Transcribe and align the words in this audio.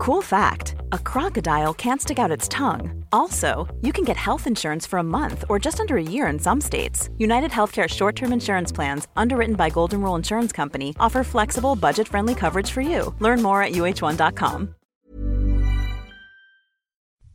Cool 0.00 0.22
fact 0.22 0.76
a 0.92 0.98
crocodile 0.98 1.74
can't 1.74 2.00
stick 2.00 2.18
out 2.18 2.30
its 2.30 2.48
tongue. 2.48 3.04
Also, 3.12 3.68
you 3.82 3.92
can 3.92 4.02
get 4.02 4.16
health 4.16 4.46
insurance 4.46 4.86
for 4.86 4.98
a 4.98 5.02
month 5.02 5.44
or 5.50 5.58
just 5.58 5.78
under 5.78 5.98
a 5.98 6.02
year 6.02 6.26
in 6.32 6.38
some 6.38 6.58
states. 6.58 7.10
United 7.18 7.50
Healthcare 7.50 7.86
short 7.86 8.16
term 8.16 8.32
insurance 8.32 8.72
plans, 8.72 9.08
underwritten 9.14 9.56
by 9.56 9.68
Golden 9.68 10.00
Rule 10.00 10.16
Insurance 10.16 10.52
Company, 10.52 10.94
offer 10.98 11.22
flexible, 11.22 11.76
budget 11.76 12.08
friendly 12.08 12.34
coverage 12.34 12.70
for 12.70 12.80
you. 12.80 13.14
Learn 13.20 13.42
more 13.42 13.62
at 13.62 13.72
uh1.com. 13.72 14.74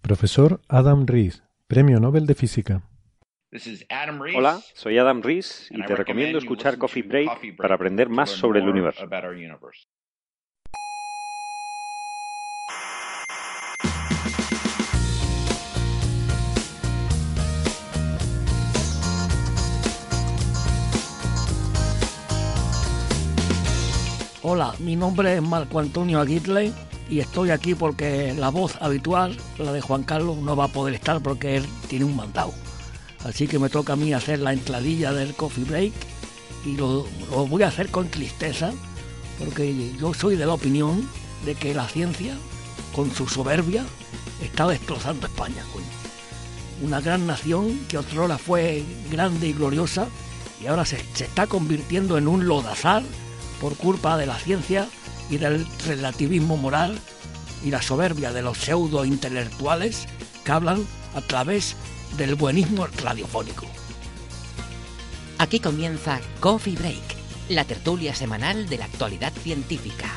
Profesor 0.01 0.59
Adam 0.67 1.05
Rees, 1.05 1.43
Premio 1.67 1.99
Nobel 1.99 2.25
de 2.25 2.33
Física. 2.33 2.81
Hola, 4.35 4.59
soy 4.73 4.97
Adam 4.97 5.21
Rees 5.21 5.67
y 5.69 5.85
te 5.85 5.95
recomiendo 5.95 6.39
escuchar 6.39 6.79
Coffee 6.79 7.03
Break 7.03 7.57
para 7.57 7.75
aprender 7.75 8.09
más 8.09 8.31
sobre 8.31 8.59
el 8.59 8.67
universo. 8.67 9.07
Hola, 24.47 24.75
mi 24.77 24.95
nombre 24.95 25.37
es 25.37 25.41
Marco 25.41 25.79
Antonio 25.79 26.19
Aguirre 26.19 26.71
y 27.09 27.19
estoy 27.19 27.49
aquí 27.49 27.73
porque 27.73 28.31
la 28.37 28.49
voz 28.49 28.75
habitual, 28.79 29.35
la 29.57 29.73
de 29.73 29.81
Juan 29.81 30.03
Carlos, 30.03 30.37
no 30.37 30.55
va 30.55 30.65
a 30.65 30.67
poder 30.67 30.93
estar 30.93 31.19
porque 31.19 31.57
él 31.57 31.65
tiene 31.87 32.05
un 32.05 32.15
mandado. 32.15 32.53
Así 33.23 33.47
que 33.47 33.57
me 33.57 33.69
toca 33.69 33.93
a 33.93 33.95
mí 33.95 34.13
hacer 34.13 34.37
la 34.37 34.53
entradilla 34.53 35.13
del 35.13 35.33
coffee 35.33 35.63
break 35.63 35.93
y 36.63 36.77
lo, 36.77 37.07
voy 37.49 37.63
a 37.63 37.69
hacer 37.69 37.89
con 37.89 38.07
tristeza 38.07 38.71
porque 39.39 39.93
yo 39.99 40.13
soy 40.13 40.35
de 40.35 40.45
la 40.45 40.53
opinión 40.53 41.09
de 41.43 41.55
que 41.55 41.73
la 41.73 41.87
ciencia, 41.87 42.37
con 42.95 43.09
su 43.09 43.27
soberbia, 43.27 43.83
está 44.43 44.67
destrozando 44.67 45.25
España. 45.25 45.63
Una 46.83 47.01
gran 47.01 47.25
nación 47.25 47.79
que 47.87 47.97
otrora 47.97 48.37
fue 48.37 48.83
grande 49.09 49.47
y 49.47 49.53
gloriosa 49.53 50.07
y 50.61 50.67
ahora 50.67 50.85
se, 50.85 51.03
se 51.15 51.23
está 51.23 51.47
convirtiendo 51.47 52.19
en 52.19 52.27
un 52.27 52.45
lodazar 52.45 53.01
por 53.59 53.75
culpa 53.75 54.17
de 54.17 54.25
la 54.25 54.37
ciencia 54.37 54.87
y 55.29 55.37
del 55.37 55.65
relativismo 55.85 56.57
moral 56.57 56.99
y 57.63 57.71
la 57.71 57.81
soberbia 57.81 58.31
de 58.31 58.41
los 58.41 58.57
pseudo 58.57 59.05
intelectuales 59.05 60.07
que 60.43 60.51
hablan 60.51 60.85
a 61.15 61.21
través 61.21 61.75
del 62.17 62.35
buenismo 62.35 62.87
radiofónico. 62.87 63.65
Aquí 65.37 65.59
comienza 65.59 66.21
Coffee 66.39 66.75
Break, 66.75 67.03
la 67.49 67.65
tertulia 67.65 68.15
semanal 68.15 68.69
de 68.69 68.77
la 68.77 68.85
actualidad 68.85 69.33
científica. 69.33 70.09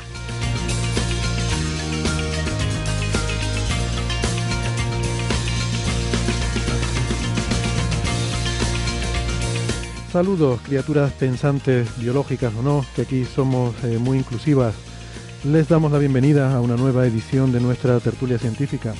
Saludos, 10.11 10.59
criaturas 10.61 11.11
pensantes, 11.13 11.87
biológicas 11.99 12.51
o 12.55 12.63
no, 12.63 12.83
que 12.95 13.03
aquí 13.03 13.25
somos 13.25 13.75
eh, 13.83 13.99
muy 13.99 14.17
inclusivas. 14.17 14.73
Les 15.43 15.69
damos 15.69 15.91
la 15.91 15.99
bienvenida 15.99 16.55
a 16.55 16.61
una 16.61 16.75
nueva 16.75 17.05
edición 17.05 17.51
de 17.51 17.59
nuestra 17.59 17.99
tertulia 17.99 18.39
científica. 18.39 18.95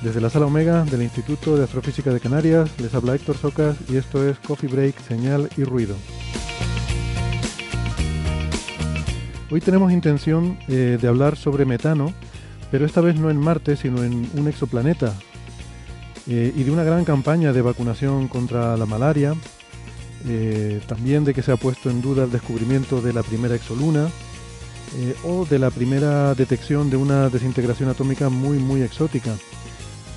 Desde 0.00 0.20
la 0.20 0.30
sala 0.30 0.46
Omega 0.46 0.84
del 0.84 1.02
Instituto 1.02 1.56
de 1.56 1.64
Astrofísica 1.64 2.12
de 2.12 2.20
Canarias 2.20 2.70
les 2.78 2.94
habla 2.94 3.16
Héctor 3.16 3.36
Socas 3.36 3.76
y 3.90 3.96
esto 3.96 4.28
es 4.28 4.38
Coffee 4.38 4.70
Break, 4.70 5.00
Señal 5.00 5.48
y 5.56 5.64
Ruido. 5.64 5.96
Hoy 9.50 9.60
tenemos 9.60 9.90
intención 9.90 10.56
eh, 10.68 10.98
de 11.00 11.08
hablar 11.08 11.36
sobre 11.36 11.64
metano, 11.64 12.14
pero 12.70 12.86
esta 12.86 13.00
vez 13.00 13.18
no 13.18 13.28
en 13.28 13.38
Marte, 13.38 13.74
sino 13.74 14.04
en 14.04 14.30
un 14.36 14.46
exoplaneta, 14.46 15.14
eh, 16.28 16.52
y 16.54 16.62
de 16.62 16.70
una 16.70 16.84
gran 16.84 17.04
campaña 17.04 17.52
de 17.52 17.62
vacunación 17.62 18.28
contra 18.28 18.76
la 18.76 18.86
malaria, 18.86 19.34
eh, 20.28 20.80
también 20.86 21.24
de 21.24 21.32
que 21.32 21.42
se 21.42 21.52
ha 21.52 21.56
puesto 21.56 21.88
en 21.88 22.02
duda 22.02 22.24
el 22.24 22.30
descubrimiento 22.30 23.00
de 23.00 23.14
la 23.14 23.22
primera 23.22 23.54
exoluna 23.54 24.08
eh, 24.96 25.14
o 25.24 25.46
de 25.46 25.58
la 25.58 25.70
primera 25.70 26.34
detección 26.34 26.90
de 26.90 26.96
una 26.96 27.30
desintegración 27.30 27.88
atómica 27.88 28.28
muy 28.28 28.58
muy 28.58 28.82
exótica. 28.82 29.34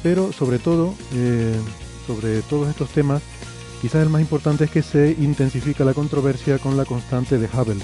Pero 0.03 0.33
sobre 0.33 0.59
todo, 0.59 0.93
eh, 1.13 1.55
sobre 2.07 2.41
todos 2.41 2.69
estos 2.69 2.89
temas, 2.89 3.21
quizás 3.81 4.03
el 4.03 4.09
más 4.09 4.21
importante 4.21 4.65
es 4.65 4.71
que 4.71 4.81
se 4.81 5.15
intensifica 5.19 5.85
la 5.85 5.93
controversia 5.93 6.57
con 6.57 6.75
la 6.75 6.85
constante 6.85 7.37
de 7.37 7.47
Hubble. 7.47 7.83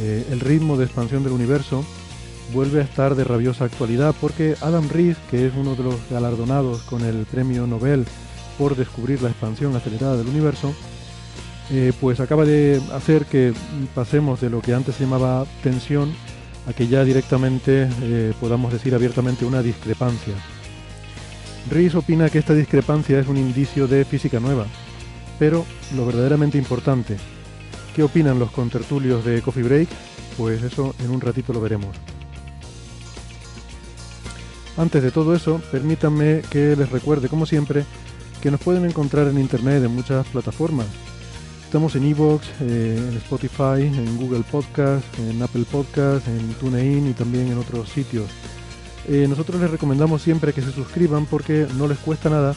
el 0.00 0.40
ritmo 0.40 0.76
de 0.76 0.84
expansión 0.84 1.24
del 1.24 1.32
universo 1.32 1.84
vuelve 2.54 2.80
a 2.80 2.84
estar 2.84 3.14
de 3.14 3.24
rabiosa 3.24 3.64
actualidad 3.64 4.14
porque 4.20 4.56
Adam 4.60 4.88
Rees, 4.88 5.18
que 5.30 5.46
es 5.46 5.52
uno 5.54 5.74
de 5.74 5.82
los 5.82 5.96
galardonados 6.08 6.82
con 6.82 7.04
el 7.04 7.26
premio 7.26 7.66
Nobel 7.66 8.06
por 8.56 8.76
descubrir 8.76 9.20
la 9.22 9.30
expansión 9.30 9.74
acelerada 9.76 10.16
del 10.16 10.28
universo, 10.28 10.72
eh, 11.70 11.92
pues 12.00 12.20
acaba 12.20 12.44
de 12.44 12.80
hacer 12.92 13.26
que 13.26 13.52
pasemos 13.94 14.40
de 14.40 14.48
lo 14.48 14.62
que 14.62 14.72
antes 14.72 14.94
se 14.94 15.04
llamaba 15.04 15.46
tensión 15.62 16.12
a 16.66 16.72
que 16.72 16.86
ya 16.86 17.04
directamente 17.04 17.88
eh, 18.02 18.32
podamos 18.40 18.72
decir 18.72 18.94
abiertamente 18.94 19.44
una 19.44 19.62
discrepancia. 19.62 20.34
Rees 21.70 21.94
opina 21.94 22.30
que 22.30 22.38
esta 22.38 22.54
discrepancia 22.54 23.18
es 23.18 23.28
un 23.28 23.36
indicio 23.36 23.86
de 23.86 24.04
física 24.04 24.40
nueva, 24.40 24.66
pero 25.38 25.66
lo 25.94 26.06
verdaderamente 26.06 26.56
importante, 26.56 27.16
¿qué 27.94 28.02
opinan 28.02 28.38
los 28.38 28.50
contertulios 28.50 29.24
de 29.24 29.42
Coffee 29.42 29.62
Break? 29.62 29.88
Pues 30.36 30.62
eso 30.62 30.94
en 31.04 31.10
un 31.10 31.20
ratito 31.20 31.52
lo 31.52 31.60
veremos. 31.60 31.96
Antes 34.78 35.02
de 35.02 35.10
todo 35.10 35.34
eso, 35.34 35.60
permítanme 35.72 36.42
que 36.48 36.76
les 36.76 36.88
recuerde, 36.90 37.28
como 37.28 37.44
siempre, 37.44 37.84
que 38.40 38.50
nos 38.50 38.60
pueden 38.60 38.84
encontrar 38.84 39.26
en 39.26 39.38
Internet 39.38 39.82
en 39.82 39.94
muchas 39.94 40.26
plataformas, 40.28 40.86
Estamos 41.68 41.94
en 41.96 42.04
Evox, 42.04 42.46
eh, 42.62 42.96
en 42.96 43.16
Spotify, 43.18 43.82
en 43.82 44.16
Google 44.16 44.42
Podcast, 44.50 45.04
en 45.18 45.42
Apple 45.42 45.66
Podcast, 45.70 46.26
en 46.26 46.54
TuneIn 46.54 47.10
y 47.10 47.12
también 47.12 47.48
en 47.48 47.58
otros 47.58 47.90
sitios. 47.90 48.24
Eh, 49.06 49.26
nosotros 49.28 49.60
les 49.60 49.70
recomendamos 49.70 50.22
siempre 50.22 50.54
que 50.54 50.62
se 50.62 50.72
suscriban 50.72 51.26
porque 51.26 51.66
no 51.76 51.86
les 51.86 51.98
cuesta 51.98 52.30
nada 52.30 52.54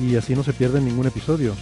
y 0.00 0.16
así 0.16 0.34
no 0.34 0.42
se 0.42 0.52
pierden 0.52 0.84
ningún 0.86 1.06
episodio. 1.06 1.54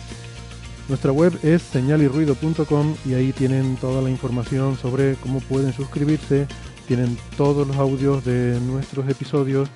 Nuestra 0.88 1.12
web 1.12 1.38
es 1.42 1.60
señalirruido.com 1.60 2.94
y 3.04 3.12
ahí 3.12 3.32
tienen 3.32 3.76
toda 3.76 4.00
la 4.00 4.08
información 4.08 4.78
sobre 4.78 5.16
cómo 5.16 5.40
pueden 5.40 5.74
suscribirse, 5.74 6.46
tienen 6.88 7.18
todos 7.36 7.68
los 7.68 7.76
audios 7.76 8.24
de 8.24 8.58
nuestros 8.58 9.06
episodios 9.06 9.68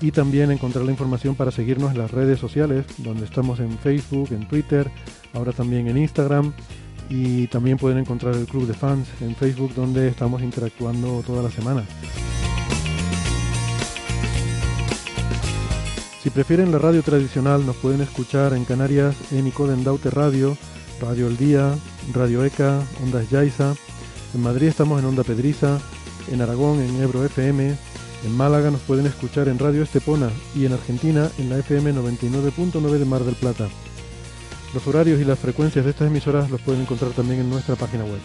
y 0.00 0.10
también 0.10 0.50
encontrar 0.50 0.84
la 0.84 0.90
información 0.90 1.36
para 1.36 1.52
seguirnos 1.52 1.92
en 1.92 1.98
las 1.98 2.10
redes 2.10 2.40
sociales, 2.40 2.86
donde 2.98 3.24
estamos 3.24 3.60
en 3.60 3.78
Facebook, 3.78 4.30
en 4.32 4.48
Twitter, 4.48 4.90
ahora 5.32 5.52
también 5.52 5.88
en 5.88 5.96
Instagram 5.98 6.52
y 7.08 7.48
también 7.48 7.76
pueden 7.76 7.98
encontrar 7.98 8.34
el 8.34 8.46
club 8.46 8.66
de 8.66 8.74
fans 8.74 9.08
en 9.20 9.34
Facebook 9.34 9.74
donde 9.74 10.08
estamos 10.08 10.42
interactuando 10.42 11.22
toda 11.26 11.42
la 11.42 11.50
semana. 11.50 11.84
Si 16.22 16.30
prefieren 16.30 16.70
la 16.70 16.78
radio 16.78 17.02
tradicional 17.02 17.64
nos 17.64 17.76
pueden 17.76 18.02
escuchar 18.02 18.52
en 18.52 18.64
Canarias 18.64 19.16
en 19.32 19.46
Icoden 19.46 19.84
Daute 19.84 20.10
Radio, 20.10 20.56
Radio 21.00 21.28
El 21.28 21.36
Día, 21.36 21.74
Radio 22.12 22.44
ECA, 22.44 22.80
Ondas 23.02 23.30
Yaiza. 23.30 23.74
En 24.34 24.42
Madrid 24.42 24.68
estamos 24.68 25.00
en 25.00 25.06
Onda 25.06 25.24
Pedriza, 25.24 25.78
en 26.30 26.42
Aragón 26.42 26.80
en 26.80 27.02
Ebro 27.02 27.24
FM, 27.24 27.74
en 28.24 28.36
Málaga 28.36 28.70
nos 28.70 28.82
pueden 28.82 29.06
escuchar 29.06 29.48
en 29.48 29.58
Radio 29.58 29.82
Estepona 29.82 30.30
y 30.54 30.66
en 30.66 30.74
Argentina 30.74 31.30
en 31.38 31.48
la 31.48 31.58
FM 31.58 31.94
99.9 31.94 32.98
de 32.98 33.04
Mar 33.06 33.24
del 33.24 33.34
Plata. 33.34 33.68
Los 34.72 34.86
horarios 34.86 35.20
y 35.20 35.24
las 35.24 35.38
frecuencias 35.38 35.84
de 35.84 35.90
estas 35.90 36.06
emisoras 36.06 36.48
los 36.48 36.60
pueden 36.60 36.82
encontrar 36.82 37.10
también 37.10 37.40
en 37.40 37.50
nuestra 37.50 37.74
página 37.74 38.04
web. 38.04 38.20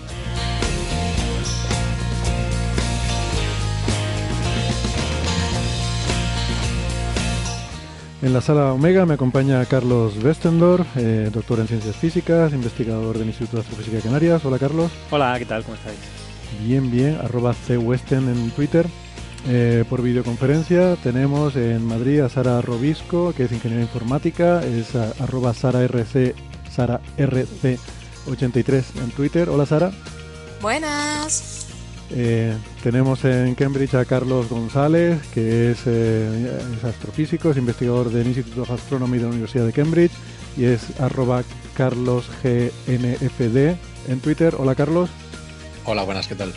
En 8.21 8.33
la 8.33 8.41
sala 8.41 8.73
Omega 8.73 9.05
me 9.05 9.15
acompaña 9.15 9.63
Carlos 9.65 10.17
Westendorf, 10.23 10.87
eh, 10.97 11.29
doctor 11.31 11.59
en 11.59 11.67
ciencias 11.67 11.95
físicas, 11.95 12.53
investigador 12.53 13.17
del 13.17 13.27
Instituto 13.27 13.57
de 13.57 13.61
Astrofísica 13.61 13.97
de 13.97 14.03
Canarias. 14.03 14.43
Hola 14.45 14.57
Carlos. 14.57 14.91
Hola, 15.11 15.35
¿qué 15.37 15.45
tal? 15.45 15.63
¿Cómo 15.63 15.75
estáis? 15.75 15.97
Bien, 16.63 16.89
bien, 16.89 17.19
arroba 17.23 17.53
cwesten 17.67 18.27
en 18.29 18.51
Twitter. 18.51 18.87
Eh, 19.47 19.83
por 19.87 20.01
videoconferencia 20.01 20.95
tenemos 21.03 21.55
en 21.55 21.85
Madrid 21.85 22.21
a 22.21 22.29
Sara 22.29 22.61
Robisco, 22.61 23.33
que 23.33 23.43
es 23.43 23.51
ingeniera 23.51 23.83
informática, 23.83 24.63
es 24.63 24.95
arroba 24.95 25.53
Sara 25.53 25.87
Sara 26.71 27.01
RC83 27.17 28.83
en 29.03 29.11
Twitter. 29.11 29.49
Hola 29.49 29.65
Sara. 29.65 29.91
Buenas. 30.61 31.65
Eh, 32.11 32.55
tenemos 32.83 33.25
en 33.25 33.55
Cambridge 33.55 33.95
a 33.95 34.05
Carlos 34.05 34.49
González, 34.49 35.19
que 35.33 35.71
es, 35.71 35.79
eh, 35.85 36.51
astrofísico, 36.83 37.51
es 37.51 37.57
investigador 37.57 38.11
del 38.11 38.27
Instituto 38.27 38.63
of 38.63 38.71
Astronomy 38.71 39.17
de 39.17 39.23
la 39.23 39.29
Universidad 39.29 39.65
de 39.65 39.73
Cambridge 39.73 40.11
y 40.57 40.65
es 40.65 40.99
arroba 40.99 41.43
carlosgnfd 41.75 43.77
en 44.07 44.19
Twitter. 44.21 44.55
Hola 44.57 44.75
Carlos. 44.75 45.09
Hola, 45.85 46.03
buenas, 46.03 46.27
¿qué 46.27 46.35
tal? 46.35 46.53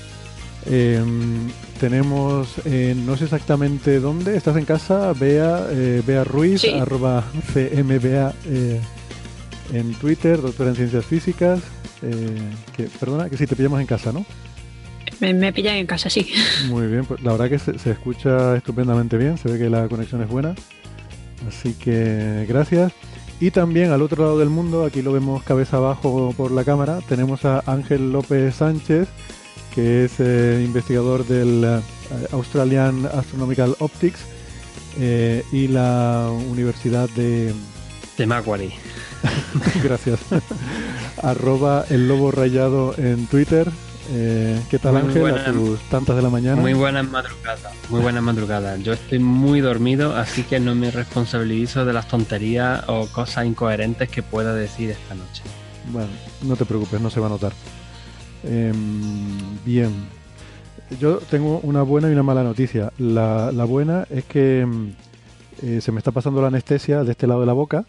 Em, 0.66 1.48
tenemos, 1.80 2.48
eh, 2.64 2.94
no 2.96 3.16
sé 3.16 3.24
exactamente 3.24 4.00
dónde, 4.00 4.36
estás 4.36 4.56
en 4.56 4.64
casa, 4.64 5.12
Bea, 5.12 5.66
eh, 5.70 6.02
Bea 6.06 6.24
Ruiz, 6.24 6.64
arroba 6.64 7.24
CMBA 7.52 8.34
eh, 8.46 8.80
en 9.72 9.94
Twitter, 9.94 10.40
doctora 10.40 10.70
en 10.70 10.76
ciencias 10.76 11.04
físicas. 11.04 11.60
que, 12.00 12.84
perdona, 13.00 13.28
que 13.28 13.36
sí, 13.36 13.46
te 13.46 13.56
pillamos 13.56 13.80
en 13.80 13.86
casa, 13.86 14.12
¿no? 14.12 14.24
Me, 15.20 15.52
pillan 15.52 15.76
en 15.76 15.86
casa, 15.86 16.10
sí. 16.10 16.30
Muy 16.68 16.86
bien, 16.86 17.04
pues 17.04 17.22
la 17.22 17.32
verdad 17.32 17.48
que 17.48 17.58
se, 17.58 17.90
escucha 17.90 18.56
estupendamente 18.56 19.16
bien, 19.16 19.36
se 19.38 19.48
ve 19.48 19.58
que 19.58 19.70
la 19.70 19.88
conexión 19.88 20.22
es 20.22 20.28
buena. 20.28 20.54
Así 21.48 21.74
que 21.74 22.44
gracias. 22.48 22.92
Y 23.40 23.52
también 23.52 23.92
al 23.92 24.02
otro 24.02 24.24
lado 24.24 24.38
del 24.38 24.48
mundo, 24.48 24.84
aquí 24.84 25.00
lo 25.00 25.12
vemos 25.12 25.44
cabeza 25.44 25.76
abajo 25.76 26.34
por 26.36 26.50
la 26.50 26.64
cámara, 26.64 26.98
tenemos 27.08 27.44
a 27.44 27.62
Ángel 27.66 28.12
López 28.12 28.56
Sánchez, 28.56 29.08
que 29.78 30.06
es 30.06 30.18
eh, 30.18 30.60
investigador 30.64 31.24
del 31.24 31.62
eh, 31.62 31.80
Australian 32.32 33.06
Astronomical 33.06 33.76
Optics 33.78 34.18
eh, 34.98 35.44
y 35.52 35.68
la 35.68 36.30
Universidad 36.50 37.08
de... 37.10 37.54
De 38.16 38.26
Macquarie. 38.26 38.72
Gracias. 39.84 40.18
Arroba 41.22 41.84
el 41.90 42.08
lobo 42.08 42.32
rayado 42.32 42.92
en 42.98 43.28
Twitter. 43.28 43.70
¿Qué 44.10 44.80
tal 44.82 44.96
Ángel? 44.96 45.28
a 45.28 45.44
tus 45.44 45.78
tantas 45.82 46.16
de 46.16 46.22
la 46.22 46.30
mañana. 46.30 46.60
Muy 46.60 46.74
buenas 46.74 47.08
madrugadas. 47.08 47.72
Muy 47.88 48.00
buenas 48.00 48.24
madrugadas. 48.24 48.82
Yo 48.82 48.94
estoy 48.94 49.20
muy 49.20 49.60
dormido, 49.60 50.16
así 50.16 50.42
que 50.42 50.58
no 50.58 50.74
me 50.74 50.90
responsabilizo 50.90 51.84
de 51.84 51.92
las 51.92 52.08
tonterías 52.08 52.82
o 52.88 53.06
cosas 53.06 53.46
incoherentes 53.46 54.08
que 54.08 54.24
pueda 54.24 54.56
decir 54.56 54.90
esta 54.90 55.14
noche. 55.14 55.44
Bueno, 55.92 56.08
no 56.42 56.56
te 56.56 56.64
preocupes, 56.64 57.00
no 57.00 57.10
se 57.10 57.20
va 57.20 57.26
a 57.26 57.30
notar. 57.30 57.52
Em, 58.44 59.64
bien, 59.64 59.92
yo 61.00 61.18
tengo 61.18 61.60
una 61.60 61.82
buena 61.82 62.08
y 62.08 62.12
una 62.12 62.22
mala 62.22 62.42
noticia. 62.42 62.92
La, 62.98 63.50
buena 63.64 64.06
es 64.10 64.24
que 64.24 64.60
em, 64.60 64.94
eh, 65.62 65.80
se 65.80 65.92
me 65.92 65.98
está 65.98 66.12
pasando 66.12 66.40
la 66.40 66.48
anestesia 66.48 67.04
de 67.04 67.12
este 67.12 67.26
lado 67.26 67.40
de 67.40 67.46
la 67.46 67.52
boca, 67.52 67.86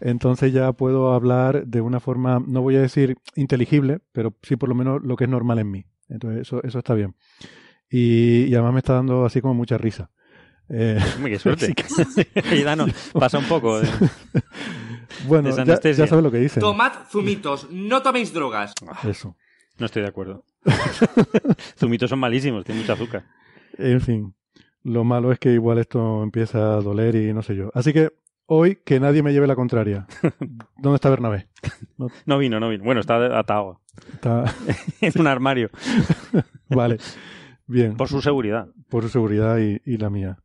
entonces 0.00 0.52
ya 0.52 0.72
puedo 0.72 1.12
hablar 1.12 1.66
de 1.66 1.80
una 1.80 2.00
forma, 2.00 2.42
no 2.44 2.62
voy 2.62 2.76
a 2.76 2.80
decir 2.80 3.18
inteligible, 3.34 4.00
pero 4.12 4.34
sí 4.42 4.56
por 4.56 4.68
lo 4.68 4.74
menos 4.74 5.02
lo 5.02 5.16
que 5.16 5.24
es 5.24 5.30
normal 5.30 5.58
en 5.58 5.70
mí. 5.70 5.86
Entonces 6.08 6.42
eso, 6.42 6.62
eso 6.62 6.78
está 6.78 6.94
bien. 6.94 7.14
Y, 7.90 8.52
además 8.54 8.72
me 8.72 8.78
está 8.78 8.94
dando 8.94 9.24
así 9.24 9.40
como 9.40 9.54
mucha 9.54 9.76
risa. 9.76 10.10
Eh, 10.68 10.98
qué 11.24 11.38
suerte. 11.40 11.74
pasa 13.12 13.38
un 13.38 13.46
poco. 13.46 13.80
bueno, 15.26 15.50
ya, 15.50 15.80
ya 15.80 16.06
sabes 16.06 16.22
lo 16.22 16.30
que 16.30 16.38
dicen. 16.38 16.60
Tomad 16.60 16.92
zumitos, 17.10 17.68
no 17.70 18.00
toméis 18.00 18.32
drogas. 18.32 18.72
Eso. 19.04 19.36
No 19.80 19.86
estoy 19.86 20.02
de 20.02 20.08
acuerdo. 20.08 20.44
Zumitos 21.78 22.10
son 22.10 22.18
malísimos, 22.18 22.64
tienen 22.64 22.82
mucho 22.82 22.92
azúcar. 22.92 23.24
En 23.78 24.00
fin, 24.02 24.34
lo 24.82 25.04
malo 25.04 25.32
es 25.32 25.38
que 25.38 25.52
igual 25.52 25.78
esto 25.78 26.22
empieza 26.22 26.74
a 26.74 26.82
doler 26.82 27.16
y 27.16 27.32
no 27.32 27.42
sé 27.42 27.56
yo. 27.56 27.70
Así 27.72 27.94
que 27.94 28.12
hoy 28.44 28.76
que 28.84 29.00
nadie 29.00 29.22
me 29.22 29.32
lleve 29.32 29.46
la 29.46 29.56
contraria. 29.56 30.06
¿Dónde 30.76 30.96
está 30.96 31.08
Bernabé? 31.08 31.48
No, 32.26 32.38
vino, 32.38 32.60
no 32.60 32.68
vino. 32.68 32.84
Bueno, 32.84 33.00
está 33.00 33.38
atado. 33.38 33.80
Está 34.12 34.44
en 35.00 35.12
un 35.18 35.26
armario. 35.26 35.70
vale, 36.68 36.98
bien. 37.66 37.96
Por 37.96 38.08
su 38.08 38.20
seguridad. 38.20 38.68
Por 38.90 39.02
su 39.04 39.08
seguridad 39.08 39.56
y, 39.58 39.96
la 39.96 40.10
mía. 40.10 40.38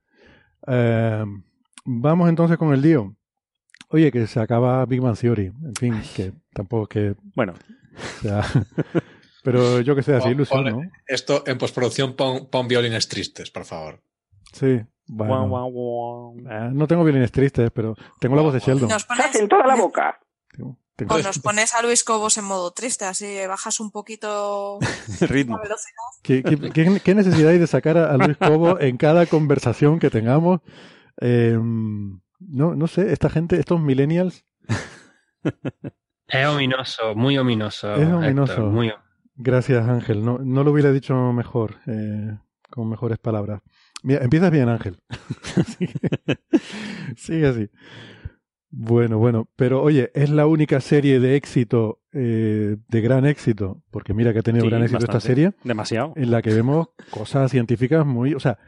Eh, 0.66 1.26
vamos 1.84 2.30
entonces 2.30 2.58
con 2.58 2.74
el 2.74 2.82
lío. 2.82 3.18
Oye, 3.90 4.14
que 4.14 4.28
se 4.28 4.40
acaba 4.40 4.86
Big 4.86 5.02
Man 5.02 5.16
Theory. 5.16 5.48
En 5.48 5.76
fin, 5.76 6.02
que 6.16 6.32
tampoco 6.54 6.84
es 6.84 6.90
que... 6.90 7.22
Bueno. 7.36 7.54
O 7.98 8.22
sea, 8.22 8.44
Pero 9.46 9.80
yo 9.82 9.96
que 9.96 10.02
sé, 10.02 10.16
así 10.16 10.30
ilusión, 10.30 10.64
¿no? 10.66 10.82
Esto 11.06 11.44
en 11.46 11.60
postproducción 11.60 12.16
pon, 12.16 12.68
violines 12.68 13.08
tristes, 13.08 13.52
por 13.52 13.64
favor. 13.64 14.02
Sí. 14.52 14.82
Bueno. 15.06 16.34
Eh, 16.50 16.70
no 16.74 16.88
tengo 16.88 17.04
violines 17.04 17.32
tristes, 17.32 17.70
pero 17.70 17.96
tengo 18.20 18.36
la 18.36 18.42
voz 18.42 18.56
de 18.56 18.60
Sheldon. 18.60 18.90
Nos 18.90 19.06
pones... 19.06 19.36
en 19.36 19.48
toda 19.48 19.68
la 19.68 19.76
boca. 19.76 20.20
O 21.08 21.18
nos 21.20 21.38
pones 21.38 21.76
a 21.76 21.84
Luis 21.84 22.04
Cobos 22.04 22.40
en 22.40 22.46
modo 22.46 22.72
triste, 22.72 23.06
así 23.06 23.46
bajas 23.48 23.80
un 23.80 23.92
poquito 23.92 24.80
el 25.22 25.28
ritmo. 25.30 25.60
¿Qué, 26.24 26.42
qué, 26.42 27.14
necesidad 27.14 27.52
hay 27.52 27.60
de 27.60 27.68
sacar 27.68 28.00
a, 28.00 28.18
Luis 28.18 28.38
Cobos 28.38 28.82
en 28.82 28.98
cada 28.98 29.28
conversación 29.28 30.00
que 30.00 30.10
tengamos? 30.10 30.62
Em, 31.18 32.20
no, 32.40 32.74
no 32.74 32.88
sé, 32.88 33.12
esta 33.14 33.30
gente, 33.30 33.60
estos 33.60 33.80
millennials. 33.80 34.44
Es 36.28 36.48
ominoso, 36.48 37.14
muy 37.14 37.38
ominoso. 37.38 37.94
Es 37.94 38.08
ominoso. 38.08 38.62
muy... 38.62 38.92
Gracias, 39.36 39.88
Ángel. 39.88 40.24
No, 40.24 40.40
no 40.40 40.64
lo 40.64 40.72
hubiera 40.72 40.92
dicho 40.92 41.16
mejor, 41.34 41.76
eh, 41.88 42.38
con 42.70 42.90
mejores 42.90 43.18
palabras. 43.18 43.62
Mira, 44.04 44.24
empiezas 44.24 44.52
bien, 44.52 44.70
Ángel. 44.70 45.00
Sigue 47.18 47.48
así. 47.48 47.70
Bueno, 48.70 49.20
bueno, 49.20 49.50
pero 49.56 49.82
oye, 49.82 50.12
es 50.14 50.30
la 50.30 50.48
única 50.48 50.82
serie 50.82 51.20
de 51.20 51.38
éxito, 51.38 52.02
eh, 52.12 52.76
de 52.90 53.02
gran 53.02 53.26
éxito, 53.26 53.82
porque 53.90 54.14
mira 54.14 54.34
que 54.34 54.40
ha 54.40 54.44
tenido 54.44 54.66
gran 54.66 54.84
éxito 54.84 55.06
esta 55.06 55.22
serie. 55.22 55.54
Demasiado. 55.64 56.14
En 56.18 56.30
la 56.30 56.42
que 56.42 56.54
vemos 56.54 56.90
cosas 57.10 57.52
científicas 57.52 58.06
muy. 58.06 58.34
O 58.34 58.40
sea, 58.40 58.60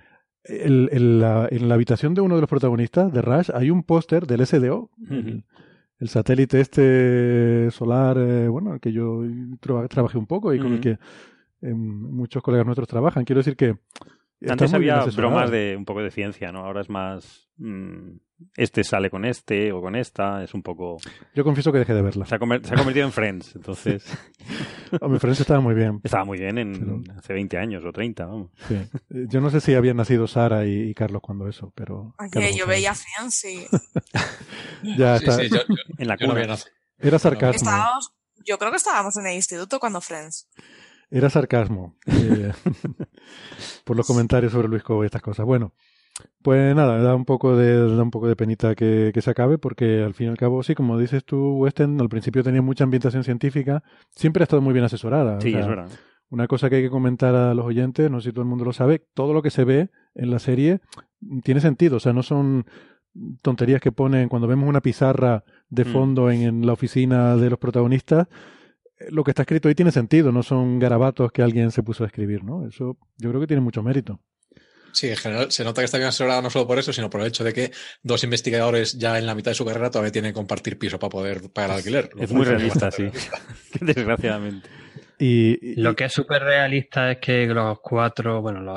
en, 0.45 1.19
la, 1.19 1.49
en, 1.51 1.67
la, 1.67 1.75
habitación 1.75 2.13
de 2.13 2.21
uno 2.21 2.35
de 2.35 2.41
los 2.41 2.49
protagonistas, 2.49 3.11
de 3.11 3.21
Rush, 3.21 3.49
hay 3.53 3.69
un 3.69 3.83
póster 3.83 4.27
del 4.27 4.45
SDO, 4.45 4.91
el 5.09 5.43
satélite 6.05 6.59
este 6.59 7.71
solar, 7.71 8.17
eh, 8.17 8.47
bueno, 8.47 8.75
el 8.75 8.79
que 8.79 8.91
yo 8.91 9.23
trabajé 9.59 10.17
un 10.17 10.27
poco 10.27 10.53
y 10.53 10.59
con 10.59 10.73
el 10.73 10.79
que 10.79 10.99
eh, 11.61 11.73
muchos 11.73 12.43
colegas 12.43 12.65
nuestros 12.65 12.87
trabajan. 12.87 13.25
Quiero 13.25 13.39
decir 13.39 13.55
que... 13.55 13.77
Antes 14.47 14.73
había 14.73 15.03
bromas 15.05 15.49
de 15.49 15.75
un 15.75 15.85
poco 15.85 16.03
de 16.03 16.11
ciencia, 16.11 16.51
¿no? 16.51 16.59
Ahora 16.59 16.81
es 16.81 16.89
más... 16.89 17.49
Mm, 17.57 18.17
este 18.55 18.83
sale 18.83 19.09
con 19.09 19.25
este 19.25 19.71
o 19.71 19.81
con 19.81 19.95
esta, 19.95 20.43
es 20.43 20.53
un 20.53 20.61
poco... 20.61 20.97
Yo 21.33 21.43
confieso 21.43 21.71
que 21.71 21.79
dejé 21.79 21.93
de 21.93 22.01
verla. 22.01 22.25
Se 22.25 22.35
ha, 22.35 22.39
convertido 22.39 23.05
en 23.05 23.11
Friends, 23.11 23.55
entonces... 23.55 24.05
mi 25.09 25.19
Friends 25.19 25.41
estaba 25.41 25.59
muy 25.59 25.75
bien. 25.75 25.99
Estaba 26.03 26.25
muy 26.25 26.37
bien 26.37 26.57
en, 26.57 27.03
hace 27.17 27.33
20 27.33 27.57
años 27.57 27.83
o 27.85 27.91
30, 27.91 28.25
vamos. 28.25 28.51
Sí. 28.67 28.77
Yo 29.09 29.41
no 29.41 29.49
sé 29.49 29.61
si 29.61 29.73
habían 29.73 29.97
nacido 29.97 30.27
Sara 30.27 30.65
y, 30.65 30.93
Carlos 30.93 31.21
cuando 31.21 31.47
eso, 31.47 31.71
pero... 31.75 32.15
yo 32.55 32.67
veía 32.67 32.93
Friends, 32.93 33.35
sí. 33.35 33.65
ya 34.97 35.15
está. 35.15 35.37
en 35.97 36.07
la 36.07 36.17
cuna. 36.17 36.57
Era 36.99 37.19
sarcasmo. 37.19 37.69
yo 38.45 38.57
creo 38.57 38.71
que 38.71 38.77
estábamos 38.77 39.17
en 39.17 39.27
el 39.27 39.35
instituto 39.35 39.79
cuando 39.79 40.01
Friends. 40.01 40.47
Era 41.09 41.29
sarcasmo. 41.29 41.95
Eh, 42.05 42.51
por 43.83 43.95
los 43.95 44.05
comentarios 44.05 44.51
sobre 44.51 44.67
Luis 44.67 44.83
Cobo 44.83 45.03
y 45.03 45.05
estas 45.05 45.21
cosas. 45.21 45.45
Bueno, 45.45 45.73
pues 46.41 46.75
nada, 46.75 47.01
da 47.01 47.15
un 47.15 47.25
poco 47.25 47.55
de, 47.55 47.95
da 47.95 48.01
un 48.01 48.11
poco 48.11 48.27
de 48.27 48.35
penita 48.35 48.75
que, 48.75 49.11
se 49.15 49.29
acabe, 49.29 49.57
porque 49.57 50.03
al 50.03 50.13
fin 50.13 50.27
y 50.27 50.29
al 50.29 50.37
cabo, 50.37 50.63
sí, 50.63 50.75
como 50.75 50.97
dices 50.97 51.25
tú, 51.25 51.57
Western, 51.57 51.99
al 51.99 52.09
principio 52.09 52.43
tenía 52.43 52.61
mucha 52.61 52.83
ambientación 52.83 53.23
científica, 53.23 53.83
siempre 54.15 54.43
ha 54.43 54.45
estado 54.45 54.61
muy 54.61 54.73
bien 54.73 54.85
asesorada. 54.85 55.41
Sí, 55.41 55.53
es 55.53 55.67
verdad. 55.67 55.89
Una 56.29 56.47
cosa 56.47 56.69
que 56.69 56.77
hay 56.77 56.83
que 56.83 56.89
comentar 56.89 57.35
a 57.35 57.53
los 57.53 57.65
oyentes, 57.65 58.11
no 58.11 58.19
sé 58.19 58.29
si 58.29 58.33
todo 58.33 58.43
el 58.43 58.49
mundo 58.49 58.65
lo 58.65 58.73
sabe, 58.73 59.05
todo 59.13 59.33
lo 59.33 59.41
que 59.41 59.49
se 59.49 59.63
ve 59.63 59.89
en 60.13 60.31
la 60.31 60.39
serie 60.39 60.81
tiene 61.43 61.61
sentido, 61.61 61.97
o 61.97 61.99
sea, 61.99 62.13
no 62.13 62.23
son 62.23 62.65
tonterías 63.41 63.81
que 63.81 63.91
ponen 63.91 64.29
cuando 64.29 64.47
vemos 64.47 64.69
una 64.69 64.81
pizarra 64.81 65.43
de 65.69 65.85
mm. 65.85 65.87
fondo 65.87 66.31
en, 66.31 66.65
la 66.65 66.73
oficina 66.73 67.35
de 67.35 67.49
los 67.49 67.59
protagonistas, 67.59 68.27
eh, 68.99 69.07
lo 69.09 69.23
que 69.23 69.31
está 69.31 69.43
escrito 69.43 69.67
ahí 69.67 69.75
tiene 69.75 69.91
sentido, 69.91 70.31
no 70.31 70.43
son 70.43 70.79
garabatos 70.79 71.31
que 71.31 71.41
alguien 71.41 71.71
se 71.71 71.83
puso 71.83 72.03
a 72.03 72.07
escribir, 72.07 72.43
¿no? 72.43 72.67
Eso 72.67 72.97
yo 73.17 73.29
creo 73.29 73.41
que 73.41 73.47
tiene 73.47 73.61
mucho 73.61 73.83
mérito. 73.83 74.19
Sí, 74.97 75.09
en 75.09 75.15
general 75.15 75.51
se 75.51 75.63
nota 75.63 75.81
que 75.81 75.85
está 75.85 75.99
bien 75.99 76.07
asesorada 76.07 76.41
no 76.41 76.49
solo 76.49 76.65
por 76.65 76.79
eso, 76.79 76.91
sino 76.91 77.07
por 77.07 77.21
el 77.21 77.27
hecho 77.27 77.43
de 77.43 77.53
que 77.53 77.71
dos 78.01 78.23
investigadores 78.23 78.97
ya 78.97 79.19
en 79.19 79.27
la 79.27 79.35
mitad 79.35 79.51
de 79.51 79.55
su 79.55 79.63
carrera 79.63 79.91
todavía 79.91 80.11
tienen 80.11 80.31
que 80.31 80.35
compartir 80.35 80.79
piso 80.79 80.97
para 80.97 81.11
poder 81.11 81.51
pagar 81.51 81.69
el 81.69 81.75
alquiler. 81.77 82.09
Es 82.17 82.31
muy 82.31 82.45
realista, 82.45 82.89
sí. 82.89 83.11
Desgraciadamente. 83.79 84.67
Y, 85.19 85.79
lo 85.79 85.95
que 85.95 86.05
es 86.05 86.13
súper 86.13 86.41
realista 86.41 87.11
es 87.11 87.19
que 87.19 87.45
los 87.45 87.79
cuatro, 87.79 88.41
bueno, 88.41 88.73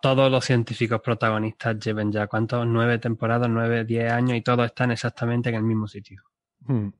todos 0.00 0.30
los 0.30 0.44
científicos 0.44 1.00
protagonistas 1.00 1.76
lleven 1.80 2.12
ya, 2.12 2.28
¿cuántos? 2.28 2.64
Nueve 2.64 3.00
temporadas, 3.00 3.50
nueve, 3.50 3.84
diez 3.84 4.12
años 4.12 4.36
y 4.36 4.42
todos 4.42 4.66
están 4.66 4.92
exactamente 4.92 5.48
en 5.48 5.56
el 5.56 5.64
mismo 5.64 5.88
sitio. 5.88 6.22
Hmm. 6.60 6.90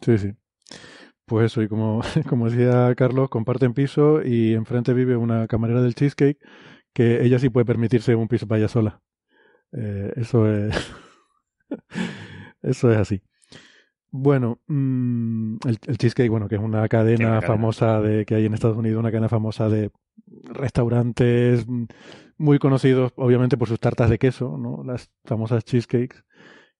Sí, 0.00 0.18
sí. 0.18 0.34
Pues 1.26 1.46
eso, 1.46 1.62
y 1.62 1.68
como, 1.68 2.00
como 2.28 2.48
decía 2.48 2.94
Carlos, 2.94 3.28
comparten 3.28 3.74
piso 3.74 4.22
y 4.22 4.54
enfrente 4.54 4.94
vive 4.94 5.16
una 5.16 5.48
camarera 5.48 5.82
del 5.82 5.96
cheesecake 5.96 6.38
que 6.98 7.24
ella 7.24 7.38
sí 7.38 7.48
puede 7.48 7.64
permitirse 7.64 8.16
un 8.16 8.26
piso 8.26 8.48
para 8.48 8.58
ella 8.58 8.66
sola. 8.66 9.00
Eh, 9.70 10.12
eso 10.16 10.52
es. 10.52 10.74
eso 12.62 12.90
es 12.90 12.98
así. 12.98 13.22
Bueno, 14.10 14.58
mm, 14.66 15.58
el, 15.64 15.78
Cheesecake, 15.96 16.28
bueno, 16.28 16.48
que 16.48 16.56
es 16.56 16.60
una 16.60 16.88
cadena, 16.88 17.40
famosa 17.40 18.00
de 18.00 18.26
que 18.26 18.34
hay 18.34 18.46
en 18.46 18.54
Estados 18.54 18.76
Unidos, 18.76 18.98
una 18.98 19.12
cadena 19.12 19.28
famosa 19.28 19.68
de 19.68 19.92
restaurantes 20.26 21.68
mm, 21.68 21.84
muy 22.36 22.58
conocidos, 22.58 23.12
obviamente, 23.14 23.56
por 23.56 23.68
sus 23.68 23.78
tartas 23.78 24.10
de 24.10 24.18
queso, 24.18 24.58
¿no? 24.58 24.82
Las 24.82 25.08
famosas 25.24 25.64
cheesecakes. 25.64 26.24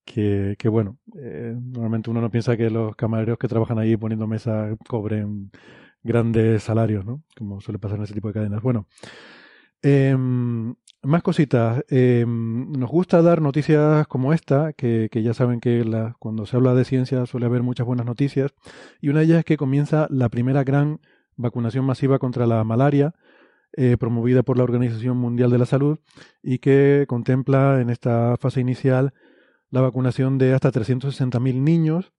Que, 0.05 0.57
que 0.59 0.69
bueno, 0.69 0.99
eh, 1.17 1.55
normalmente 1.57 2.11
uno 2.11 2.21
no 2.21 2.31
piensa 2.31 2.57
que 2.57 2.71
los 2.71 2.97
camareros 2.97 3.39
que 3.39 3.47
trabajan 3.47 3.79
ahí 3.79 3.97
poniendo 3.97 4.27
mesa 4.27 4.75
cobren 4.89 5.53
grandes 6.03 6.65
salarios, 6.65 7.05
¿no? 7.05 7.23
Como 7.37 7.61
suele 7.61 7.79
pasar 7.79 7.99
en 7.99 8.05
ese 8.05 8.15
tipo 8.15 8.27
de 8.29 8.35
cadenas. 8.35 8.63
Bueno, 8.63 8.89
em, 9.83 10.75
más 11.03 11.23
cositas. 11.23 11.85
Em, 11.89 12.71
nos 12.73 12.91
gusta 12.91 13.23
dar 13.23 13.41
noticias 13.41 14.07
como 14.09 14.33
esta, 14.33 14.73
que, 14.73 15.09
ya 15.13 15.35
saben 15.35 15.61
que 15.61 15.85
cuando 16.19 16.47
se 16.47 16.57
habla 16.57 16.75
de 16.75 16.85
ciencia 16.85 17.27
suele 17.27 17.47
haber 17.47 17.63
muchas 17.63 17.87
buenas 17.87 18.07
noticias. 18.07 18.53
Y 19.01 19.09
una 19.09 19.21
de 19.21 19.27
ellas 19.27 19.39
es 19.41 19.45
que 19.45 19.57
comienza 19.57 20.07
la 20.11 20.29
primera 20.29 20.65
gran 20.65 21.01
vacunación 21.37 21.85
masiva 21.85 22.19
contra 22.19 22.47
la 22.47 22.65
malaria, 22.65 23.15
eh, 23.77 23.97
promovida 23.99 24.43
por 24.43 24.57
la 24.57 24.65
Organización 24.65 25.17
Mundial 25.19 25.51
de 25.51 25.59
la 25.59 25.67
Salud, 25.67 25.99
y 26.43 26.59
que 26.59 27.05
contempla 27.09 27.81
en 27.81 27.91
esta 27.91 28.37
fase 28.39 28.61
inicial 28.61 29.13
la 29.71 29.83
vacunación 29.83 30.39
de 30.39 30.55
hasta 30.55 30.73
360.000 30.73 31.63
niños 31.63 32.13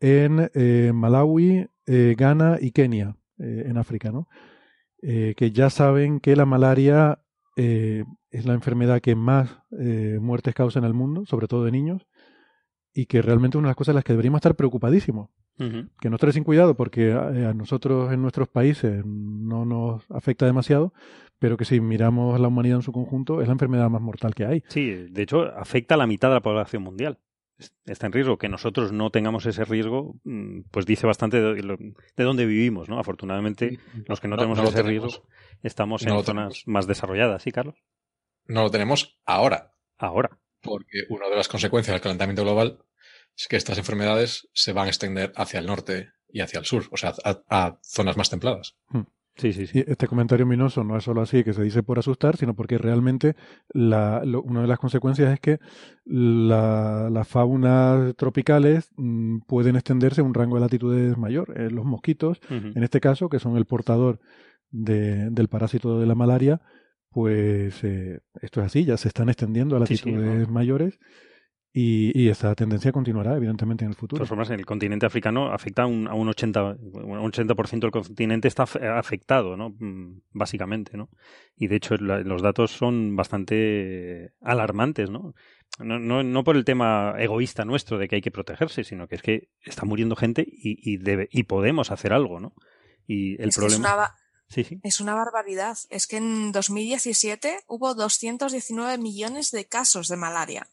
en 0.00 0.50
eh, 0.54 0.92
Malawi, 0.92 1.68
eh, 1.86 2.14
Ghana 2.18 2.58
y 2.60 2.72
Kenia, 2.72 3.16
en 3.38 3.76
África, 3.76 4.12
¿no? 4.12 4.28
Que 5.02 5.50
ya 5.52 5.68
saben 5.68 6.20
que 6.20 6.36
la 6.36 6.46
malaria 6.46 7.18
eh, 7.56 8.04
es 8.30 8.46
la 8.46 8.54
enfermedad 8.54 9.00
que 9.00 9.14
más 9.14 9.58
eh, 9.78 10.18
muertes 10.20 10.54
causa 10.54 10.78
en 10.78 10.86
el 10.86 10.94
mundo, 10.94 11.26
sobre 11.26 11.48
todo 11.48 11.64
de 11.64 11.72
niños, 11.72 12.06
y 12.94 13.06
que 13.06 13.20
realmente 13.20 13.56
es 13.56 13.58
una 13.58 13.68
de 13.68 13.70
las 13.70 13.76
cosas 13.76 13.92
en 13.92 13.96
las 13.96 14.04
que 14.04 14.14
deberíamos 14.14 14.38
estar 14.38 14.56
preocupadísimos. 14.56 15.30
Que 16.00 16.10
no 16.10 16.16
esté 16.16 16.32
sin 16.32 16.42
cuidado 16.42 16.74
porque 16.74 17.10
eh, 17.10 17.46
a, 17.46 17.54
nosotros 17.54 18.12
en 18.12 18.20
nuestros 18.20 18.48
países 18.48 19.04
no 19.06 19.64
nos 19.64 20.10
afecta 20.10 20.44
demasiado, 20.44 20.92
pero 21.38 21.56
que 21.56 21.64
si 21.64 21.80
miramos 21.80 22.34
a 22.34 22.38
la 22.38 22.48
humanidad 22.48 22.78
en 22.78 22.82
su 22.82 22.90
conjunto 22.90 23.40
es 23.40 23.46
la 23.46 23.52
enfermedad 23.52 23.88
más 23.88 24.02
mortal 24.02 24.34
que 24.34 24.44
hay. 24.44 24.64
Sí, 24.66 24.90
de 24.90 25.22
hecho 25.22 25.42
afecta 25.56 25.94
a 25.94 25.98
la 25.98 26.08
mitad 26.08 26.30
de 26.30 26.34
la 26.34 26.42
población 26.42 26.82
mundial 26.82 27.18
está 27.84 28.06
en 28.06 28.12
riesgo. 28.12 28.38
Que 28.38 28.48
nosotros 28.48 28.92
no 28.92 29.10
tengamos 29.10 29.46
ese 29.46 29.64
riesgo, 29.64 30.16
mm, 30.24 30.62
pues 30.70 30.86
dice 30.86 31.06
bastante 31.06 31.40
de, 31.40 31.94
dónde 32.16 32.46
vivimos, 32.46 32.88
¿no? 32.88 32.98
Afortunadamente, 32.98 33.78
los 34.06 34.20
que 34.20 34.28
no, 34.28 34.36
tenemos 34.36 34.58
ese 34.58 34.82
riesgo 34.82 35.26
estamos 35.62 36.02
en 36.04 36.22
zonas 36.24 36.62
más 36.66 36.86
desarrolladas, 36.86 37.42
¿sí, 37.42 37.52
Carlos? 37.52 37.76
No 38.46 38.62
lo 38.62 38.70
tenemos 38.70 39.18
ahora. 39.24 39.72
Ahora. 39.98 40.38
Porque 40.60 41.04
una 41.08 41.28
de 41.28 41.36
las 41.36 41.48
consecuencias 41.48 41.94
del 41.94 42.00
calentamiento 42.00 42.42
global 42.42 42.78
es 43.36 43.48
que 43.48 43.56
estas 43.56 43.78
enfermedades 43.78 44.48
se 44.52 44.72
van 44.72 44.86
a 44.86 44.88
extender 44.88 45.32
hacia 45.36 45.60
el 45.60 45.66
norte 45.66 46.12
y 46.28 46.40
hacia 46.40 46.60
el 46.60 46.64
sur, 46.64 46.88
o 46.90 46.96
sea, 46.96 47.14
a, 47.24 47.78
zonas 47.82 48.16
más 48.16 48.30
templadas. 48.30 48.76
Hmm. 48.88 49.02
Sí, 49.36 49.52
sí, 49.54 49.66
sí. 49.66 49.82
este 49.86 50.06
comentario 50.06 50.44
minoso 50.44 50.84
no 50.84 50.96
es 50.96 51.04
solo 51.04 51.22
así 51.22 51.42
que 51.42 51.54
se 51.54 51.62
dice 51.62 51.82
por 51.82 51.98
asustar, 51.98 52.36
sino 52.36 52.54
porque 52.54 52.76
realmente 52.76 53.34
la, 53.72 54.22
una 54.44 54.60
de 54.60 54.66
las 54.66 54.78
consecuencias 54.78 55.32
es 55.32 55.40
que 55.40 55.58
las 56.04 57.10
la 57.10 57.24
faunas 57.24 58.14
tropicales 58.16 58.90
mm, 58.96 59.38
pueden 59.46 59.76
extenderse 59.76 60.20
a 60.20 60.24
un 60.24 60.34
rango 60.34 60.56
de 60.56 60.60
latitudes 60.60 61.16
mayor. 61.16 61.58
Eh, 61.58 61.70
los 61.70 61.84
mosquitos, 61.84 62.40
en 62.50 62.82
este 62.82 63.00
caso, 63.00 63.28
que 63.28 63.38
son 63.38 63.56
el 63.56 63.64
portador 63.64 64.20
de, 64.70 65.30
del 65.30 65.48
parásito 65.48 65.98
de 65.98 66.06
la 66.06 66.14
malaria, 66.14 66.60
pues 67.10 67.82
eh, 67.84 68.20
esto 68.40 68.60
es 68.60 68.66
así, 68.66 68.84
ya 68.84 68.96
se 68.96 69.08
están 69.08 69.28
extendiendo 69.28 69.76
a 69.76 69.80
latitudes 69.80 70.48
mayores 70.48 70.98
y, 71.74 72.28
esa 72.28 72.54
tendencia 72.54 72.92
continuará, 72.92 73.34
evidentemente, 73.34 73.84
en 73.84 73.90
el 73.90 73.96
futuro. 73.96 74.18
De 74.18 74.20
todas 74.20 74.28
formas, 74.28 74.50
en 74.50 74.60
el 74.60 74.66
continente 74.66 75.06
africano 75.06 75.52
afecta 75.52 75.86
un, 75.86 76.06
a 76.06 76.14
un 76.14 76.28
80%, 76.28 76.78
un 76.92 77.18
80 77.18 77.54
del 77.78 77.90
continente 77.90 78.48
está 78.48 78.64
afectado, 78.64 79.56
¿no? 79.56 79.70
Mm, 79.78 80.20
básicamente, 80.32 80.98
¿no? 80.98 81.08
Y 81.56 81.68
de 81.68 81.76
hecho, 81.76 81.96
los 81.96 82.42
datos 82.42 82.72
son 82.72 83.16
bastante 83.16 84.32
alarmantes, 84.42 85.08
¿no? 85.08 85.34
No, 85.78 85.98
no, 85.98 86.22
no 86.22 86.44
por 86.44 86.56
el 86.56 86.66
tema 86.66 87.14
egoísta 87.18 87.64
nuestro 87.64 87.96
de 87.96 88.06
que 88.06 88.16
hay 88.16 88.22
que 88.22 88.30
protegerse, 88.30 88.84
sino 88.84 89.08
que 89.08 89.14
es 89.14 89.22
que 89.22 89.48
está 89.64 89.86
muriendo 89.86 90.14
gente 90.14 90.46
y, 90.46 90.76
y, 90.82 90.98
debe, 90.98 91.28
y 91.32 91.44
podemos 91.44 91.90
hacer 91.90 92.12
algo, 92.12 92.38
¿no? 92.38 92.54
Y 93.06 93.40
el 93.42 93.48
problema. 93.48 94.14
Es 94.82 95.00
una 95.00 95.14
barbaridad. 95.14 95.76
Es 95.90 96.06
que 96.06 96.18
en 96.18 96.52
2017 96.52 97.60
hubo 97.66 97.94
219 97.94 98.98
millones 98.98 99.50
de 99.50 99.66
casos 99.66 100.08
de 100.08 100.16
malaria 100.16 100.68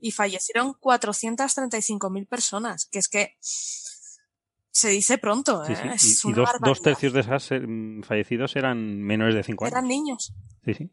y 0.00 0.10
fallecieron 0.12 0.74
435.000 0.74 2.28
personas, 2.28 2.86
que 2.86 2.98
es 2.98 3.08
que 3.08 3.36
se 3.40 4.88
dice 4.90 5.18
pronto. 5.18 5.64
¿eh? 5.64 5.76
y, 6.24 6.32
dos, 6.32 6.82
tercios 6.82 7.12
de 7.12 7.20
esos 7.20 7.52
eh, 7.52 7.60
fallecidos 8.02 8.56
eran 8.56 9.00
menores 9.00 9.34
de 9.34 9.42
5 9.44 9.64
años. 9.64 9.72
Eran 9.72 9.88
niños. 9.88 10.34
Sí, 10.64 10.74
sí. 10.74 10.90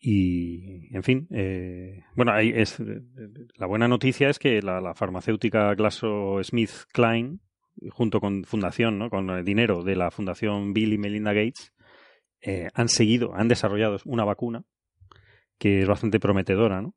Y, 0.00 0.94
en 0.94 1.02
fin, 1.02 1.26
eh, 1.32 2.04
bueno, 2.14 2.32
ahí 2.32 2.52
es, 2.54 2.76
la 3.56 3.66
buena 3.66 3.88
noticia 3.88 4.28
es 4.28 4.38
que 4.38 4.62
la, 4.62 4.80
la 4.80 4.94
farmacéutica 4.94 5.74
GlaxoSmithKline 5.74 7.40
junto 7.90 8.20
con 8.20 8.44
fundación, 8.44 8.98
¿no? 8.98 9.10
con 9.10 9.30
el 9.30 9.44
dinero 9.44 9.82
de 9.82 9.96
la 9.96 10.10
fundación 10.10 10.72
Bill 10.72 10.92
y 10.92 10.98
Melinda 10.98 11.32
Gates, 11.32 11.72
eh, 12.40 12.68
han 12.74 12.88
seguido, 12.88 13.34
han 13.34 13.48
desarrollado 13.48 13.98
una 14.04 14.24
vacuna 14.24 14.64
que 15.58 15.80
es 15.80 15.88
bastante 15.88 16.20
prometedora, 16.20 16.80
¿no? 16.80 16.94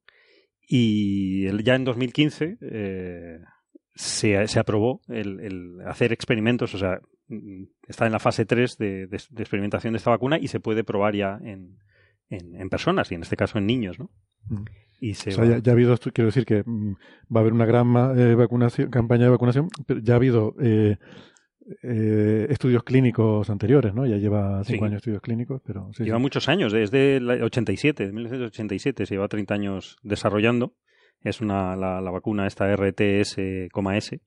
Y 0.68 1.48
ya 1.64 1.76
en 1.76 1.84
2015 1.84 2.58
eh, 2.62 3.40
se, 3.96 4.48
se, 4.48 4.60
aprobó 4.60 5.02
el, 5.08 5.80
hacer 5.88 6.14
experimentos, 6.14 6.76
o 6.76 6.78
sea, 6.78 7.00
mm, 7.28 7.64
está 7.88 8.06
en 8.06 8.12
la 8.12 8.20
fase 8.20 8.46
3 8.46 8.78
de, 8.78 9.04
experimentación 9.38 9.94
de 9.94 9.98
esta 9.98 10.12
vacuna 10.12 10.38
y 10.40 10.48
se 10.48 10.60
puede 10.60 10.84
probar 10.84 11.16
ya 11.16 11.40
en, 11.44 11.80
en, 12.30 12.70
personas, 12.70 13.12
y 13.12 13.16
en 13.16 13.24
este 13.24 13.36
caso 13.36 13.58
en 13.58 13.66
niños, 13.66 13.98
¿no? 13.98 14.12
Mm 14.48 14.66
ya, 15.01 15.72
ha 15.72 15.72
habido, 15.72 15.98
quiero 15.98 16.27
decir 16.27 16.46
que 16.46 16.63
mm, 16.63 16.93
va 17.36 17.39
a 17.39 17.41
haber 17.41 17.53
una 17.53 17.65
gran 17.65 17.88
eh, 18.17 18.36
vacunación, 18.36 18.91
campaña 18.91 19.25
de 19.25 19.31
vacunación, 19.31 19.67
pero 19.88 20.00
ya 20.00 20.13
ha 20.13 20.17
habido 20.17 20.55
eh, 20.62 20.98
eh, 21.81 22.46
estudios 22.50 22.84
clínicos 22.84 23.50
anteriores, 23.50 23.96
¿no? 23.96 24.05
Ya 24.05 24.17
lleva 24.17 24.63
cinco 24.63 24.86
años 24.86 24.98
estudios 24.98 25.22
clínicos, 25.22 25.62
pero... 25.65 25.89
lleva 25.98 26.20
muchos 26.20 26.48
años, 26.50 26.72
desde 26.72 27.17
el 27.17 27.29
87, 27.29 28.12
1987, 28.12 29.08
se 29.08 29.15
lleva 29.15 29.27
30 29.27 29.53
años 29.53 29.98
desarrollando. 30.03 30.75
Es 31.24 31.41
una, 31.41 31.75
la, 31.75 32.12
vacuna 32.12 32.48
esta 32.48 32.72
RTS-S. 32.75 34.22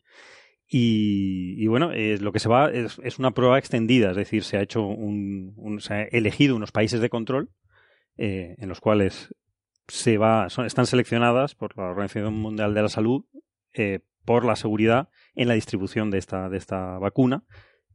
Y, 0.66 1.62
y, 1.62 1.66
bueno, 1.66 1.90
lo 1.92 2.32
que 2.32 2.38
se 2.38 2.48
va 2.48 2.70
es, 2.70 3.00
es, 3.02 3.18
una 3.18 3.32
prueba 3.32 3.58
extendida, 3.58 4.10
es 4.10 4.16
decir, 4.16 4.44
se 4.44 4.56
ha 4.56 4.62
hecho 4.62 4.86
un, 4.86 5.78
se 5.80 5.94
ha 5.94 6.02
elegido 6.04 6.56
unos 6.56 6.72
países 6.72 7.00
de 7.00 7.10
control 7.10 7.50
en 8.16 8.68
los 8.68 8.80
cuales 8.80 9.34
se 9.88 10.18
va, 10.18 10.46
están 10.46 10.86
seleccionadas 10.86 11.54
por 11.54 11.76
la 11.76 11.84
Organización 11.84 12.34
Mundial 12.34 12.74
de 12.74 12.82
la 12.82 12.88
Salud 12.88 13.24
eh, 13.72 14.00
por 14.24 14.44
la 14.44 14.56
seguridad 14.56 15.08
en 15.34 15.48
la 15.48 15.54
distribución 15.54 16.10
de 16.10 16.18
esta, 16.18 16.48
de 16.48 16.56
esta 16.56 16.98
vacuna, 16.98 17.44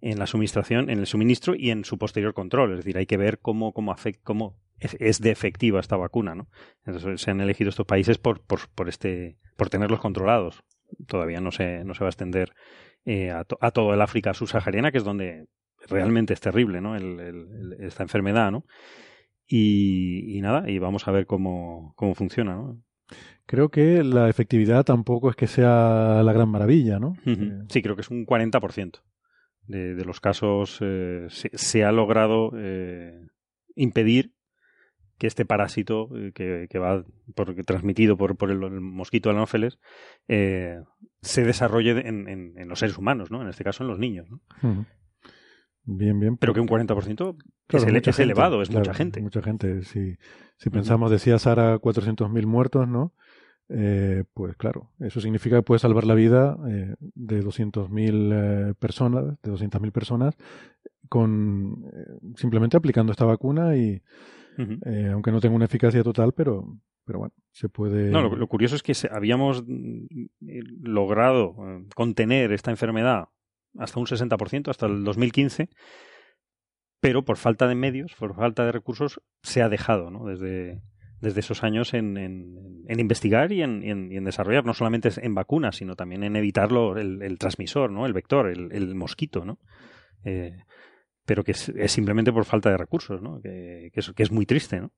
en 0.01 0.19
la 0.19 0.27
suministración, 0.27 0.89
en 0.89 1.00
el 1.00 1.08
suministro 1.08 1.55
y 1.55 1.72
en 1.72 1.84
su 1.84 1.98
posterior 1.98 2.34
control. 2.34 2.72
Es 2.72 2.77
decir, 2.77 2.98
hay 2.98 3.05
que 3.05 3.17
ver 3.17 3.39
cómo, 3.39 3.74
cómo, 3.74 3.96
cómo 4.24 4.60
es, 4.79 5.22
de 5.22 5.31
efectiva 5.31 5.79
esta 5.79 5.98
vacuna. 5.98 6.36
¿no? 6.36 6.50
Entonces, 6.86 7.22
se 7.22 7.31
han 7.31 7.41
elegido 7.41 7.69
estos 7.69 7.86
países 7.86 8.17
por, 8.17 8.41
por, 8.41 8.69
por, 8.75 8.89
este, 8.89 9.38
por 9.58 9.69
tenerlos 9.69 10.00
controlados. 10.00 10.63
Todavía 11.08 11.41
no 11.41 11.51
se, 11.51 11.84
no 11.84 11.93
se 11.93 12.01
va 12.01 12.08
a 12.08 12.12
extender 12.12 12.53
eh, 13.05 13.31
a, 13.31 13.46
a, 13.62 13.72
todo 13.72 13.93
el 13.93 14.01
África 14.01 14.34
subsahariana, 14.34 14.91
que 14.91 15.00
es 15.00 15.03
donde 15.03 15.48
realmente 15.88 16.34
es 16.34 16.41
terrible 16.41 16.81
¿no? 16.81 16.96
esta 17.79 18.03
enfermedad. 18.03 18.51
¿no? 18.51 18.65
Y, 19.51 20.39
nada, 20.41 20.70
y 20.70 20.77
vamos 20.77 21.08
a 21.08 21.12
ver 21.12 21.25
cómo, 21.25 21.94
cómo 21.96 22.13
funciona, 22.13 22.56
¿no? 22.56 22.79
Creo 23.48 23.70
que 23.70 24.03
la 24.03 24.29
efectividad 24.29 24.86
tampoco 24.86 25.32
es 25.32 25.36
que 25.36 25.48
sea 25.48 26.22
la 26.24 26.34
gran 26.34 26.50
maravilla, 26.50 27.00
¿no? 27.00 27.15
Eh, 27.25 27.63
sí, 27.68 27.82
creo 27.82 27.96
que 27.96 28.01
es 28.01 28.12
un 28.12 28.27
40% 28.27 29.01
de, 29.65 29.96
de 29.96 30.06
los 30.06 30.20
casos 30.22 30.77
eh, 30.82 31.25
se, 31.29 31.84
ha 31.84 31.91
logrado 31.91 32.51
eh, 32.56 33.25
impedir 33.75 34.34
que 35.18 35.25
este 35.25 35.46
parásito 35.46 36.10
que, 36.36 36.68
que, 36.70 36.79
va 36.79 37.03
por, 37.34 37.56
transmitido 37.65 38.18
por, 38.18 38.38
por 38.38 38.51
el, 38.51 38.60
mosquito 38.79 39.32
anófeles 39.32 39.79
se 40.27 41.44
desarrolle 41.44 42.08
en, 42.08 42.27
en, 42.56 42.70
los 42.70 42.79
seres 42.79 43.00
humanos, 43.00 43.32
¿no? 43.32 43.41
En 43.41 43.50
este 43.50 43.63
caso 43.63 43.84
en 43.84 43.89
los 43.89 43.98
niños, 43.98 44.27
¿no? 44.29 44.86
Bien, 45.91 46.19
bien. 46.19 46.38
Pero 46.38 46.53
que 46.53 46.60
un 46.60 46.67
40% 46.67 47.36
es, 47.69 48.19
elevado, 48.19 48.62
es 48.62 48.69
mucha 48.69 48.93
gente. 48.93 49.22
Mucha 49.22 49.41
gente. 49.41 49.81
Si, 49.84 50.17
si 50.58 50.69
pensamos, 50.69 51.10
decía 51.10 51.39
Sara, 51.39 51.79
400.000 51.79 52.46
muertos, 52.46 52.88
¿no? 52.88 53.13
Eh, 53.69 54.24
pues 54.34 54.55
claro, 54.55 54.91
eso 55.00 55.19
significa 55.19 55.58
que 55.58 55.63
puede 55.63 55.79
salvar 55.79 56.05
la 56.05 56.13
vida 56.13 56.58
eh, 56.67 56.96
de 57.00 57.43
200.000 57.43 58.69
eh, 58.69 58.74
personas, 58.77 59.41
de 59.41 59.51
200.000 59.51 59.91
personas, 59.91 60.36
con 61.08 61.86
simplemente 62.36 62.77
aplicando 62.77 63.12
esta 63.12 63.25
vacuna 63.25 63.75
y, 63.75 64.01
aunque 65.12 65.31
no 65.31 65.39
tenga 65.39 65.55
una 65.55 65.65
eficacia 65.65 66.03
total, 66.03 66.34
pero, 66.34 66.77
pero 67.03 67.19
bueno, 67.19 67.34
se 67.51 67.67
puede. 67.67 68.12
No, 68.12 68.29
lo, 68.29 68.48
curioso 68.48 68.75
es 68.75 68.84
que 68.84 68.93
habíamos 69.12 69.63
mm, 69.65 70.17
logrado 70.81 71.55
contener 71.96 72.51
esta 72.51 72.69
enfermedad 72.69 73.29
hasta 73.77 73.99
un 73.99 74.05
60% 74.05 74.69
hasta 74.69 74.85
el 74.85 75.03
2015, 75.03 75.69
pero 76.99 77.23
por 77.23 77.38
falta 77.38 77.67
de 77.67 77.75
medios, 77.75 78.13
por 78.15 78.35
falta 78.35 78.65
de 78.65 78.71
recursos, 78.71 79.21
se 79.41 79.61
ha 79.61 79.69
dejado 79.69 80.11
¿no? 80.11 80.25
desde, 80.25 80.81
desde 81.21 81.39
esos 81.39 81.63
años 81.63 81.93
en, 81.93 82.17
en, 82.17 82.99
investigar 82.99 83.51
y 83.51 83.61
en, 83.61 83.83
en, 83.83 84.23
desarrollar, 84.23 84.65
no 84.65 84.73
solamente 84.73 85.09
en 85.21 85.35
vacunas, 85.35 85.77
sino 85.77 85.95
también 85.95 86.23
en 86.23 86.35
evitarlo, 86.35 86.97
el, 86.97 87.21
el 87.21 87.38
transmisor, 87.38 87.91
¿no? 87.91 88.05
el 88.05 88.13
vector, 88.13 88.49
el, 88.49 88.95
mosquito. 88.95 89.45
¿no? 89.45 89.59
Eh, 90.23 90.57
pero 91.25 91.43
que 91.43 91.51
es, 91.51 91.71
simplemente 91.85 92.33
por 92.33 92.45
falta 92.45 92.71
de 92.71 92.77
recursos, 92.77 93.21
¿no? 93.21 93.39
Que, 93.39 93.91
que 93.93 94.23
es 94.23 94.31
muy 94.31 94.47
triste, 94.47 94.81
¿no? 94.81 94.91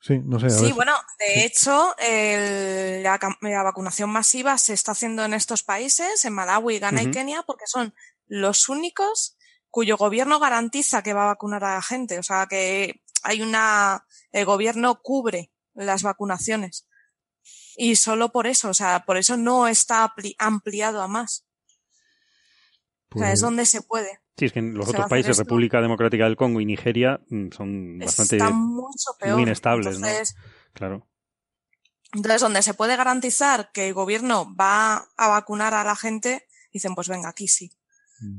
Sí, 0.00 0.20
no 0.24 0.38
sé. 0.38 0.50
sí, 0.50 0.72
bueno, 0.72 0.92
de 1.18 1.44
hecho, 1.44 1.94
la, 1.98 3.18
vacunación 3.62 4.10
masiva 4.10 4.56
se 4.58 4.72
está 4.72 4.92
haciendo 4.92 5.24
en 5.24 5.34
estos 5.34 5.62
países, 5.62 6.24
en 6.24 6.32
Malawi, 6.32 6.78
Ghana 6.78 7.02
y 7.02 7.10
Kenia, 7.10 7.42
porque 7.42 7.66
son 7.66 7.94
los 8.26 8.68
únicos 8.68 9.36
cuyo 9.70 9.96
gobierno 9.96 10.38
garantiza 10.38 11.02
que 11.02 11.12
va 11.12 11.24
a 11.24 11.34
vacunar 11.34 11.64
a 11.64 11.74
la 11.74 11.82
gente. 11.82 12.18
O 12.18 12.22
sea, 12.22 12.46
que 12.46 13.02
hay 13.22 13.42
una, 13.42 14.06
el 14.32 14.44
gobierno 14.44 15.02
cubre 15.02 15.52
las 15.74 16.02
vacunaciones. 16.02 16.86
Y 17.76 17.96
solo 17.96 18.32
por 18.32 18.46
eso, 18.46 18.70
o 18.70 18.74
sea, 18.74 19.04
por 19.04 19.16
eso 19.16 19.36
no 19.36 19.68
está 19.68 20.14
ampliado 20.38 21.02
a 21.02 21.08
más. 21.08 21.44
O 23.14 23.18
sea, 23.18 23.28
es 23.28 23.32
pues 23.32 23.40
donde 23.40 23.66
se 23.66 23.82
puede. 23.82 24.20
Sí, 24.38 24.44
es 24.44 24.52
que 24.52 24.58
en 24.58 24.74
los 24.74 24.88
otros 24.88 25.08
países, 25.08 25.38
República 25.38 25.80
Democrática 25.80 26.24
del 26.24 26.36
Congo 26.36 26.60
y 26.60 26.66
Nigeria, 26.66 27.20
mm, 27.30 27.50
son 27.52 27.98
bastante 27.98 28.38
muy 28.42 29.42
inestables, 29.42 29.98
¿no? 29.98 30.06
Claro. 30.74 31.06
Entonces, 32.12 32.42
donde 32.42 32.62
se 32.62 32.74
puede 32.74 32.96
garantizar 32.96 33.72
que 33.72 33.88
el 33.88 33.94
gobierno 33.94 34.54
va 34.54 35.08
a 35.16 35.28
vacunar 35.28 35.74
a 35.74 35.84
la 35.84 35.96
gente, 35.96 36.46
dicen, 36.72 36.94
pues 36.94 37.08
venga, 37.08 37.30
aquí 37.30 37.48
sí. 37.48 37.72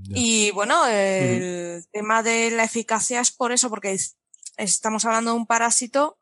Y 0.09 0.49
bueno, 0.51 0.87
el 0.87 1.85
tema 1.91 2.23
de 2.23 2.49
la 2.51 2.63
eficacia 2.63 3.19
es 3.19 3.31
por 3.31 3.51
eso, 3.51 3.69
porque 3.69 3.97
estamos 4.57 5.05
hablando 5.05 5.31
de 5.31 5.37
un 5.37 5.45
parásito 5.45 6.17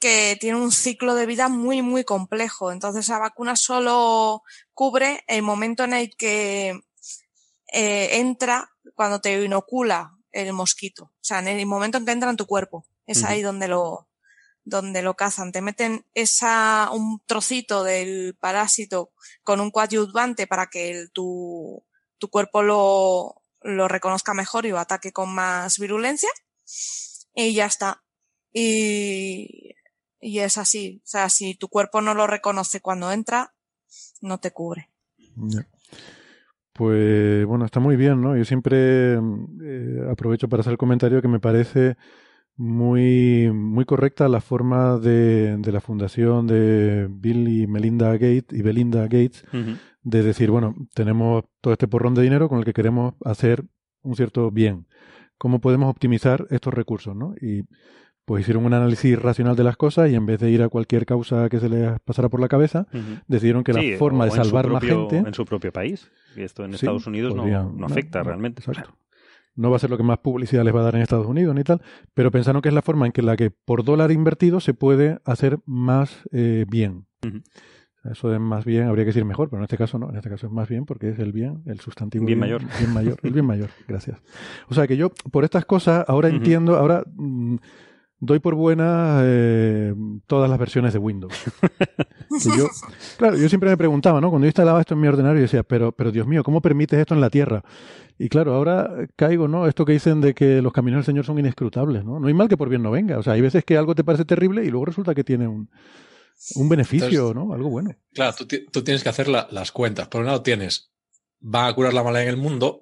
que 0.00 0.36
tiene 0.40 0.58
un 0.58 0.72
ciclo 0.72 1.14
de 1.14 1.26
vida 1.26 1.48
muy, 1.48 1.80
muy 1.80 2.02
complejo. 2.02 2.72
Entonces, 2.72 3.08
la 3.08 3.20
vacuna 3.20 3.54
solo 3.54 4.42
cubre 4.74 5.22
el 5.28 5.42
momento 5.42 5.84
en 5.84 5.92
el 5.92 6.16
que 6.16 6.80
eh, 7.72 8.18
entra 8.18 8.70
cuando 8.94 9.20
te 9.20 9.42
inocula 9.42 10.16
el 10.30 10.52
mosquito. 10.52 11.04
O 11.04 11.24
sea, 11.24 11.38
en 11.38 11.48
el 11.48 11.66
momento 11.66 11.98
en 11.98 12.04
que 12.04 12.12
entra 12.12 12.30
en 12.30 12.36
tu 12.36 12.46
cuerpo. 12.46 12.86
Es 13.06 13.24
ahí 13.24 13.42
donde 13.42 13.68
lo, 13.68 14.08
donde 14.64 15.02
lo 15.02 15.14
cazan. 15.14 15.52
Te 15.52 15.60
meten 15.60 16.06
esa, 16.14 16.90
un 16.92 17.20
trocito 17.26 17.82
del 17.82 18.36
parásito 18.38 19.12
con 19.42 19.60
un 19.60 19.70
coadyuvante 19.70 20.46
para 20.46 20.68
que 20.68 20.90
el, 20.90 21.10
tu, 21.12 21.84
tu 22.18 22.28
cuerpo 22.28 22.62
lo, 22.62 23.42
lo 23.62 23.88
reconozca 23.88 24.34
mejor 24.34 24.66
y 24.66 24.70
lo 24.70 24.78
ataque 24.78 25.12
con 25.12 25.34
más 25.34 25.78
virulencia. 25.78 26.30
Y 27.34 27.54
ya 27.54 27.66
está. 27.66 28.04
Y, 28.52 29.74
y 30.20 30.38
es 30.38 30.58
así. 30.58 31.02
O 31.04 31.08
sea, 31.08 31.28
si 31.28 31.54
tu 31.54 31.68
cuerpo 31.68 32.00
no 32.00 32.14
lo 32.14 32.26
reconoce 32.26 32.80
cuando 32.80 33.10
entra, 33.10 33.54
no 34.20 34.38
te 34.38 34.52
cubre. 34.52 34.90
Pues 36.72 37.44
bueno, 37.46 37.64
está 37.64 37.80
muy 37.80 37.96
bien, 37.96 38.20
¿no? 38.20 38.36
Yo 38.36 38.44
siempre 38.44 39.14
eh, 39.14 40.06
aprovecho 40.10 40.48
para 40.48 40.60
hacer 40.60 40.72
el 40.72 40.78
comentario 40.78 41.20
que 41.20 41.28
me 41.28 41.40
parece 41.40 41.96
muy, 42.56 43.50
muy 43.52 43.84
correcta 43.84 44.28
la 44.28 44.40
forma 44.40 44.98
de, 44.98 45.56
de 45.58 45.72
la 45.72 45.80
fundación 45.80 46.46
de 46.46 47.08
Bill 47.10 47.48
y 47.48 47.66
Melinda 47.66 48.12
Gates 48.12 48.52
y 48.52 48.62
Belinda 48.62 49.02
Gates 49.02 49.44
de 50.02 50.22
decir, 50.22 50.50
bueno, 50.50 50.74
tenemos 50.94 51.44
todo 51.60 51.72
este 51.72 51.88
porrón 51.88 52.14
de 52.14 52.22
dinero 52.22 52.48
con 52.48 52.58
el 52.58 52.64
que 52.64 52.72
queremos 52.72 53.14
hacer 53.24 53.64
un 54.02 54.16
cierto 54.16 54.50
bien. 54.50 54.86
¿Cómo 55.38 55.60
podemos 55.60 55.90
optimizar 55.90 56.46
estos 56.50 56.74
recursos, 56.74 57.16
no? 57.16 57.34
Y 57.40 57.62
pues 58.32 58.44
hicieron 58.44 58.64
un 58.64 58.72
análisis 58.72 59.18
racional 59.18 59.56
de 59.56 59.62
las 59.62 59.76
cosas 59.76 60.10
y 60.10 60.14
en 60.14 60.24
vez 60.24 60.40
de 60.40 60.50
ir 60.50 60.62
a 60.62 60.70
cualquier 60.70 61.04
causa 61.04 61.50
que 61.50 61.60
se 61.60 61.68
les 61.68 62.00
pasara 62.00 62.30
por 62.30 62.40
la 62.40 62.48
cabeza, 62.48 62.86
decidieron 63.28 63.62
que 63.62 63.74
la 63.74 63.98
forma 63.98 64.24
de 64.24 64.30
salvar 64.30 64.68
más 64.68 64.82
gente... 64.82 65.18
En 65.18 65.34
su 65.34 65.44
propio 65.44 65.70
país. 65.70 66.10
Y 66.34 66.40
esto 66.40 66.64
en 66.64 66.72
Estados 66.72 67.06
Unidos 67.06 67.34
no, 67.34 67.84
afecta 67.84 68.22
realmente. 68.22 68.62
No 69.54 69.68
va 69.68 69.76
a 69.76 69.78
ser 69.78 69.90
lo 69.90 69.98
que 69.98 70.02
más 70.02 70.16
publicidad 70.20 70.64
les 70.64 70.74
va 70.74 70.80
a 70.80 70.84
dar 70.84 70.94
en 70.94 71.02
Estados 71.02 71.26
Unidos 71.26 71.54
ni 71.54 71.62
tal, 71.62 71.82
pero 72.14 72.30
pensaron 72.30 72.62
que 72.62 72.70
es 72.70 72.74
la 72.74 72.80
forma 72.80 73.04
en 73.04 73.12
que 73.12 73.20
la 73.20 73.36
que 73.36 73.50
por 73.50 73.84
dólar 73.84 74.10
invertido 74.10 74.60
se 74.60 74.72
puede 74.72 75.18
hacer 75.26 75.58
más 75.66 76.22
eh, 76.32 76.64
bien. 76.66 77.04
Eso 78.10 78.32
es 78.32 78.40
más 78.40 78.64
bien, 78.64 78.84
habría 78.84 79.04
que 79.04 79.08
decir 79.10 79.26
mejor, 79.26 79.50
pero 79.50 79.60
en 79.60 79.64
este 79.64 79.76
caso 79.76 79.98
no, 79.98 80.08
en 80.08 80.16
este 80.16 80.30
caso 80.30 80.46
es 80.46 80.52
más 80.54 80.70
bien 80.70 80.86
porque 80.86 81.10
es 81.10 81.18
el 81.18 81.32
bien, 81.32 81.64
el 81.66 81.80
sustantivo. 81.80 82.24
Bien, 82.24 82.38
mayor. 82.38 82.62
Bien 82.78 82.94
mayor, 82.94 83.18
el 83.22 83.30
bien 83.30 83.44
mayor, 83.44 83.68
gracias. 83.86 84.22
O 84.70 84.74
sea 84.74 84.86
que 84.86 84.96
yo, 84.96 85.10
por 85.10 85.44
estas 85.44 85.66
cosas, 85.66 86.06
ahora 86.08 86.30
entiendo, 86.30 86.76
ahora... 86.76 87.04
Mm, 87.14 87.56
doy 88.24 88.38
por 88.38 88.54
buena 88.54 89.20
eh, 89.24 89.92
todas 90.28 90.48
las 90.48 90.56
versiones 90.56 90.92
de 90.92 91.00
Windows. 91.00 91.34
yo, 92.56 92.68
claro, 93.18 93.36
yo 93.36 93.48
siempre 93.48 93.68
me 93.68 93.76
preguntaba, 93.76 94.20
¿no? 94.20 94.30
Cuando 94.30 94.46
yo 94.46 94.50
instalaba 94.50 94.80
esto 94.80 94.94
en 94.94 95.00
mi 95.00 95.08
ordenador, 95.08 95.38
yo 95.38 95.42
decía, 95.42 95.64
pero, 95.64 95.90
pero 95.90 96.12
Dios 96.12 96.24
mío, 96.28 96.44
¿cómo 96.44 96.62
permites 96.62 97.00
esto 97.00 97.14
en 97.14 97.20
la 97.20 97.30
Tierra? 97.30 97.64
Y 98.18 98.28
claro, 98.28 98.54
ahora 98.54 99.08
caigo, 99.16 99.48
¿no? 99.48 99.66
Esto 99.66 99.84
que 99.84 99.94
dicen 99.94 100.20
de 100.20 100.34
que 100.34 100.62
los 100.62 100.72
caminos 100.72 100.98
del 100.98 101.04
Señor 101.04 101.24
son 101.24 101.36
inescrutables, 101.40 102.04
¿no? 102.04 102.20
No 102.20 102.28
hay 102.28 102.34
mal 102.34 102.48
que 102.48 102.56
por 102.56 102.68
bien 102.68 102.82
no 102.82 102.92
venga. 102.92 103.18
O 103.18 103.24
sea, 103.24 103.32
hay 103.32 103.40
veces 103.40 103.64
que 103.64 103.76
algo 103.76 103.96
te 103.96 104.04
parece 104.04 104.24
terrible 104.24 104.64
y 104.64 104.70
luego 104.70 104.84
resulta 104.84 105.16
que 105.16 105.24
tiene 105.24 105.48
un, 105.48 105.68
un 106.54 106.68
beneficio, 106.68 107.34
¿no? 107.34 107.52
Algo 107.52 107.70
bueno. 107.70 107.90
Claro, 108.14 108.36
tú, 108.36 108.46
tú 108.70 108.84
tienes 108.84 109.02
que 109.02 109.08
hacer 109.08 109.26
las 109.26 109.72
cuentas. 109.72 110.06
Por 110.06 110.20
un 110.20 110.28
lado 110.28 110.42
tienes, 110.42 110.92
va 111.42 111.66
a 111.66 111.74
curar 111.74 111.92
la 111.92 112.04
mala 112.04 112.22
en 112.22 112.28
el 112.28 112.36
mundo, 112.36 112.81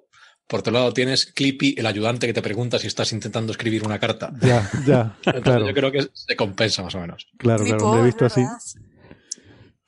por 0.51 0.59
otro 0.59 0.73
lado 0.73 0.91
tienes 0.91 1.27
Clippy, 1.27 1.75
el 1.77 1.85
ayudante 1.85 2.27
que 2.27 2.33
te 2.33 2.41
pregunta 2.41 2.77
si 2.77 2.85
estás 2.85 3.13
intentando 3.13 3.53
escribir 3.53 3.85
una 3.85 3.99
carta. 3.99 4.33
Ya, 4.41 4.69
ya, 4.85 5.15
claro. 5.41 5.65
Yo 5.65 5.73
creo 5.73 5.93
que 5.93 6.09
se 6.11 6.35
compensa 6.35 6.83
más 6.83 6.93
o 6.93 6.99
menos. 6.99 7.29
Claro, 7.37 7.63
claro, 7.63 7.95
lo 7.95 8.01
he 8.01 8.05
visto 8.05 8.25
así. 8.25 8.43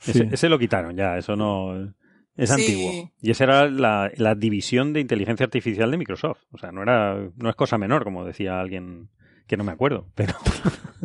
Ese, 0.08 0.48
lo 0.48 0.58
quitaron 0.58 0.96
ya, 0.96 1.18
eso 1.18 1.36
no... 1.36 1.94
Es 2.38 2.50
antiguo. 2.50 3.12
Y 3.22 3.32
esa 3.32 3.44
era 3.44 3.70
la, 3.70 4.36
división 4.38 4.94
de 4.94 5.02
inteligencia 5.02 5.44
artificial 5.44 5.92
de 5.92 5.98
Microsoft. 5.98 6.40
O 6.54 6.58
sea, 6.58 6.72
no 6.72 6.82
era, 6.82 7.18
no 7.36 7.50
es 7.50 7.56
cosa 7.58 7.78
menor, 7.78 8.06
como 8.06 8.24
decía 8.24 8.62
alguien 8.62 9.10
que 9.48 9.58
no 9.58 9.66
me 9.66 9.74
acuerdo, 9.74 10.08
pero, 10.16 10.34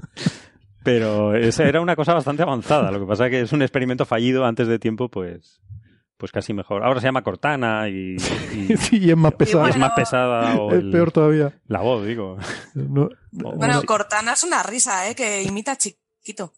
pero 0.85 1.35
esa 1.35 1.65
era 1.65 1.81
una 1.81 1.97
cosa 1.97 2.15
bastante 2.15 2.45
avanzada. 2.45 2.93
Lo 2.93 3.01
que 3.01 3.07
pasa 3.07 3.27
es 3.27 3.31
que 3.33 3.41
es 3.41 3.53
un 3.53 3.63
experimento 3.63 4.07
fallido 4.07 4.45
antes 4.45 4.69
de 4.69 4.79
tiempo, 4.79 5.09
pues, 5.09 5.61
pues 6.19 6.33
casi 6.33 6.53
mejor. 6.53 6.85
Ahora 6.85 7.01
se 7.01 7.07
llama 7.07 7.23
Cortana 7.23 7.89
y, 7.89 8.19
sí, 8.79 9.11
es 9.11 9.17
más 9.17 9.35
pesada. 9.35 9.71
Es 9.71 9.77
más 9.79 9.93
pesada. 9.93 10.57
O 10.57 10.75
es 10.75 10.85
peor 10.93 11.13
todavía. 11.13 11.59
La 11.67 11.81
voz, 11.81 12.05
digo. 12.05 12.37
bueno, 12.75 13.83
Cortana 13.87 14.33
es 14.33 14.45
una 14.45 14.63
risa, 14.63 15.09
¿eh? 15.09 15.15
Que 15.15 15.43
imita 15.43 15.77
chiquito. 15.77 16.53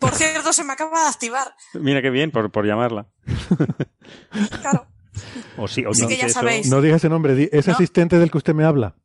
Por 0.00 0.14
cierto, 0.14 0.52
se 0.52 0.64
me 0.64 0.72
acaba 0.72 1.02
de 1.02 1.08
activar. 1.08 1.54
Mira 1.74 2.00
qué 2.00 2.10
bien, 2.10 2.30
por, 2.30 2.50
por 2.50 2.66
llamarla. 2.66 3.08
Claro. 4.62 4.86
O 5.56 5.68
sí, 5.68 5.84
o 5.84 5.90
no, 5.90 6.08
que 6.08 6.16
ya 6.16 6.28
sabéis. 6.28 6.70
no 6.70 6.80
diga 6.80 6.96
ese 6.96 7.08
nombre, 7.08 7.48
es 7.52 7.68
asistente 7.68 8.18
del 8.18 8.30
que 8.30 8.38
usted 8.38 8.54
me 8.54 8.64
habla. 8.64 8.96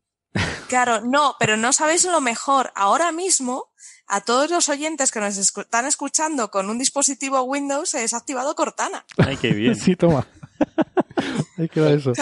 Claro, 0.67 1.01
no, 1.01 1.35
pero 1.39 1.57
no 1.57 1.73
sabéis 1.73 2.05
lo 2.05 2.21
mejor. 2.21 2.71
Ahora 2.75 3.11
mismo 3.11 3.72
a 4.07 4.21
todos 4.21 4.49
los 4.49 4.69
oyentes 4.69 5.11
que 5.11 5.19
nos 5.19 5.37
están 5.37 5.85
escuchando 5.85 6.51
con 6.51 6.69
un 6.69 6.77
dispositivo 6.77 7.41
Windows 7.43 7.89
se 7.89 7.99
ha 7.99 8.01
desactivado 8.01 8.55
Cortana. 8.55 9.05
Ay, 9.17 9.37
qué 9.37 9.51
bien. 9.51 9.75
sí, 9.75 9.95
toma. 9.95 10.27
Hay 11.57 11.69
que 11.69 11.79
dar 11.79 11.93
eso. 11.93 12.13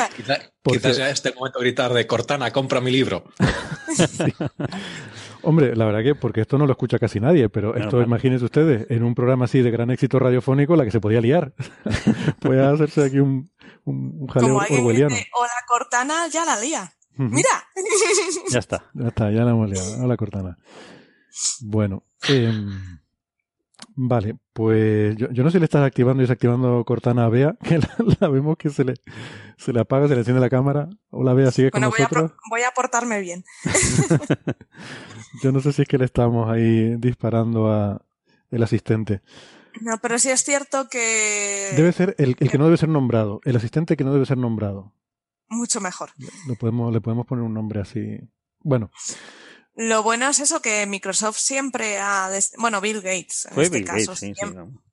Quizás 0.64 0.96
sea 0.96 1.10
este 1.10 1.34
momento 1.34 1.60
gritar 1.60 1.94
de 1.94 2.08
Cortana, 2.08 2.52
compra 2.52 2.82
mi 2.82 2.92
libro. 2.92 3.24
Hombre, 5.44 5.76
la 5.76 5.86
verdad 5.86 6.04
que 6.04 6.14
porque 6.14 6.42
esto 6.42 6.58
no 6.58 6.68
lo 6.68 6.74
escucha 6.74 7.00
casi 7.00 7.20
nadie, 7.20 7.50
pero 7.50 7.76
esto 7.76 8.02
imagínense 8.02 8.46
ustedes, 8.46 8.86
en 8.92 9.04
un 9.04 9.16
programa 9.16 9.46
así 9.46 9.62
de 9.62 9.72
gran 9.72 9.90
éxito 9.90 10.20
radiofónico, 10.20 10.76
la 10.76 10.86
que 10.86 10.92
se 10.92 11.00
podía 11.00 11.20
liar. 11.20 11.54
Puede 12.40 12.64
hacerse 12.64 13.06
aquí 13.06 13.20
un, 13.20 13.52
un, 13.86 14.28
jaleo 14.28 14.58
orwelliano. 14.58 15.16
O 15.16 15.44
la 15.44 15.66
Cortana 15.68 16.28
ya 16.28 16.46
la 16.46 16.60
lía. 16.60 16.94
Mira. 17.18 17.50
ya 18.50 18.60
está. 18.60 18.86
Ya 18.94 19.08
está, 19.08 19.32
ya 19.32 19.44
la 19.44 19.52
hemos 19.52 19.70
liado. 19.70 20.04
Hola 20.04 20.16
Cortana. 20.16 20.58
Bueno, 21.62 22.04
em, 22.28 23.00
vale, 23.96 24.38
pues 24.54 25.16
yo, 25.18 25.28
no 25.30 25.50
sé 25.50 25.54
si 25.54 25.60
le 25.60 25.66
estás 25.66 25.86
activando 25.86 26.22
y 26.22 26.26
desactivando 26.26 26.84
Cortana 26.86 27.26
a 27.26 27.30
Bea, 27.30 27.56
que 27.64 27.80
la, 28.20 28.30
vemos 28.30 28.58
que 28.58 28.70
se 28.70 28.84
le, 28.84 28.96
se 29.58 29.74
le 29.74 29.80
apaga, 29.80 30.08
se 30.08 30.14
le 30.14 30.20
enciende 30.20 30.42
la 30.42 30.50
cámara. 30.50 30.90
Hola 31.10 31.34
Bea, 31.34 31.52
sigue 31.52 31.72
con 31.72 31.82
nosotros. 31.82 32.32
Voy 32.50 32.62
a, 32.64 32.72
portarme 32.72 33.20
bien. 33.20 33.44
yo 35.44 35.52
no 35.52 35.62
sé 35.62 35.74
si 35.74 35.84
es 35.84 35.88
que 35.88 35.98
le 35.98 36.06
estamos 36.06 36.50
ahí 36.50 36.96
disparando 36.98 37.72
a 37.72 38.06
el 38.50 38.64
asistente. 38.64 39.22
No, 39.80 39.98
pero 40.02 40.20
sí 40.20 40.30
es 40.30 40.44
cierto 40.44 40.90
que... 40.90 41.72
Debe 41.78 41.94
ser 41.94 42.16
el, 42.18 42.36
el 42.40 42.50
que 42.50 42.58
no 42.58 42.66
debe 42.66 42.76
ser 42.76 42.90
nombrado, 42.90 43.40
el 43.46 43.56
asistente 43.56 43.96
que 43.96 44.04
no 44.04 44.12
debe 44.14 44.26
ser 44.26 44.38
nombrado. 44.38 44.94
Mucho 45.52 45.82
mejor. 45.82 46.12
Lo 46.48 46.56
podemos, 46.56 46.94
le 46.94 47.02
podemos 47.02 47.26
poner 47.26 47.44
un 47.44 47.54
nombre 47.54 47.82
así. 47.82 48.20
Bueno, 48.62 48.90
lo 49.76 50.04
bueno 50.04 50.28
es 50.28 50.40
eso 50.40 50.62
que 50.62 50.86
Microsoft 50.86 51.38
siempre 51.38 51.98
ha... 51.98 52.30
Bueno, 52.58 52.82
Bill 52.82 53.02
Gates 53.02 53.48
en 53.52 53.62
este 53.62 53.84
caso. 53.84 54.16
sí, 54.16 54.34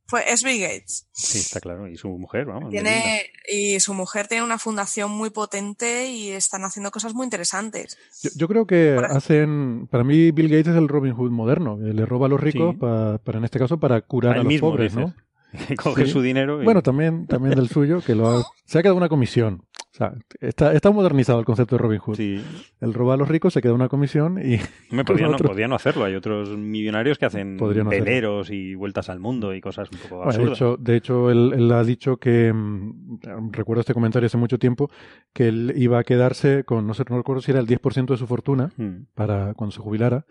fue, 0.08 0.22
es 0.26 0.42
Bill 0.42 0.58
Gates. 0.58 1.06
Sí, 1.12 1.38
está 1.38 1.60
claro. 1.60 1.86
Y 1.86 1.98
su 1.98 2.08
mujer, 2.08 2.46
vamos. 2.46 2.70
Tiene, 2.70 3.26
y 3.46 3.78
su 3.78 3.92
mujer 3.92 4.26
tiene 4.26 4.42
una 4.42 4.58
fundación 4.58 5.10
muy 5.10 5.28
potente 5.28 6.08
y 6.08 6.30
están 6.30 6.64
haciendo 6.64 6.90
cosas 6.90 7.12
muy 7.12 7.24
interesantes. 7.24 7.98
Yo, 8.34 8.48
creo 8.48 8.66
que 8.66 8.98
hacen... 9.10 9.86
Para 9.90 10.04
mí 10.04 10.30
Bill 10.30 10.48
Gates 10.48 10.68
es 10.68 10.76
el 10.76 10.88
Robin 10.88 11.12
Hood 11.12 11.30
moderno. 11.30 11.76
le 11.78 12.06
roba 12.06 12.24
a 12.24 12.30
los 12.30 12.40
ricos 12.40 12.74
para, 12.76 13.38
en 13.38 13.44
este 13.44 13.58
caso, 13.58 13.78
para 13.78 14.00
curar 14.00 14.38
a, 14.38 14.42
los 14.42 14.60
pobres, 14.60 14.94
¿no? 14.94 15.14
Coge 15.76 16.06
su 16.06 16.22
dinero. 16.22 16.62
Bueno, 16.64 16.82
también, 16.82 17.26
también 17.26 17.54
del 17.54 17.68
suyo, 17.68 18.00
que 18.00 18.14
lo 18.14 18.28
ha... 18.28 18.46
Se 18.64 18.78
ha 18.78 18.82
quedado 18.82 18.96
una 18.96 19.10
comisión. 19.10 19.66
Sea, 19.98 20.14
está, 20.40 20.72
está 20.72 20.90
modernizado 20.90 21.38
el 21.38 21.44
concepto 21.44 21.76
de 21.76 21.82
Robin 21.82 21.98
Hood. 21.98 22.16
Sí. 22.16 22.42
El 22.80 22.94
roba 22.94 23.14
a 23.14 23.16
los 23.16 23.28
ricos, 23.28 23.52
se 23.52 23.60
queda 23.60 23.72
una 23.74 23.88
comisión 23.88 24.38
y... 24.38 24.58
Me 24.94 25.04
podían, 25.04 25.32
no, 25.32 25.36
podían 25.38 25.70
no 25.70 25.76
hacerlo. 25.76 26.04
Hay 26.04 26.14
otros 26.14 26.50
millonarios 26.56 27.18
que 27.18 27.26
hacen 27.26 27.56
hacerlo. 27.60 27.90
veleros 27.90 28.50
y 28.50 28.74
vueltas 28.74 29.08
al 29.10 29.20
mundo 29.20 29.54
y 29.54 29.60
cosas 29.60 29.88
un 29.92 29.98
poco 29.98 30.24
Bueno, 30.24 30.44
de 30.44 30.50
hecho, 30.52 30.76
de 30.78 30.96
hecho 30.96 31.30
él, 31.30 31.52
él 31.54 31.72
ha 31.72 31.84
dicho 31.84 32.16
que, 32.16 32.52
mm, 32.52 33.50
recuerdo 33.52 33.80
este 33.80 33.94
comentario 33.94 34.26
hace 34.26 34.38
mucho 34.38 34.58
tiempo, 34.58 34.90
que 35.32 35.48
él 35.48 35.72
iba 35.76 35.98
a 35.98 36.04
quedarse 36.04 36.64
con, 36.64 36.86
no 36.86 36.94
sé, 36.94 37.04
no 37.10 37.16
recuerdo 37.16 37.42
si 37.42 37.50
era 37.50 37.60
el 37.60 37.66
10% 37.66 38.14
de 38.14 38.16
su 38.16 38.26
fortuna 38.26 38.70
Mm. 38.76 39.06
para 39.14 39.54
cuando 39.54 39.72
se 39.72 39.80
jubilara 39.80 40.24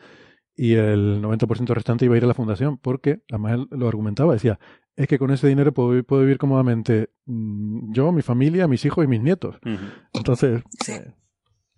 y 0.58 0.74
el 0.74 1.22
90% 1.22 1.74
restante 1.76 2.06
iba 2.06 2.16
a 2.16 2.18
ir 2.18 2.24
a 2.24 2.28
la 2.28 2.34
fundación, 2.34 2.78
porque 2.80 3.22
además 3.30 3.54
él 3.54 3.68
lo 3.72 3.88
argumentaba, 3.88 4.34
decía, 4.34 4.60
es 4.96 5.08
que 5.08 5.20
con 5.20 5.30
ese 5.32 5.48
dinero 5.48 5.72
puedo, 5.74 5.90
vi- 5.92 6.02
puedo 6.02 6.24
vivir 6.24 6.38
cómodamente 6.40 7.12
mm, 7.26 7.94
yo, 7.94 8.12
mi 8.12 8.24
familia, 8.24 8.68
mis 8.68 8.84
hijos 8.84 9.06
y 9.06 9.08
mis 9.08 9.22
nietos. 9.22 9.58
Entonces, 10.14 10.64
Sí. 10.84 10.94
eh, 10.94 11.14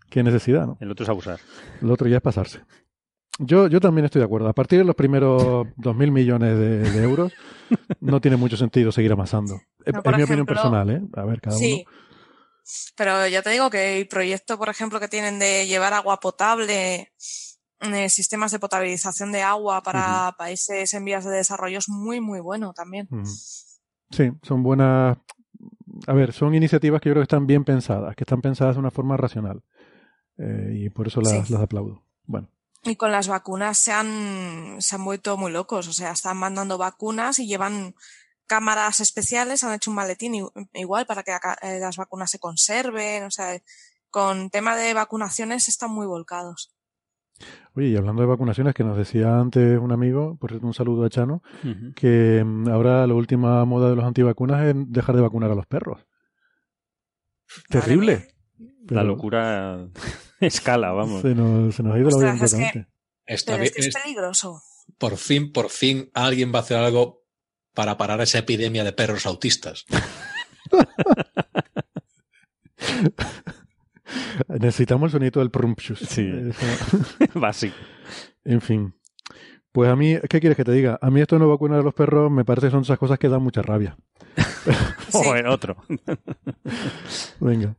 qué 0.09 0.23
necesidad, 0.23 0.65
¿no? 0.65 0.77
El 0.79 0.89
otro 0.91 1.03
es 1.03 1.09
abusar. 1.09 1.39
Lo 1.81 1.93
otro 1.93 2.07
ya 2.07 2.15
es 2.17 2.21
pasarse. 2.23 2.61
Yo, 3.41 3.67
yo 3.67 3.79
también 3.79 4.05
estoy 4.05 4.19
de 4.19 4.25
acuerdo. 4.25 4.47
A 4.49 4.53
partir 4.53 4.79
de 4.79 4.85
los 4.85 4.95
primeros 4.95 5.67
2.000 5.77 6.11
millones 6.11 6.57
de, 6.57 6.79
de 6.91 7.03
euros, 7.03 7.33
no 8.01 8.19
tiene 8.21 8.37
mucho 8.37 8.55
sentido 8.57 8.91
seguir 8.93 9.11
amasando. 9.11 9.61
Es, 9.85 9.93
No, 9.93 10.01
mi 10.15 10.23
opinión 10.23 10.45
personal, 10.45 10.89
¿eh? 10.89 11.01
A 11.15 11.23
ver, 11.25 11.41
cada 11.41 11.55
Sí. 11.57 11.85
uno. 11.85 11.97
Pero 12.95 13.27
ya 13.27 13.41
te 13.41 13.49
digo 13.49 13.69
que 13.69 13.99
el 13.99 14.07
proyecto, 14.07 14.57
por 14.57 14.69
ejemplo, 14.69 14.99
que 14.99 15.07
tienen 15.07 15.39
de 15.39 15.65
llevar 15.67 15.93
agua 15.93 16.19
potable, 16.19 17.11
eh, 17.81 18.09
sistemas 18.09 18.51
de 18.51 18.59
potabilización 18.59 19.31
de 19.31 19.41
agua 19.41 19.81
para 19.81 20.33
países 20.37 20.93
en 20.93 21.05
vías 21.05 21.23
de 21.25 21.31
desarrollo 21.31 21.77
es 21.77 21.89
muy, 21.89 22.19
muy 22.21 22.39
bueno 22.39 22.73
también. 22.73 23.07
Sí, 24.11 24.31
son 24.43 24.63
buenas. 24.63 25.17
A 26.07 26.13
ver, 26.13 26.33
son 26.33 26.55
iniciativas 26.55 27.01
que 27.01 27.09
yo 27.09 27.13
creo 27.13 27.21
que 27.21 27.25
están 27.31 27.47
bien 27.47 27.63
pensadas, 27.65 28.15
que 28.15 28.23
están 28.23 28.41
pensadas 28.41 28.75
de 28.75 28.79
una 28.79 28.91
forma 28.91 29.17
racional. 29.17 29.63
Eh, 30.37 30.85
y 30.85 30.89
por 30.89 31.07
eso 31.07 31.21
las, 31.21 31.47
Sí. 31.47 31.53
las 31.53 31.61
aplaudo. 31.61 32.03
Bueno, 32.25 32.49
Y 32.83 32.95
con 32.95 33.11
las 33.11 33.27
vacunas 33.27 33.77
se 33.77 33.91
han, 33.91 34.77
se 34.79 34.95
han 34.95 35.03
vuelto 35.03 35.35
muy 35.37 35.51
locos. 35.51 35.87
O 35.87 35.93
sea, 35.93 36.11
están 36.11 36.37
mandando 36.37 36.77
vacunas 36.77 37.39
y 37.39 37.47
llevan 37.47 37.93
cámaras 38.47 38.99
especiales, 39.01 39.63
han 39.63 39.73
hecho 39.73 39.91
un 39.91 39.95
maletín 39.95 40.33
igual 40.73 41.05
para 41.05 41.23
que 41.23 41.31
eh, 41.61 41.79
las 41.79 41.97
vacunas 41.97 42.31
se 42.31 42.39
conserven. 42.39 43.23
O 43.23 43.31
sea, 43.31 43.61
con 44.09 44.49
tema 44.49 44.75
de 44.77 44.93
vacunaciones 44.93 45.67
están 45.67 45.91
muy 45.91 46.07
volcados. 46.07 46.73
Oye, 47.75 47.87
y 47.87 47.95
hablando 47.95 48.21
de 48.21 48.27
vacunaciones, 48.27 48.73
que 48.73 48.83
nos 48.83 48.97
decía 48.97 49.39
antes 49.39 49.79
un 49.79 49.91
amigo, 49.91 50.37
por 50.39 50.49
cierto, 50.51 50.67
un 50.67 50.73
saludo 50.73 51.05
a 51.05 51.09
Chano, 51.09 51.41
que 51.95 52.43
mm, 52.45 52.69
ahora 52.69 53.05
la 53.07 53.13
última 53.13 53.63
moda 53.65 53.89
de 53.89 53.95
los 53.95 54.05
antivacunas 54.05 54.63
es 54.65 54.75
dejar 54.87 55.15
de 55.15 55.21
vacunar 55.21 55.51
a 55.51 55.55
los 55.55 55.65
perros. 55.67 56.05
Terrible. 57.69 58.27
La 58.87 59.03
locura 59.03 59.87
escala, 60.39 60.91
vamos. 60.91 61.21
Se 61.21 61.33
nos, 61.35 61.75
se 61.75 61.83
nos 61.83 61.95
ha 61.95 61.99
ido 61.99 62.09
la 62.09 62.17
vida 62.17 62.31
Ostras, 62.45 62.53
es 62.53 62.71
que-. 62.73 62.85
Está 63.25 63.51
Pero 63.53 63.61
bien, 63.61 63.65
es 63.67 63.73
que 63.73 63.81
es 63.81 63.87
es- 63.87 63.95
peligroso. 64.03 64.61
por 64.97 65.17
fin, 65.17 65.51
por 65.51 65.69
fin 65.69 66.09
alguien 66.13 66.51
va 66.53 66.59
a 66.59 66.61
hacer 66.61 66.77
algo 66.77 67.23
para 67.75 67.97
parar 67.97 68.19
esa 68.21 68.39
epidemia 68.39 68.83
de 68.83 68.91
perros 68.93 69.25
autistas. 69.25 69.85
Necesitamos 74.47 75.07
el 75.07 75.19
sonido 75.19 75.39
del 75.39 75.51
prumpshus. 75.51 75.99
Sí. 75.99 76.29
Básico. 77.33 77.75
En 78.43 78.61
fin. 78.61 78.93
Pues 79.71 79.89
a 79.89 79.95
mí, 79.95 80.15
¿qué 80.29 80.39
quieres 80.39 80.57
que 80.57 80.63
te 80.63 80.71
diga? 80.71 80.97
A 81.01 81.11
mí 81.11 81.21
esto 81.21 81.35
de 81.35 81.39
no 81.41 81.49
vacunar 81.49 81.79
a 81.79 81.83
los 81.83 81.93
perros 81.93 82.31
me 82.31 82.43
parece 82.43 82.67
que 82.67 82.71
son 82.71 82.81
esas 82.81 82.97
cosas 82.97 83.19
que 83.19 83.29
dan 83.29 83.41
mucha 83.43 83.61
rabia. 83.61 83.95
O 85.13 85.35
en 85.35 85.47
otro. 85.47 85.77
Venga. 87.39 87.75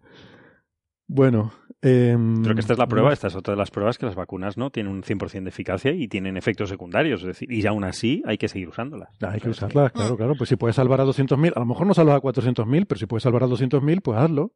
Bueno. 1.07 1.53
em, 1.83 2.43
Creo 2.43 2.55
que 2.55 2.61
esta 2.61 2.73
es 2.75 2.79
la 2.79 2.87
prueba, 2.89 3.13
esta 3.13 3.29
es 3.29 3.35
otra 3.37 3.55
de 3.55 3.59
las 3.59 3.71
pruebas 3.71 3.99
que 3.99 4.07
las 4.07 4.15
vacunas 4.15 4.57
no 4.57 4.71
tienen 4.71 4.93
un 4.93 5.03
100% 5.03 5.43
de 5.45 5.49
eficacia 5.49 5.93
y 5.93 6.09
tienen 6.09 6.37
efectos 6.37 6.69
secundarios. 6.69 7.21
Es 7.23 7.27
decir, 7.29 7.53
y 7.53 7.65
aún 7.67 7.85
así 7.85 8.23
hay 8.27 8.39
que 8.39 8.49
seguir 8.49 8.69
usándolas. 8.69 9.11
Ah, 9.23 9.31
Hay 9.33 9.41
que 9.41 9.51
usarlas, 9.51 9.93
claro, 9.93 10.17
claro. 10.17 10.35
Pues 10.37 10.49
si 10.49 10.57
puedes 10.57 10.77
salvar 10.77 11.01
a 11.01 11.05
200.000, 11.05 11.53
a 11.57 11.61
lo 11.61 11.67
mejor 11.67 11.87
no 11.87 11.95
salvas 11.95 12.17
a 12.17 12.21
400.000, 12.21 12.87
pero 12.87 12.99
si 12.99 13.07
puedes 13.07 13.23
salvar 13.23 13.45
a 13.45 13.47
200.000, 13.47 14.01
pues 14.03 14.19
hazlo. 14.19 14.53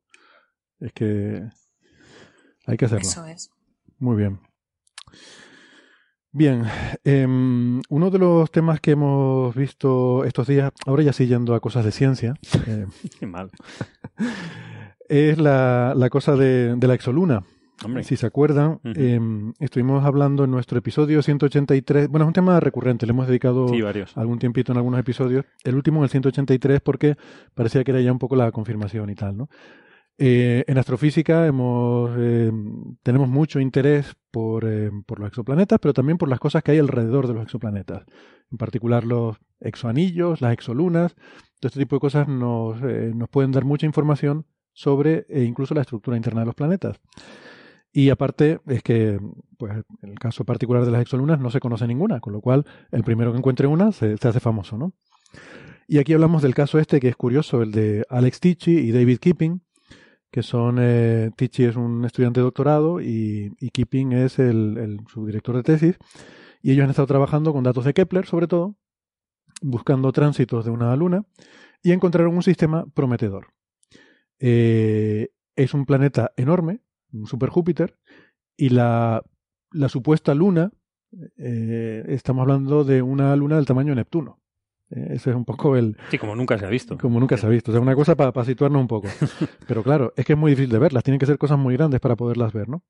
Es 0.81 0.93
que 0.93 1.43
hay 2.66 2.77
que 2.77 2.85
hacerlo. 2.87 3.07
Eso 3.09 3.24
es. 3.27 3.50
Muy 3.98 4.16
bien. 4.16 4.38
Bien, 6.33 6.64
em, 7.05 7.81
uno 7.88 8.11
de 8.11 8.18
los 8.18 8.50
temas 8.50 8.81
que 8.81 8.90
hemos 8.92 9.55
visto 9.55 10.24
estos 10.24 10.48
días, 10.48 10.72
ahora 10.85 11.05
ya 11.05 11.12
sí 11.12 11.29
yendo 11.29 11.55
a 11.55 11.61
cosas 11.61 11.85
de 11.85 11.92
ciencia, 11.92 12.35
eh, 12.66 12.87
Qué 13.20 13.27
mal. 13.27 13.50
es 15.09 15.38
la, 15.38 15.94
la 15.96 16.11
cosa 16.11 16.35
de, 16.35 16.74
de 16.77 16.88
la 16.88 16.94
exoluna. 16.94 17.44
Hombre. 17.85 18.05
Si 18.05 18.16
se 18.16 18.24
acuerdan, 18.27 18.81
em, 18.85 19.53
estuvimos 19.59 20.05
hablando 20.05 20.44
en 20.44 20.50
nuestro 20.50 20.79
episodio 20.79 21.22
183, 21.22 22.09
bueno, 22.09 22.24
es 22.24 22.29
un 22.29 22.33
tema 22.33 22.59
recurrente, 22.61 23.05
le 23.05 23.11
hemos 23.11 23.27
dedicado 23.27 23.68
Sí, 23.68 23.83
varios. 23.83 24.16
algún 24.16 24.38
tiempito 24.38 24.72
en 24.72 24.79
algunos 24.79 24.98
episodios. 25.00 25.44
El 25.64 25.74
último 25.74 25.98
en 25.98 26.05
el 26.05 26.09
183 26.11 26.81
porque 26.81 27.16
parecía 27.53 27.83
que 27.85 27.90
era 27.90 28.00
ya 28.00 28.12
un 28.12 28.18
poco 28.20 28.37
la 28.37 28.50
confirmación 28.53 29.11
y 29.11 29.14
tal, 29.16 29.37
¿no? 29.37 29.48
Eh, 30.16 30.64
en 30.68 30.79
astrofísica 30.79 31.44
hemos, 31.46 32.12
eh, 32.16 32.53
tenemos 33.03 33.29
mucho 33.29 33.59
interés 33.59 34.14
por, 34.31 34.64
eh, 34.64 34.90
por 35.07 35.18
los 35.18 35.29
exoplanetas, 35.29 35.81
pero 35.81 35.92
también 35.92 36.18
por 36.18 36.29
las 36.29 36.38
cosas 36.38 36.62
que 36.62 36.70
hay 36.72 36.79
alrededor 36.79 37.27
de 37.27 37.35
los 37.35 37.42
exoplanetas. 37.42 38.05
En 38.50 38.59
particular 38.59 39.05
los 39.05 39.37
exoanillos, 39.61 40.40
las 40.40 40.53
exolunas. 40.53 41.16
Todo 41.59 41.68
este 41.68 41.81
tipo 41.81 41.96
de 41.96 42.00
cosas 42.00 42.29
nos, 42.29 42.79
pueden 43.31 43.53
dar 43.53 43.64
mucha 43.64 43.87
información 43.87 44.46
sobre 44.72 45.27
incluso 45.31 45.74
la 45.74 45.81
estructura 45.81 46.16
interna 46.16 46.40
de 46.40 46.46
los 46.46 46.55
planetas. 46.55 47.00
Y 47.92 48.11
aparte 48.11 48.61
es 48.66 48.83
que, 48.83 49.18
pues, 49.57 49.72
el 50.03 50.18
caso 50.18 50.44
particular 50.44 50.85
de 50.85 50.90
las 50.90 51.00
exolunas 51.00 51.40
no 51.40 51.50
se 51.50 51.61
conoce 51.61 51.87
ninguna, 51.87 52.20
con 52.20 52.33
lo 52.33 52.40
cual 52.40 52.64
el 52.90 53.05
primero 53.05 53.33
que 53.33 53.38
encuentre 53.38 53.66
una 53.66 53.92
se, 53.92 54.16
se 54.16 54.29
hace 54.29 54.40
famoso, 54.40 54.77
¿no? 54.77 54.92
Y 55.87 55.98
aquí 55.98 56.12
hablamos 56.12 56.42
del 56.42 56.55
caso 56.55 56.79
este 56.79 57.00
que 57.00 57.09
es 57.09 57.16
curioso, 57.16 57.62
el 57.62 57.72
de 57.72 58.05
Alex 58.09 58.40
Tichy 58.40 58.79
y 58.79 58.92
David 58.92 59.18
Keeping, 59.18 59.61
que 60.35 60.42
son, 60.42 60.79
eh, 60.81 61.31
Tichy 61.37 61.62
es 61.62 61.77
un 61.77 62.05
estudiante 62.05 62.40
de 62.40 62.44
doctorado 62.44 63.01
y, 63.01 63.55
y 63.61 63.70
Keeping 63.70 64.11
es 64.11 64.40
el, 64.40 64.99
subdirector 65.07 65.55
de 65.55 65.62
tesis, 65.62 65.97
y 66.61 66.73
ellos 66.73 66.83
han 66.83 66.90
estado 66.90 67.07
trabajando 67.07 67.53
con 67.53 67.62
datos 67.62 67.85
de 67.85 67.94
Kepler, 67.94 68.27
sobre 68.27 68.49
todo, 68.49 68.75
buscando 69.62 70.11
tránsitos 70.11 70.64
de 70.64 70.73
una 70.73 70.97
luna, 70.97 71.25
y 71.85 71.92
encontraron 71.92 72.35
un 72.35 72.42
sistema 72.42 72.85
prometedor. 72.94 73.53
Eh, 74.40 75.29
es 75.55 75.73
un 75.73 75.87
planeta 75.87 76.33
enorme, 76.37 76.81
un 77.12 77.29
super 77.29 77.51
Júpiter, 77.51 77.97
y 78.57 78.70
la, 78.70 79.23
la 79.70 79.88
supuesta 79.88 80.35
luna, 80.35 80.73
eh, 81.37 82.07
estamos 82.09 82.42
hablando 82.42 82.83
de 82.83 83.03
una 83.03 83.37
luna 83.37 83.55
del 83.55 83.66
tamaño 83.66 83.90
de 83.90 83.97
Neptuno. 84.01 84.40
Eh, 84.90 85.09
ese 85.14 85.31
es 85.31 85.37
un 85.37 85.44
poco 85.44 85.77
el, 85.77 85.97
Sí, 86.11 86.18
como 86.18 86.37
nunca 86.37 86.59
se 86.59 86.66
ha 86.66 86.68
visto. 86.68 86.99
como 86.99 87.18
nunca 87.20 87.37
se 87.37 87.47
ha 87.47 87.49
visto. 87.49 87.70
O 87.70 87.75
sea, 87.75 87.81
una 87.81 87.94
cosa 87.94 88.14
para 88.16 88.44
situarnos 88.44 88.81
un 88.81 88.88
poco. 88.88 89.09
Pero 89.68 89.83
claro, 89.83 90.12
es 90.16 90.25
que 90.25 90.35
es 90.35 90.38
muy 90.38 90.53
difícil 90.53 90.70
de 90.70 90.79
verlas. 90.79 91.03
Tienen 91.03 91.18
que 91.18 91.27
ser 91.27 91.38
cosas 91.38 91.59
muy 91.59 91.75
grandes 91.77 92.01
para 92.01 92.16
poderlas 92.16 92.53
ver, 92.53 92.68
¿no? 92.68 92.83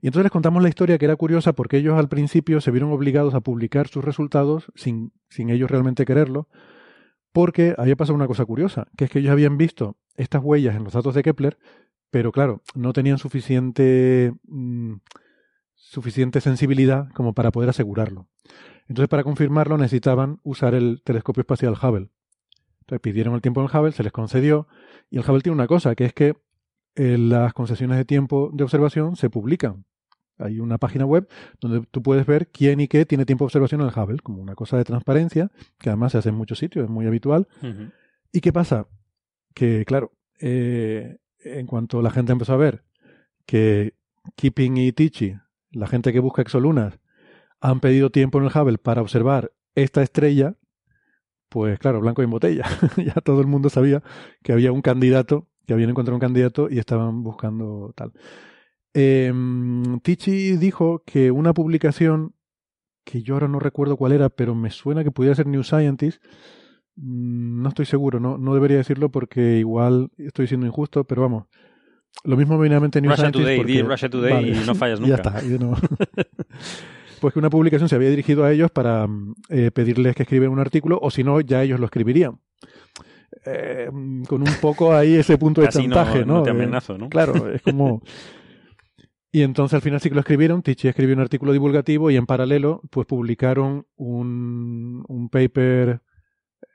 Y 0.00 0.06
entonces 0.08 0.24
les 0.24 0.32
contamos 0.32 0.62
la 0.62 0.68
historia 0.68 0.98
que 0.98 1.04
era 1.06 1.16
curiosa 1.16 1.52
porque 1.52 1.78
ellos 1.78 1.98
al 1.98 2.08
principio 2.08 2.60
se 2.60 2.70
vieron 2.70 2.92
obligados 2.92 3.34
a 3.34 3.40
publicar 3.40 3.88
sus 3.88 4.04
resultados 4.04 4.70
sin, 4.74 5.12
sin 5.28 5.50
ellos 5.50 5.70
realmente 5.70 6.04
quererlo. 6.04 6.48
Porque 7.32 7.74
había 7.76 7.94
pasado 7.96 8.14
una 8.16 8.26
cosa 8.26 8.44
curiosa, 8.44 8.88
que 8.96 9.04
es 9.04 9.10
que 9.10 9.18
ellos 9.18 9.32
habían 9.32 9.58
visto 9.58 9.96
estas 10.16 10.42
huellas 10.42 10.74
en 10.76 10.84
los 10.84 10.94
datos 10.94 11.14
de 11.14 11.22
Kepler, 11.22 11.58
pero 12.10 12.32
claro, 12.32 12.62
no 12.74 12.92
tenían 12.92 13.18
suficiente, 13.18 14.32
mm, 14.46 14.94
suficiente 15.78 16.40
sensibilidad 16.40 17.08
como 17.14 17.32
para 17.32 17.50
poder 17.50 17.70
asegurarlo. 17.70 18.28
Entonces, 18.88 19.08
para 19.08 19.24
confirmarlo, 19.24 19.78
necesitaban 19.78 20.40
usar 20.42 20.74
el 20.74 21.02
telescopio 21.04 21.42
espacial 21.42 21.74
Hubble. 21.80 22.10
Entonces, 22.80 23.00
pidieron 23.00 23.34
el 23.34 23.40
tiempo 23.40 23.60
en 23.60 23.68
el 23.70 23.76
Hubble, 23.76 23.92
se 23.92 24.02
les 24.02 24.12
concedió, 24.12 24.66
y 25.08 25.18
el 25.18 25.24
Hubble 25.24 25.40
tiene 25.40 25.54
una 25.54 25.66
cosa, 25.66 25.94
que 25.94 26.04
es 26.04 26.12
que 26.12 26.34
eh, 26.96 27.16
las 27.16 27.52
concesiones 27.52 27.96
de 27.96 28.04
tiempo 28.04 28.50
de 28.52 28.64
observación 28.64 29.16
se 29.16 29.30
publican. 29.30 29.84
Hay 30.38 30.60
una 30.60 30.78
página 30.78 31.04
web 31.04 31.28
donde 31.60 31.86
tú 31.90 32.02
puedes 32.02 32.26
ver 32.26 32.48
quién 32.48 32.80
y 32.80 32.88
qué 32.88 33.04
tiene 33.06 33.24
tiempo 33.24 33.44
de 33.44 33.46
observación 33.46 33.80
en 33.80 33.88
el 33.88 33.92
Hubble, 33.98 34.18
como 34.18 34.42
una 34.42 34.54
cosa 34.54 34.76
de 34.76 34.84
transparencia, 34.84 35.50
que 35.78 35.90
además 35.90 36.12
se 36.12 36.18
hace 36.18 36.28
en 36.30 36.34
muchos 36.34 36.58
sitios, 36.58 36.84
es 36.84 36.90
muy 36.90 37.06
habitual. 37.06 37.48
¿Y 38.32 38.40
qué 38.40 38.52
pasa? 38.52 38.86
Que, 39.54 39.84
claro, 39.84 40.12
eh, 40.40 41.18
en 41.40 41.66
cuanto 41.66 42.02
la 42.02 42.10
gente 42.10 42.32
empezó 42.32 42.52
a 42.54 42.56
ver 42.56 42.84
que 43.46 43.94
Keeping 44.36 44.76
y 44.76 44.92
Tichy, 44.92 45.36
la 45.70 45.86
gente 45.86 46.12
que 46.12 46.20
busca 46.20 46.42
exolunas, 46.42 46.98
han 47.60 47.80
pedido 47.80 48.10
tiempo 48.10 48.38
en 48.38 48.44
el 48.44 48.50
Hubble 48.54 48.78
para 48.78 49.02
observar 49.02 49.52
esta 49.74 50.02
estrella, 50.02 50.56
pues 51.48 51.78
claro, 51.78 52.00
blanco 52.00 52.22
y 52.22 52.24
en 52.24 52.30
botella. 52.30 52.64
ya 52.96 53.14
todo 53.14 53.40
el 53.40 53.46
mundo 53.46 53.70
sabía 53.70 54.02
que 54.42 54.52
había 54.52 54.72
un 54.72 54.82
candidato, 54.82 55.48
que 55.66 55.72
habían 55.72 55.90
encontrado 55.90 56.16
un 56.16 56.20
candidato 56.20 56.68
y 56.70 56.78
estaban 56.78 57.22
buscando 57.22 57.92
tal. 57.96 58.12
Eh, 58.94 59.32
Tichy 60.02 60.56
dijo 60.56 61.02
que 61.04 61.30
una 61.30 61.52
publicación, 61.54 62.34
que 63.04 63.22
yo 63.22 63.34
ahora 63.34 63.48
no 63.48 63.58
recuerdo 63.58 63.96
cuál 63.96 64.12
era, 64.12 64.28
pero 64.28 64.54
me 64.54 64.70
suena 64.70 65.04
que 65.04 65.10
pudiera 65.10 65.34
ser 65.34 65.46
New 65.46 65.62
Scientist, 65.62 66.22
mm, 66.96 67.62
no 67.62 67.68
estoy 67.68 67.86
seguro, 67.86 68.20
no, 68.20 68.38
no 68.38 68.54
debería 68.54 68.78
decirlo 68.78 69.10
porque 69.10 69.58
igual 69.58 70.10
estoy 70.18 70.46
siendo 70.46 70.66
injusto, 70.66 71.04
pero 71.04 71.22
vamos, 71.22 71.46
lo 72.24 72.36
mismo 72.36 72.56
me 72.56 72.62
viene 72.62 72.76
a 72.76 72.80
mente 72.80 73.00
New 73.00 73.10
Russia 73.10 73.30
Today, 73.30 73.56
porque- 73.58 73.82
Russia 73.82 74.08
Today 74.08 74.32
Vale. 74.32 74.48
y 74.48 74.66
no 74.66 74.74
fallas 74.74 75.00
Ya 75.00 75.16
nunca. 75.16 75.38
está. 75.38 75.44
y 75.44 75.58
no- 75.58 75.74
pues 77.20 77.32
que 77.32 77.38
una 77.38 77.50
publicación 77.50 77.88
se 77.88 77.94
había 77.96 78.10
dirigido 78.10 78.44
a 78.44 78.52
ellos 78.52 78.70
para 78.70 79.06
mm, 79.06 79.34
eh, 79.48 79.70
pedirles 79.72 80.14
que 80.14 80.22
escriben 80.22 80.50
un 80.50 80.58
artículo 80.60 80.98
o 81.02 81.10
si 81.10 81.24
no, 81.24 81.40
ya 81.40 81.62
ellos 81.62 81.80
lo 81.80 81.86
escribirían. 81.86 82.38
Eh, 83.44 83.88
mm, 83.92 84.24
con 84.24 84.42
un 84.42 84.54
poco 84.60 84.94
ahí 84.94 85.14
ese 85.14 85.38
punto 85.38 85.60
de 85.60 85.68
chantaje, 85.68 86.24
¿no? 86.24 86.34
no 86.38 86.42
te 86.42 86.50
amenazo, 86.50 86.96
¿no? 86.98 87.08
Claro, 87.08 87.50
es 87.52 87.62
como... 87.62 88.02
Y 89.30 89.42
entonces 89.42 89.74
al 89.74 89.82
final 89.82 90.00
sí 90.00 90.08
que 90.08 90.14
lo 90.14 90.20
escribieron, 90.22 90.62
Tichy 90.62 90.88
escribió 90.88 91.14
un 91.14 91.20
artículo 91.20 91.52
divulgativo 91.52 92.10
y 92.10 92.16
en 92.16 92.24
paralelo 92.24 92.80
pues 92.90 93.06
publicaron 93.06 93.86
un, 93.96 95.04
un 95.06 95.28
paper, 95.28 96.00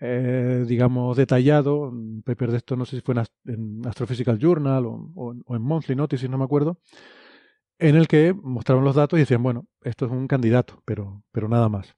eh, 0.03 0.65
digamos, 0.67 1.17
detallado, 1.17 1.89
un 1.89 2.23
paper 2.23 2.51
de 2.51 2.57
esto 2.57 2.75
no 2.77 2.85
sé 2.85 2.97
si 2.97 3.01
fue 3.03 3.13
en, 3.15 3.19
Ast- 3.21 3.33
en 3.45 3.81
Astrophysical 3.87 4.39
Journal 4.39 4.85
o, 4.87 5.11
o 5.15 5.31
en- 5.33 5.43
o 5.45 5.55
en 5.55 5.61
Monthly 5.63 5.95
Notices, 5.95 6.29
no 6.29 6.37
me 6.39 6.45
acuerdo, 6.45 6.79
en 7.79 7.95
el 7.95 8.07
que 8.07 8.33
mostraban 8.33 8.83
los 8.85 8.95
datos 8.95 9.17
y 9.17 9.21
decían, 9.21 9.43
bueno, 9.43 9.67
esto 9.83 10.05
es 10.05 10.11
un 10.11 10.27
candidato, 10.27 10.81
pero, 10.85 11.23
pero 11.31 11.47
nada 11.47 11.69
más. 11.69 11.95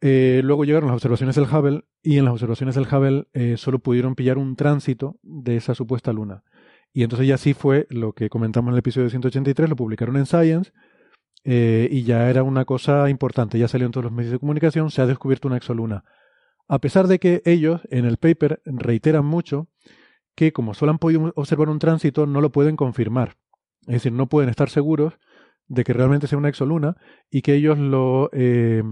Eh, 0.00 0.40
luego 0.42 0.64
llegaron 0.64 0.88
las 0.88 0.96
observaciones 0.96 1.36
del 1.36 1.44
Hubble 1.44 1.82
y 2.02 2.18
en 2.18 2.24
las 2.24 2.32
observaciones 2.34 2.74
del 2.74 2.88
Hubble 2.92 3.24
eh, 3.34 3.56
solo 3.56 3.78
pudieron 3.78 4.16
pillar 4.16 4.36
un 4.36 4.56
tránsito 4.56 5.16
de 5.22 5.56
esa 5.56 5.74
supuesta 5.74 6.12
luna. 6.12 6.42
Y 6.92 7.04
entonces 7.04 7.28
ya 7.28 7.38
sí 7.38 7.54
fue 7.54 7.86
lo 7.88 8.12
que 8.12 8.28
comentamos 8.28 8.70
en 8.70 8.74
el 8.74 8.78
episodio 8.80 9.08
183, 9.10 9.70
lo 9.70 9.76
publicaron 9.76 10.16
en 10.16 10.26
Science 10.26 10.72
eh, 11.44 11.88
y 11.90 12.04
ya 12.04 12.30
era 12.30 12.42
una 12.42 12.64
cosa 12.64 13.08
importante, 13.10 13.58
ya 13.58 13.68
salió 13.68 13.86
en 13.86 13.92
todos 13.92 14.04
los 14.04 14.12
medios 14.12 14.32
de 14.32 14.38
comunicación, 14.38 14.90
se 14.90 15.02
ha 15.02 15.06
descubierto 15.06 15.48
una 15.48 15.56
exoluna. 15.56 16.04
A 16.68 16.78
pesar 16.78 17.06
de 17.08 17.18
que 17.18 17.42
ellos 17.44 17.80
en 17.90 18.04
el 18.04 18.16
paper 18.16 18.62
reiteran 18.64 19.24
mucho 19.24 19.68
que 20.34 20.52
como 20.52 20.74
solo 20.74 20.92
han 20.92 20.98
podido 20.98 21.32
observar 21.34 21.68
un 21.68 21.78
tránsito, 21.78 22.26
no 22.26 22.40
lo 22.40 22.50
pueden 22.50 22.76
confirmar. 22.76 23.36
Es 23.82 23.94
decir, 23.94 24.12
no 24.12 24.28
pueden 24.28 24.48
estar 24.48 24.70
seguros 24.70 25.18
de 25.66 25.84
que 25.84 25.92
realmente 25.92 26.26
sea 26.26 26.38
una 26.38 26.48
exoluna 26.48 26.96
y 27.30 27.42
que 27.42 27.54
ellos 27.54 27.78
lo, 27.78 28.30
eh, 28.32 28.82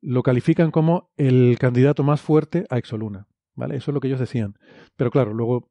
lo 0.00 0.22
califican 0.22 0.70
como 0.70 1.10
el 1.16 1.58
candidato 1.58 2.02
más 2.02 2.20
fuerte 2.20 2.66
a 2.70 2.78
exoluna. 2.78 3.26
¿Vale? 3.54 3.76
Eso 3.76 3.90
es 3.90 3.94
lo 3.94 4.00
que 4.00 4.08
ellos 4.08 4.20
decían. 4.20 4.54
Pero 4.96 5.10
claro, 5.10 5.32
luego 5.32 5.70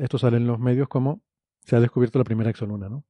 esto 0.00 0.18
sale 0.18 0.36
en 0.36 0.46
los 0.46 0.58
medios 0.58 0.88
como 0.88 1.22
se 1.60 1.76
ha 1.76 1.80
descubierto 1.80 2.18
la 2.18 2.24
primera 2.24 2.50
exoluna, 2.50 2.88
¿no? 2.88 3.04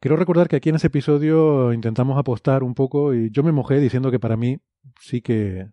Quiero 0.00 0.16
recordar 0.16 0.48
que 0.48 0.56
aquí 0.56 0.68
en 0.68 0.74
ese 0.76 0.88
episodio 0.88 1.72
intentamos 1.72 2.18
apostar 2.18 2.62
un 2.62 2.74
poco 2.74 3.14
y 3.14 3.30
yo 3.30 3.42
me 3.42 3.52
mojé 3.52 3.80
diciendo 3.80 4.10
que 4.10 4.20
para 4.20 4.36
mí 4.36 4.58
sí 5.00 5.22
que 5.22 5.68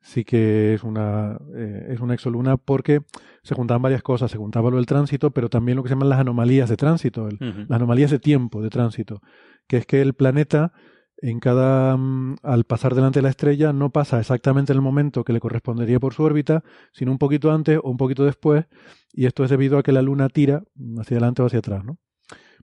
sí 0.00 0.24
que 0.24 0.74
es 0.74 0.82
una 0.82 1.38
eh, 1.54 1.88
es 1.90 2.00
una 2.00 2.14
exoluna 2.14 2.56
porque 2.56 3.02
se 3.42 3.54
juntaban 3.54 3.82
varias 3.82 4.02
cosas, 4.02 4.30
se 4.30 4.38
juntaba 4.38 4.70
lo 4.70 4.76
del 4.76 4.86
tránsito, 4.86 5.30
pero 5.30 5.48
también 5.48 5.76
lo 5.76 5.82
que 5.82 5.88
se 5.90 5.94
llaman 5.94 6.08
las 6.08 6.18
anomalías 6.18 6.68
de 6.68 6.76
tránsito, 6.76 7.28
el- 7.28 7.34
Ujú. 7.36 7.60
las 7.68 7.76
anomalías 7.76 8.10
de 8.10 8.18
tiempo 8.18 8.62
de 8.62 8.70
tránsito, 8.70 9.20
que 9.68 9.76
es 9.76 9.86
que 9.86 10.00
el 10.00 10.14
planeta 10.14 10.72
en 11.18 11.38
cada 11.38 11.96
mm, 11.96 12.36
al 12.42 12.64
pasar 12.64 12.94
delante 12.96 13.20
de 13.20 13.22
la 13.24 13.28
estrella 13.28 13.72
no 13.72 13.90
pasa 13.90 14.18
exactamente 14.18 14.72
en 14.72 14.78
el 14.78 14.82
momento 14.82 15.22
que 15.24 15.32
le 15.32 15.38
correspondería 15.40 16.00
por 16.00 16.14
su 16.14 16.24
órbita, 16.24 16.64
sino 16.92 17.12
un 17.12 17.18
poquito 17.18 17.52
antes 17.52 17.78
o 17.80 17.90
un 17.90 17.96
poquito 17.96 18.24
después, 18.24 18.64
y 19.12 19.26
esto 19.26 19.44
es 19.44 19.50
debido 19.50 19.78
a 19.78 19.82
que 19.84 19.92
la 19.92 20.02
Luna 20.02 20.28
tira 20.30 20.64
hacia 20.98 21.16
adelante 21.18 21.42
o 21.42 21.46
hacia 21.46 21.60
atrás, 21.60 21.84
¿no? 21.84 21.98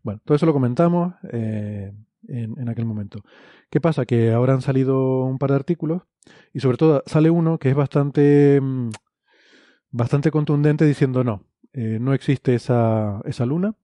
Bueno, 0.04 0.22
todo 0.26 0.36
eso 0.36 0.46
lo 0.46 0.54
comentamos 0.54 1.14
eh, 1.32 1.92
en, 2.28 2.60
en 2.60 2.70
aquel 2.70 2.86
momento. 2.86 3.24
¿Qué 3.70 3.80
pasa? 3.82 4.06
Que 4.06 4.32
ahora 4.32 4.54
han 4.54 4.62
salido 4.62 5.24
un 5.26 5.38
par 5.38 5.52
de 5.52 5.58
artículos 5.58 6.04
y 6.54 6.60
sobre 6.60 6.78
todo 6.78 7.04
sale 7.06 7.30
uno 7.30 7.58
que 7.58 7.70
es 7.70 7.76
bastante, 7.76 8.60
mm, 8.62 8.90
bastante 9.92 10.32
contundente 10.32 10.86
diciendo 10.86 11.24
no, 11.24 11.44
eh, 11.74 11.98
no 12.00 12.14
existe 12.14 12.56
esa, 12.56 13.22
esa 13.26 13.46
luna 13.46 13.76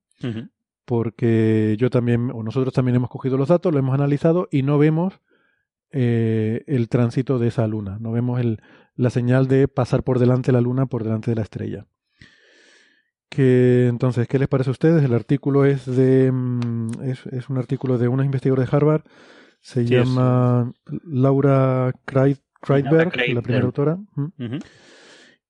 porque 0.86 1.76
yo 1.80 1.90
también, 1.90 2.32
o 2.34 2.44
nosotros 2.44 2.74
también 2.74 2.96
hemos 2.96 3.10
cogido 3.10 3.38
los 3.38 3.50
datos, 3.50 3.74
lo 3.74 3.80
hemos 3.80 3.94
analizado 3.94 4.48
y 4.52 4.62
no 4.62 4.78
vemos 4.78 5.20
eh, 5.92 6.64
el 6.68 6.90
tránsito 6.90 7.40
de 7.40 7.48
esa 7.48 7.68
luna, 7.68 7.98
no 8.00 8.12
vemos 8.12 8.40
el, 8.40 8.62
la 8.96 9.10
señal 9.10 9.48
de 9.48 9.68
pasar 9.68 10.04
por 10.04 10.20
delante 10.20 10.52
la 10.52 10.62
luna 10.62 10.86
por 10.86 11.04
delante 11.04 11.32
de 11.32 11.36
la 11.36 11.42
estrella. 11.42 11.88
Que, 13.36 13.88
entonces, 13.88 14.28
¿qué 14.28 14.40
les 14.40 14.48
parece 14.48 14.70
a 14.70 14.72
ustedes? 14.72 15.04
El 15.04 15.14
artículo 15.14 15.66
es 15.66 15.86
de 15.86 16.32
mm, 16.32 16.90
es, 17.04 17.26
es 17.28 17.50
un 17.50 17.58
artículo 17.58 17.98
de 17.98 18.08
unos 18.08 18.26
investigadores 18.26 18.70
de 18.70 18.76
Harvard, 18.78 19.02
se 19.62 19.86
Sí, 19.86 19.94
es- 19.96 20.08
llama 20.08 20.72
Laura 21.06 21.92
Kreid- 22.06 22.40
Kreidberg, 22.62 23.12
Kreidberg. 23.12 23.36
la 23.36 23.42
primera 23.42 23.66
autora. 23.66 23.98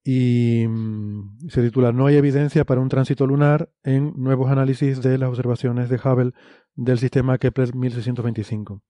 y 0.03 0.65
mm, 0.67 1.47
se 1.49 1.61
titula 1.63 1.91
No 1.91 2.05
hay 2.07 2.15
evidencia 2.15 2.63
para 2.65 2.81
un 2.81 2.89
tránsito 2.89 3.25
lunar 3.25 3.69
en 3.83 4.13
nuevos 4.17 4.51
análisis 4.51 5.01
de 5.01 5.17
las 5.17 5.29
observaciones 5.29 5.89
de 5.89 5.95
Hubble 6.03 6.31
del 6.75 6.99
sistema 6.99 7.37
Kepler 7.37 7.73
1625. 7.75 8.81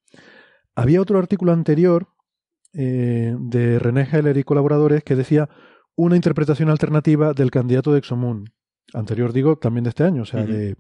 Había 0.76 1.02
otro 1.02 1.20
artículo 1.20 1.54
anterior 1.54 2.08
eh, 2.74 3.36
de 3.40 3.80
René 3.80 4.08
Heller 4.12 4.38
y 4.38 4.44
colaboradores 4.44 5.04
que 5.04 5.16
decía 5.16 5.48
una 5.96 6.16
interpretación 6.18 6.70
alternativa 6.70 7.34
del 7.34 7.52
candidato 7.52 7.94
de 7.94 8.00
ExoMoon. 8.00 8.46
Anterior, 8.94 9.34
digo, 9.34 9.58
también 9.58 9.84
de 9.84 9.90
este 9.90 10.04
año, 10.04 10.22
o 10.24 10.26
sea, 10.26 10.44
de. 10.46 10.76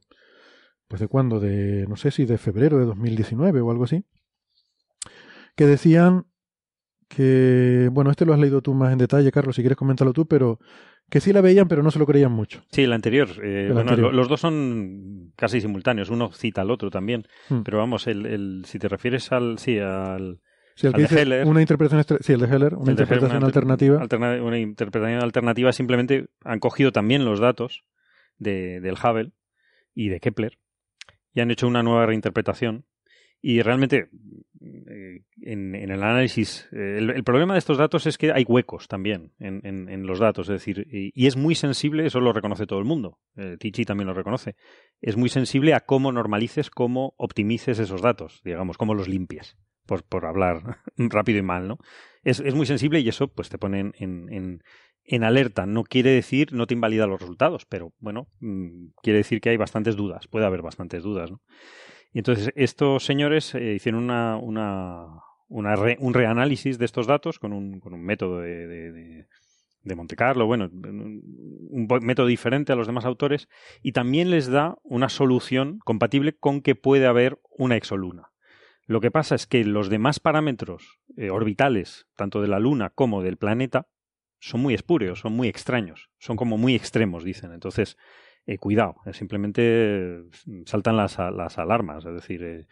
Pues 0.87 0.99
de 1.01 1.07
cuándo, 1.07 1.39
de. 1.39 1.85
No 1.89 1.95
sé 1.95 2.11
si 2.11 2.25
de 2.25 2.37
febrero 2.37 2.77
de 2.79 2.85
2019 2.85 3.61
o 3.61 3.71
algo 3.71 3.83
así. 3.85 4.03
Que 5.55 5.65
decían 5.65 6.25
que. 7.07 7.89
Bueno, 7.91 8.11
este 8.11 8.25
lo 8.25 8.33
has 8.33 8.39
leído 8.39 8.61
tú 8.61 8.73
más 8.73 8.91
en 8.91 8.97
detalle, 8.99 9.31
Carlos, 9.31 9.55
si 9.55 9.61
quieres 9.61 9.77
coméntalo 9.77 10.13
tú, 10.13 10.27
pero. 10.27 10.59
Que 11.09 11.19
sí 11.21 11.31
la 11.33 11.41
veían, 11.41 11.67
pero 11.67 11.83
no 11.83 11.91
se 11.91 11.99
lo 11.99 12.07
creían 12.07 12.31
mucho. 12.31 12.63
Sí, 12.71 12.81
el 12.81 12.91
anterior. 12.91 13.29
eh, 13.43 13.67
El 13.67 13.73
bueno, 13.73 13.91
anterior. 13.91 14.11
lo- 14.11 14.17
los 14.17 14.27
dos 14.27 14.39
son 14.41 15.31
casi 15.35 15.61
simultáneos. 15.61 16.09
Uno 16.09 16.31
cita 16.31 16.61
al 16.61 16.71
otro 16.71 16.89
también. 16.89 17.27
Hmm. 17.49 17.61
Pero 17.61 17.77
vamos, 17.77 18.07
el, 18.07 18.25
el, 18.25 18.63
si 18.65 18.79
te 18.79 18.87
refieres 18.87 19.31
al. 19.31 19.59
Sí, 19.59 19.77
al. 19.77 20.39
Sí, 20.75 20.87
el 20.87 20.93
que 20.93 20.97
al 20.97 21.01
de 21.03 21.07
dice 21.09 21.21
Heller. 21.21 21.47
una 21.47 21.61
interpretación. 21.61 22.19
Sí, 22.21 22.33
el 22.33 22.39
de 22.41 22.47
Heller, 22.47 22.75
una 22.75 22.91
el 22.91 22.95
de 22.97 23.03
Heller, 23.03 23.17
interpretación 23.17 23.37
una 23.37 23.45
alternativa. 23.47 24.01
alterna- 24.01 24.43
una 24.43 24.59
interpretación 24.59 25.23
alternativa 25.23 25.71
simplemente 25.71 26.27
han 26.43 26.59
cogido 26.59 26.91
también 26.91 27.23
los 27.25 27.39
datos 27.39 27.83
de, 28.37 28.81
del 28.81 28.95
Hubble 28.95 29.31
y 29.93 30.09
de 30.09 30.19
Kepler 30.19 30.57
y 31.33 31.39
han 31.41 31.51
hecho 31.51 31.67
una 31.67 31.81
nueva 31.83 32.05
reinterpretación. 32.05 32.85
Y 33.41 33.61
realmente, 33.61 34.09
eh, 34.61 35.21
en, 35.41 35.75
en 35.75 35.91
el 35.91 36.01
análisis, 36.01 36.67
eh, 36.71 36.95
el, 36.97 37.11
el 37.11 37.23
problema 37.23 37.53
de 37.53 37.59
estos 37.59 37.77
datos 37.77 38.07
es 38.07 38.17
que 38.17 38.31
hay 38.31 38.43
huecos 38.47 38.87
también 38.87 39.33
en, 39.39 39.61
en- 39.63 39.87
en 39.87 40.07
los 40.07 40.17
datos. 40.19 40.49
Es 40.49 40.53
decir, 40.53 40.87
y, 40.91 41.11
y 41.13 41.27
es 41.27 41.37
muy 41.37 41.53
sensible, 41.53 42.05
eso 42.07 42.19
lo 42.19 42.33
reconoce 42.33 42.65
todo 42.65 42.79
el 42.79 42.85
mundo. 42.85 43.19
Eh, 43.37 43.57
Tichy 43.59 43.85
también 43.85 44.07
lo 44.07 44.13
reconoce. 44.15 44.55
Es 44.99 45.15
muy 45.15 45.29
sensible 45.29 45.73
a 45.75 45.81
cómo 45.81 46.11
normalices, 46.11 46.69
cómo 46.71 47.13
optimices 47.17 47.77
esos 47.79 48.01
datos, 48.01 48.41
digamos, 48.43 48.77
cómo 48.77 48.95
los 48.95 49.07
limpies, 49.07 49.57
por, 49.85 50.25
hablar 50.25 50.79
rápido 50.97 51.39
y 51.39 51.43
mal, 51.43 51.67
¿no? 51.67 51.77
Es, 52.23 52.39
es 52.39 52.55
muy 52.55 52.65
sensible 52.65 52.99
y 52.99 53.09
eso 53.09 53.27
pues 53.27 53.49
te 53.49 53.57
pone 53.57 53.79
en, 53.79 53.93
en, 53.99 54.61
en- 55.03 55.23
alerta. 55.23 55.65
No 55.65 55.83
quiere 55.83 56.11
decir, 56.11 56.51
no 56.53 56.65
te 56.67 56.73
invalida 56.73 57.07
los 57.07 57.21
resultados, 57.21 57.65
pero 57.65 57.93
bueno, 57.99 58.27
mm, 58.39 58.87
quiere 59.03 59.17
decir 59.19 59.39
que 59.41 59.49
hay 59.49 59.57
bastantes 59.57 59.95
dudas, 59.95 60.27
puede 60.27 60.45
haber 60.45 60.61
bastantes 60.63 61.03
dudas, 61.03 61.31
¿no? 61.31 61.41
Y 62.13 62.19
entonces 62.19 62.51
estos 62.55 63.05
señores 63.05 63.53
eh, 63.55 63.73
hicieron 63.75 64.03
una, 64.03 64.37
una, 64.37 65.07
una 65.47 65.75
re- 65.75 65.97
un 65.99 66.13
reanálisis 66.13 66.77
de 66.77 66.85
estos 66.85 67.07
datos 67.07 67.39
con 67.39 67.53
un, 67.53 67.79
con 67.79 67.93
un 67.93 68.03
método 68.03 68.39
de, 68.39 68.67
de, 68.67 68.91
de- 68.91 69.95
Monte 69.95 70.15
Carlo, 70.15 70.47
bueno, 70.47 70.67
un, 70.73 71.87
método 72.01 72.25
diferente 72.25 72.73
a 72.73 72.75
los 72.75 72.87
demás 72.87 73.05
autores, 73.05 73.47
y 73.83 73.91
también 73.91 74.31
les 74.31 74.47
da 74.47 74.75
una 74.83 75.09
solución 75.09 75.79
compatible 75.85 76.33
con 76.37 76.61
que 76.61 76.75
puede 76.75 77.05
haber 77.05 77.39
una 77.57 77.75
exoluna. 77.77 78.31
Lo 78.87 79.01
que 79.01 79.11
pasa 79.11 79.35
es 79.35 79.47
que 79.47 79.63
los 79.63 79.89
demás 79.89 80.19
parámetros 80.19 80.99
eh, 81.17 81.29
orbitales, 81.29 82.07
tanto 82.15 82.41
de 82.41 82.47
la 82.47 82.59
Luna 82.59 82.91
como 82.91 83.23
del 83.23 83.37
planeta, 83.37 83.87
son 84.39 84.61
muy 84.61 84.73
espúreos, 84.73 85.19
son 85.19 85.33
muy 85.33 85.47
extraños, 85.47 86.09
son 86.19 86.37
como 86.37 86.57
muy 86.57 86.75
extremos, 86.75 87.23
dicen. 87.23 87.51
Entonces, 87.51 87.97
eh, 88.45 88.59
cuidado, 88.59 88.97
eh, 89.05 89.13
simplemente 89.13 89.61
eh, 89.63 90.23
saltan 90.65 90.97
las, 90.97 91.17
las 91.17 91.57
alarmas. 91.57 92.05
Es 92.05 92.13
decir, 92.13 92.67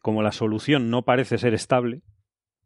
como 0.00 0.22
la 0.22 0.32
solución 0.32 0.90
no 0.90 1.04
parece 1.04 1.38
ser 1.38 1.54
estable, 1.54 2.02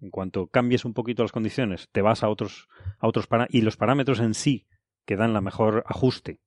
en 0.01 0.11
cuanto 0.11 0.47
cambies 0.47 0.85
un 0.85 0.95
poquito 0.95 1.23
las 1.23 1.33
condiciones, 1.33 1.89
te 1.93 2.01
vas 2.01 2.23
a 2.23 2.29
otros, 2.29 2.69
a 2.99 3.07
otros 3.07 3.29
y 3.51 3.61
los 3.61 3.77
parámetros 3.77 4.21
en 4.21 4.33
sí 4.33 4.67
que 5.05 5.17
dan 5.17 5.35
la 5.35 5.43
mejor 5.43 5.85
ajuste, 5.87 6.41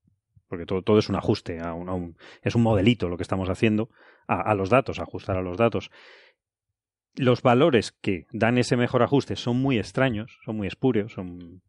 porque 0.50 0.66
todo, 0.66 0.82
todo 0.82 1.00
es 1.00 1.08
un 1.10 1.16
ajuste, 1.16 1.60
a 1.60 1.74
un- 1.74 1.88
a 1.90 1.94
un- 1.94 2.18
es 2.42 2.56
un 2.56 2.64
modelito 2.64 3.08
lo 3.08 3.16
que 3.18 3.24
estamos 3.24 3.50
haciendo 3.50 3.90
a, 4.28 4.42
a 4.42 4.56
los 4.56 4.70
datos, 4.70 5.00
a 5.00 5.04
ajustar 5.04 5.38
a 5.38 5.42
los 5.42 5.58
datos. 5.58 5.90
Los 7.16 7.42
valores 7.42 7.92
que 8.02 8.26
dan 8.32 8.58
ese 8.58 8.76
mejor 8.78 9.04
ajuste 9.04 9.36
son 9.36 9.58
muy 9.62 9.78
extraños, 9.78 10.38
son 10.46 10.58
muy 10.58 10.68
espúreos, 10.68 11.12
son, 11.14 11.62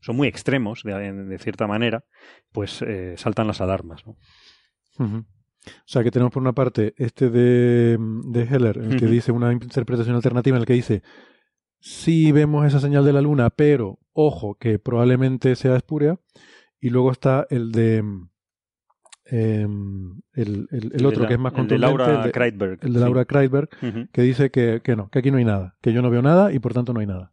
son 0.00 0.16
muy 0.16 0.28
extremos 0.28 0.82
de, 0.84 1.12
de 1.12 1.38
cierta 1.38 1.66
manera, 1.66 2.04
pues 2.52 2.82
eh, 2.82 3.14
saltan 3.16 3.46
las 3.46 3.60
alarmas. 3.60 4.02
O 4.06 4.14
sea 5.86 6.02
que 6.02 6.10
tenemos 6.10 6.32
por 6.32 6.42
una 6.42 6.52
parte 6.54 6.94
este 6.96 7.28
de, 7.30 7.98
de 7.98 8.42
Heller, 8.44 8.78
el 8.78 8.96
que 8.96 9.06
dice 9.06 9.32
una 9.32 9.52
interpretación 9.52 10.16
alternativa 10.16 10.56
en 10.56 10.60
el 10.62 10.66
que 10.66 10.72
dice 10.72 11.02
sí 11.80 12.32
vemos 12.32 12.66
esa 12.66 12.80
señal 12.80 13.04
de 13.04 13.12
la 13.12 13.20
luna, 13.20 13.50
pero 13.50 13.98
ojo 14.12 14.54
que 14.56 14.78
probablemente 14.78 15.54
sea 15.56 15.76
espúrea. 15.76 16.18
Y 16.80 16.90
luego 16.90 17.10
está 17.10 17.46
el 17.50 17.72
de 17.72 18.04
em, 19.26 20.20
el, 20.32 20.68
el, 20.70 21.06
otro 21.06 21.26
que 21.26 21.34
es 21.34 21.38
más 21.38 21.52
contundente. 21.52 21.86
El 21.86 21.96
de 21.96 21.98
Laura 21.98 22.32
Kreitberg. 22.32 22.78
El 22.82 22.92
de 22.92 23.00
Laura 23.00 23.24
Kreitberg, 23.24 23.68
que 24.12 24.22
dice 24.22 24.50
que, 24.50 24.80
que, 24.82 24.96
no, 24.96 25.10
que 25.10 25.18
aquí 25.18 25.30
no 25.30 25.38
hay 25.38 25.44
nada, 25.44 25.76
que 25.82 25.92
yo 25.92 26.02
no 26.02 26.10
veo 26.10 26.22
nada 26.22 26.52
y 26.52 26.58
por 26.58 26.72
tanto 26.74 26.92
no 26.92 27.00
hay 27.00 27.06
nada. 27.06 27.30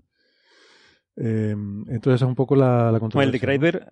Em, 1.17 1.85
entonces 1.89 2.21
es 2.21 2.27
un 2.27 2.35
poco 2.35 2.55
la, 2.55 2.91
la 2.91 2.99
controversia. 2.99 3.27
el 3.27 3.31
de 3.31 3.39
Kreitberg 3.39 3.87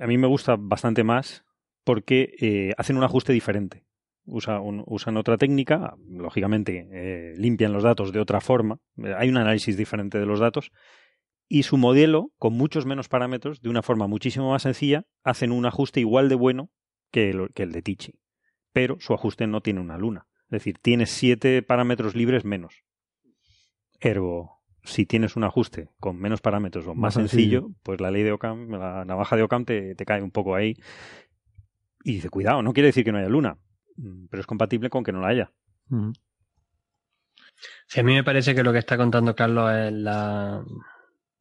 a 0.00 0.06
mí 0.06 0.16
me 0.16 0.28
gusta 0.28 0.56
bastante 0.56 1.02
más 1.02 1.44
porque 1.88 2.34
eh, 2.38 2.74
hacen 2.76 2.98
un 2.98 3.02
ajuste 3.02 3.32
diferente. 3.32 3.86
usan 4.26 5.16
otra 5.16 5.38
técnica, 5.38 5.96
lógicamente 6.06 6.86
eh, 6.92 7.32
limpian 7.38 7.72
los 7.72 7.82
datos 7.82 8.12
de 8.12 8.20
otra 8.20 8.42
forma, 8.42 8.78
hay 9.16 9.30
un 9.30 9.38
análisis 9.38 9.74
diferente 9.76 10.18
de 10.18 10.26
los 10.26 10.38
datos, 10.38 10.70
y 11.48 11.62
su 11.62 11.78
modelo, 11.78 12.30
con 12.36 12.52
muchos 12.52 12.84
menos 12.84 13.08
parámetros, 13.08 13.60
de 13.62 13.70
una 13.70 13.82
forma 13.82 14.06
muchísimo 14.06 14.50
más 14.50 14.62
sencilla, 14.62 15.06
hacen 15.24 15.50
un 15.50 15.64
ajuste 15.64 16.00
igual 16.00 16.28
de 16.28 16.34
bueno 16.34 16.70
que 17.10 17.30
el, 17.30 17.50
que 17.54 17.62
el 17.62 17.72
de 17.72 17.82
Tichy. 17.82 18.20
Pero 18.72 18.98
su 19.00 19.14
ajuste 19.14 19.46
no 19.46 19.62
tiene 19.62 19.80
una 19.80 19.96
luna. 19.96 20.26
Es 20.44 20.50
decir, 20.50 20.78
tiene 20.80 21.06
siete 21.06 21.62
parámetros 21.62 22.14
libres 22.14 22.44
menos. 22.44 22.84
Ergo, 24.00 24.62
si 24.84 25.06
tienes 25.06 25.36
un 25.36 25.44
ajuste 25.44 25.90
con 25.98 26.18
menos 26.18 26.40
parámetros 26.40 26.86
o 26.86 26.94
más, 26.94 27.14
sencillo, 27.14 27.70
pues 27.82 28.00
la 28.00 28.10
ley 28.10 28.22
de 28.22 28.32
Ockham, 28.32 28.68
la 28.70 29.04
navaja 29.04 29.36
de 29.36 29.42
Ockham 29.42 29.64
te, 29.64 29.96
cae 30.06 30.22
un 30.22 30.30
poco 30.30 30.54
ahí. 30.54 30.74
Y 32.04 32.14
dice, 32.14 32.30
cuidado, 32.30 32.62
no 32.62 32.72
quiere 32.72 32.88
decir 32.88 33.04
que 33.04 33.12
no 33.12 33.18
haya 33.18 33.28
luna, 33.28 33.58
mm, 33.96 34.26
pero 34.30 34.40
es 34.40 34.46
compatible 34.46 34.90
con 34.90 35.02
que 35.02 35.12
no 35.12 35.20
la 35.20 35.28
haya. 35.28 35.52
Sí, 37.86 38.00
a 38.00 38.02
mí 38.02 38.14
me 38.14 38.22
parece 38.22 38.54
que 38.54 38.62
lo 38.62 38.72
que 38.72 38.78
está 38.78 38.96
contando 38.96 39.34
Carlos 39.34 39.72
es 39.72 39.92
la, 39.92 40.62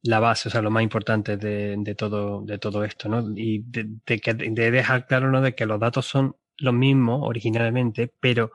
la 0.08 0.20
base, 0.20 0.48
o 0.48 0.52
sea, 0.52 0.62
lo 0.62 0.72
más 0.72 0.84
importante 0.84 1.38
de, 1.38 1.96
todo, 1.96 2.42
de 2.46 2.58
todo 2.58 2.84
esto, 2.84 3.10
¿no? 3.10 3.24
Y 3.36 3.64
de, 3.64 4.00
de, 4.06 4.72
dejar 4.72 5.06
claro, 5.06 5.30
¿no? 5.30 5.42
De 5.42 5.54
que 5.54 5.66
los 5.66 5.80
datos 5.80 6.06
son 6.06 6.36
los 6.58 6.74
mismos 6.74 7.20
originalmente, 7.24 8.14
pero 8.20 8.52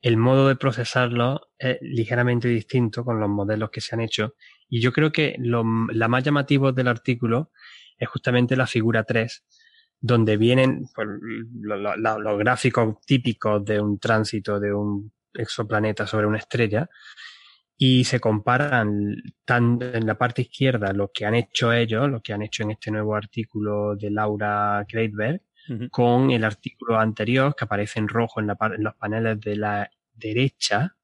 el 0.00 0.16
modo 0.16 0.48
de 0.48 0.56
procesarlos 0.56 1.40
es 1.58 1.78
ligeramente 1.82 2.48
distinto 2.48 3.04
con 3.04 3.18
los 3.18 3.28
modelos 3.28 3.70
que 3.70 3.80
se 3.80 3.94
han 3.94 4.00
hecho. 4.00 4.34
Y 4.68 4.80
yo 4.80 4.92
creo 4.92 5.10
que 5.10 5.34
lo 5.38 5.64
la 5.92 6.08
más 6.08 6.22
llamativo 6.22 6.72
del 6.72 6.88
artículo 6.88 7.50
es 7.98 8.08
justamente 8.08 8.56
la 8.56 8.66
figura 8.66 9.02
3, 9.02 9.44
donde 10.00 10.36
vienen 10.36 10.86
pues, 10.94 11.08
los 11.60 12.38
gráficos 12.38 13.00
típicos 13.04 13.64
de 13.64 13.80
un 13.80 13.98
tránsito 13.98 14.60
de 14.60 14.72
un 14.72 15.12
exoplaneta 15.34 16.06
sobre 16.06 16.26
una 16.26 16.38
estrella 16.38 16.88
y 17.80 18.02
se 18.02 18.18
comparan 18.18 19.14
tan 19.44 19.78
en 19.80 20.04
la 20.04 20.18
parte 20.18 20.42
izquierda 20.42 20.92
lo 20.92 21.12
que 21.12 21.24
han 21.24 21.36
hecho 21.36 21.72
ellos, 21.72 22.10
lo 22.10 22.20
que 22.20 22.32
han 22.32 22.42
hecho 22.42 22.64
en 22.64 22.72
este 22.72 22.90
nuevo 22.90 23.14
artículo 23.14 23.94
de 23.94 24.10
Laura 24.10 24.84
Kreitberg, 24.88 25.40
con 25.90 26.30
el 26.30 26.44
artículo 26.44 26.98
anterior 26.98 27.54
que 27.54 27.66
aparece 27.66 28.00
en 28.00 28.08
rojo 28.08 28.40
en, 28.40 28.48
la, 28.48 28.56
en 28.74 28.82
los 28.82 28.94
paneles 28.94 29.38
de 29.40 29.56
la 29.56 29.88
derecha. 30.14 30.96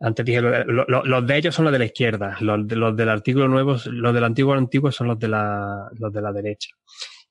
Antes 0.00 0.26
dije, 0.26 0.40
los 0.40 1.26
de 1.26 1.36
ellos 1.36 1.54
son 1.54 1.66
los 1.66 1.72
de 1.72 1.78
la 1.78 1.84
izquierda, 1.84 2.36
los, 2.40 2.60
los 2.72 2.96
del 2.96 3.08
artículo 3.08 3.46
nuevo, 3.46 3.76
los 3.86 4.14
del 4.14 4.24
antiguo 4.24 4.54
antiguo 4.54 4.90
son 4.90 5.06
los 5.06 5.18
de 5.18 5.28
la, 5.28 5.88
los 5.92 6.12
de 6.12 6.20
la 6.20 6.32
derecha. 6.32 6.70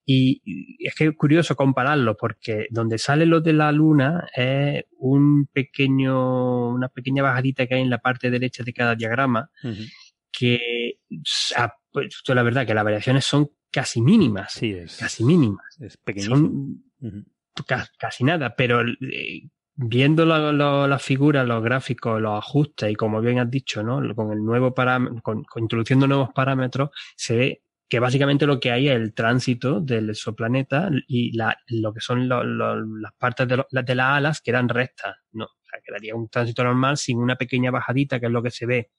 Y 0.05 0.77
es 0.79 0.93
que 0.93 1.07
es 1.07 1.15
curioso 1.15 1.55
compararlo 1.55 2.15
porque 2.15 2.67
donde 2.69 2.99
sale 2.99 3.25
lo 3.25 3.41
de 3.41 3.53
la 3.53 3.71
luna 3.71 4.27
es 4.35 4.85
un 4.99 5.47
pequeño, 5.47 6.69
una 6.69 6.89
pequeña 6.89 7.23
bajadita 7.23 7.65
que 7.65 7.75
hay 7.75 7.81
en 7.81 7.89
la 7.89 7.97
parte 7.97 8.29
derecha 8.29 8.63
de 8.63 8.73
cada 8.73 8.95
diagrama 8.95 9.49
que, 10.31 10.99
pues, 11.91 12.21
la 12.27 12.43
verdad 12.43 12.67
que 12.67 12.73
las 12.73 12.83
variaciones 12.83 13.25
son 13.25 13.49
casi 13.71 14.01
mínimas. 14.01 14.53
Sí, 14.53 14.71
es. 14.71 14.97
Casi 14.97 15.23
mínimas. 15.23 15.79
Es 15.79 15.97
pequeñísimo. 15.97 16.37
Son 16.37 16.83
casi 17.97 18.23
nada, 18.23 18.55
pero 18.55 18.81
eh, 18.81 19.49
viendo 19.75 20.25
la, 20.25 20.99
figura, 20.99 21.43
los 21.43 21.63
gráficos, 21.63 22.21
los 22.21 22.37
ajustes 22.37 22.91
y 22.91 22.95
como 22.95 23.21
bien 23.21 23.39
has 23.39 23.49
dicho, 23.49 23.83
¿no? 23.83 24.15
Con 24.15 24.31
el 24.31 24.43
nuevo 24.43 24.73
parámetro, 24.73 25.21
con, 25.21 25.45
introduciendo 25.57 26.07
nuevos 26.07 26.29
parámetros, 26.33 26.89
se 27.15 27.35
ve 27.35 27.61
que 27.87 27.99
básicamente 27.99 28.47
lo 28.47 28.59
que 28.59 28.71
hay 28.71 28.89
es 28.89 28.95
el 28.95 29.13
tránsito 29.13 29.79
del 29.79 30.09
exoplaneta 30.09 30.89
y 31.07 31.35
la, 31.37 31.57
lo 31.67 31.93
que 31.93 32.01
son 32.01 32.27
las 32.27 33.13
partes 33.17 33.47
de, 33.47 33.63
de, 33.69 33.95
las 33.95 34.09
alas 34.09 34.41
que 34.41 34.51
eran 34.51 34.69
rectas, 34.69 35.15
¿no? 35.31 35.45
O 35.45 35.65
sea, 35.69 35.79
que 35.83 35.91
daría 35.91 36.15
un 36.15 36.29
tránsito 36.29 36.63
normal 36.63 36.97
sin 36.97 37.19
una 37.19 37.35
pequeña 37.35 37.71
bajadita, 37.71 38.19
que 38.19 38.25
es 38.25 38.31
lo 38.31 38.41
que 38.41 38.51
se 38.51 38.65
ve 38.65 38.91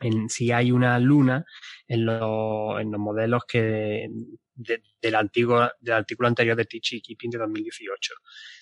en 0.00 0.28
si 0.28 0.52
hay 0.52 0.72
una 0.72 0.98
luna 0.98 1.44
en, 1.86 2.00
en 2.00 2.06
los 2.06 3.00
modelos 3.00 3.44
que 3.46 4.08
del 4.54 5.14
antiguo 5.14 5.68
del 5.80 5.94
artículo 5.94 6.28
anterior 6.28 6.56
de 6.56 6.64
Tichy 6.64 7.00
Keeping 7.00 7.30
de 7.30 7.38
2018. 7.38 8.14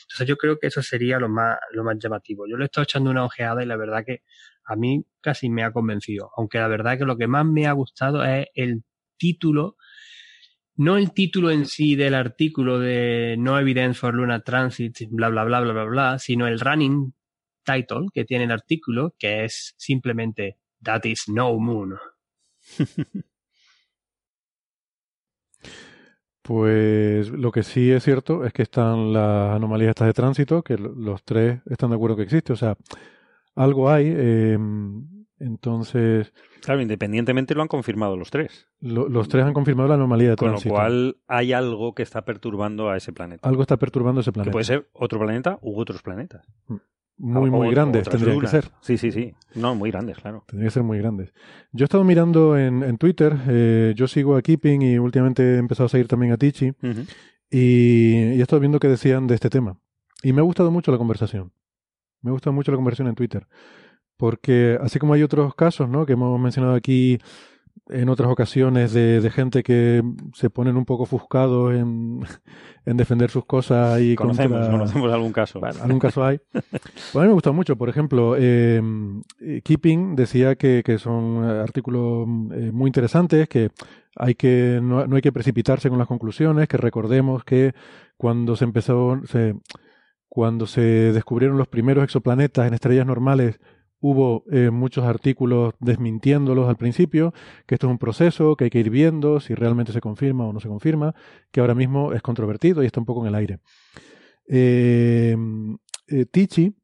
Entonces 0.03 0.29
yo 0.29 0.37
creo 0.37 0.59
que 0.59 0.67
eso 0.67 0.83
sería 0.83 1.19
lo 1.19 1.29
más, 1.29 1.59
lo 1.73 1.85
más 1.85 1.97
llamativo. 1.99 2.47
Yo 2.47 2.57
le 2.57 2.65
he 2.65 2.67
estado 2.67 2.85
echando 2.85 3.11
una 3.11 3.25
ojeada 3.25 3.63
y 3.63 3.67
la 3.67 3.77
verdad 3.77 4.05
que 4.05 4.23
a 4.65 4.77
mí 4.77 5.05
casi 5.21 5.49
me 5.49 5.65
ha 5.65 5.73
convencido. 5.73 6.31
Aunque 6.37 6.59
la 6.59 6.69
verdad 6.69 6.99
que 6.99 7.05
lo 7.05 7.17
que 7.17 7.27
más 7.27 7.47
me 7.47 7.67
ha 7.67 7.73
gustado 7.73 8.25
es 8.25 8.49
el 8.55 8.83
título, 9.17 9.77
no 10.77 10.97
el 10.97 11.13
título 11.13 11.51
en 11.51 11.67
sí 11.67 11.97
del 11.97 12.15
artículo 12.15 12.79
de 12.79 13.37
No 13.39 13.59
Evidence 13.59 13.99
for 13.99 14.15
Lunar 14.15 14.43
Transit, 14.43 14.99
bla, 15.11 15.29
bla, 15.29 15.45
bla, 15.45 15.61
bla, 15.61 15.73
bla, 15.73 15.85
bla, 15.85 16.19
sino 16.19 16.47
el 16.47 16.61
running 16.61 17.15
title 17.65 18.07
que 18.13 18.25
tiene 18.25 18.45
el 18.45 18.51
artículo, 18.51 19.15
que 19.19 19.45
es 19.45 19.75
simplemente 19.79 20.59
That 20.83 21.05
is 21.05 21.25
no 21.29 21.59
moon. 21.59 21.97
Pues 26.47 27.29
lo 27.31 27.51
que 27.51 27.65
sí 27.65 27.91
es 27.91 28.05
cierto 28.05 28.45
es 28.45 28.53
que 28.53 28.63
están 28.63 29.13
las 29.13 29.57
anomalías 29.57 29.91
estas 29.91 30.07
de 30.07 30.13
tránsito, 30.13 30.63
que 30.63 30.79
los 30.79 31.25
tres 31.25 31.61
están 31.67 31.91
de 31.91 31.97
acuerdo 31.97 32.15
que 32.15 32.23
existe. 32.23 32.53
O 32.53 32.57
sea, 32.57 32.77
algo 33.57 33.91
hay. 33.91 34.13
Eh, 34.17 34.57
entonces. 35.39 36.33
Claro, 36.63 36.81
independientemente 36.81 37.55
lo 37.55 37.63
han 37.63 37.69
confirmado 37.69 38.17
los 38.17 38.31
tres. 38.31 38.69
los 38.81 39.29
tres 39.29 39.45
han 39.45 39.55
confirmado 39.55 39.89
la 39.89 39.95
anomalía 39.95 40.31
de 40.31 40.37
tránsito. 40.37 40.71
Con 40.71 40.79
lo 40.79 40.85
cual 40.85 41.17
hay 41.27 41.53
algo 41.53 41.95
que 41.95 42.03
está 42.03 42.25
perturbando 42.25 42.91
a 42.91 42.97
ese 42.97 43.13
planeta. 43.13 43.49
Algo 43.49 43.63
está 43.63 43.77
perturbando 43.77 44.21
ese 44.21 44.33
planeta. 44.33 44.51
Que 44.51 44.53
puede 44.53 44.65
ser 44.65 44.89
otro 44.93 45.19
planeta 45.19 45.59
u 45.63 45.79
otros 45.81 46.03
planetas. 46.03 46.47
Mm. 46.69 46.77
Muy, 47.19 47.51
muy 47.51 47.71
grandes 47.71 48.07
tendrían 48.09 48.41
que 48.41 48.47
ser. 48.47 48.71
Sí, 48.83 48.99
sí, 48.99 49.11
sí. 49.11 49.33
No, 49.55 49.75
muy 49.75 49.91
grandes, 49.91 50.19
claro. 50.19 50.45
Tendrían 50.47 50.69
que 50.69 50.75
ser 50.75 50.83
muy 50.83 50.99
grandes. 50.99 51.33
Yo 51.73 51.85
he 51.85 51.87
estado 51.87 52.05
mirando 52.05 52.59
en, 52.59 52.83
en 52.83 52.99
Twitter, 52.99 53.35
eh, 53.49 53.95
yo 53.97 54.07
sigo 54.07 54.37
a 54.37 54.43
Keeping 54.43 54.83
y 54.83 54.99
últimamente 54.99 55.43
he 55.55 55.57
empezado 55.57 55.87
a 55.87 55.89
seguir 55.89 56.09
también 56.09 56.33
a 56.33 56.37
Tichi. 56.37 56.73
y, 57.51 57.59
y 57.59 58.39
he 58.39 58.43
estado 58.43 58.61
viendo 58.61 58.79
qué 58.79 58.89
decían 58.89 59.27
de 59.27 59.35
este 59.35 59.49
tema. 59.49 59.79
Y 60.23 60.35
me 60.35 60.41
ha 60.41 60.45
gustado 60.45 60.71
mucho 60.71 60.93
la 60.93 60.99
conversación. 60.99 61.53
Me 62.21 62.31
ha 62.31 62.33
gustado 62.33 62.53
mucho 62.53 62.71
la 62.71 62.77
conversación 62.77 63.09
en 63.09 63.15
Twitter. 63.15 63.47
Porque 64.17 64.79
así 64.81 64.99
como 64.99 65.15
hay 65.15 65.23
otros 65.23 65.55
casos, 65.55 65.89
¿no? 65.89 66.07
Que 66.07 66.15
hemos 66.15 66.39
mencionado 66.41 66.75
aquí 66.75 67.19
en 67.89 68.09
otras 68.09 68.31
ocasiones 68.31 68.93
de, 68.93 69.21
de 69.21 69.31
gente 69.31 69.63
que 69.63 70.03
se 70.35 70.51
ponen 70.51 70.77
un 70.77 70.85
poco 70.85 71.05
ofuscados 71.05 71.75
en, 71.75 72.21
en 72.87 72.97
defender 72.97 73.31
sus 73.31 73.45
cosas 73.45 74.01
y 74.01 74.17
conocemos, 74.17 74.69
conocemos 74.69 75.13
algún 75.13 75.33
caso. 75.33 75.61
Bueno, 75.61 75.83
algún 75.83 76.01
caso 76.01 76.25
hay. 76.25 76.41
Pues 76.53 77.17
a 77.17 77.21
mí 77.21 77.27
me 77.27 77.33
gusta 77.33 77.53
mucho. 77.53 77.77
Por 77.77 77.89
ejemplo, 77.89 78.35
eh, 78.39 78.83
Keeping 79.63 80.17
decía 80.17 80.57
que, 80.57 80.83
que 80.85 80.99
son 80.99 81.45
artículos 81.45 82.27
eh, 82.53 82.71
muy 82.73 82.89
interesantes, 82.89 83.49
que 83.49 83.71
hay 84.17 84.35
que 84.35 84.81
no, 84.83 85.07
no, 85.07 85.17
hay 85.17 85.23
que 85.23 85.33
precipitarse 85.33 85.89
con 85.89 85.99
las 85.99 86.09
conclusiones, 86.09 86.69
que 86.69 86.79
recordemos 86.79 87.45
que 87.45 87.75
cuando 88.17 88.57
se 88.57 88.65
empezó, 88.65 89.21
se, 89.27 89.55
cuando 90.29 90.67
se 90.67 90.81
descubrieron 90.81 91.59
los 91.59 91.69
primeros 91.69 92.03
exoplanetas 92.03 92.67
en 92.67 92.75
estrellas 92.75 93.07
normales, 93.07 93.61
Hubo 94.01 94.45
eh, 94.51 94.71
muchos 94.71 95.05
artículos 95.05 95.75
desmintiéndolos 95.81 96.69
al 96.69 96.77
principio, 96.77 97.33
que 97.67 97.75
esto 97.77 97.87
es 97.87 97.91
un 97.91 97.99
proceso 97.99 98.57
que 98.57 98.65
hay 98.65 98.71
que 98.71 98.81
ir 98.81 98.91
viendo 98.91 99.41
si 99.41 99.55
realmente 99.55 99.93
se 99.93 100.01
confirma 100.01 100.47
o 100.47 100.53
no 100.53 100.61
se 100.61 100.69
confirma, 100.69 101.15
que 101.51 101.61
ahora 101.61 101.75
mismo 101.75 102.13
es 102.13 102.23
controvertido 102.23 102.83
y 102.83 102.87
está 102.87 103.01
un 103.01 103.07
poco 103.07 103.23
en 103.23 103.29
el 103.29 103.35
aire. 103.35 103.59
Eh, 104.49 105.37
eh 106.09 106.27
Tichi 106.27 106.75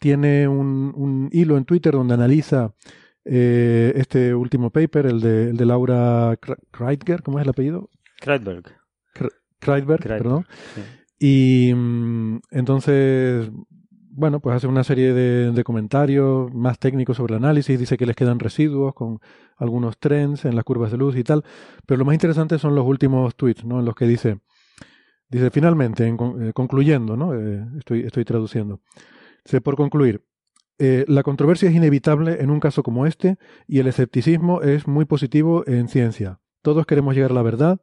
tiene 0.00 0.46
un, 0.46 1.28
hilo 1.32 1.56
en 1.56 1.64
Twitter 1.64 1.92
donde 1.92 2.14
analiza 2.14 2.74
eh, 3.24 3.92
este 3.96 4.34
último 4.34 4.70
paper, 4.70 5.06
el 5.06 5.20
de, 5.20 5.50
el 5.50 5.56
de 5.56 5.66
Laura 5.66 6.38
Kreitger, 6.70 7.22
¿cómo 7.22 7.38
es 7.38 7.44
el 7.44 7.50
apellido? 7.50 7.90
Kreitberg. 8.20 8.76
Kreitberg, 9.60 10.02
perdón. 10.02 10.46
Y 11.18 11.72
mm, 11.74 12.40
entonces 12.52 13.50
bueno, 14.18 14.40
pues 14.40 14.56
hace 14.56 14.66
una 14.66 14.82
serie 14.82 15.14
de, 15.14 15.62
comentarios 15.64 16.52
más 16.52 16.80
técnicos 16.80 17.16
sobre 17.16 17.36
el 17.36 17.44
análisis, 17.44 17.78
dice 17.78 17.96
que 17.96 18.04
les 18.04 18.16
quedan 18.16 18.40
residuos 18.40 18.92
con 18.92 19.20
algunos 19.56 19.96
trends 19.98 20.44
en 20.44 20.56
las 20.56 20.64
curvas 20.64 20.90
de 20.90 20.96
luz 20.98 21.16
y 21.16 21.22
tal, 21.22 21.44
pero 21.86 21.98
lo 21.98 22.04
más 22.04 22.14
interesante 22.14 22.58
son 22.58 22.74
los 22.74 22.84
últimos 22.84 23.36
tweets, 23.36 23.64
¿no? 23.64 23.78
En 23.78 23.84
los 23.84 23.94
que 23.94 24.06
dice, 24.06 24.40
dice 25.28 25.50
finalmente, 25.50 26.08
eh, 26.08 26.52
concluyendo, 26.52 27.16
¿no? 27.16 27.32
Eh, 27.32 27.64
estoy, 27.78 28.00
estoy 28.00 28.24
traduciendo. 28.24 28.80
Dice, 29.44 29.60
por 29.60 29.76
concluir, 29.76 30.24
eh, 30.80 31.04
la 31.06 31.22
controversia 31.22 31.68
es 31.68 31.76
inevitable 31.76 32.38
en 32.40 32.50
un 32.50 32.58
caso 32.58 32.82
como 32.82 33.06
este 33.06 33.36
y 33.68 33.78
el 33.78 33.86
escepticismo 33.86 34.62
es 34.62 34.88
muy 34.88 35.04
positivo 35.04 35.62
en 35.68 35.86
ciencia. 35.86 36.40
Todos 36.62 36.86
queremos 36.86 37.14
llegar 37.14 37.30
a 37.30 37.34
la 37.34 37.42
verdad 37.42 37.80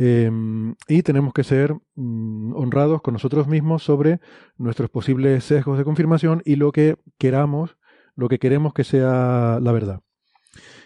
Em, 0.00 0.76
y 0.86 1.02
tenemos 1.02 1.34
que 1.34 1.42
ser 1.42 1.74
mm, 1.96 2.54
honrados 2.54 3.02
con 3.02 3.14
nosotros 3.14 3.48
mismos 3.48 3.82
sobre 3.82 4.20
nuestros 4.56 4.90
posibles 4.90 5.42
sesgos 5.42 5.76
de 5.76 5.82
confirmación 5.82 6.40
y 6.44 6.54
lo 6.54 6.70
que 6.70 6.98
queramos, 7.18 7.76
lo 8.14 8.28
que 8.28 8.38
queremos 8.38 8.72
que 8.72 8.84
sea 8.84 9.58
la 9.60 9.72
verdad. 9.72 10.02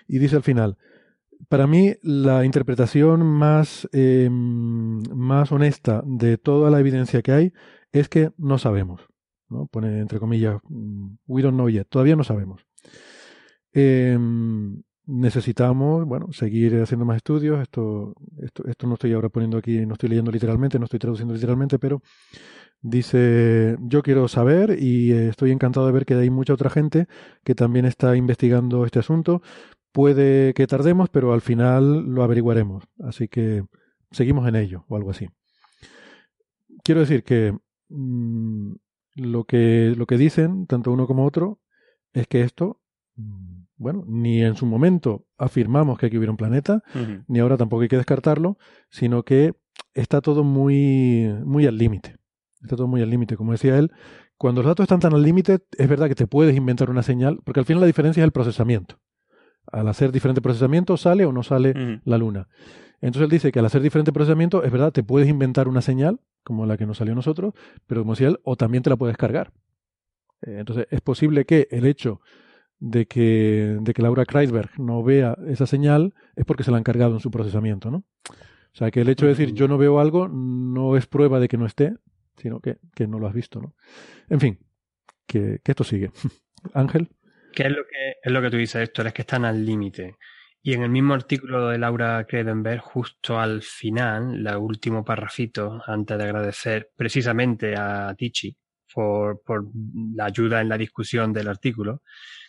Y 0.09 0.19
dice 0.19 0.37
al 0.37 0.43
final, 0.43 0.79
para 1.51 1.67
mí 1.67 1.95
la 2.03 2.47
interpretación 2.47 3.23
más, 3.27 3.87
em, 3.93 5.03
más 5.15 5.53
honesta 5.53 6.03
de 6.07 6.39
toda 6.39 6.71
la 6.71 6.81
evidencia 6.81 7.21
que 7.21 7.33
hay 7.33 7.53
es 7.93 8.09
que 8.09 8.31
no 8.39 8.57
sabemos. 8.57 9.03
¿no? 9.51 9.67
Pone 9.67 10.01
entre 10.01 10.21
comillas, 10.21 10.59
mm, 10.71 11.17
we 11.27 11.43
don't 11.43 11.57
know 11.57 11.69
yet, 11.69 11.87
todavía 11.87 12.17
no 12.17 12.25
sabemos. 12.25 12.67
Eh, 13.75 14.19
necesitamos, 15.13 16.07
bueno, 16.07 16.33
seguir 16.33 16.81
haciendo 16.81 17.05
más 17.05 17.17
estudios. 17.17 17.61
Esto, 17.61 18.15
esto, 18.39 18.67
esto 18.67 18.87
no 18.87 18.95
estoy 18.95 19.13
ahora 19.13 19.29
poniendo 19.29 19.59
aquí, 19.59 19.85
no 19.87 19.95
estoy 19.95 20.09
leyendo 20.09 20.31
literalmente, 20.31 20.79
no 20.79 20.87
estoy 20.87 20.99
traduciendo 20.99 21.35
literalmente, 21.35 21.79
pero 21.79 22.03
dice, 22.81 23.77
yo 23.81 24.03
quiero 24.03 24.27
saber 24.29 24.77
y 24.81 25.13
estoy 25.13 25.53
encantado 25.53 25.87
de 25.87 25.93
ver 25.93 26.07
que 26.07 26.15
hay 26.15 26.31
mucha 26.31 26.55
otra 26.55 26.71
gente 26.71 27.07
que 27.45 27.55
también 27.55 27.85
está 27.85 28.17
investigando 28.17 28.85
este 28.87 29.01
asunto. 29.01 29.43
Puede 29.93 30.55
que 30.55 30.67
tardemos, 30.67 31.11
pero 31.11 31.35
al 31.35 31.43
final 31.43 32.07
lo 32.07 32.23
averiguaremos. 32.23 32.85
Así 33.01 33.29
que 33.29 33.65
seguimos 34.11 34.49
en 34.49 34.57
ello 34.57 34.85
o 34.89 34.97
algo 34.97 35.11
así. 35.11 35.29
Quiero 36.83 37.01
decir 37.03 37.23
que 37.23 37.55
mmm, 37.89 38.73
lo 39.17 39.45
que 39.45 39.95
lo 39.97 40.07
que 40.07 40.17
dicen 40.17 40.67
tanto 40.67 40.91
uno 40.91 41.07
como 41.07 41.27
otro 41.27 41.61
es 42.15 42.27
que 42.27 42.41
esto 42.43 42.81
mm, 43.17 43.52
bueno, 43.83 44.05
ni 44.07 44.43
en 44.43 44.55
su 44.55 44.65
momento 44.65 45.27
afirmamos 45.37 45.99
que 45.99 46.07
aquí 46.07 46.17
hubiera 46.17 46.31
un 46.31 46.37
planeta, 46.37 46.83
ni 47.27 47.41
ahora 47.41 47.57
tampoco 47.57 47.83
hay 47.83 47.89
que 47.89 47.97
descartarlo, 47.97 48.57
sino 48.89 49.25
que 49.25 49.55
está 49.95 50.21
todo 50.21 50.45
muy, 50.45 51.35
muy 51.45 51.67
al 51.67 51.77
límite. 51.77 52.17
Está 52.63 52.77
todo 52.77 52.87
muy 52.87 53.03
al 53.03 53.11
límite. 53.11 53.37
Como 53.37 53.53
decía 53.53 53.77
él, 53.77 53.91
cuando 54.39 54.63
los 54.63 54.71
datos 54.71 54.85
están 54.85 55.01
tan 55.01 55.15
al 55.15 55.23
límite, 55.23 55.59
es 55.77 55.89
verdad 55.89 56.09
que 56.09 56.15
te 56.15 56.27
puedes 56.27 56.57
inventar 56.57 56.91
una 56.91 57.03
señal, 57.03 57.41
porque 57.45 57.61
al 57.61 57.67
final 57.67 57.81
la 57.81 57.87
diferencia 57.87 58.23
es 58.23 58.25
el 58.25 58.33
procesamiento. 58.33 59.01
Al 59.71 59.89
hacer 59.89 60.13
diferente 60.13 60.41
procesamiento, 60.41 60.97
sale 60.97 61.25
o 61.25 61.33
no 61.33 61.43
sale 61.43 62.01
la 62.05 62.19
luna. 62.19 62.49
Entonces 63.01 63.25
él 63.25 63.31
dice 63.31 63.53
que 63.53 63.59
al 63.59 63.67
hacer 63.67 63.83
diferente 63.83 64.13
procesamiento, 64.13 64.63
es 64.63 64.71
verdad, 64.71 64.93
te 64.93 65.03
puedes 65.03 65.29
inventar 65.29 65.67
una 65.67 65.83
señal, 65.83 66.21
como 66.45 66.67
la 66.67 66.77
que 66.77 66.87
nos 66.87 66.99
salió 66.99 67.13
a 67.13 67.17
nosotros, 67.17 67.53
pero 67.87 68.03
como 68.03 68.13
decía 68.13 68.29
él, 68.29 68.39
o 68.45 68.57
también 68.57 68.83
te 68.83 68.91
la 68.91 68.97
puedes 68.97 69.17
cargar. 69.17 69.53
Eh, 70.43 70.57
entonces 70.59 70.87
es 70.91 71.01
posible 71.01 71.45
que 71.45 71.69
el 71.71 71.87
hecho 71.87 72.21
de 72.83 73.07
que, 73.07 73.79
de 73.81 73.95
que 73.95 74.03
Laura 74.03 74.27
Kreisberg 74.27 74.81
no 74.81 75.05
vea 75.05 75.37
esa 75.47 75.67
señal 75.67 76.15
es 76.35 76.45
porque 76.45 76.65
se 76.65 76.73
la 76.73 76.79
han 76.79 76.83
cargado 76.83 77.15
en 77.15 77.21
su 77.21 77.31
procesamiento, 77.31 77.93
¿no? 77.93 77.99
O 78.29 78.75
sea, 78.75 78.91
que 78.91 79.03
el 79.03 79.09
hecho 79.09 79.27
de 79.27 79.35
decir 79.35 79.55
yo 79.55 79.69
no 79.69 79.79
veo 79.79 80.01
algo 80.01 80.27
no 80.27 80.97
es 80.97 81.07
prueba 81.07 81.39
de 81.39 81.47
que 81.47 81.57
no 81.57 81.65
esté, 81.65 81.95
sino 82.39 82.59
que, 82.59 82.79
que 82.97 83.07
no 83.07 83.21
lo 83.21 83.29
has 83.29 83.35
visto, 83.35 83.61
¿no? 83.61 83.77
En 84.29 84.41
fin, 84.41 84.59
que, 85.29 85.61
esto 85.65 85.85
sigue. 85.85 86.11
Ángel. 86.75 87.09
¿Qué 87.53 87.65
es 87.65 87.71
lo 87.71 87.85
que, 87.85 88.15
es 88.21 88.33
lo 88.33 88.43
que 88.43 88.51
tú 88.51 88.57
dices, 88.57 88.83
esto 88.83 89.03
Es 89.03 89.13
que 89.13 89.23
están 89.23 89.45
al 89.45 89.65
límite. 89.65 90.17
Y 90.61 90.73
en 90.73 90.83
el 90.83 90.91
mismo 90.91 91.15
artículo 91.15 91.69
de 91.69 91.79
Laura 91.79 92.25
Kredenberg, 92.25 92.81
justo 92.81 93.39
al 93.39 93.63
final, 93.63 94.45
el 94.45 94.57
último 94.57 95.05
parrafito, 95.05 95.81
antes 95.87 96.19
de 96.19 96.25
agradecer 96.25 96.91
precisamente 96.97 97.77
a 97.77 98.13
Tichi 98.19 98.57
por, 98.93 99.41
por 99.43 99.67
la 100.17 100.25
ayuda 100.25 100.61
en 100.61 100.69
la 100.69 100.79
discusión 100.79 101.33
del 101.33 101.47
artículo, 101.47 102.03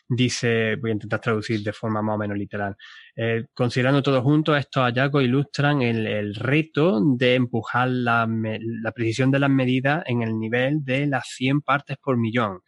dice, 0.07 0.75
voy 0.75 0.91
a 0.91 0.93
intentar 0.93 1.19
traducir 1.19 1.61
de 1.61 1.73
forma 1.73 2.01
más 2.01 2.15
o 2.15 2.17
menos 2.17 2.37
literal, 2.37 2.75
eh, 3.15 3.45
considerando 3.53 4.01
todo 4.03 4.21
junto, 4.21 4.55
estos 4.55 4.83
hallazgos 4.83 5.23
ilustran 5.23 5.81
el, 5.81 6.05
el 6.07 6.35
reto 6.35 7.01
de 7.17 7.35
empujar 7.35 7.89
la, 7.89 8.27
la, 8.27 8.91
precisión 8.91 9.31
de 9.31 9.39
las 9.39 9.49
medidas 9.49 10.03
en 10.05 10.21
el 10.21 10.37
nivel 10.37 10.83
de 10.83 11.07
las 11.07 11.27
100 11.29 11.61
partes 11.61 11.97
por 11.97 12.17
millón. 12.17 12.61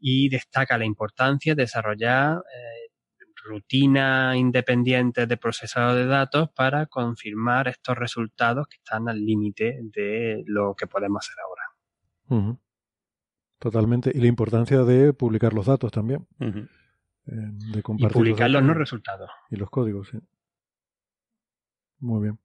Y 0.00 0.28
destaca 0.28 0.78
la 0.78 0.84
importancia 0.84 1.54
de 1.54 1.62
desarrollar 1.62 2.36
eh, 2.36 2.88
rutinas 3.44 4.36
independientes 4.36 5.26
de 5.26 5.36
procesado 5.36 5.94
de 5.94 6.06
datos 6.06 6.50
para 6.54 6.86
confirmar 6.86 7.68
estos 7.68 7.96
resultados 7.96 8.68
que 8.68 8.76
están 8.76 9.08
al 9.08 9.24
límite 9.24 9.80
de 9.82 10.42
lo 10.46 10.74
que 10.76 10.86
podemos 10.86 11.26
hacer 11.26 11.36
ahora. 11.42 12.58
Totalmente. 13.58 14.12
Y 14.14 14.20
la 14.20 14.26
importancia 14.26 14.82
de 14.84 15.12
publicar 15.12 15.52
los 15.52 15.66
datos 15.66 15.90
también. 15.90 16.26
Eh, 16.40 16.52
de 17.26 17.82
compartir 17.82 18.16
y 18.16 18.20
publicar 18.20 18.50
los, 18.50 18.62
no 18.62 18.74
resultados. 18.74 19.30
Y 19.50 19.56
los 19.56 19.68
códigos, 19.70 20.08
sí. 20.10 20.18
Muy 21.98 22.22
bien. 22.22 22.38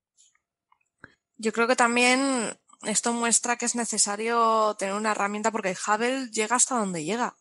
Yo 1.37 1.51
creo 1.51 1.67
que 1.67 1.75
también 1.75 2.57
esto 2.83 3.13
muestra 3.13 3.55
que 3.55 3.65
es 3.65 3.75
necesario 3.75 4.75
tener 4.77 4.95
una 4.95 5.11
herramienta 5.11 5.51
porque 5.51 5.75
Hubble 5.87 6.29
llega 6.31 6.55
hasta 6.55 6.77
donde 6.77 7.03
llega. 7.03 7.35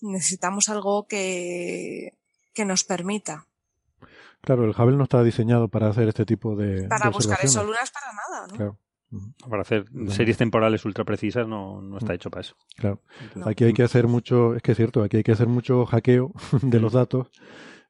Necesitamos 0.00 0.68
algo 0.68 1.06
que, 1.06 2.18
que 2.54 2.64
nos 2.64 2.84
permita. 2.84 3.46
Claro, 4.40 4.64
el 4.64 4.70
Hubble 4.70 4.96
no 4.96 5.04
está 5.04 5.22
diseñado 5.22 5.68
para 5.68 5.88
hacer 5.88 6.08
este 6.08 6.24
tipo 6.24 6.56
de. 6.56 6.86
Para 6.88 7.10
buscar 7.10 7.38
eso 7.42 7.64
lunas 7.64 7.90
para 7.90 8.12
nada, 8.12 8.46
¿no? 8.46 8.54
Claro. 8.54 8.78
Para 9.48 9.62
hacer 9.62 9.86
series 10.08 10.36
temporales 10.36 10.84
ultra 10.84 11.04
precisas 11.04 11.48
no, 11.48 11.80
no 11.80 11.96
está 11.96 12.14
hecho 12.14 12.30
para 12.30 12.42
eso. 12.42 12.56
Claro. 12.76 13.00
Aquí 13.44 13.64
hay 13.64 13.72
que 13.72 13.82
hacer 13.82 14.06
mucho, 14.06 14.54
es 14.54 14.62
que 14.62 14.72
es 14.72 14.76
cierto, 14.76 15.02
aquí 15.02 15.18
hay 15.18 15.22
que 15.22 15.32
hacer 15.32 15.48
mucho 15.48 15.86
hackeo 15.86 16.32
de 16.62 16.80
los 16.80 16.92
datos. 16.92 17.30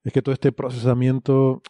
Es 0.04 0.12
que 0.12 0.22
todo 0.22 0.32
este 0.32 0.52
procesamiento, 0.52 1.62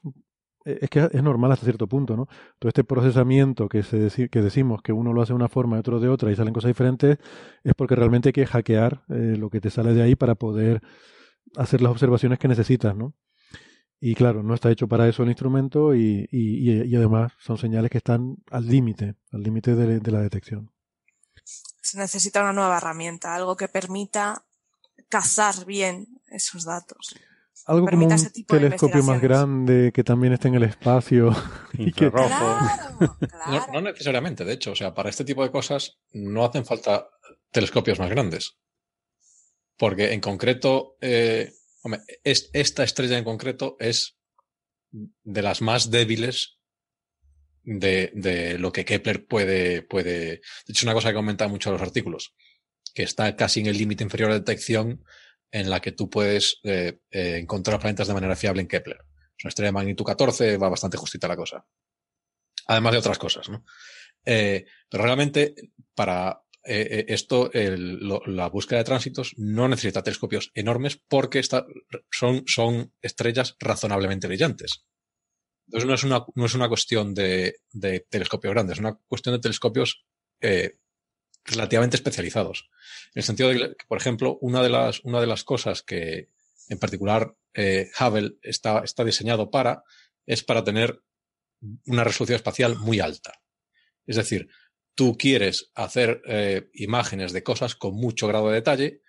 e, 0.66 0.78
es 0.82 0.90
que 0.90 1.08
es 1.10 1.22
normal 1.22 1.50
hasta 1.52 1.64
cierto 1.64 1.86
punto, 1.86 2.14
¿no? 2.14 2.28
Todo 2.58 2.68
este 2.68 2.84
procesamiento 2.84 3.68
que, 3.70 3.82
se 3.82 4.28
que 4.28 4.42
decimos 4.42 4.82
que 4.82 4.92
uno 4.92 5.14
lo 5.14 5.22
hace 5.22 5.32
de 5.32 5.36
una 5.36 5.48
forma 5.48 5.76
y 5.76 5.80
otro 5.80 5.98
de 5.98 6.08
otra 6.08 6.30
y 6.30 6.36
salen 6.36 6.52
cosas 6.52 6.68
diferentes, 6.68 7.18
es 7.64 7.74
porque 7.74 7.96
realmente 7.96 8.28
hay 8.28 8.34
que 8.34 8.46
hackear 8.46 9.02
eh, 9.08 9.36
lo 9.38 9.48
que 9.48 9.62
te 9.62 9.70
sale 9.70 9.94
de 9.94 10.02
ahí 10.02 10.14
para 10.14 10.34
poder 10.34 10.82
hacer 11.56 11.80
las 11.80 11.90
observaciones 11.90 12.38
que 12.38 12.48
necesitas, 12.48 12.94
¿no? 12.94 13.14
Y 14.00 14.14
claro, 14.14 14.42
no 14.42 14.54
está 14.54 14.70
hecho 14.70 14.86
para 14.86 15.08
eso 15.08 15.24
el 15.24 15.30
instrumento 15.30 15.94
y, 15.94 16.28
y, 16.30 16.70
y 16.70 16.96
además 16.96 17.32
son 17.38 17.58
señales 17.58 17.90
que 17.90 17.98
están 17.98 18.36
al 18.50 18.66
límite, 18.66 19.16
al 19.32 19.42
límite 19.42 19.74
de, 19.74 19.98
de, 19.98 20.10
la 20.12 20.20
detección. 20.20 20.70
Se 21.44 21.98
necesita 21.98 22.42
una 22.42 22.52
nueva 22.52 22.76
herramienta, 22.76 23.34
algo 23.34 23.56
que 23.56 23.66
permita 23.66 24.44
cazar 25.08 25.64
bien 25.64 26.20
esos 26.30 26.64
datos. 26.64 27.16
Algo 27.66 27.86
como 27.86 28.06
un 28.06 28.46
telescopio 28.46 29.02
más 29.02 29.20
grande 29.20 29.92
que 29.92 30.02
también 30.02 30.32
esté 30.32 30.48
en 30.48 30.54
el 30.54 30.62
espacio. 30.62 31.30
y 31.74 31.92
que... 31.92 32.10
Claro, 32.10 32.28
claro. 32.28 33.66
No, 33.66 33.66
no, 33.74 33.80
necesariamente, 33.82 34.44
de 34.44 34.54
hecho. 34.54 34.72
O 34.72 34.74
sea, 34.74 34.94
para 34.94 35.10
este 35.10 35.24
tipo 35.24 35.42
de 35.42 35.50
cosas 35.50 35.98
no 36.12 36.44
hacen 36.44 36.64
falta 36.64 37.08
telescopios 37.50 37.98
más 37.98 38.08
grandes. 38.08 38.56
Porque 39.76 40.12
en 40.14 40.20
concreto, 40.20 40.96
eh, 41.02 41.52
Hombre, 41.82 42.00
es, 42.24 42.50
esta 42.52 42.84
estrella 42.84 43.18
en 43.18 43.24
concreto 43.24 43.76
es 43.78 44.18
de 44.90 45.42
las 45.42 45.60
más 45.60 45.90
débiles 45.90 46.58
de, 47.62 48.10
de, 48.14 48.58
lo 48.58 48.72
que 48.72 48.84
Kepler 48.84 49.26
puede, 49.26 49.82
puede. 49.82 50.12
De 50.12 50.40
hecho, 50.68 50.86
una 50.86 50.94
cosa 50.94 51.10
que 51.10 51.14
comenta 51.14 51.48
mucho 51.48 51.68
en 51.68 51.74
los 51.74 51.82
artículos, 51.82 52.34
que 52.94 53.02
está 53.02 53.36
casi 53.36 53.60
en 53.60 53.66
el 53.66 53.78
límite 53.78 54.04
inferior 54.04 54.32
de 54.32 54.38
detección 54.38 55.04
en 55.50 55.70
la 55.70 55.80
que 55.80 55.92
tú 55.92 56.10
puedes 56.10 56.60
eh, 56.64 56.98
eh, 57.10 57.38
encontrar 57.38 57.80
planetas 57.80 58.08
de 58.08 58.14
manera 58.14 58.36
fiable 58.36 58.62
en 58.62 58.68
Kepler. 58.68 58.98
Es 59.36 59.44
una 59.44 59.50
estrella 59.50 59.68
de 59.68 59.72
magnitud 59.72 60.04
14, 60.04 60.56
va 60.56 60.68
bastante 60.68 60.96
justita 60.96 61.28
la 61.28 61.36
cosa. 61.36 61.64
Además 62.66 62.92
de 62.92 62.98
otras 62.98 63.18
cosas, 63.18 63.48
¿no? 63.48 63.64
Eh, 64.24 64.66
pero 64.90 65.04
realmente, 65.04 65.54
para, 65.94 66.42
eh, 66.68 66.98
eh, 66.98 67.04
esto, 67.08 67.50
la 67.54 68.48
búsqueda 68.48 68.78
de 68.78 68.84
tránsitos 68.84 69.32
no 69.38 69.68
necesita 69.68 70.02
telescopios 70.02 70.50
enormes 70.54 71.00
porque 71.08 71.38
está, 71.38 71.66
son, 72.10 72.44
son 72.46 72.92
estrellas 73.00 73.56
razonablemente 73.58 74.26
brillantes. 74.26 74.84
Entonces 75.66 75.88
no 75.88 75.94
es 75.94 76.04
una, 76.04 76.24
no 76.34 76.46
es 76.46 76.54
una 76.54 76.68
cuestión 76.68 77.14
de, 77.14 77.60
de 77.72 78.06
telescopios 78.08 78.52
grandes, 78.52 78.74
es 78.74 78.80
una 78.80 78.98
cuestión 79.06 79.34
de 79.34 79.40
telescopios 79.40 80.04
eh, 80.40 80.78
relativamente 81.44 81.96
especializados. 81.96 82.68
En 83.14 83.20
el 83.20 83.22
sentido 83.22 83.48
de 83.48 83.58
que, 83.58 83.86
por 83.86 83.98
ejemplo, 83.98 84.38
una 84.40 84.62
de 84.62 84.68
las, 84.68 85.00
una 85.04 85.20
de 85.20 85.26
las 85.26 85.44
cosas 85.44 85.82
que 85.82 86.28
en 86.68 86.78
particular 86.78 87.34
eh, 87.54 87.90
Hubble 87.98 88.36
está, 88.42 88.80
está 88.80 89.04
diseñado 89.04 89.50
para 89.50 89.84
es 90.26 90.44
para 90.44 90.62
tener 90.62 91.02
una 91.86 92.04
resolución 92.04 92.36
espacial 92.36 92.76
muy 92.76 93.00
alta. 93.00 93.40
Es 94.06 94.16
decir, 94.16 94.48
tú 94.98 95.16
quieres 95.16 95.70
hacer 95.76 96.22
eh, 96.26 96.70
imágenes 96.74 97.32
de 97.32 97.44
cosas 97.44 97.76
con 97.76 97.94
mucho 97.94 98.26
grado 98.26 98.48
de 98.48 98.56
detalle, 98.56 99.02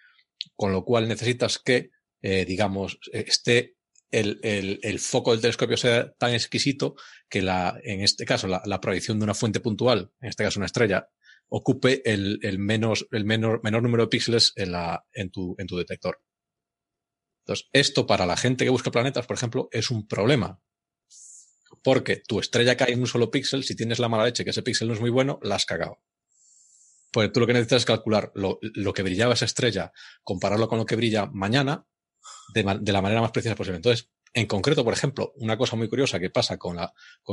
con 0.56 0.72
lo 0.72 0.86
cual 0.86 1.08
necesitas 1.08 1.58
que, 1.58 1.90
eh, 2.22 2.46
digamos, 2.46 3.00
esté 3.12 3.76
el, 4.12 4.40
el, 4.44 4.80
el, 4.84 5.00
foco 5.00 5.32
del 5.32 5.42
telescopio 5.42 5.78
sea 5.78 6.14
tan 6.14 6.36
exquisito 6.36 6.94
que 7.28 7.42
la, 7.42 7.80
en 7.84 8.02
este 8.02 8.24
caso, 8.26 8.48
la, 8.48 8.62
la, 8.66 8.80
proyección 8.80 9.18
de 9.18 9.24
una 9.24 9.34
fuente 9.34 9.62
puntual, 9.62 10.12
en 10.22 10.30
este 10.30 10.44
caso 10.44 10.60
una 10.60 10.68
estrella, 10.68 11.10
ocupe 11.48 12.04
el, 12.06 12.38
el 12.44 12.60
menos, 12.60 13.08
el 13.10 13.26
menor, 13.26 13.60
menor 13.64 13.82
número 13.82 14.04
de 14.04 14.10
píxeles 14.10 14.54
en, 14.58 14.74
la, 14.74 15.04
en, 15.12 15.32
tu, 15.32 15.56
en 15.58 15.66
tu 15.66 15.76
detector. 15.76 16.22
Entonces, 17.48 17.68
esto 17.74 18.06
para 18.06 18.28
la 18.28 18.38
gente 18.38 18.64
que 18.64 18.70
busca 18.70 18.92
planetas, 18.92 19.26
por 19.26 19.38
ejemplo, 19.38 19.70
es 19.72 19.90
un 19.90 20.08
problema. 20.08 20.62
Porque 21.84 22.18
tu 22.18 22.40
estrella 22.40 22.76
cae 22.78 22.94
en 22.94 23.00
un 23.00 23.08
solo 23.08 23.32
píxel, 23.32 23.64
si 23.64 23.76
tienes 23.76 24.00
la 24.00 24.10
mala 24.10 24.26
leche 24.26 24.44
que 24.44 24.52
ese 24.52 24.64
píxel 24.64 24.88
no 24.88 24.94
es 24.94 25.00
muy 25.00 25.10
bueno, 25.10 25.40
la 25.44 25.56
has 25.56 25.66
cagado. 25.66 26.00
Pues 27.12 27.32
tú 27.32 27.40
lo 27.40 27.48
que 27.48 27.54
necesitas 27.54 27.82
es 27.82 27.86
calcular 27.86 28.32
lo, 28.36 28.60
que 28.94 29.04
brillaba 29.04 29.34
esa 29.34 29.46
estrella, 29.46 29.92
compararlo 30.24 30.68
con 30.68 30.78
lo 30.78 30.86
que 30.86 30.96
brilla 30.96 31.26
mañana 31.26 31.88
de, 32.54 32.64
la 32.64 33.02
manera 33.02 33.22
más 33.22 33.32
precisa 33.32 33.56
posible. 33.56 33.78
Entonces, 33.78 34.10
en 34.34 34.46
concreto, 34.46 34.84
por 34.84 34.94
ejemplo, 34.94 35.34
una 35.38 35.58
cosa 35.58 35.76
muy 35.76 35.90
curiosa 35.90 36.20
que 36.20 36.30
pasa 36.30 36.58
con, 36.58 36.78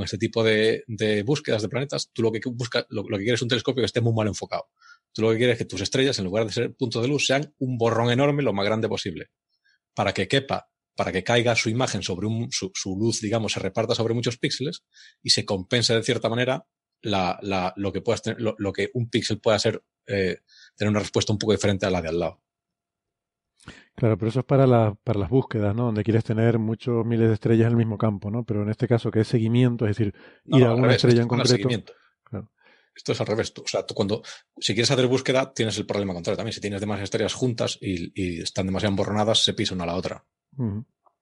este 0.03 0.17
tipo 0.17 0.43
de, 0.43 0.85
búsquedas 1.27 1.61
de 1.61 1.69
planetas, 1.69 2.11
tú 2.13 2.23
lo 2.23 2.33
que 2.33 2.41
buscas, 2.47 2.87
lo, 2.89 3.05
que 3.05 3.19
quieres 3.19 3.39
es 3.39 3.43
un 3.43 3.49
telescopio 3.49 3.83
que 3.83 3.87
esté 3.87 4.01
muy 4.01 4.15
mal 4.15 4.27
enfocado. 4.29 4.69
Tú 5.13 5.23
lo 5.23 5.31
que 5.31 5.37
quieres 5.37 5.55
es 5.55 5.59
que 5.59 5.65
tus 5.67 5.83
estrellas, 5.83 6.19
en 6.19 6.25
lugar 6.25 6.47
de 6.47 6.53
ser 6.53 6.75
puntos 6.75 7.03
de 7.03 7.09
luz, 7.09 7.27
sean 7.27 7.55
un 7.59 7.77
borrón 7.77 8.11
enorme 8.11 8.43
lo 8.43 8.55
más 8.55 8.65
grande 8.65 8.89
posible. 8.89 9.31
Para 9.95 10.15
que 10.15 10.27
quepa, 10.27 10.71
para 10.97 11.13
que 11.13 11.23
caiga 11.23 11.55
su 11.55 11.69
imagen 11.69 12.03
sobre 12.03 12.27
un, 12.27 12.49
su, 12.51 12.73
luz, 12.99 13.21
digamos, 13.21 13.53
se 13.53 13.61
reparta 13.61 13.95
sobre 13.95 14.15
muchos 14.15 14.39
píxeles 14.39 14.85
y 15.23 15.31
se 15.31 15.45
compense 15.45 15.95
de 15.95 16.03
cierta 16.03 16.29
manera 16.29 16.67
la, 17.03 17.39
la, 17.43 17.73
lo 17.77 17.93
que 17.93 18.01
puedas 18.01 18.23
tener, 18.23 18.41
lo, 18.41 18.73
que 18.73 18.91
un 18.95 19.09
píxel 19.09 19.39
pueda 19.39 19.59
ser, 19.59 19.83
eh, 20.07 20.39
tener 20.75 20.91
una 20.91 21.01
respuesta 21.01 21.33
un 21.33 21.39
poco 21.39 21.53
diferente 21.53 21.87
a 21.87 21.91
la 21.91 22.03
de 22.03 22.09
al 22.09 22.19
lado. 22.19 22.43
Claro, 23.95 24.19
pero 24.19 24.29
eso 24.29 24.41
es 24.41 24.47
para, 24.47 24.67
la, 24.67 24.95
para 25.05 25.21
las 25.21 25.31
búsquedas, 25.31 25.75
¿no? 25.75 25.87
Donde 25.87 26.05
quieres 26.05 26.25
tener 26.25 26.59
muchos 26.59 27.05
miles 27.05 27.29
de 27.29 27.35
estrellas 27.35 27.67
en 27.67 27.73
el 27.73 27.77
mismo 27.77 27.97
campo, 27.97 28.31
¿no? 28.31 28.45
Pero 28.45 28.63
en 28.63 28.71
este 28.71 28.87
caso, 28.87 29.11
que 29.11 29.21
es 29.21 29.29
seguimiento, 29.29 29.87
es 29.87 29.97
decir, 29.97 30.15
ir 30.45 30.65
a 30.65 30.75
una 30.75 30.95
estrella 30.95 31.23
en 31.23 31.29
concreto. 31.29 31.69
Esto 32.97 33.13
es 33.13 33.21
al 33.21 33.27
revés. 33.27 33.53
o 33.63 33.69
sea, 33.69 33.85
tú 33.85 33.95
cuando, 33.95 34.23
si 34.59 34.73
quieres 34.73 34.91
hacer 34.91 35.07
búsqueda, 35.07 35.53
tienes 35.53 35.77
el 35.77 35.87
problema 35.87 36.15
contrario 36.15 36.39
también. 36.39 36.55
Si 36.55 36.63
tienes 36.63 36.81
demasiadas 36.81 37.05
estrellas 37.05 37.35
juntas 37.35 37.79
y, 37.81 38.41
están 38.41 38.67
demasiado 38.67 38.93
emborronadas, 38.93 39.45
se 39.45 39.53
pisa 39.53 39.75
una 39.75 39.85
a 39.85 39.89
la 39.89 39.97
otra. 39.97 40.25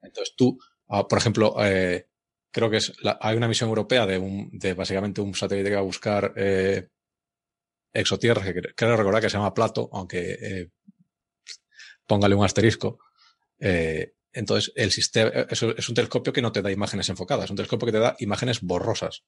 Entonces 0.02 0.34
tú, 0.36 0.58
ah, 0.88 1.06
por 1.06 1.18
ejemplo, 1.18 1.54
eh, 1.64 2.06
creo 2.50 2.70
que 2.70 2.76
es 2.76 2.92
hay 3.20 3.36
una 3.36 3.48
misión 3.48 3.68
europea 3.68 4.06
de, 4.06 4.18
un, 4.18 4.48
de 4.52 4.74
básicamente 4.74 5.20
un 5.20 5.34
satélite 5.34 5.70
que 5.70 5.74
va 5.74 5.80
a 5.80 5.84
buscar 5.84 6.32
eh, 6.36 6.88
exotierra, 7.92 8.44
que 8.44 8.60
creo 8.74 8.96
recordar 8.96 9.22
que 9.22 9.30
se 9.30 9.36
llama 9.36 9.54
Plato, 9.54 9.88
aunque 9.92 10.32
eh, 10.40 10.70
póngale 12.06 12.34
un 12.34 12.44
asterisco. 12.44 12.98
Eh, 13.58 14.14
entonces, 14.32 14.72
el 14.74 14.90
sistema 14.90 15.30
es, 15.48 15.62
es, 15.62 15.88
un 15.88 15.94
telescopio 15.94 16.32
que 16.32 16.42
no 16.42 16.52
te 16.52 16.60
da 16.60 16.70
imágenes 16.72 17.08
enfocadas, 17.08 17.44
es 17.44 17.50
un 17.50 17.56
telescopio 17.56 17.86
que 17.86 17.92
te 17.92 18.00
da 18.00 18.16
imágenes 18.18 18.60
borrosas. 18.60 19.24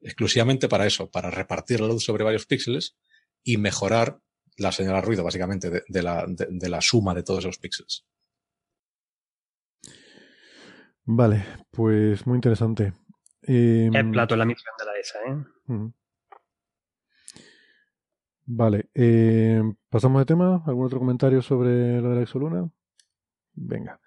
Exclusivamente 0.00 0.68
para 0.68 0.86
eso, 0.86 1.10
para 1.10 1.30
repartir 1.30 1.80
la 1.80 1.88
luz 1.88 2.04
sobre 2.04 2.22
varios 2.22 2.46
píxeles 2.46 2.96
y 3.42 3.56
mejorar 3.56 4.20
la 4.56 4.72
señal 4.72 5.02
ruido, 5.02 5.24
básicamente, 5.24 5.70
de, 5.70 6.02
la, 6.02 6.24
de, 6.28 6.68
la, 6.68 6.80
suma 6.80 7.14
de 7.14 7.22
todos 7.22 7.40
esos 7.40 7.58
píxeles. 7.58 8.04
Vale, 11.10 11.42
pues 11.70 12.26
muy 12.26 12.36
interesante. 12.36 12.92
Eh, 13.40 13.88
el 13.90 14.10
plato 14.10 14.36
la 14.36 14.44
misión 14.44 14.74
de 14.78 14.84
la 14.84 14.98
ESA, 14.98 15.18
¿eh? 15.26 15.90
Vale, 18.44 18.90
eh, 18.94 19.62
pasamos 19.88 20.20
de 20.20 20.26
tema. 20.26 20.62
¿Algún 20.66 20.84
otro 20.84 20.98
comentario 20.98 21.40
sobre 21.40 22.02
lo 22.02 22.10
de 22.10 22.16
la 22.16 22.20
Exoluna? 22.20 22.68
Venga. 23.54 23.98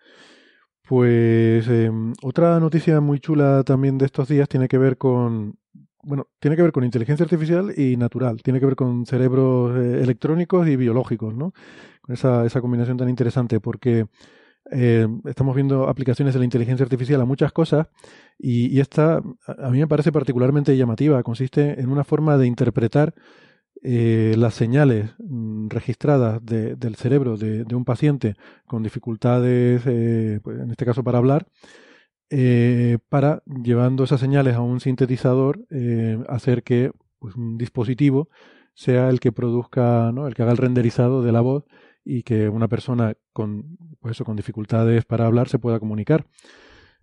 Pues 0.87 1.67
em, 1.69 2.13
otra 2.21 2.59
noticia 2.59 3.01
muy 3.01 3.19
chula 3.19 3.63
también 3.63 3.97
de 3.97 4.05
estos 4.05 4.27
días 4.27 4.47
tiene 4.47 4.67
que 4.67 4.77
ver 4.77 4.99
con, 4.99 5.57
bueno, 6.03 6.27
tiene 6.39 6.55
que 6.55 6.61
ver 6.61 6.71
con 6.71 6.83
inteligencia 6.83 7.23
artificial 7.23 7.73
y 7.75 7.97
natural, 7.97 8.43
tiene 8.43 8.59
que 8.59 8.67
ver 8.67 8.75
con 8.75 9.07
cerebros 9.07 9.75
eh, 9.75 10.03
electrónicos 10.03 10.67
y 10.67 10.75
biológicos, 10.75 11.33
¿no? 11.33 11.51
Con 12.01 12.13
esa, 12.13 12.45
esa 12.45 12.61
combinación 12.61 12.97
tan 12.97 13.09
interesante, 13.09 13.59
porque 13.59 14.05
eh, 14.69 15.07
estamos 15.25 15.55
viendo 15.55 15.87
aplicaciones 15.89 16.33
de 16.33 16.39
la 16.39 16.45
inteligencia 16.45 16.83
artificial 16.83 17.19
a 17.19 17.25
muchas 17.25 17.51
cosas 17.51 17.87
y, 18.37 18.79
esta 18.79 19.17
a 19.17 19.69
mí 19.69 19.79
me 19.79 19.87
parece 19.87 20.11
particularmente 20.11 20.77
llamativa, 20.77 21.23
consiste 21.23 21.79
en 21.79 21.89
una 21.89 22.03
forma 22.03 22.37
de 22.37 22.47
interpretar 22.47 23.13
eh, 23.83 24.35
las 24.37 24.53
señales 24.53 25.11
mm, 25.17 25.69
registradas 25.69 26.45
del 26.45 26.95
cerebro 26.95 27.37
de, 27.37 27.65
un 27.75 27.85
paciente 27.85 28.35
con 28.67 28.83
dificultades, 28.83 29.81
eh, 29.85 30.39
pues, 30.43 30.59
en 30.59 30.69
este 30.71 30.85
caso 30.85 31.03
para 31.03 31.17
hablar, 31.17 31.47
para 33.09 33.43
llevando 33.45 34.05
esas 34.05 34.21
señales 34.21 34.55
a 34.55 34.61
un 34.61 34.79
sintetizador, 34.79 35.65
hacer 36.29 36.63
que 36.63 36.91
pues, 37.19 37.35
un 37.35 37.57
dispositivo 37.57 38.29
sea 38.73 39.09
el 39.09 39.19
que 39.19 39.33
produzca, 39.33 40.11
¿no? 40.13 40.27
el 40.27 40.33
que 40.33 40.43
haga 40.43 40.51
el 40.53 40.57
renderizado 40.57 41.23
de 41.23 41.31
la 41.33 41.41
voz 41.41 41.65
y 42.03 42.23
que 42.23 42.49
una 42.49 42.67
persona 42.67 43.15
con, 43.33 43.77
pues 43.99 44.17
eso, 44.17 44.25
con 44.25 44.35
dificultades 44.35 45.05
para 45.05 45.25
hablar 45.25 45.49
se 45.49 45.59
pueda 45.59 45.79
comunicar. 45.79 46.25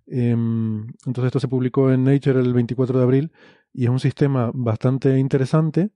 Em, 0.06 0.86
entonces 1.06 1.26
esto 1.26 1.40
se 1.40 1.48
publicó 1.48 1.92
en 1.92 2.04
Nature 2.04 2.40
el 2.40 2.54
24 2.54 2.98
de 2.98 3.04
abril 3.04 3.32
y 3.72 3.84
es 3.84 3.90
un 3.90 4.00
sistema 4.00 4.50
bastante 4.54 5.18
interesante 5.18 5.90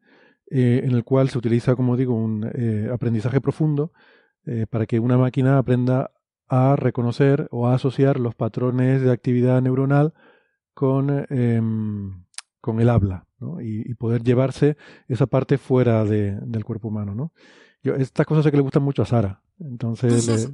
eh, 0.51 0.83
en 0.85 0.93
el 0.93 1.03
cual 1.05 1.31
se 1.31 1.39
utiliza, 1.39 1.75
como 1.77 1.97
digo, 1.97 2.15
un 2.15 2.51
eh, 2.55 2.91
aprendizaje 2.93 3.41
profundo 3.41 3.93
eh, 4.45 4.67
para 4.69 4.87
que 4.87 5.01
una 5.01 5.17
máquina 5.17 5.57
aprenda 5.57 6.11
a 6.49 6.77
reconocer 6.77 7.49
o 7.51 7.69
a 7.69 7.75
asociar 7.75 8.21
los 8.21 8.35
patrones 8.35 9.01
de 9.01 9.11
actividad 9.11 9.63
neuronal 9.63 10.13
con, 10.75 11.27
em, 11.31 12.25
con 12.61 12.81
el 12.81 12.91
habla 12.91 13.27
y, 13.61 13.95
poder 13.95 14.23
llevarse 14.23 14.77
esa 15.09 15.27
parte 15.27 15.59
fuera 15.59 16.05
del 16.05 16.65
cuerpo 16.65 16.89
humano. 16.89 17.15
¿no? 17.15 17.33
Yo, 17.83 17.95
estas 17.95 18.26
cosas 18.26 18.45
sé 18.45 18.51
que 18.51 18.57
le 18.57 18.62
gustan 18.62 18.83
mucho 18.83 19.03
a 19.03 19.07
Sara, 19.07 19.43
entonces 19.59 20.49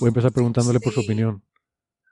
voy 0.00 0.06
a 0.06 0.08
empezar 0.08 0.32
preguntándole 0.32 0.80
por 0.80 0.92
su 0.92 1.00
opinión. 1.00 1.42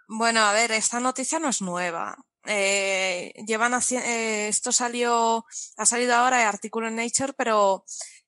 Bueno, 0.08 0.40
a 0.40 0.52
ver, 0.52 0.72
esta 0.72 1.00
noticia 1.00 1.38
no 1.38 1.48
es 1.48 1.62
nueva. 1.62 2.16
Eh, 2.46 3.32
llevan 3.46 3.74
eh, 3.90 4.48
esto 4.48 4.70
salió, 4.70 5.44
ha 5.76 5.86
salido 5.86 6.14
ahora 6.14 6.42
el 6.42 6.48
artículo 6.48 6.88
en 6.88 6.96
Nature, 6.96 7.32
pero 7.36 7.84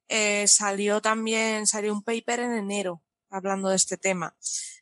eh, 0.09 0.47
salió 0.49 1.01
también, 1.01 1.67
salió 1.67 1.93
un 1.93 2.03
paper 2.03 2.41
en 2.41 2.53
enero 2.53 3.03
hablando 3.31 3.69
de 3.69 3.77
este 3.77 3.97
tema. 3.97 4.35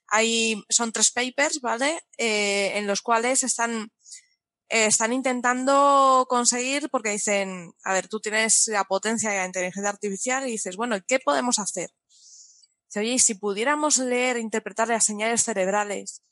Hay, 0.08 0.62
son 0.68 0.92
tres 0.92 1.10
papers, 1.10 1.60
¿vale? 1.60 2.00
Eh, 2.16 2.72
en 2.76 2.86
los 2.86 3.02
cuales 3.02 3.42
están, 3.42 3.90
eh, 4.68 4.86
están 4.86 5.12
intentando 5.12 6.26
conseguir, 6.28 6.88
porque 6.90 7.10
dicen, 7.10 7.72
a 7.84 7.92
ver, 7.92 8.08
tú 8.08 8.20
tienes 8.20 8.66
la 8.68 8.84
potencia 8.84 9.30
de 9.30 9.38
la 9.38 9.46
inteligencia 9.46 9.90
artificial 9.90 10.46
y 10.46 10.52
dices, 10.52 10.76
bueno, 10.76 10.96
¿qué 11.06 11.18
podemos 11.20 11.58
hacer? 11.58 11.90
Dice, 12.88 13.00
oye, 13.00 13.18
si 13.18 13.34
pudiéramos 13.34 13.98
leer 13.98 14.36
e 14.36 14.40
interpretar 14.40 14.88
las 14.88 15.04
señales 15.04 15.42
cerebrales 15.44 16.22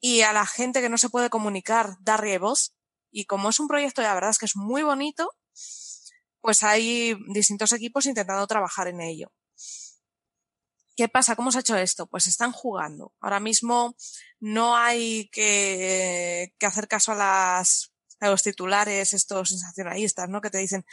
y 0.00 0.20
a 0.20 0.34
la 0.34 0.44
gente 0.44 0.82
que 0.82 0.90
no 0.90 0.98
se 0.98 1.08
puede 1.08 1.30
comunicar 1.30 1.96
darle 2.00 2.38
voz. 2.38 2.74
Y 3.10 3.24
como 3.24 3.48
es 3.48 3.60
un 3.60 3.68
proyecto, 3.68 4.02
la 4.02 4.12
verdad 4.12 4.30
es 4.30 4.38
que 4.38 4.46
es 4.46 4.56
muy 4.56 4.82
bonito, 4.82 5.30
pues 6.42 6.62
hay 6.62 7.16
distintos 7.32 7.72
equipos 7.72 8.04
intentando 8.04 8.46
trabajar 8.46 8.88
en 8.88 9.00
ello. 9.00 9.32
¿Qué 10.96 11.08
pasa? 11.08 11.36
¿Cómo 11.36 11.50
se 11.50 11.58
ha 11.58 11.60
hecho 11.60 11.76
esto? 11.76 12.06
Pues 12.06 12.26
están 12.26 12.52
jugando. 12.52 13.12
Ahora 13.20 13.40
mismo 13.40 13.96
no 14.40 14.76
hay 14.76 15.28
que, 15.30 16.54
que 16.58 16.66
hacer 16.66 16.86
caso 16.88 17.12
a, 17.12 17.16
las, 17.16 17.92
a 18.20 18.28
los 18.30 18.42
titulares, 18.42 19.12
estos 19.12 19.50
sensacionalistas, 19.50 20.28
¿no? 20.28 20.40
Que 20.40 20.50
te 20.50 20.58
dicen, 20.58 20.84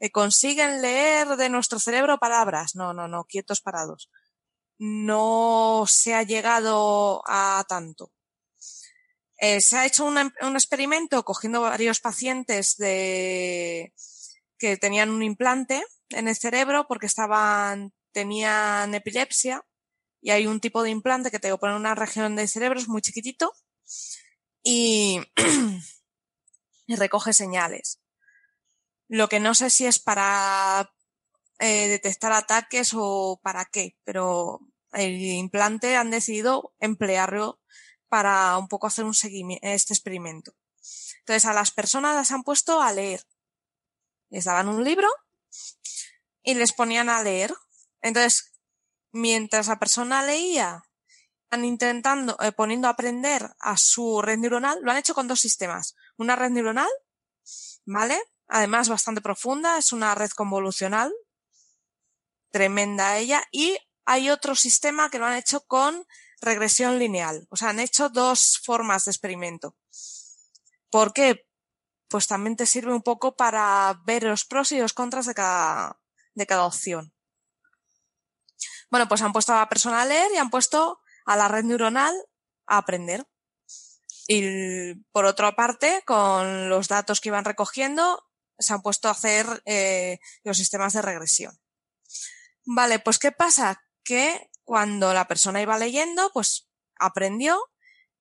eh, 0.00 0.10
consiguen 0.10 0.82
leer 0.82 1.36
de 1.36 1.48
nuestro 1.48 1.78
cerebro 1.78 2.18
palabras. 2.18 2.74
No, 2.74 2.92
no, 2.92 3.08
no, 3.08 3.24
quietos 3.24 3.60
parados. 3.60 4.10
No 4.78 5.84
se 5.86 6.14
ha 6.14 6.22
llegado 6.24 7.22
a 7.26 7.64
tanto. 7.68 8.12
Eh, 9.38 9.60
se 9.60 9.76
ha 9.76 9.86
hecho 9.86 10.04
un, 10.04 10.18
experimento 10.54 11.24
cogiendo 11.24 11.60
varios 11.60 12.00
pacientes 12.00 12.76
de, 12.76 13.92
que 14.58 14.76
tenían 14.76 15.10
un 15.10 15.22
implante 15.22 15.84
en 16.10 16.28
el 16.28 16.36
cerebro 16.36 16.86
porque 16.88 17.06
estaban, 17.06 17.92
tenían 18.14 18.94
epilepsia 18.94 19.66
y 20.22 20.30
hay 20.30 20.46
un 20.46 20.60
tipo 20.60 20.82
de 20.82 20.90
implante 20.90 21.30
que 21.30 21.38
te 21.38 21.54
pone 21.58 21.74
en 21.74 21.80
una 21.80 21.94
región 21.94 22.36
del 22.36 22.48
cerebro, 22.48 22.80
es 22.80 22.88
muy 22.88 23.02
chiquitito 23.02 23.52
y, 24.62 25.20
y 26.86 26.96
recoge 26.96 27.34
señales. 27.34 28.00
Lo 29.08 29.28
que 29.28 29.40
no 29.40 29.54
sé 29.54 29.68
si 29.68 29.84
es 29.84 29.98
para 29.98 30.90
eh, 31.58 31.88
detectar 31.88 32.32
ataques 32.32 32.92
o 32.94 33.38
para 33.42 33.66
qué, 33.66 33.98
pero 34.04 34.60
el 34.92 35.20
implante 35.20 35.96
han 35.96 36.10
decidido 36.10 36.72
emplearlo 36.78 37.60
para 38.08 38.56
un 38.56 38.68
poco 38.68 38.86
hacer 38.86 39.04
un 39.04 39.14
seguimiento, 39.14 39.66
este 39.66 39.92
experimento. 39.92 40.54
Entonces 41.18 41.44
a 41.46 41.52
las 41.52 41.70
personas 41.70 42.14
las 42.14 42.30
han 42.30 42.44
puesto 42.44 42.80
a 42.80 42.92
leer. 42.92 43.22
Les 44.30 44.44
daban 44.44 44.68
un 44.68 44.84
libro 44.84 45.08
y 46.42 46.54
les 46.54 46.72
ponían 46.72 47.08
a 47.08 47.22
leer. 47.22 47.52
Entonces, 48.04 48.52
mientras 49.12 49.68
la 49.68 49.78
persona 49.78 50.22
leía, 50.22 50.84
han 51.50 51.64
intentando, 51.64 52.36
eh, 52.40 52.52
poniendo 52.52 52.86
a 52.86 52.90
aprender 52.90 53.48
a 53.58 53.78
su 53.78 54.20
red 54.20 54.36
neuronal, 54.36 54.78
lo 54.82 54.90
han 54.90 54.98
hecho 54.98 55.14
con 55.14 55.26
dos 55.26 55.40
sistemas. 55.40 55.96
Una 56.18 56.36
red 56.36 56.50
neuronal, 56.50 56.90
¿vale? 57.86 58.20
Además 58.46 58.90
bastante 58.90 59.22
profunda, 59.22 59.78
es 59.78 59.90
una 59.92 60.14
red 60.14 60.30
convolucional, 60.30 61.14
tremenda 62.50 63.16
ella, 63.16 63.42
y 63.50 63.78
hay 64.04 64.28
otro 64.28 64.54
sistema 64.54 65.08
que 65.08 65.18
lo 65.18 65.24
han 65.24 65.38
hecho 65.38 65.62
con 65.66 66.06
regresión 66.42 66.98
lineal. 66.98 67.46
O 67.48 67.56
sea, 67.56 67.70
han 67.70 67.80
hecho 67.80 68.10
dos 68.10 68.60
formas 68.62 69.06
de 69.06 69.12
experimento. 69.12 69.78
¿Por 70.90 71.14
qué? 71.14 71.48
Pues 72.08 72.26
también 72.26 72.56
te 72.56 72.66
sirve 72.66 72.92
un 72.92 73.02
poco 73.02 73.34
para 73.34 73.98
ver 74.04 74.24
los 74.24 74.44
pros 74.44 74.72
y 74.72 74.78
los 74.78 74.92
contras 74.92 75.24
de 75.24 75.34
cada, 75.34 75.98
de 76.34 76.46
cada 76.46 76.66
opción. 76.66 77.13
Bueno, 78.94 79.08
pues 79.08 79.22
han 79.22 79.32
puesto 79.32 79.52
a 79.52 79.56
la 79.56 79.68
persona 79.68 80.02
a 80.02 80.04
leer 80.04 80.30
y 80.32 80.36
han 80.36 80.50
puesto 80.50 81.00
a 81.26 81.36
la 81.36 81.48
red 81.48 81.64
neuronal 81.64 82.14
a 82.68 82.76
aprender. 82.76 83.26
Y 84.28 84.94
por 85.10 85.24
otra 85.24 85.56
parte, 85.56 86.04
con 86.06 86.68
los 86.68 86.86
datos 86.86 87.20
que 87.20 87.30
iban 87.30 87.44
recogiendo, 87.44 88.24
se 88.56 88.72
han 88.72 88.82
puesto 88.82 89.08
a 89.08 89.10
hacer 89.10 89.46
eh, 89.64 90.20
los 90.44 90.56
sistemas 90.58 90.92
de 90.92 91.02
regresión. 91.02 91.58
Vale, 92.64 93.00
pues 93.00 93.18
¿qué 93.18 93.32
pasa? 93.32 93.82
Que 94.04 94.48
cuando 94.62 95.12
la 95.12 95.26
persona 95.26 95.60
iba 95.60 95.76
leyendo, 95.76 96.30
pues 96.32 96.68
aprendió 96.94 97.60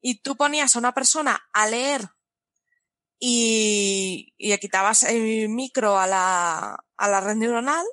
y 0.01 0.23
tú 0.23 0.35
ponías 0.35 0.75
a 0.75 0.79
una 0.79 0.95
persona 0.95 1.39
a 1.53 1.67
leer 1.67 2.09
y, 3.19 4.33
le 4.39 4.59
quitabas 4.59 5.03
el 5.03 5.49
micro 5.49 5.99
a 5.99 6.07
la, 6.07 6.83
a 6.97 7.07
la 7.09 7.21
red 7.21 7.35
neuronal 7.35 7.85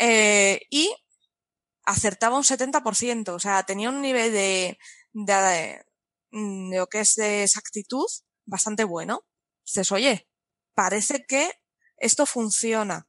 eh, 0.00 0.62
y 0.70 0.90
acertaba 1.88 2.36
un 2.36 2.44
70%, 2.44 3.30
o 3.30 3.38
sea, 3.38 3.62
tenía 3.62 3.88
un 3.88 4.02
nivel 4.02 4.30
de, 4.30 4.78
de, 5.14 5.82
de 6.30 6.76
lo 6.76 6.86
que 6.86 7.00
es 7.00 7.14
de 7.14 7.44
exactitud 7.44 8.06
bastante 8.44 8.84
bueno. 8.84 9.24
Dices, 9.64 9.90
oye, 9.90 10.28
parece 10.74 11.24
que 11.26 11.50
esto 11.96 12.26
funciona. 12.26 13.08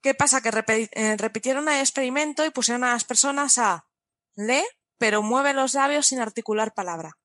¿Qué 0.00 0.14
pasa? 0.14 0.40
Que 0.40 0.50
eh, 0.92 1.16
repitieron 1.16 1.68
el 1.68 1.80
experimento 1.80 2.44
y 2.44 2.50
pusieron 2.50 2.84
a 2.84 2.92
las 2.92 3.04
personas 3.04 3.58
a 3.58 3.88
lee, 4.36 4.64
pero 4.96 5.22
mueve 5.22 5.52
los 5.52 5.74
labios 5.74 6.06
sin 6.06 6.20
articular 6.20 6.72
palabra. 6.72 7.18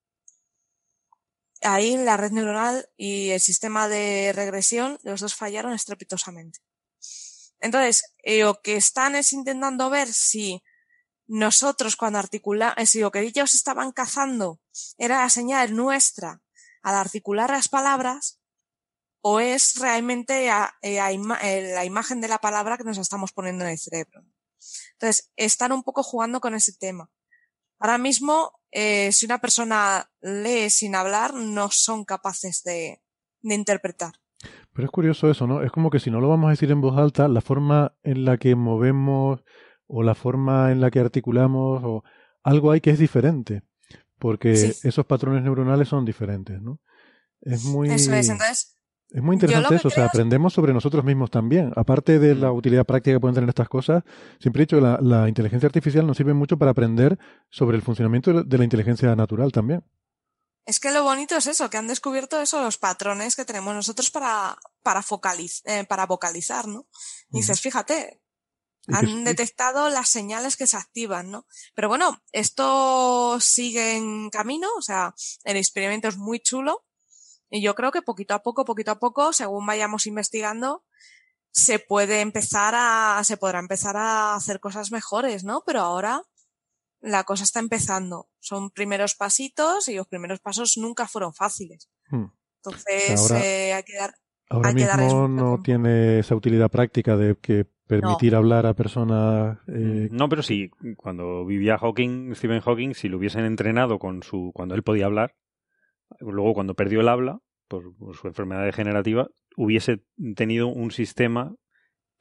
Ahí 1.61 1.97
la 1.97 2.17
red 2.17 2.31
neuronal 2.31 2.89
y 2.97 3.29
el 3.29 3.39
sistema 3.39 3.87
de 3.87 4.33
regresión, 4.33 4.97
los 5.03 5.21
dos 5.21 5.35
fallaron 5.35 5.73
estrepitosamente. 5.73 6.61
Entonces, 7.61 8.15
eh, 8.23 8.41
lo 8.41 8.59
que 8.61 8.75
están 8.75 9.15
es 9.15 9.33
intentando 9.33 9.89
ver 9.89 10.11
si 10.11 10.61
nosotros 11.27 11.95
cuando 11.95 12.19
articulamos, 12.19 12.75
eh, 12.77 12.87
si 12.87 12.99
lo 12.99 13.11
que 13.11 13.21
ellos 13.21 13.55
estaban 13.55 13.91
cazando 13.91 14.59
era 14.97 15.19
la 15.21 15.29
señal 15.29 15.75
nuestra 15.75 16.41
al 16.81 16.95
articular 16.95 17.51
las 17.51 17.69
palabras, 17.69 18.39
o 19.23 19.39
es 19.39 19.75
realmente 19.75 20.49
eh, 20.81 20.97
la 20.97 21.85
imagen 21.85 22.21
de 22.21 22.27
la 22.27 22.39
palabra 22.39 22.75
que 22.75 22.83
nos 22.83 22.97
estamos 22.97 23.31
poniendo 23.31 23.63
en 23.63 23.69
el 23.69 23.77
cerebro. 23.77 24.25
Entonces, 24.93 25.31
están 25.35 25.71
un 25.71 25.83
poco 25.83 26.01
jugando 26.01 26.41
con 26.41 26.55
ese 26.55 26.73
tema. 26.73 27.11
Ahora 27.77 27.99
mismo, 27.99 28.59
si 28.71 29.25
una 29.25 29.39
persona 29.39 30.11
lee 30.21 30.71
sin 30.71 30.95
hablar, 30.95 31.35
no 31.35 31.69
son 31.69 32.03
capaces 32.03 32.63
de 32.63 33.01
interpretar. 33.43 34.20
Pero 34.73 34.85
es 34.85 34.91
curioso 34.91 35.29
eso, 35.29 35.47
¿no? 35.47 35.63
Es 35.63 35.71
como 35.71 35.89
que 35.89 35.99
si 35.99 36.09
no 36.11 36.21
lo 36.21 36.29
vamos 36.29 36.47
a 36.47 36.51
decir 36.51 36.71
en 36.71 36.81
voz 36.81 36.97
alta, 36.97 37.27
la 37.27 37.41
forma 37.41 37.93
en 38.03 38.25
la 38.25 38.37
que 38.37 38.55
movemos 38.55 39.43
o 39.87 40.03
la 40.03 40.15
forma 40.15 40.71
en 40.71 40.81
la 40.81 40.89
que 40.91 40.99
articulamos 40.99 41.81
o 41.83 42.03
algo 42.43 42.71
hay 42.71 42.81
que 42.81 42.91
es 42.91 42.99
diferente, 42.99 43.63
porque 44.17 44.51
esos 44.51 45.05
patrones 45.05 45.43
neuronales 45.43 45.87
son 45.87 46.05
diferentes, 46.05 46.61
¿no? 46.61 46.79
Es 47.41 47.65
muy 47.65 47.89
eso 47.89 48.13
es, 48.13 48.29
entonces, 48.29 48.77
es 49.09 49.21
muy 49.21 49.35
interesante 49.35 49.75
eso, 49.75 49.89
o 49.89 49.91
sea, 49.91 50.05
aprendemos 50.05 50.53
sobre 50.53 50.73
nosotros 50.73 51.03
mismos 51.03 51.29
también. 51.29 51.73
Aparte 51.75 52.17
de 52.17 52.33
la 52.33 52.51
utilidad 52.51 52.85
práctica 52.85 53.15
que 53.15 53.19
pueden 53.19 53.35
tener 53.35 53.49
estas 53.49 53.67
cosas, 53.67 54.03
siempre 54.39 54.61
he 54.61 54.65
dicho 54.65 54.77
que 54.77 54.83
la, 54.83 54.99
la 55.01 55.27
inteligencia 55.27 55.67
artificial 55.67 56.07
nos 56.07 56.15
sirve 56.15 56.33
mucho 56.33 56.57
para 56.57 56.71
aprender 56.71 57.19
sobre 57.49 57.75
el 57.75 57.81
funcionamiento 57.81 58.43
de 58.43 58.57
la 58.57 58.63
inteligencia 58.63 59.13
natural 59.15 59.51
también. 59.51 59.83
Es 60.65 60.79
que 60.79 60.91
lo 60.91 61.03
bonito 61.03 61.35
es 61.35 61.47
eso, 61.47 61.69
que 61.69 61.77
han 61.77 61.87
descubierto 61.87 62.39
eso, 62.39 62.61
los 62.61 62.77
patrones 62.77 63.35
que 63.35 63.45
tenemos 63.45 63.73
nosotros 63.73 64.11
para, 64.11 64.57
para, 64.83 65.03
eh, 65.65 65.83
para 65.85 66.05
vocalizar, 66.05 66.67
¿no? 66.67 66.87
Y 67.31 67.37
dices, 67.37 67.61
fíjate, 67.61 68.21
han 68.87 69.23
detectado 69.23 69.89
las 69.89 70.09
señales 70.09 70.57
que 70.57 70.67
se 70.67 70.77
activan, 70.77 71.31
¿no? 71.31 71.47
Pero 71.73 71.87
bueno, 71.87 72.21
esto 72.31 73.39
sigue 73.39 73.95
en 73.95 74.29
camino, 74.29 74.67
o 74.77 74.81
sea, 74.81 75.13
el 75.43 75.57
experimento 75.57 76.07
es 76.07 76.17
muy 76.17 76.39
chulo 76.39 76.85
y 77.49 77.61
yo 77.61 77.75
creo 77.75 77.91
que 77.91 78.01
poquito 78.01 78.33
a 78.33 78.43
poco, 78.43 78.65
poquito 78.65 78.91
a 78.91 78.99
poco, 78.99 79.33
según 79.33 79.65
vayamos 79.65 80.07
investigando, 80.07 80.85
se 81.51 81.79
puede 81.79 82.21
empezar 82.21 82.73
a, 82.75 83.21
se 83.23 83.37
podrá 83.37 83.59
empezar 83.59 83.97
a 83.97 84.35
hacer 84.35 84.59
cosas 84.59 84.91
mejores, 84.91 85.43
¿no? 85.43 85.63
Pero 85.65 85.81
ahora 85.81 86.23
la 87.01 87.23
cosa 87.23 87.43
está 87.43 87.59
empezando. 87.59 88.30
Son 88.41 88.71
primeros 88.71 89.15
pasitos 89.15 89.87
y 89.87 89.95
los 89.95 90.07
primeros 90.07 90.39
pasos 90.39 90.77
nunca 90.77 91.07
fueron 91.07 91.33
fáciles. 91.33 91.89
Hmm. 92.09 92.25
Entonces, 92.57 93.31
eh, 93.31 93.73
hay 93.73 93.83
que 93.83 93.95
dar. 93.95 94.13
Ahora 94.49 94.73
mismo 94.73 95.27
no 95.29 95.61
tiene 95.63 96.19
esa 96.19 96.35
utilidad 96.35 96.69
práctica 96.69 97.15
de 97.15 97.37
que 97.37 97.65
permitir 97.87 98.35
hablar 98.35 98.65
a 98.65 98.73
personas. 98.73 99.59
Eh... 99.67 100.09
No, 100.11 100.27
pero 100.27 100.43
sí, 100.43 100.71
cuando 100.97 101.45
vivía 101.45 101.77
Hawking, 101.77 102.35
Stephen 102.35 102.61
Hawking, 102.61 102.93
si 102.93 103.07
lo 103.07 103.17
hubiesen 103.17 103.45
entrenado 103.45 103.99
con 103.99 104.23
su, 104.23 104.51
cuando 104.53 104.75
él 104.75 104.83
podía 104.83 105.05
hablar, 105.05 105.35
luego 106.19 106.53
cuando 106.53 106.73
perdió 106.73 106.99
el 107.01 107.07
habla 107.07 107.39
por 107.67 107.93
su 108.13 108.27
enfermedad 108.27 108.65
degenerativa, 108.65 109.29
hubiese 109.55 110.03
tenido 110.35 110.67
un 110.67 110.91
sistema 110.91 111.55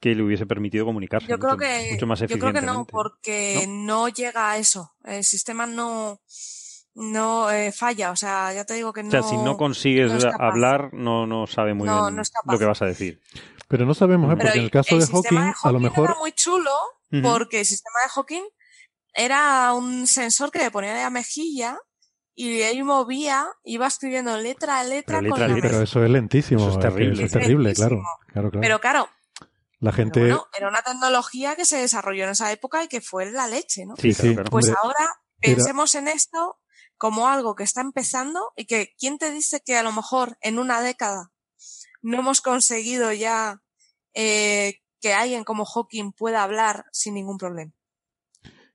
que 0.01 0.15
le 0.15 0.23
hubiese 0.23 0.47
permitido 0.47 0.83
comunicarse 0.83 1.27
yo 1.27 1.37
creo 1.37 1.55
que, 1.55 1.89
mucho 1.91 2.07
más 2.07 2.19
Yo 2.19 2.39
creo 2.39 2.51
que 2.51 2.61
no, 2.61 2.85
porque 2.85 3.65
¿No? 3.69 4.09
llega 4.09 4.51
a 4.51 4.57
eso. 4.57 4.93
El 5.05 5.23
sistema 5.23 5.67
no 5.67 6.19
no 6.93 7.49
eh, 7.49 7.71
falla, 7.71 8.11
o 8.11 8.17
sea, 8.17 8.51
ya 8.53 8.65
te 8.65 8.73
digo 8.73 8.91
que 8.91 9.03
no. 9.03 9.09
O 9.09 9.11
sea, 9.11 9.23
si 9.23 9.37
no 9.37 9.55
consigues 9.55 10.25
hablar, 10.37 10.93
no, 10.93 11.25
no 11.25 11.47
sabe 11.47 11.73
muy 11.73 11.87
bien 11.87 12.17
lo 12.45 12.59
que 12.59 12.65
vas 12.65 12.81
a 12.81 12.85
decir. 12.85 13.21
Pero 13.69 13.85
no 13.85 13.93
sabemos, 13.93 14.33
¿eh? 14.33 14.37
porque 14.37 14.57
en 14.57 14.65
el 14.65 14.71
caso 14.71 14.97
de 14.97 15.05
Hawking, 15.05 15.53
a 15.63 15.71
lo 15.71 15.79
mejor. 15.79 16.09
Era 16.09 16.19
muy 16.19 16.33
chulo, 16.33 16.71
porque 17.21 17.59
el 17.59 17.65
sistema 17.65 17.99
de 18.03 18.09
Hawking 18.09 18.43
era 19.13 19.73
un 19.73 20.07
sensor 20.07 20.51
que 20.51 20.59
le 20.59 20.71
ponía 20.71 20.91
en 20.91 21.03
la 21.03 21.09
mejilla 21.09 21.77
y 22.33 22.61
él 22.61 22.83
movía, 22.83 23.47
iba 23.63 23.87
escribiendo 23.87 24.37
letra 24.37 24.79
a 24.79 24.83
letra, 24.83 25.19
pero, 25.19 25.31
con 25.31 25.39
la 25.39 25.61
pero 25.61 25.81
eso 25.81 26.03
es 26.03 26.09
lentísimo. 26.09 26.61
Eso 26.61 26.71
es 26.71 26.79
terrible. 26.79 27.13
Eso 27.13 27.25
es 27.25 27.31
terrible, 27.31 27.73
claro, 27.73 28.01
claro, 28.27 28.51
claro. 28.51 28.61
Pero 28.61 28.79
claro, 28.79 29.09
la 29.81 29.91
gente... 29.91 30.27
era 30.27 30.69
una 30.69 30.83
tecnología 30.83 31.55
que 31.55 31.65
se 31.65 31.77
desarrolló 31.77 32.23
en 32.23 32.29
esa 32.29 32.51
época 32.51 32.83
y 32.83 32.87
que 32.87 33.01
fue 33.01 33.29
la 33.31 33.47
leche, 33.47 33.85
¿no? 33.85 33.95
Sí, 33.97 34.13
sí. 34.13 34.35
Pues 34.49 34.69
ahora 34.69 35.09
pensemos 35.39 35.95
en 35.95 36.07
esto 36.07 36.59
como 36.97 37.27
algo 37.27 37.55
que 37.55 37.63
está 37.63 37.81
empezando 37.81 38.53
y 38.55 38.65
que 38.65 38.93
quién 38.99 39.17
te 39.17 39.31
dice 39.31 39.61
que 39.65 39.75
a 39.75 39.83
lo 39.83 39.91
mejor 39.91 40.37
en 40.41 40.59
una 40.59 40.81
década 40.81 41.31
no 42.03 42.19
hemos 42.19 42.41
conseguido 42.41 43.11
ya 43.11 43.63
eh, 44.13 44.75
que 44.99 45.13
alguien 45.13 45.43
como 45.43 45.65
Hawking 45.65 46.11
pueda 46.11 46.43
hablar 46.43 46.85
sin 46.91 47.15
ningún 47.15 47.39
problema. 47.39 47.71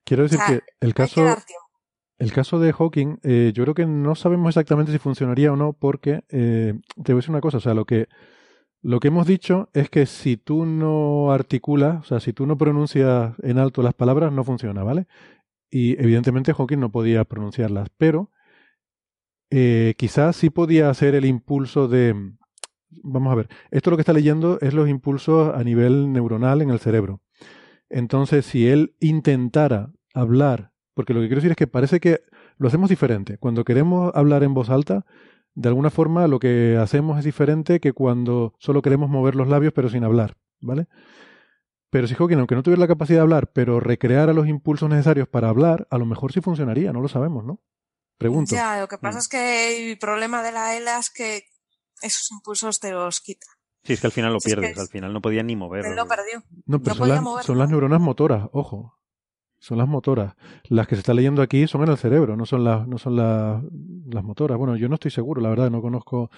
Quiero 0.03 0.23
decir 0.23 0.39
que 0.45 0.61
el 0.81 0.93
caso, 0.93 1.21
el 2.17 2.33
caso 2.33 2.59
de 2.59 2.73
Hawking, 2.73 3.19
eh, 3.23 3.51
yo 3.53 3.63
creo 3.63 3.75
que 3.75 3.85
no 3.85 4.15
sabemos 4.15 4.49
exactamente 4.49 4.91
si 4.91 4.99
funcionaría 4.99 5.53
o 5.53 5.55
no, 5.55 5.71
porque 5.71 6.25
eh, 6.29 6.73
te 7.01 7.13
voy 7.13 7.19
a 7.19 7.21
decir 7.21 7.29
una 7.29 7.41
cosa, 7.41 7.57
o 7.57 7.61
sea, 7.61 7.73
lo 7.73 7.85
que 7.85 8.07
lo 8.87 9.01
que 9.01 9.09
hemos 9.09 9.27
dicho 9.27 9.69
es 9.73 9.89
que 9.89 10.05
si 10.05 10.37
tú 10.37 10.65
no 10.65 11.33
articulas, 11.33 11.99
o 11.99 12.03
sea, 12.03 12.21
si 12.21 12.31
tú 12.31 12.45
no 12.45 12.57
pronuncias 12.57 13.33
en 13.43 13.57
alto 13.57 13.81
las 13.81 13.93
palabras, 13.93 14.31
no 14.31 14.45
funciona, 14.45 14.81
¿vale? 14.81 15.07
Y 15.69 16.01
evidentemente 16.01 16.53
Hawking 16.53 16.79
no 16.79 16.89
podía 16.89 17.25
pronunciarlas, 17.25 17.89
pero 17.97 18.31
eh, 19.49 19.93
quizás 19.97 20.37
sí 20.37 20.49
podía 20.49 20.89
hacer 20.89 21.15
el 21.15 21.25
impulso 21.25 21.89
de... 21.89 22.15
Vamos 23.03 23.33
a 23.33 23.35
ver, 23.35 23.49
esto 23.71 23.89
lo 23.89 23.97
que 23.97 24.03
está 24.03 24.13
leyendo 24.13 24.57
es 24.61 24.73
los 24.73 24.87
impulsos 24.87 25.53
a 25.53 25.61
nivel 25.65 26.13
neuronal 26.13 26.61
en 26.61 26.69
el 26.69 26.79
cerebro. 26.79 27.19
Entonces, 27.89 28.45
si 28.45 28.69
él 28.69 28.95
intentara 29.01 29.91
hablar, 30.13 30.71
porque 30.93 31.13
lo 31.13 31.19
que 31.19 31.27
quiero 31.27 31.41
decir 31.41 31.51
es 31.51 31.57
que 31.57 31.67
parece 31.67 31.99
que 31.99 32.21
lo 32.57 32.69
hacemos 32.69 32.89
diferente. 32.89 33.37
Cuando 33.37 33.65
queremos 33.65 34.15
hablar 34.15 34.43
en 34.43 34.53
voz 34.53 34.69
alta, 34.69 35.05
de 35.57 35.69
alguna 35.69 35.89
forma 35.89 36.27
lo 36.27 36.37
que 36.37 36.77
hacemos 36.79 37.17
es 37.17 37.25
diferente 37.25 37.79
que 37.79 37.91
cuando 37.91 38.53
solo 38.59 38.83
queremos 38.83 39.09
mover 39.09 39.33
los 39.33 39.47
labios 39.47 39.73
pero 39.73 39.89
sin 39.89 40.03
hablar, 40.03 40.37
¿vale? 40.59 40.87
Pero 41.89 42.05
si 42.05 42.13
Hawking, 42.13 42.37
aunque 42.37 42.53
no 42.53 42.61
tuviera 42.61 42.79
la 42.79 42.87
capacidad 42.87 43.17
de 43.17 43.23
hablar, 43.23 43.51
pero 43.53 43.79
recreara 43.79 44.33
los 44.33 44.47
impulsos 44.47 44.87
necesarios 44.87 45.27
para 45.27 45.49
hablar, 45.49 45.87
a 45.89 45.97
lo 45.97 46.05
mejor 46.05 46.31
sí 46.31 46.41
funcionaría, 46.41 46.93
no 46.93 47.01
lo 47.01 47.07
sabemos, 47.07 47.43
¿no? 47.43 47.59
Pregunto. 48.19 48.55
Ya, 48.55 48.79
lo 48.79 48.87
que 48.87 48.99
pasa 48.99 49.17
mm. 49.17 49.21
es 49.21 49.27
que 49.27 49.91
el 49.91 49.97
problema 49.97 50.43
de 50.43 50.51
la 50.51 50.77
ELA 50.77 50.99
es 50.99 51.09
que 51.09 51.45
esos 52.03 52.29
impulsos 52.31 52.79
te 52.79 52.91
los 52.91 53.19
quita. 53.19 53.47
Sí, 53.83 53.93
es 53.93 54.01
que 54.01 54.07
al 54.07 54.13
final 54.13 54.33
lo 54.33 54.39
pierdes, 54.39 54.77
al 54.77 54.89
final 54.89 55.11
no 55.11 55.21
podía 55.21 55.41
ni 55.41 55.55
moverlo. 55.55 55.89
Él 55.89 55.95
lo 55.95 56.07
perdió. 56.07 56.43
No, 56.67 56.83
pero 56.83 57.41
son 57.41 57.57
las 57.57 57.69
neuronas 57.69 58.01
motoras, 58.01 58.47
ojo. 58.51 58.96
Son 59.59 59.77
las 59.77 59.87
motoras. 59.87 60.35
Las 60.69 60.87
que 60.87 60.95
se 60.95 60.99
está 60.99 61.13
leyendo 61.13 61.41
aquí 61.41 61.67
son 61.67 61.83
en 61.83 61.89
el 61.89 61.97
cerebro, 61.97 62.37
no 62.37 62.45
son 62.45 62.63
las, 62.63 62.87
no 62.87 62.97
son 62.97 63.15
las, 63.15 63.63
las 64.07 64.23
motoras. 64.23 64.57
Bueno, 64.57 64.75
yo 64.75 64.87
no 64.87 64.95
estoy 64.95 65.11
seguro, 65.11 65.41
la 65.41 65.49
verdad, 65.49 65.71
no 65.71 65.81
conozco 65.81 66.29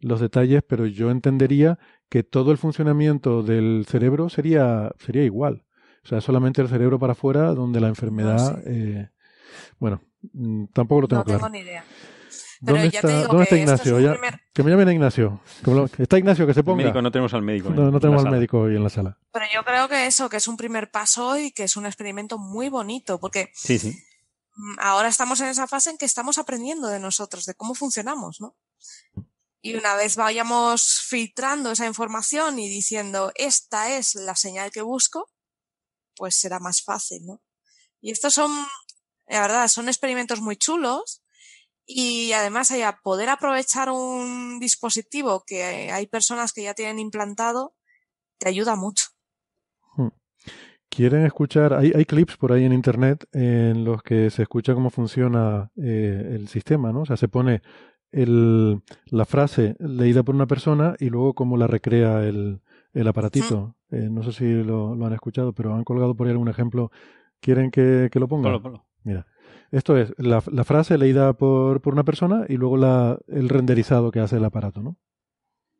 los 0.00 0.20
detalles, 0.20 0.62
pero 0.62 0.86
yo 0.86 1.10
entendería 1.10 1.78
que 2.08 2.22
todo 2.22 2.52
el 2.52 2.58
funcionamiento 2.58 3.42
del 3.42 3.86
cerebro 3.88 4.28
sería, 4.28 4.92
sería 4.98 5.24
igual. 5.24 5.64
O 6.04 6.08
sea, 6.08 6.20
solamente 6.20 6.62
el 6.62 6.68
cerebro 6.68 6.98
para 6.98 7.12
afuera, 7.12 7.52
donde 7.54 7.80
la 7.80 7.88
enfermedad. 7.88 8.62
Eh, 8.66 9.08
bueno, 9.78 10.02
mm, 10.32 10.66
tampoco 10.72 11.00
lo 11.02 11.08
tengo 11.08 11.24
claro. 11.24 11.40
No 11.40 11.46
tengo 11.46 11.58
ni 11.58 11.68
idea. 11.68 11.84
¿Dónde 12.66 12.86
está, 12.88 13.22
¿dónde 13.26 13.44
está 13.44 13.56
Ignacio? 13.56 14.00
Ya, 14.00 14.16
Que 14.52 14.62
me 14.62 14.70
llamen 14.70 14.88
a 14.88 14.92
Ignacio. 14.92 15.40
Está 15.98 16.18
Ignacio, 16.18 16.46
que 16.46 16.54
se 16.54 16.64
ponga. 16.64 16.82
médico, 16.82 17.00
no 17.00 17.10
tenemos 17.10 17.32
al 17.34 17.42
médico. 17.42 17.70
No, 17.70 17.90
no 17.90 18.00
tenemos 18.00 18.24
al 18.24 18.30
médico 18.32 18.60
hoy 18.60 18.76
en 18.76 18.82
la 18.82 18.90
sala. 18.90 19.18
Pero 19.32 19.46
yo 19.54 19.64
creo 19.64 19.88
que 19.88 20.06
eso, 20.06 20.28
que 20.28 20.38
es 20.38 20.48
un 20.48 20.56
primer 20.56 20.90
paso 20.90 21.38
y 21.38 21.52
que 21.52 21.64
es 21.64 21.76
un 21.76 21.86
experimento 21.86 22.38
muy 22.38 22.68
bonito, 22.68 23.20
porque 23.20 23.50
sí, 23.54 23.78
sí. 23.78 23.96
Mm, 24.56 24.78
ahora 24.80 25.08
estamos 25.08 25.40
en 25.40 25.48
esa 25.48 25.66
fase 25.66 25.90
en 25.90 25.98
que 25.98 26.06
estamos 26.06 26.38
aprendiendo 26.38 26.88
de 26.88 26.98
nosotros, 26.98 27.44
de 27.44 27.54
cómo 27.54 27.74
funcionamos, 27.74 28.40
¿no? 28.40 28.56
Y 29.60 29.74
una 29.74 29.94
vez 29.94 30.16
vayamos 30.16 31.00
filtrando 31.06 31.70
esa 31.72 31.86
información 31.86 32.58
y 32.58 32.68
diciendo, 32.68 33.32
esta 33.36 33.92
es 33.96 34.14
la 34.14 34.34
señal 34.34 34.70
que 34.70 34.82
busco, 34.82 35.30
pues 36.16 36.36
será 36.36 36.58
más 36.58 36.82
fácil, 36.82 37.26
¿no? 37.26 37.40
Y 38.00 38.10
estos 38.10 38.34
son, 38.34 38.50
la 39.26 39.40
verdad, 39.40 39.68
son 39.68 39.88
experimentos 39.88 40.40
muy 40.40 40.56
chulos 40.56 41.22
y 41.86 42.32
además 42.32 42.70
a 42.72 43.00
poder 43.02 43.28
aprovechar 43.28 43.90
un 43.90 44.58
dispositivo 44.58 45.44
que 45.46 45.90
hay 45.92 46.06
personas 46.06 46.52
que 46.52 46.64
ya 46.64 46.74
tienen 46.74 46.98
implantado, 46.98 47.74
te 48.38 48.48
ayuda 48.48 48.74
mucho. 48.74 49.06
Hmm. 49.96 50.08
¿Quieren 50.88 51.24
escuchar? 51.24 51.74
Hay, 51.74 51.92
hay 51.94 52.04
clips 52.04 52.36
por 52.36 52.52
ahí 52.52 52.64
en 52.64 52.72
internet 52.72 53.26
en 53.32 53.84
los 53.84 54.02
que 54.02 54.30
se 54.30 54.42
escucha 54.42 54.74
cómo 54.74 54.90
funciona 54.90 55.70
eh, 55.76 56.32
el 56.34 56.48
sistema, 56.48 56.92
¿no? 56.92 57.02
O 57.02 57.06
sea, 57.06 57.16
se 57.16 57.28
pone 57.28 57.62
el, 58.10 58.82
la 59.06 59.24
frase 59.24 59.76
leída 59.78 60.22
por 60.22 60.34
una 60.34 60.46
persona 60.46 60.96
y 60.98 61.10
luego 61.10 61.34
cómo 61.34 61.56
la 61.56 61.66
recrea 61.66 62.24
el, 62.24 62.60
el 62.94 63.08
aparatito. 63.08 63.76
Eh, 63.90 64.08
no 64.10 64.22
sé 64.22 64.32
si 64.32 64.64
lo, 64.64 64.94
lo, 64.94 65.06
han 65.06 65.12
escuchado, 65.12 65.52
pero 65.52 65.74
han 65.74 65.84
colgado 65.84 66.16
por 66.16 66.26
ahí 66.26 66.32
algún 66.32 66.48
ejemplo. 66.48 66.90
¿Quieren 67.40 67.70
que, 67.70 68.08
que 68.10 68.18
lo 68.18 68.26
ponga? 68.26 68.58
Mira, 69.04 69.26
esto 69.72 69.96
es 69.96 70.12
la, 70.18 70.42
la 70.50 70.64
frase 70.64 70.98
leída 70.98 71.32
por, 71.32 71.80
por, 71.80 71.92
una 71.92 72.04
persona 72.04 72.46
y 72.48 72.54
luego 72.54 72.76
la, 72.76 73.18
el 73.28 73.48
renderizado 73.48 74.10
que 74.10 74.20
hace 74.20 74.36
el 74.36 74.44
aparato, 74.44 74.82
¿no? 74.82 74.96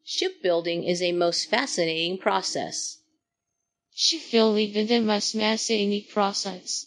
Shipbuilding 0.05 0.84
is 0.84 1.03
a 1.03 1.12
most 1.12 1.51
fascinating 1.51 2.18
process. 2.18 3.03
Shipbuilding 3.93 4.76
is 4.76 4.91
a 4.91 5.01
most 5.01 5.34
fascinating 5.34 6.05
process. 6.12 6.87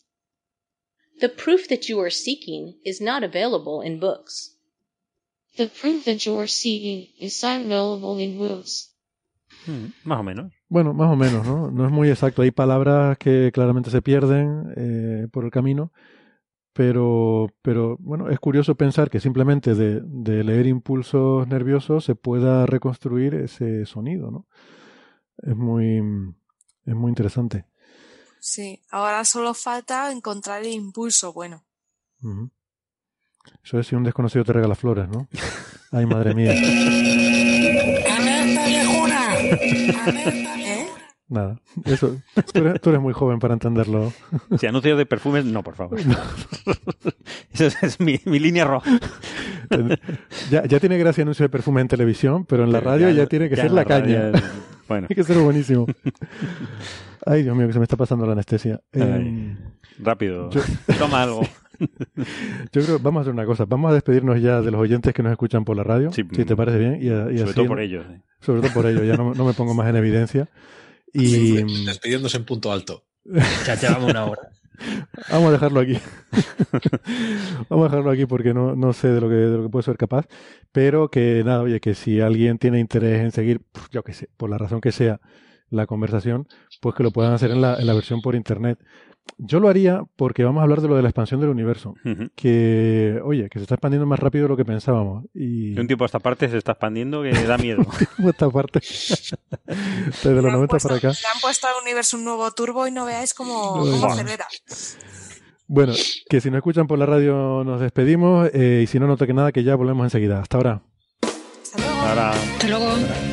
The 1.20 1.30
proof 1.30 1.68
that 1.68 1.90
you 1.90 2.00
are 2.00 2.12
seeking 2.12 2.76
is 2.86 3.02
not 3.02 3.24
available 3.24 3.82
in 3.82 4.00
books. 4.00 4.56
The 5.58 5.68
proof 5.68 6.06
that 6.06 6.26
you 6.26 6.40
are 6.40 6.48
seeking 6.48 7.08
is 7.20 7.44
not 7.44 7.66
available 7.66 8.18
in 8.20 8.38
books. 8.38 8.96
Hmm, 9.66 9.88
más 10.06 10.20
o 10.20 10.24
menos. 10.24 10.54
Bueno, 10.70 10.94
más 10.94 11.12
o 11.12 11.18
menos, 11.18 11.46
¿no? 11.46 11.72
No 11.72 11.86
es 11.86 11.92
muy 11.92 12.10
exacto. 12.10 12.42
Hay 12.42 12.52
palabras 12.52 13.18
que 13.18 13.52
claramente 13.54 13.90
se 13.90 14.02
pierden 14.02 14.74
eh, 14.78 15.28
por 15.32 15.44
el 15.44 15.52
camino, 15.52 15.92
pero, 16.74 17.48
pero 17.62 17.98
bueno, 18.00 18.30
es 18.30 18.40
curioso 18.40 18.76
pensar 18.76 19.10
que 19.10 19.20
simplemente 19.20 19.76
de, 19.76 20.02
de, 20.04 20.44
leer 20.44 20.68
impulsos 20.68 21.48
nerviosos 21.48 22.06
se 22.06 22.16
pueda 22.16 22.66
reconstruir 22.66 23.36
ese 23.36 23.86
sonido, 23.86 24.32
¿no? 24.32 24.48
Es 25.38 25.56
muy, 25.56 25.98
es 26.86 26.96
muy 26.96 27.10
interesante. 27.10 27.66
Sí, 28.40 28.82
ahora 28.90 29.26
solo 29.26 29.54
falta 29.54 30.12
encontrar 30.12 30.62
el 30.62 30.72
impulso 30.72 31.34
bueno. 31.34 31.66
Uh 32.22 32.28
-huh. 32.28 32.52
Eso 33.64 33.80
es 33.80 33.88
si 33.88 33.96
un 33.96 34.04
desconocido 34.04 34.44
te 34.44 34.54
regala 34.54 34.76
flores, 34.76 35.08
¿no? 35.10 35.28
Ay, 35.92 36.06
madre 36.06 36.36
mía. 36.36 36.52
¡Alerta, 38.16 38.66
viejuna! 38.68 39.36
¿Eh? 39.40 40.69
Nada, 41.30 41.62
eso, 41.86 42.18
tú 42.34 42.60
eres, 42.60 42.82
tú 42.82 42.90
eres, 42.90 43.02
muy 43.02 43.14
joven 43.14 43.38
para 43.38 43.54
entenderlo. 43.54 44.12
Si 44.58 44.66
anuncio 44.66 44.98
de 44.98 45.06
perfumes, 45.06 45.46
no, 45.46 45.64
por 45.64 45.76
favor. 45.76 46.04
No. 46.04 46.16
Esa 47.54 47.68
es, 47.68 47.84
es 47.84 48.00
mi, 48.00 48.20
mi, 48.26 48.40
línea 48.40 48.66
roja. 48.66 48.90
Ya, 50.50 50.66
ya, 50.66 50.80
tiene 50.80 50.98
gracia 50.98 51.22
anuncio 51.22 51.44
de 51.44 51.50
perfume 51.50 51.82
en 51.82 51.88
televisión, 51.88 52.46
pero 52.46 52.64
en 52.64 52.72
la 52.72 52.80
radio 52.80 53.10
ya, 53.10 53.16
ya 53.16 53.26
tiene 53.28 53.48
que 53.48 53.56
ser 53.56 53.72
la, 53.72 53.82
la 53.82 53.86
caña. 53.86 54.30
Es, 54.30 54.44
bueno. 54.88 55.08
Tiene 55.08 55.22
que 55.22 55.24
ser 55.24 55.38
buenísimo. 55.38 55.86
Ay, 57.26 57.44
Dios 57.44 57.56
mío, 57.56 57.68
que 57.68 57.74
se 57.74 57.80
me 57.80 57.84
está 57.84 57.96
pasando 57.96 58.26
la 58.26 58.32
anestesia. 58.32 58.82
Ay, 58.92 59.02
eh, 59.02 59.58
rápido, 60.00 60.50
yo... 60.50 60.62
toma 60.98 61.22
algo. 61.22 61.42
Yo 62.74 62.84
creo, 62.84 63.00
vamos 63.00 63.20
a 63.20 63.22
hacer 63.22 63.34
una 63.34 63.46
cosa, 63.46 63.66
vamos 63.66 63.92
a 63.92 63.94
despedirnos 63.94 64.42
ya 64.42 64.62
de 64.62 64.70
los 64.70 64.82
oyentes 64.82 65.14
que 65.14 65.24
nos 65.24 65.32
escuchan 65.32 65.64
por 65.64 65.78
la 65.78 65.84
radio, 65.84 66.12
sí, 66.12 66.24
si 66.30 66.44
te 66.44 66.56
parece 66.56 66.78
bien. 66.78 66.96
Y, 67.02 67.06
y 67.06 67.38
sobre 67.38 67.44
así, 67.44 67.54
todo 67.54 67.68
por 67.68 67.80
ellos. 67.80 68.06
¿eh? 68.10 68.22
Sobre 68.42 68.62
todo 68.62 68.74
por 68.74 68.86
ellos, 68.86 69.06
ya 69.06 69.16
no, 69.16 69.34
no, 69.34 69.46
me 69.46 69.54
pongo 69.54 69.74
más 69.74 69.88
en 69.88 69.96
evidencia. 69.96 70.50
Y... 71.14 71.86
Despidiéndose 71.86 72.38
en 72.38 72.46
punto 72.46 72.72
alto. 72.72 73.06
Ya 73.66 73.76
llevamos 73.76 74.12
una 74.12 74.26
hora. 74.26 74.50
Vamos 75.30 75.50
a 75.50 75.52
dejarlo 75.52 75.80
aquí. 75.82 75.98
Vamos 77.70 77.88
a 77.88 77.90
dejarlo 77.90 78.12
aquí 78.12 78.26
porque 78.26 78.54
no, 78.54 78.76
no 78.76 78.94
sé 78.94 79.10
de 79.10 79.22
lo, 79.22 79.30
que, 79.30 79.36
de 79.36 79.58
lo 79.58 79.64
que 79.64 79.70
puedo 79.70 79.84
ser 79.84 79.98
capaz. 79.98 80.28
Pero 80.72 81.10
que 81.10 81.44
nada, 81.46 81.62
oye, 81.62 81.80
que 81.80 81.96
si 81.96 82.22
alguien 82.22 82.58
tiene 82.58 82.80
interés 82.80 83.22
en 83.22 83.32
seguir, 83.32 83.62
yo 83.92 84.04
qué 84.04 84.14
sé, 84.14 84.30
por 84.38 84.50
la 84.50 84.58
razón 84.58 84.82
que 84.82 84.92
sea, 84.92 85.20
la 85.70 85.86
conversación, 85.86 86.48
pues 86.82 86.96
que 86.96 87.04
lo 87.04 87.12
puedan 87.12 87.34
hacer 87.34 87.52
en 87.52 87.62
la, 87.62 87.76
en 87.76 87.88
la 87.88 87.94
versión 87.94 88.22
por 88.22 88.36
internet. 88.36 88.80
Yo 89.38 89.60
lo 89.60 89.70
haría 89.70 90.04
porque 90.16 90.44
vamos 90.44 90.62
a 90.62 90.64
hablar 90.64 90.82
de 90.82 90.88
lo 90.88 90.96
de 90.96 91.02
la 91.02 91.10
expansión 91.10 91.40
del 91.40 91.50
universo. 91.50 91.96
Uh 92.04 92.10
-huh. 92.10 92.32
Que, 92.36 93.20
oye, 93.24 93.50
que 93.50 93.60
se 93.60 93.64
está 93.64 93.76
expandiendo 93.76 94.06
más 94.06 94.20
rápido 94.20 94.44
de 94.44 94.50
lo 94.50 94.58
que 94.58 94.66
pensábamos. 94.66 95.26
Y... 95.34 95.74
De 95.74 95.82
un 95.82 95.88
tiempo 95.88 96.04
a 96.04 96.08
esta 96.08 96.20
parte 96.20 96.50
se 96.50 96.58
está 96.58 96.74
expandiendo 96.74 97.22
que 97.24 97.32
da 97.32 97.58
miedo. 97.58 97.86
de 98.18 98.30
esta 98.30 98.50
parte. 98.50 98.80
Desde 98.80 100.42
los 100.42 100.52
90 100.52 100.68
puesto, 100.68 100.90
para 100.90 100.98
acá. 100.98 101.08
Le 101.10 101.28
han 101.34 101.42
puesto 101.42 101.68
al 101.68 101.74
universo 101.82 102.18
un 102.18 102.26
nuevo 102.26 102.52
turbo 102.52 102.88
y 102.88 102.92
no 102.92 103.06
veáis 103.06 103.34
cómo, 103.34 103.80
cómo 103.80 104.08
acelera. 104.08 104.48
Bueno, 105.68 105.94
que 106.30 106.42
si 106.42 106.50
no 106.50 106.58
escuchan 106.58 106.88
por 106.88 106.98
la 106.98 107.06
radio 107.06 107.64
nos 107.64 107.80
despedimos 107.80 108.50
eh, 108.54 108.82
y 108.84 108.88
si 108.88 109.00
no, 109.00 109.06
no 109.06 109.18
toque 109.18 109.34
nada 109.34 109.52
que 109.52 109.64
ya 109.64 109.76
volvemos 109.76 110.04
enseguida. 110.04 110.42
Hasta 110.42 110.58
ahora. 110.58 110.82
Hasta 111.22 111.78
luego. 111.80 112.02
Ahora. 112.02 112.32
Hasta 112.32 112.68
luego. 112.68 113.29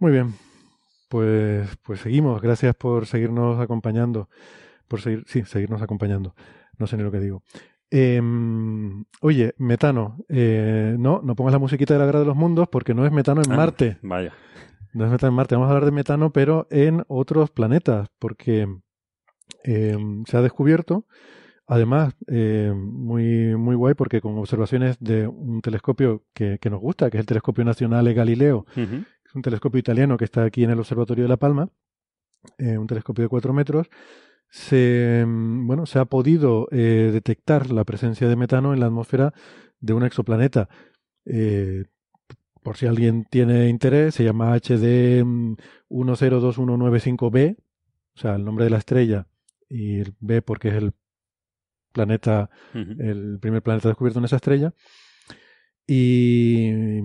Muy 0.00 0.12
bien, 0.12 0.34
pues, 1.08 1.68
pues 1.84 2.00
seguimos. 2.00 2.40
Gracias 2.42 2.74
por 2.74 3.06
seguirnos 3.06 3.60
acompañando. 3.60 4.28
Por 4.88 5.00
seguir, 5.00 5.24
sí, 5.26 5.44
seguirnos 5.44 5.82
acompañando. 5.82 6.34
No 6.78 6.86
sé 6.86 6.96
ni 6.96 7.02
lo 7.02 7.12
que 7.12 7.20
digo. 7.20 7.42
Eh, 7.90 8.20
oye, 9.20 9.54
metano. 9.58 10.16
Eh, 10.28 10.96
no, 10.98 11.20
no 11.22 11.34
pongas 11.34 11.52
la 11.52 11.58
musiquita 11.58 11.94
de 11.94 12.00
la 12.00 12.06
guerra 12.06 12.20
de 12.20 12.26
los 12.26 12.36
mundos 12.36 12.68
porque 12.68 12.94
no 12.94 13.04
es 13.06 13.12
metano 13.12 13.42
en 13.44 13.52
Ah, 13.52 13.56
Marte. 13.56 13.98
Vaya. 14.02 14.32
No 14.94 15.04
es 15.04 15.10
metano 15.10 15.28
en 15.30 15.34
Marte. 15.36 15.54
Vamos 15.54 15.66
a 15.66 15.70
hablar 15.70 15.84
de 15.84 15.92
metano, 15.92 16.32
pero 16.32 16.66
en 16.70 17.04
otros 17.08 17.50
planetas, 17.50 18.08
porque 18.18 18.66
eh, 19.64 19.96
se 20.26 20.36
ha 20.36 20.42
descubierto, 20.42 21.06
además, 21.66 22.14
eh, 22.28 22.72
muy, 22.74 23.54
muy 23.56 23.76
guay, 23.76 23.94
porque 23.94 24.20
con 24.20 24.36
observaciones 24.38 24.96
de 25.00 25.28
un 25.28 25.60
telescopio 25.60 26.24
que, 26.34 26.58
que 26.60 26.70
nos 26.70 26.80
gusta, 26.80 27.10
que 27.10 27.18
es 27.18 27.20
el 27.20 27.26
Telescopio 27.26 27.64
Nacional 27.64 28.12
Galileo, 28.14 28.64
Uh 28.76 28.80
-huh. 28.80 29.06
Es 29.30 29.34
un 29.36 29.42
telescopio 29.42 29.78
italiano 29.78 30.16
que 30.16 30.24
está 30.24 30.42
aquí 30.44 30.64
en 30.64 30.70
el 30.70 30.78
Observatorio 30.80 31.22
de 31.24 31.28
La 31.28 31.36
Palma, 31.36 31.68
eh, 32.58 32.76
un 32.78 32.86
telescopio 32.88 33.22
de 33.22 33.28
4 33.28 33.52
metros, 33.52 33.88
se, 34.48 35.24
bueno, 35.26 35.86
se 35.86 36.00
ha 36.00 36.04
podido 36.04 36.66
eh, 36.72 37.10
detectar 37.12 37.70
la 37.70 37.84
presencia 37.84 38.28
de 38.28 38.34
metano 38.34 38.74
en 38.74 38.80
la 38.80 38.86
atmósfera 38.86 39.32
de 39.78 39.92
un 39.92 40.02
exoplaneta. 40.02 40.68
Eh, 41.24 41.84
por 42.62 42.76
si 42.76 42.86
alguien 42.86 43.24
tiene 43.30 43.68
interés, 43.68 44.16
se 44.16 44.24
llama 44.24 44.52
HD 44.56 45.22
102195b, 45.88 47.56
o 47.56 48.18
sea, 48.18 48.34
el 48.34 48.44
nombre 48.44 48.64
de 48.64 48.70
la 48.70 48.78
estrella, 48.78 49.28
y 49.68 50.00
el 50.00 50.14
B 50.18 50.42
porque 50.42 50.68
es 50.68 50.74
el 50.74 50.92
planeta, 51.92 52.50
Uh 52.74 52.78
-huh. 52.78 53.00
el 53.00 53.38
primer 53.40 53.62
planeta 53.62 53.88
descubierto 53.88 54.18
en 54.18 54.24
esa 54.24 54.36
estrella. 54.36 54.74
Y 55.86 57.00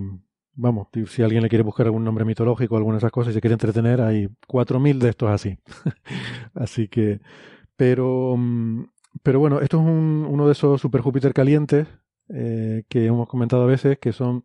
vamos, 0.56 0.88
si 1.06 1.22
alguien 1.22 1.42
le 1.42 1.48
quiere 1.48 1.62
buscar 1.62 1.86
algún 1.86 2.04
nombre 2.04 2.24
mitológico, 2.24 2.76
alguna 2.76 2.96
de 2.96 2.98
esas 2.98 3.12
cosas, 3.12 3.32
y 3.32 3.34
se 3.34 3.40
quiere 3.40 3.54
entretener, 3.54 4.00
hay 4.00 4.28
4.000 4.48 4.98
de 4.98 5.10
estos 5.10 5.30
así. 5.30 5.58
así 6.54 6.88
que, 6.88 7.20
pero, 7.76 8.36
pero 9.22 9.38
bueno, 9.38 9.60
esto 9.60 9.78
es 9.78 9.86
un, 9.86 10.26
uno 10.28 10.46
de 10.46 10.52
esos 10.52 10.80
super 10.80 11.02
Júpiter 11.02 11.32
calientes 11.32 11.86
eh, 12.28 12.84
que 12.88 13.06
hemos 13.06 13.28
comentado 13.28 13.62
a 13.62 13.66
veces, 13.66 13.98
que 13.98 14.12
son 14.12 14.44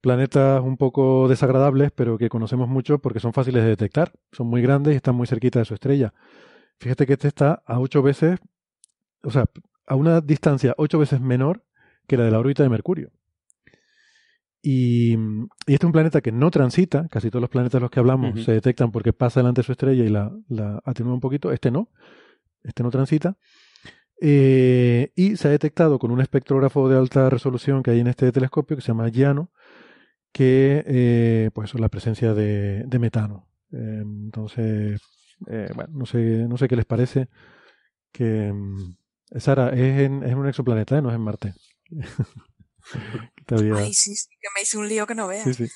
planetas 0.00 0.60
un 0.62 0.76
poco 0.76 1.28
desagradables, 1.28 1.92
pero 1.92 2.18
que 2.18 2.28
conocemos 2.28 2.68
mucho 2.68 2.98
porque 2.98 3.20
son 3.20 3.32
fáciles 3.32 3.62
de 3.62 3.70
detectar. 3.70 4.12
Son 4.32 4.48
muy 4.48 4.60
grandes 4.60 4.94
y 4.94 4.96
están 4.96 5.14
muy 5.14 5.26
cerquita 5.26 5.60
de 5.60 5.64
su 5.64 5.74
estrella. 5.74 6.12
Fíjate 6.78 7.06
que 7.06 7.12
este 7.14 7.28
está 7.28 7.62
a 7.64 7.78
ocho 7.78 8.02
veces, 8.02 8.40
o 9.22 9.30
sea, 9.30 9.46
a 9.86 9.94
una 9.94 10.20
distancia 10.20 10.74
ocho 10.76 10.98
veces 10.98 11.20
menor 11.20 11.64
que 12.08 12.16
la 12.16 12.24
de 12.24 12.32
la 12.32 12.40
órbita 12.40 12.64
de 12.64 12.68
Mercurio. 12.68 13.12
Y, 14.62 15.14
y, 15.14 15.16
este 15.66 15.74
es 15.74 15.84
un 15.84 15.92
planeta 15.92 16.20
que 16.20 16.30
no 16.32 16.50
transita, 16.50 17.08
casi 17.08 17.30
todos 17.30 17.40
los 17.40 17.50
planetas 17.50 17.80
de 17.80 17.80
los 17.80 17.90
que 17.90 17.98
hablamos 18.00 18.34
uh 18.34 18.38
-huh. 18.38 18.44
se 18.44 18.52
detectan 18.52 18.92
porque 18.92 19.12
pasa 19.12 19.40
delante 19.40 19.60
de 19.60 19.66
su 19.66 19.72
estrella 19.72 20.04
y 20.04 20.08
la, 20.08 20.30
la, 20.48 20.80
atenúa 20.84 21.14
un 21.14 21.20
poquito, 21.20 21.50
este 21.52 21.70
no, 21.70 21.88
este 22.62 22.82
no 22.84 22.90
transita. 22.90 23.36
Eh, 24.20 25.10
y 25.16 25.36
se 25.36 25.48
ha 25.48 25.50
detectado 25.50 25.98
con 25.98 26.12
un 26.12 26.20
espectrógrafo 26.20 26.88
de 26.88 26.96
alta 26.96 27.28
resolución 27.28 27.82
que 27.82 27.90
hay 27.90 28.00
en 28.00 28.06
este 28.06 28.30
telescopio 28.30 28.76
que 28.76 28.82
se 28.82 28.88
llama 28.88 29.10
Giano, 29.10 29.50
que 30.32 30.84
eh, 30.86 31.50
pues 31.54 31.74
la 31.74 31.88
presencia 31.88 32.32
de, 32.34 32.84
de 32.86 32.98
metano. 33.00 33.48
Eh, 33.72 34.02
entonces, 34.04 35.00
Eh, 35.48 35.68
bueno, 35.74 35.90
no 35.94 36.06
sé, 36.06 36.46
no 36.48 36.56
sé 36.56 36.68
qué 36.68 36.76
les 36.76 36.84
parece. 36.86 37.28
Que 38.12 38.52
mm, 38.52 38.94
Sara, 39.38 39.70
es 39.70 40.00
en, 40.02 40.22
es 40.22 40.34
un 40.34 40.46
exoplaneta, 40.46 41.00
no 41.00 41.08
es 41.10 41.16
en 41.16 41.20
Marte. 41.22 41.54
Ay, 43.50 43.92
sí, 43.92 44.14
sí, 44.14 44.28
que 44.40 44.48
me 44.54 44.62
hice 44.62 44.78
un 44.78 44.88
lío 44.88 45.06
que 45.06 45.14
no 45.14 45.28
veas. 45.28 45.44
Sí, 45.44 45.54
sí. 45.54 45.68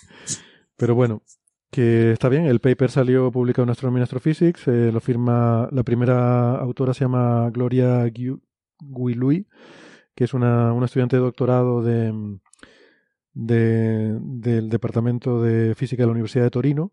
Pero 0.76 0.94
bueno, 0.94 1.22
que 1.70 2.12
está 2.12 2.28
bien, 2.28 2.46
el 2.46 2.60
paper 2.60 2.90
salió 2.90 3.30
publicado 3.30 3.64
en 3.64 3.70
Astronomy 3.70 3.98
and 3.98 4.04
Astrophysics, 4.04 4.68
eh, 4.68 4.90
lo 4.92 5.00
firma, 5.00 5.68
la 5.72 5.82
primera 5.82 6.56
autora 6.56 6.94
se 6.94 7.04
llama 7.04 7.50
Gloria 7.50 8.04
Guilui, 8.04 9.46
que 10.14 10.24
es 10.24 10.34
una, 10.34 10.72
una 10.72 10.86
estudiante 10.86 11.16
de 11.16 11.22
doctorado 11.22 11.82
de, 11.82 12.38
de, 13.32 14.18
del 14.20 14.68
Departamento 14.68 15.42
de 15.42 15.74
Física 15.74 16.02
de 16.02 16.06
la 16.06 16.12
Universidad 16.12 16.44
de 16.44 16.50
Torino. 16.50 16.92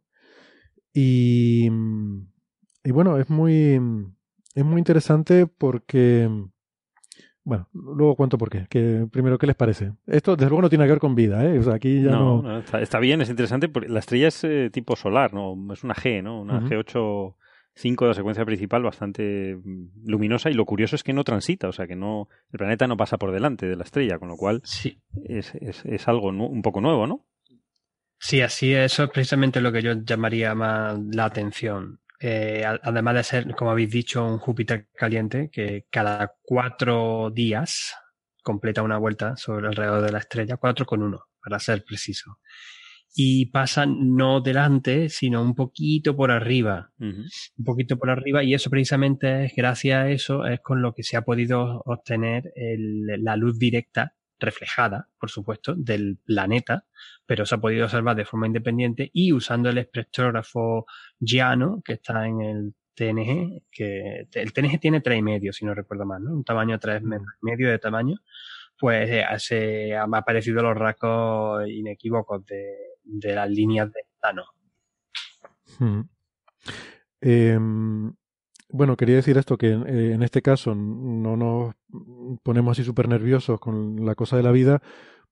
Y, 0.94 1.70
y 2.84 2.92
bueno, 2.92 3.18
es 3.18 3.30
muy, 3.30 3.80
es 4.54 4.66
muy 4.66 4.80
interesante 4.80 5.48
porque 5.48 6.30
bueno, 7.44 7.68
luego 7.74 8.16
cuento 8.16 8.38
por 8.38 8.50
qué. 8.50 8.68
Que, 8.70 9.06
primero, 9.12 9.38
¿qué 9.38 9.48
les 9.48 9.56
parece? 9.56 9.92
Esto, 10.08 10.36
desde 10.36 10.50
luego, 10.50 10.62
no 10.62 10.70
tiene 10.70 10.86
que 10.86 10.92
ver 10.92 11.00
con 11.00 11.16
vida, 11.16 11.46
¿eh? 11.46 11.60
O 11.60 11.64
sea, 11.64 11.76
aquí 11.76 12.02
ya 12.02 12.12
no... 12.12 12.60
está, 12.60 13.00
bien, 13.00 13.22
es 13.22 13.30
interesante. 13.30 13.70
Porque 13.70 13.90
la 13.90 14.00
estrella 14.00 14.28
es 14.28 14.44
eh, 14.44 14.70
tipo 14.72 14.96
solar, 14.96 15.34
¿no? 15.34 15.56
Es 15.74 15.84
una 15.84 15.94
G, 15.94 16.24
¿no? 16.24 16.42
Una 16.42 16.62
G8 16.62 17.36
5 17.76 18.06
de 18.06 18.10
la 18.10 18.16
secuencia 18.16 18.46
principal 18.46 18.84
bastante 18.84 19.56
mm, 19.56 20.06
luminosa 20.06 20.50
y 20.50 20.54
lo 20.54 20.66
curioso 20.66 20.96
es 20.96 21.04
que 21.04 21.14
no 21.14 21.24
transita, 21.24 21.68
o 21.68 21.72
sea 21.72 21.88
que 21.88 21.96
no 21.96 22.30
el 22.52 22.60
planeta 22.60 22.88
no 22.88 22.98
pasa 22.98 23.18
por 23.18 23.32
delante 23.32 23.66
de 23.66 23.76
la 23.76 23.84
estrella, 23.84 24.20
con 24.20 24.30
lo 24.30 24.38
cual 24.38 24.62
sí. 24.64 25.00
es, 25.26 25.56
es, 25.56 25.84
es 25.86 26.08
algo 26.08 26.28
un 26.28 26.62
poco 26.62 26.82
nuevo, 26.82 27.08
¿no? 27.08 27.26
Sí, 28.20 28.40
así 28.40 28.74
es. 28.74 28.94
Eso 28.94 29.04
es 29.04 29.10
precisamente 29.10 29.60
lo 29.60 29.74
que 29.74 29.82
yo 29.82 29.94
llamaría 30.02 30.56
más 30.56 30.98
la 31.12 31.26
atención. 31.26 32.00
Eh, 32.26 32.64
además 32.66 33.16
de 33.16 33.24
ser, 33.24 33.54
como 33.54 33.72
habéis 33.72 33.92
dicho, 33.92 34.26
un 34.26 34.38
Júpiter 34.38 34.88
caliente 34.96 35.50
que 35.52 35.88
cada 35.92 36.34
cuatro 36.42 37.30
días 37.32 37.96
completa 38.42 38.82
una 38.82 38.98
vuelta 38.98 39.36
sobre 39.36 39.68
alrededor 39.68 40.06
de 40.06 40.12
la 40.14 40.20
estrella, 40.20 40.56
cuatro 40.56 40.86
con 40.86 41.04
uno, 41.04 41.26
para 41.44 41.60
ser 41.60 41.84
preciso. 41.84 42.40
Y 43.14 43.48
pasa 43.48 43.86
no 43.86 44.40
delante, 44.40 45.10
sino 45.10 45.42
un 45.42 45.54
poquito 45.54 46.16
por 46.16 46.32
arriba. 46.32 46.94
Un 46.98 47.66
poquito 47.66 47.98
por 47.98 48.10
arriba, 48.10 48.42
y 48.42 48.54
eso 48.54 48.70
precisamente 48.70 49.44
es, 49.44 49.54
gracias 49.54 49.98
a 49.98 50.10
eso, 50.10 50.46
es 50.46 50.62
con 50.62 50.82
lo 50.82 50.94
que 50.94 51.04
se 51.04 51.18
ha 51.18 51.24
podido 51.24 51.82
obtener 51.86 52.54
la 52.56 53.36
luz 53.36 53.60
directa 53.60 54.16
reflejada, 54.40 55.10
por 55.20 55.30
supuesto, 55.30 55.74
del 55.76 56.18
planeta, 56.24 56.86
pero 57.26 57.46
se 57.46 57.56
ha 57.56 57.60
podido 57.60 57.86
observar 57.86 58.16
de 58.16 58.26
forma 58.26 58.48
independiente 58.48 59.10
y 59.14 59.32
usando 59.34 59.70
el 59.70 59.78
espectrógrafo 59.78 60.86
Giano, 61.20 61.82
que 61.84 61.94
está 61.94 62.28
en 62.28 62.42
el 62.42 62.76
TNG, 62.96 63.64
que 63.72 64.28
el 64.34 64.54
TNG 64.54 64.80
tiene 64.80 65.02
tres 65.02 65.20
y 65.20 65.22
medio, 65.22 65.54
si 65.54 65.66
no 65.66 65.74
recuerdo 65.74 66.06
mal, 66.06 66.24
¿no? 66.24 66.34
Un 66.34 66.44
tamaño 66.44 66.80
tres 66.80 67.02
medio 67.42 67.70
de 67.70 67.80
tamaño, 67.80 68.18
pues 68.78 69.10
eh, 69.10 69.26
se 69.38 69.96
han 69.96 70.14
aparecido 70.14 70.62
los 70.62 70.76
rasgos 70.76 71.68
inequívocos 71.68 72.46
de, 72.46 72.76
de 73.04 73.36
las 73.36 73.50
líneas 73.50 73.92
de 73.92 74.02
Thanos. 74.20 74.48
Hmm. 75.80 76.02
Em, 77.22 78.14
bueno, 78.74 78.98
quería 78.98 79.18
decir 79.18 79.38
esto, 79.38 79.56
que 79.56 79.68
eh, 79.68 80.14
en 80.14 80.24
este 80.24 80.42
caso 80.42 80.74
no 80.74 81.38
nos 81.38 81.76
ponemos 82.42 82.72
así 82.72 82.84
súper 82.84 83.08
nerviosos 83.08 83.60
con 83.60 84.04
la 84.04 84.16
cosa 84.16 84.36
de 84.36 84.42
la 84.42 84.52
vida, 84.52 84.82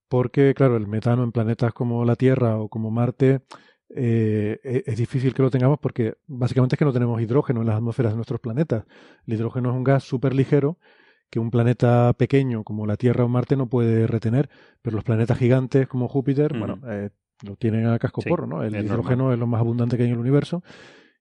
porque, 0.07 0.53
claro, 0.53 0.77
el 0.77 0.87
metano 0.87 1.23
en 1.23 1.31
planetas 1.31 1.73
como 1.73 2.05
la 2.05 2.15
Tierra 2.15 2.57
o 2.57 2.69
como 2.69 2.91
Marte 2.91 3.41
eh, 3.89 4.59
e-, 4.63 4.83
es 4.85 4.95
difícil 4.95 5.33
que 5.33 5.41
lo 5.41 5.49
tengamos 5.49 5.79
porque 5.79 6.13
básicamente 6.27 6.75
es 6.75 6.77
que 6.77 6.85
no 6.85 6.93
tenemos 6.93 7.19
hidrógeno 7.19 7.61
en 7.61 7.67
las 7.67 7.77
atmósferas 7.77 8.11
de 8.11 8.17
nuestros 8.17 8.39
planetas. 8.39 8.85
El 9.25 9.33
hidrógeno 9.33 9.71
es 9.71 9.75
un 9.75 9.83
gas 9.83 10.03
súper 10.03 10.35
ligero 10.35 10.77
que 11.31 11.39
un 11.39 11.49
planeta 11.49 12.13
pequeño 12.13 12.63
como 12.63 12.85
la 12.85 12.95
Tierra 12.95 13.25
o 13.25 13.27
Marte 13.27 13.55
no 13.55 13.69
puede 13.69 14.05
retener, 14.05 14.51
pero 14.83 14.97
los 14.97 15.03
planetas 15.03 15.39
gigantes 15.39 15.87
como 15.87 16.07
Júpiter, 16.07 16.55
bueno, 16.59 16.79
eh, 16.87 17.09
lo 17.43 17.55
tienen 17.55 17.87
a 17.87 17.97
casco 17.97 18.21
porro, 18.21 18.45
¿no? 18.45 18.61
El 18.61 18.75
hidrógeno 18.75 19.33
es 19.33 19.39
lo 19.39 19.47
más 19.47 19.61
abundante 19.61 19.97
que 19.97 20.03
hay 20.03 20.09
en 20.09 20.13
el 20.13 20.19
universo 20.19 20.61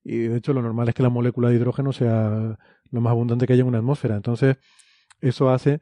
y 0.02 0.18
de 0.18 0.36
hecho 0.38 0.52
lo 0.52 0.62
normal 0.62 0.88
es 0.88 0.94
que 0.94 1.02
la 1.02 1.10
molécula 1.10 1.48
de 1.48 1.56
hidrógeno 1.56 1.92
sea 1.92 2.58
lo 2.90 3.00
más 3.00 3.10
abundante 3.10 3.46
que 3.46 3.52
haya 3.52 3.62
en 3.62 3.68
una 3.68 3.78
atmósfera. 3.78 4.16
Entonces, 4.16 4.56
eso 5.20 5.50
hace 5.50 5.80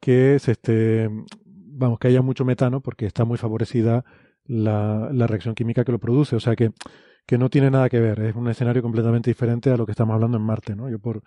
que 0.00 0.38
se 0.38 1.08
vamos, 1.46 1.98
que 1.98 2.08
haya 2.08 2.22
mucho 2.22 2.44
metano 2.44 2.80
porque 2.80 3.06
está 3.06 3.24
muy 3.24 3.38
favorecida 3.38 4.04
la, 4.44 5.10
la 5.12 5.26
reacción 5.26 5.54
química 5.54 5.84
que 5.84 5.92
lo 5.92 5.98
produce. 5.98 6.36
O 6.36 6.40
sea 6.40 6.56
que, 6.56 6.72
que 7.26 7.38
no 7.38 7.50
tiene 7.50 7.70
nada 7.70 7.88
que 7.88 8.00
ver, 8.00 8.20
es 8.20 8.36
un 8.36 8.48
escenario 8.48 8.82
completamente 8.82 9.30
diferente 9.30 9.70
a 9.70 9.76
lo 9.76 9.84
que 9.86 9.92
estamos 9.92 10.14
hablando 10.14 10.38
en 10.38 10.44
Marte, 10.44 10.76
¿no? 10.76 10.88
Yo 10.88 10.98
por, 10.98 11.22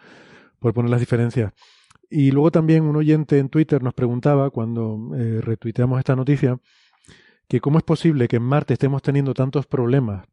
por 0.60 0.74
poner 0.74 0.92
las 0.92 1.00
diferencias. 1.00 1.54
Y 2.10 2.32
luego 2.32 2.52
también 2.52 2.84
un 2.84 2.96
oyente 2.96 3.38
en 3.38 3.50
Twitter 3.50 3.84
nos 3.84 3.94
preguntaba, 3.94 4.50
cuando 4.50 5.12
eh, 5.16 5.42
retuiteamos 5.42 6.00
esta 6.00 6.16
noticia, 6.16 6.58
que 7.48 7.60
cómo 7.60 7.78
es 7.78 7.84
posible 7.84 8.28
que 8.28 8.38
en 8.38 8.44
Marte 8.44 8.74
estemos 8.74 9.02
teniendo 9.02 9.34
tantos 9.34 9.68
problemas 9.68 10.26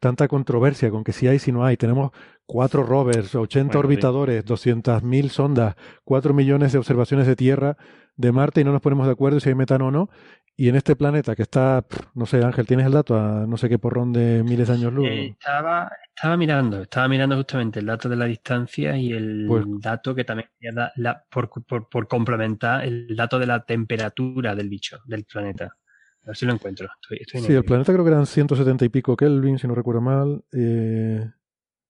tanta 0.00 0.28
controversia 0.28 0.90
con 0.90 1.04
que 1.04 1.12
si 1.12 1.28
hay, 1.28 1.38
si 1.38 1.52
no 1.52 1.64
hay. 1.64 1.76
Tenemos 1.76 2.10
cuatro 2.46 2.82
rovers, 2.82 3.34
80 3.34 3.78
orbitadores, 3.78 4.44
200.000 4.44 5.28
sondas, 5.28 5.76
cuatro 6.04 6.34
millones 6.34 6.72
de 6.72 6.78
observaciones 6.78 7.26
de 7.26 7.36
Tierra, 7.36 7.76
de 8.16 8.32
Marte 8.32 8.60
y 8.60 8.64
no 8.64 8.72
nos 8.72 8.80
ponemos 8.80 9.06
de 9.06 9.12
acuerdo 9.12 9.40
si 9.40 9.48
hay 9.48 9.54
metano 9.54 9.88
o 9.88 9.90
no. 9.90 10.10
Y 10.56 10.68
en 10.68 10.76
este 10.76 10.94
planeta 10.94 11.34
que 11.34 11.42
está, 11.42 11.84
no 12.14 12.26
sé, 12.26 12.44
Ángel, 12.44 12.66
¿tienes 12.66 12.86
el 12.86 12.92
dato 12.92 13.18
a 13.18 13.44
no 13.44 13.56
sé 13.56 13.68
qué 13.68 13.78
porrón 13.78 14.12
de 14.12 14.44
miles 14.44 14.68
de 14.68 14.74
años 14.74 14.92
luz? 14.92 15.08
Eh, 15.08 15.26
estaba, 15.30 15.90
estaba 16.14 16.36
mirando, 16.36 16.82
estaba 16.82 17.08
mirando 17.08 17.36
justamente 17.36 17.80
el 17.80 17.86
dato 17.86 18.08
de 18.08 18.14
la 18.14 18.26
distancia 18.26 18.96
y 18.96 19.12
el 19.12 19.46
pues 19.48 19.64
dato 19.80 20.14
que 20.14 20.22
también 20.22 20.48
la, 20.96 21.24
por, 21.28 21.50
por, 21.64 21.88
por 21.88 22.06
complementar 22.06 22.84
el 22.84 23.16
dato 23.16 23.40
de 23.40 23.46
la 23.46 23.64
temperatura 23.64 24.54
del 24.54 24.68
bicho, 24.68 25.00
del 25.06 25.24
planeta. 25.24 25.76
A 26.24 26.28
ver 26.28 26.36
si 26.36 26.46
lo 26.46 26.52
encuentro. 26.52 26.88
sí, 27.26 27.52
el 27.52 27.64
planeta 27.64 27.92
creo 27.92 28.04
que 28.04 28.10
eran 28.10 28.26
170 28.26 28.84
y 28.84 28.88
pico 28.88 29.16
Kelvin, 29.16 29.58
si 29.58 29.68
no 29.68 29.74
recuerdo 29.74 30.00
mal. 30.00 30.42
Eh, 30.52 31.30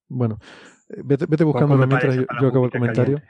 bueno, 0.08 0.38
eh, 0.88 1.02
vete, 1.04 1.26
vete 1.26 1.44
buscándolo 1.44 1.86
mientras 1.86 2.16
yo, 2.16 2.48
acabo 2.48 2.64
el 2.64 2.72
comentario. 2.72 3.22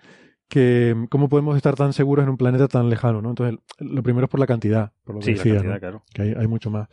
Que 0.49 0.95
cómo 1.11 1.29
podemos 1.29 1.57
estar 1.57 1.75
tan 1.75 1.93
seguros 1.93 2.23
en 2.23 2.31
un 2.31 2.37
planeta 2.37 2.69
tan 2.69 2.89
lejano, 2.89 3.23
¿no? 3.23 3.31
Entonces, 3.31 3.59
lo 3.79 4.03
primero 4.03 4.27
es 4.27 4.31
por 4.31 4.41
la 4.41 4.47
cantidad, 4.47 4.93
por 5.03 5.15
lo 5.15 5.21
que 5.21 5.33
decía, 5.33 5.63
que 6.13 6.23
hay, 6.23 6.35
hay, 6.37 6.47
mucho 6.47 6.71
más. 6.71 6.89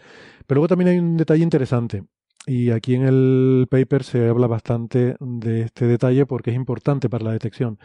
Pero 0.47 0.59
luego 0.59 0.69
también 0.69 0.89
hay 0.89 0.99
un 0.99 1.17
detalle 1.17 1.43
interesante. 1.43 2.03
Y 2.47 2.71
aquí 2.71 2.95
en 2.95 3.03
el 3.03 3.67
paper 3.69 4.03
se 4.03 4.27
habla 4.27 4.47
bastante 4.47 5.15
de 5.19 5.61
este 5.61 5.85
detalle 5.85 6.25
porque 6.25 6.49
es 6.49 6.55
importante 6.55 7.09
para 7.09 7.25
la 7.25 7.31
detección, 7.33 7.77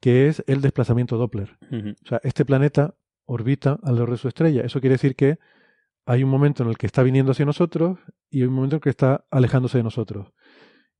que 0.00 0.28
es 0.28 0.44
el 0.46 0.60
desplazamiento 0.60 1.16
Doppler. 1.16 1.56
O 1.72 2.06
sea, 2.06 2.20
este 2.22 2.44
planeta 2.44 2.94
orbita 3.26 3.78
alrededor 3.82 4.12
de 4.12 4.16
su 4.16 4.28
estrella. 4.28 4.62
Eso 4.62 4.80
quiere 4.80 4.94
decir 4.94 5.16
que 5.16 5.38
hay 6.06 6.22
un 6.22 6.30
momento 6.30 6.62
en 6.62 6.70
el 6.70 6.78
que 6.78 6.86
está 6.86 7.02
viniendo 7.02 7.32
hacia 7.32 7.44
nosotros 7.44 7.98
y 8.30 8.40
hay 8.40 8.46
un 8.46 8.54
momento 8.54 8.76
en 8.76 8.78
el 8.78 8.82
que 8.82 8.90
está 8.90 9.26
alejándose 9.30 9.78
de 9.78 9.84
nosotros. 9.84 10.32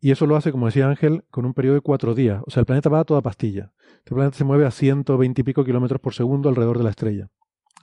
Y 0.00 0.10
eso 0.10 0.26
lo 0.26 0.36
hace, 0.36 0.52
como 0.52 0.66
decía 0.66 0.88
Ángel, 0.88 1.24
con 1.30 1.46
un 1.46 1.54
periodo 1.54 1.76
de 1.76 1.80
cuatro 1.80 2.14
días. 2.14 2.42
O 2.46 2.50
sea, 2.50 2.60
el 2.60 2.66
planeta 2.66 2.90
va 2.90 3.00
a 3.00 3.04
toda 3.04 3.22
pastilla. 3.22 3.72
Este 3.98 4.14
planeta 4.14 4.36
se 4.36 4.44
mueve 4.44 4.66
a 4.66 4.70
120 4.70 5.40
y 5.40 5.44
pico 5.44 5.64
kilómetros 5.64 6.00
por 6.00 6.12
segundo 6.12 6.48
alrededor 6.48 6.76
de 6.78 6.84
la 6.84 6.90
estrella. 6.90 7.28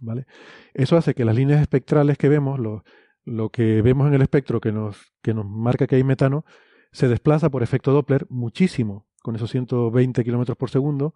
¿Vale? 0.01 0.25
Eso 0.73 0.97
hace 0.97 1.15
que 1.15 1.25
las 1.25 1.35
líneas 1.35 1.61
espectrales 1.61 2.17
que 2.17 2.27
vemos, 2.29 2.59
lo, 2.59 2.83
lo 3.23 3.49
que 3.49 3.81
vemos 3.81 4.07
en 4.07 4.15
el 4.15 4.21
espectro 4.21 4.59
que 4.59 4.71
nos, 4.71 5.13
que 5.21 5.33
nos 5.33 5.45
marca 5.45 5.87
que 5.87 5.95
hay 5.95 6.03
metano, 6.03 6.45
se 6.91 7.07
desplaza 7.07 7.49
por 7.49 7.63
efecto 7.63 7.93
Doppler 7.93 8.27
muchísimo, 8.29 9.07
con 9.21 9.35
esos 9.35 9.49
120 9.49 10.23
kilómetros 10.23 10.57
por 10.57 10.69
segundo, 10.69 11.15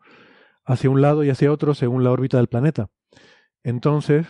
hacia 0.65 0.89
un 0.89 1.01
lado 1.01 1.23
y 1.23 1.29
hacia 1.29 1.51
otro 1.51 1.75
según 1.75 2.03
la 2.03 2.11
órbita 2.11 2.37
del 2.37 2.47
planeta. 2.47 2.89
Entonces, 3.63 4.27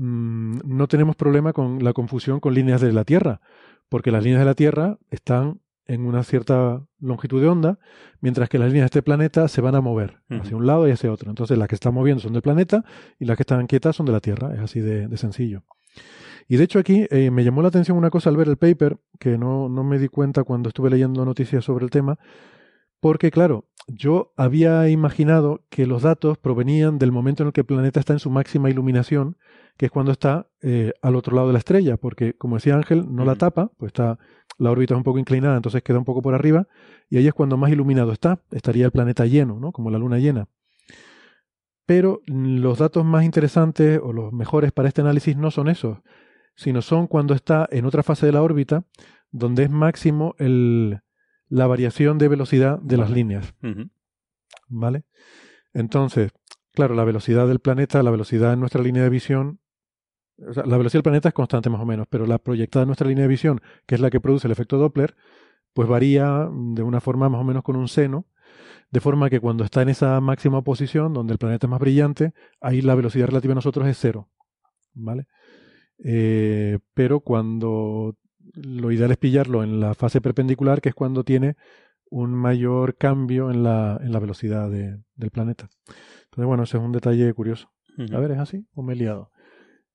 Mm, 0.00 0.60
no 0.64 0.86
tenemos 0.86 1.16
problema 1.16 1.52
con 1.52 1.82
la 1.82 1.92
confusión 1.92 2.38
con 2.38 2.54
líneas 2.54 2.80
de 2.80 2.92
la 2.92 3.04
Tierra, 3.04 3.40
porque 3.88 4.12
las 4.12 4.22
líneas 4.22 4.38
de 4.38 4.46
la 4.46 4.54
Tierra 4.54 4.96
están 5.10 5.60
en 5.86 6.06
una 6.06 6.22
cierta 6.22 6.84
longitud 7.00 7.40
de 7.40 7.48
onda, 7.48 7.78
mientras 8.20 8.48
que 8.48 8.58
las 8.58 8.68
líneas 8.68 8.84
de 8.84 8.98
este 8.98 9.02
planeta 9.02 9.48
se 9.48 9.60
van 9.60 9.74
a 9.74 9.80
mover 9.80 10.20
hacia 10.28 10.56
un 10.56 10.66
lado 10.66 10.86
y 10.86 10.92
hacia 10.92 11.10
otro. 11.10 11.30
Entonces 11.30 11.58
las 11.58 11.66
que 11.66 11.74
están 11.74 11.94
moviendo 11.94 12.22
son 12.22 12.32
del 12.32 12.42
planeta 12.42 12.84
y 13.18 13.24
las 13.24 13.36
que 13.36 13.42
están 13.42 13.66
quietas 13.66 13.96
son 13.96 14.06
de 14.06 14.12
la 14.12 14.20
Tierra. 14.20 14.54
Es 14.54 14.60
así 14.60 14.80
de, 14.80 15.16
sencillo. 15.16 15.64
Y 16.46 16.58
de 16.58 16.64
hecho 16.64 16.78
aquí 16.78 17.06
eh, 17.10 17.30
me 17.32 17.42
llamó 17.42 17.62
la 17.62 17.68
atención 17.68 17.96
una 17.96 18.10
cosa 18.10 18.30
al 18.30 18.36
ver 18.36 18.48
el 18.48 18.56
paper, 18.56 18.98
que 19.18 19.36
no, 19.36 19.68
no 19.68 19.82
me 19.82 19.98
di 19.98 20.08
cuenta 20.08 20.44
cuando 20.44 20.68
estuve 20.68 20.90
leyendo 20.90 21.24
noticias 21.24 21.64
sobre 21.64 21.84
el 21.84 21.90
tema, 21.90 22.18
porque 23.00 23.30
claro, 23.30 23.67
yo 23.88 24.32
había 24.36 24.88
imaginado 24.88 25.64
que 25.70 25.86
los 25.86 26.02
datos 26.02 26.38
provenían 26.38 26.98
del 26.98 27.10
momento 27.10 27.42
en 27.42 27.48
el 27.48 27.52
que 27.52 27.62
el 27.62 27.66
planeta 27.66 27.98
está 27.98 28.12
en 28.12 28.18
su 28.18 28.30
máxima 28.30 28.70
iluminación 28.70 29.36
que 29.78 29.86
es 29.86 29.92
cuando 29.92 30.12
está 30.12 30.48
eh, 30.60 30.92
al 31.02 31.16
otro 31.16 31.34
lado 31.34 31.46
de 31.46 31.52
la 31.52 31.60
estrella, 31.60 31.96
porque 31.96 32.34
como 32.34 32.56
decía 32.56 32.74
Ángel, 32.74 33.14
no 33.14 33.24
la 33.24 33.36
tapa, 33.36 33.70
pues 33.78 33.90
está 33.90 34.18
la 34.58 34.72
órbita 34.72 34.94
es 34.94 34.98
un 34.98 35.04
poco 35.04 35.20
inclinada, 35.20 35.56
entonces 35.56 35.82
queda 35.84 35.98
un 35.98 36.04
poco 36.04 36.20
por 36.20 36.34
arriba, 36.34 36.66
y 37.08 37.16
ahí 37.16 37.28
es 37.28 37.32
cuando 37.32 37.56
más 37.56 37.70
iluminado 37.70 38.10
está, 38.12 38.42
estaría 38.50 38.84
el 38.84 38.90
planeta 38.90 39.24
lleno, 39.24 39.60
¿no? 39.60 39.70
Como 39.70 39.90
la 39.90 39.98
luna 39.98 40.18
llena. 40.18 40.48
Pero 41.86 42.22
los 42.26 42.78
datos 42.78 43.04
más 43.04 43.24
interesantes 43.24 44.00
o 44.02 44.12
los 44.12 44.32
mejores 44.32 44.72
para 44.72 44.88
este 44.88 45.00
análisis 45.00 45.36
no 45.36 45.52
son 45.52 45.68
esos, 45.68 45.98
sino 46.56 46.82
son 46.82 47.06
cuando 47.06 47.34
está 47.34 47.68
en 47.70 47.86
otra 47.86 48.02
fase 48.02 48.26
de 48.26 48.32
la 48.32 48.42
órbita, 48.42 48.84
donde 49.30 49.62
es 49.62 49.70
máximo 49.70 50.34
el, 50.38 51.00
la 51.48 51.66
variación 51.66 52.18
de 52.18 52.28
velocidad 52.28 52.78
de 52.80 52.96
las 52.96 53.10
líneas. 53.10 53.54
¿Vale? 54.68 55.04
Entonces, 55.72 56.32
claro, 56.72 56.94
la 56.94 57.04
velocidad 57.04 57.46
del 57.46 57.60
planeta, 57.60 58.02
la 58.02 58.10
velocidad 58.10 58.52
en 58.52 58.60
nuestra 58.60 58.82
línea 58.82 59.02
de 59.02 59.10
visión, 59.10 59.60
la 60.36 60.76
velocidad 60.76 60.98
del 60.98 61.02
planeta 61.02 61.28
es 61.28 61.34
constante 61.34 61.70
más 61.70 61.80
o 61.80 61.86
menos, 61.86 62.06
pero 62.08 62.26
la 62.26 62.38
proyectada 62.38 62.84
en 62.84 62.88
nuestra 62.88 63.08
línea 63.08 63.22
de 63.22 63.28
visión, 63.28 63.60
que 63.86 63.94
es 63.94 64.00
la 64.00 64.10
que 64.10 64.20
produce 64.20 64.46
el 64.46 64.52
efecto 64.52 64.78
Doppler, 64.78 65.16
pues 65.72 65.88
varía 65.88 66.48
de 66.50 66.82
una 66.82 67.00
forma 67.00 67.28
más 67.28 67.40
o 67.40 67.44
menos 67.44 67.62
con 67.62 67.76
un 67.76 67.88
seno, 67.88 68.26
de 68.90 69.00
forma 69.00 69.28
que 69.28 69.40
cuando 69.40 69.64
está 69.64 69.82
en 69.82 69.90
esa 69.90 70.20
máxima 70.20 70.62
posición, 70.62 71.12
donde 71.12 71.32
el 71.32 71.38
planeta 71.38 71.66
es 71.66 71.70
más 71.70 71.80
brillante, 71.80 72.32
ahí 72.60 72.80
la 72.80 72.94
velocidad 72.94 73.26
relativa 73.26 73.52
a 73.52 73.56
nosotros 73.56 73.86
es 73.86 73.98
cero. 73.98 74.28
¿Vale? 74.94 75.26
Eh, 76.02 76.78
pero 76.94 77.20
cuando 77.20 78.16
lo 78.54 78.90
ideal 78.92 79.10
es 79.10 79.16
pillarlo 79.16 79.62
en 79.62 79.80
la 79.80 79.94
fase 79.94 80.20
perpendicular, 80.20 80.80
que 80.80 80.90
es 80.90 80.94
cuando 80.94 81.24
tiene 81.24 81.56
un 82.10 82.34
mayor 82.34 82.96
cambio 82.96 83.50
en 83.50 83.62
la, 83.62 83.98
en 84.02 84.12
la 84.12 84.18
velocidad 84.18 84.70
del 84.70 85.30
planeta. 85.30 85.68
Entonces, 86.24 86.46
bueno, 86.46 86.62
ese 86.62 86.78
es 86.78 86.82
un 86.82 86.92
detalle 86.92 87.32
curioso. 87.34 87.70
A 88.12 88.20
ver, 88.20 88.30
¿es 88.30 88.38
así 88.38 88.66
o 88.74 88.82
me 88.82 88.92
he 88.92 88.96
liado? 88.96 89.32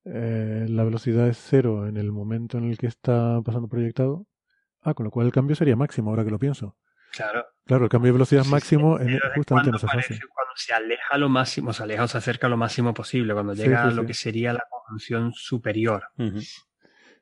Eh, 0.04 0.66
la 0.68 0.84
velocidad 0.84 1.26
es 1.28 1.38
cero 1.38 1.86
en 1.86 1.96
el 1.96 2.12
momento 2.12 2.58
en 2.58 2.64
el 2.64 2.76
que 2.76 2.86
está 2.86 3.40
pasando 3.42 3.68
proyectado. 3.68 4.26
Ah, 4.82 4.92
con 4.92 5.04
lo 5.04 5.10
cual 5.10 5.26
el 5.26 5.32
cambio 5.32 5.56
sería 5.56 5.76
máximo, 5.76 6.10
ahora 6.10 6.24
que 6.24 6.30
lo 6.30 6.38
pienso. 6.38 6.76
Claro. 7.12 7.46
Claro, 7.64 7.84
el 7.84 7.90
cambio 7.90 8.08
de 8.08 8.12
velocidad 8.12 8.42
es 8.42 8.50
máximo 8.50 9.00
en, 9.00 9.18
justamente 9.34 9.70
en 9.70 9.76
esa 9.76 9.88
fase. 9.88 10.18
Cuando 10.34 10.52
se 10.56 10.74
aleja 10.74 11.16
lo 11.16 11.28
máximo, 11.30 11.72
se 11.72 11.82
aleja 11.82 12.04
o 12.04 12.08
se 12.08 12.18
acerca 12.18 12.48
lo 12.48 12.58
máximo 12.58 12.92
posible, 12.92 13.32
cuando 13.32 13.54
llega 13.54 13.84
a 13.84 13.90
lo 13.90 14.04
que 14.04 14.12
sería 14.12 14.52
la 14.52 14.64
conjunción 14.68 15.32
superior. 15.32 16.04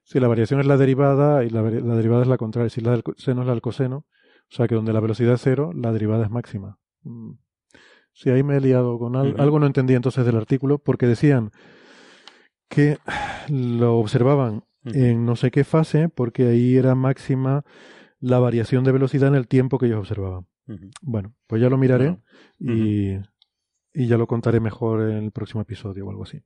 Sí, 0.04 0.20
la 0.20 0.28
variación 0.28 0.60
es 0.60 0.66
la 0.66 0.76
derivada 0.76 1.44
y 1.44 1.50
la, 1.50 1.62
derivada 1.62 2.22
es 2.22 2.28
la 2.28 2.36
contraria. 2.36 2.70
Si 2.70 2.80
la 2.80 2.92
del 2.92 3.02
seno 3.16 3.42
es 3.42 3.46
la 3.46 3.52
del 3.52 3.62
coseno, 3.62 3.96
o 3.98 4.54
sea 4.54 4.66
que 4.68 4.74
donde 4.74 4.92
la 4.92 5.00
velocidad 5.00 5.34
es 5.34 5.40
cero, 5.42 5.72
la 5.74 5.92
derivada 5.92 6.24
es 6.24 6.30
máxima. 6.30 6.78
Mm. 7.02 7.32
Sí, 8.12 8.30
ahí 8.30 8.42
me 8.42 8.56
he 8.56 8.60
liado 8.60 8.98
con 8.98 9.16
algo. 9.16 9.40
Algo 9.40 9.58
no 9.58 9.66
entendí 9.66 9.94
entonces 9.94 10.26
del 10.26 10.36
artículo, 10.36 10.78
porque 10.78 11.06
decían 11.06 11.50
que 12.68 12.98
lo 13.48 13.98
observaban 13.98 14.64
en 14.84 15.24
no 15.24 15.36
sé 15.36 15.50
qué 15.50 15.64
fase, 15.64 16.08
porque 16.08 16.46
ahí 16.46 16.76
era 16.76 16.94
máxima 16.94 17.64
la 18.18 18.38
variación 18.38 18.84
de 18.84 18.92
velocidad 18.92 19.28
en 19.28 19.34
el 19.34 19.48
tiempo 19.48 19.78
que 19.78 19.86
ellos 19.86 20.00
observaban. 20.00 20.46
Bueno, 21.00 21.34
pues 21.46 21.60
ya 21.60 21.68
lo 21.68 21.76
miraré 21.76 22.18
y, 22.58 23.16
y 23.92 24.06
ya 24.06 24.16
lo 24.16 24.26
contaré 24.26 24.60
mejor 24.60 25.02
en 25.02 25.24
el 25.24 25.32
próximo 25.32 25.60
episodio 25.62 26.06
o 26.06 26.10
algo 26.10 26.22
así. 26.22 26.40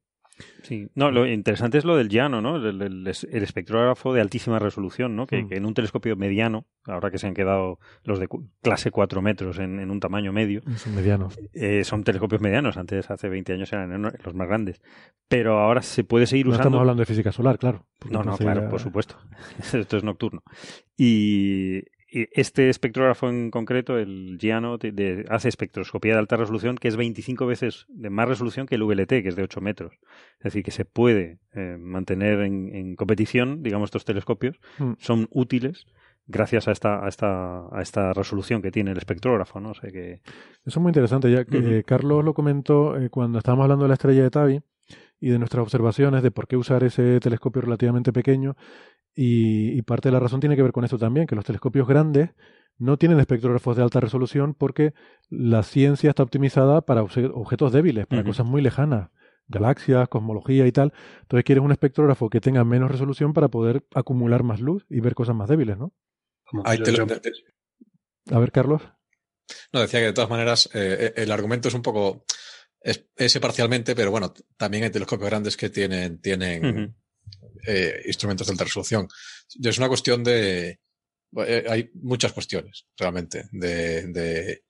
Sí, 0.63 0.89
no, 0.95 1.11
lo 1.11 1.27
interesante 1.27 1.79
es 1.79 1.85
lo 1.85 1.97
del 1.97 2.09
llano, 2.09 2.41
¿no? 2.41 2.57
El, 2.57 3.07
espectrógrafo 3.07 4.13
de 4.13 4.21
altísima 4.21 4.59
resolución, 4.59 5.17
¿no? 5.17 5.27
Que, 5.27 5.43
mm. 5.43 5.53
en 5.53 5.67
un 5.67 5.75
telescopio 5.75 6.17
mediano, 6.17 6.67
ahora 6.85 7.11
que 7.11 7.19
se 7.19 7.27
han 7.27 7.35
quedado 7.35 7.79
los 8.05 8.19
de 8.19 8.29
clase 8.63 8.91
4 8.91 9.23
metros 9.23 9.59
en, 9.59 9.91
un 9.91 10.01
tamaño 10.01 10.33
medio. 10.33 10.63
Son 10.77 10.95
medianos. 10.95 11.39
Eh, 11.53 11.85
son 11.85 12.05
telescopios 12.05 12.41
medianos, 12.41 12.77
antes 12.77 13.11
hace 13.11 13.29
20 13.29 13.53
años 13.53 13.73
eran 13.73 14.03
los 14.03 14.35
más 14.35 14.49
grandes. 14.49 14.83
Pero 15.29 15.59
ahora 15.59 15.83
se 15.83 16.05
puede 16.05 16.27
seguir 16.27 16.47
no 16.47 16.51
usando. 16.51 16.69
estamos 16.69 16.81
hablando 16.81 17.01
de 17.01 17.07
física 17.07 17.33
solar, 17.33 17.59
claro. 17.59 17.87
No, 18.11 18.23
no, 18.23 18.37
claro, 18.37 18.69
por 18.69 18.81
supuesto. 18.81 19.17
Esto 19.73 19.97
es 19.97 20.05
nocturno. 20.05 20.43
Y, 20.97 21.83
este 22.09 22.69
espectrógrafo 22.69 23.29
en 23.29 23.51
concreto, 23.51 23.99
el 23.99 24.39
Giano, 24.41 24.79
hace 25.29 25.49
espectroscopía 25.49 26.13
de 26.13 26.19
alta 26.21 26.37
resolución 26.37 26.77
que 26.77 26.89
es 26.89 26.97
25 26.97 27.47
veces 27.47 27.87
de 27.89 28.11
más 28.11 28.29
resolución 28.29 28.67
que 28.67 28.77
el 28.77 28.85
VLT, 28.85 29.09
que 29.09 29.29
es 29.29 29.37
de 29.37 29.43
8 29.43 29.61
metros. 29.61 29.99
Es 30.39 30.45
decir, 30.45 30.63
que 30.63 30.71
se 30.71 30.85
puede 30.85 31.39
eh, 31.55 31.77
mantener 31.79 32.41
en, 32.41 32.95
competición, 32.97 33.63
digamos, 33.63 33.89
estos 33.89 34.05
telescopios. 34.05 34.61
Mm. 34.79 34.93
Son 34.99 35.29
útiles 35.31 35.87
gracias 36.27 36.69
a 36.69 36.73
esta, 36.73 37.05
a 37.05 37.09
esta, 37.09 37.67
a 37.71 37.83
esta 37.83 38.13
resolución 38.13 38.63
que 38.63 38.71
tiene 38.71 38.91
el 38.93 38.99
espectrógrafo, 38.99 39.61
¿no? 39.61 39.75
sé 39.75 39.93
que... 39.93 40.15
Eso 40.15 40.23
es 40.65 40.77
muy 40.79 40.91
interesante, 40.91 41.31
ya 41.31 41.45
que 41.45 41.85
Carlos 41.85 42.25
lo 42.25 42.35
comentó 42.35 42.97
eh, 42.97 43.11
cuando 43.11 43.39
estábamos 43.39 43.65
hablando 43.65 43.85
de 43.85 43.89
la 43.89 43.95
estrella 43.95 44.23
de 44.23 44.31
Tabi 44.31 44.61
y 45.21 45.31
de 45.31 45.39
nuestras 45.39 45.63
observaciones 45.63 46.23
de 46.23 46.31
por 46.31 46.47
qué 46.47 46.57
usar 46.57 46.85
ese 46.85 47.21
telescopio 47.21 47.63
relativamente 47.63 48.13
pequeño 48.13 48.57
y, 49.19 49.81
parte 49.83 50.09
de 50.09 50.13
la 50.13 50.21
razón 50.21 50.41
tiene 50.41 50.57
que 50.57 50.63
ver 50.63 50.73
con 50.73 50.85
eso 50.85 50.99
también, 50.99 51.27
que 51.27 51.35
los 51.35 51.45
telescopios 51.47 51.89
grandes 51.89 52.31
no 52.77 52.99
tienen 52.99 53.19
espectrógrafos 53.19 53.75
de 53.75 53.83
alta 53.83 53.99
resolución 53.99 54.53
porque 54.53 54.93
la 55.31 55.63
ciencia 55.63 56.11
está 56.11 56.23
optimizada 56.23 56.83
para 56.83 57.03
objetos 57.03 57.73
débiles, 57.73 58.07
para 58.07 58.23
cosas 58.23 58.45
muy 58.45 58.61
lejanas, 58.61 59.09
galaxias, 59.49 60.11
cosmología 60.11 60.67
y 60.67 60.73
tal. 60.73 60.93
Entonces 61.23 61.45
quieres 61.45 61.65
un 61.65 61.73
espectrógrafo 61.73 62.29
que 62.29 62.43
tenga 62.43 62.63
menos 62.65 62.91
resolución 62.91 63.33
para 63.33 63.49
poder 63.49 63.87
acumular 63.95 64.43
más 64.43 64.61
luz 64.61 64.85
y 64.91 65.01
ver 65.01 65.15
cosas 65.15 65.35
más 65.35 65.49
débiles, 65.49 65.79
¿no? 65.79 65.95
A 68.31 68.39
ver, 68.39 68.53
Carlos. 68.53 68.83
No, 69.73 69.81
decía 69.81 70.01
que 70.01 70.07
de 70.07 70.13
todas 70.13 70.29
maneras 70.29 70.69
eh, 70.75 71.15
el 71.17 71.33
argumento 71.33 71.69
es 71.69 71.75
un 71.75 71.83
poco 71.83 72.27
ese 73.17 73.41
parcialmente, 73.41 73.97
pero 73.97 74.11
bueno, 74.11 74.35
también 74.59 74.85
hay 74.85 74.91
telescopios 74.91 75.31
grandes 75.31 75.57
que 75.57 75.71
tienen, 75.71 76.21
tienen 76.21 76.95
eh, 77.67 78.03
instrumentos 78.07 78.47
de 78.47 78.53
alta 78.53 78.65
resolución. 78.65 79.09
Es 79.63 79.79
una 79.79 79.89
cuestión 79.89 80.23
de. 80.25 80.81
Eh, 81.37 81.65
hay 81.69 81.91
muchas 81.95 82.33
cuestiones, 82.33 82.87
realmente, 82.97 83.49
de, 83.53 84.63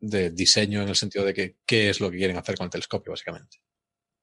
de, 0.00 0.30
diseño 0.30 0.82
en 0.82 0.88
el 0.88 0.96
sentido 0.96 1.24
de 1.24 1.34
que 1.34 1.56
qué 1.66 1.90
es 1.90 2.00
lo 2.00 2.10
que 2.10 2.18
quieren 2.18 2.36
hacer 2.36 2.56
con 2.56 2.66
el 2.66 2.70
telescopio, 2.70 3.12
básicamente. 3.12 3.58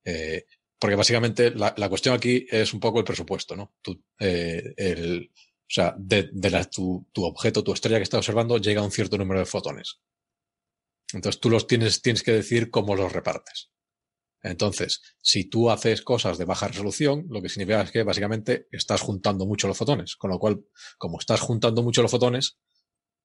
Eh, 0.05 0.45
porque 0.79 0.95
básicamente 0.95 1.51
la, 1.51 1.89
cuestión 1.89 2.15
aquí 2.15 2.47
es 2.49 2.73
un 2.73 2.79
poco 2.79 2.99
el 2.99 3.05
presupuesto, 3.05 3.55
¿no? 3.55 3.75
el, 4.17 5.29
o 5.69 5.71
sea, 5.71 5.93
de, 5.97 6.23
tu, 6.71 7.07
tu, 7.11 7.25
objeto, 7.25 7.63
tu 7.63 7.73
estrella 7.73 7.97
que 7.97 8.03
estás 8.03 8.19
observando, 8.19 8.57
llega 8.57 8.81
un 8.81 8.91
cierto 8.91 9.17
número 9.17 9.41
de 9.41 9.45
fotones. 9.45 9.99
Entonces 11.13 11.39
tú 11.39 11.49
los 11.49 11.67
tienes, 11.67 12.01
tienes 12.01 12.23
que 12.23 12.31
decir 12.31 12.71
cómo 12.71 12.95
los 12.95 13.11
repartes. 13.11 13.69
Entonces, 14.41 15.01
si 15.21 15.49
tú 15.49 15.69
haces 15.69 16.01
cosas 16.01 16.37
de 16.37 16.45
baja 16.45 16.67
resolución, 16.67 17.25
lo 17.29 17.41
que 17.41 17.49
significa 17.49 17.81
es 17.81 17.91
que 17.91 18.03
básicamente 18.03 18.67
estás 18.71 19.01
juntando 19.01 19.45
mucho 19.45 19.67
los 19.67 19.77
fotones. 19.77 20.15
Con 20.15 20.29
lo 20.29 20.39
cual, 20.39 20.63
como 20.97 21.19
estás 21.19 21.41
juntando 21.41 21.83
mucho 21.83 22.01
los 22.01 22.11
fotones, 22.11 22.57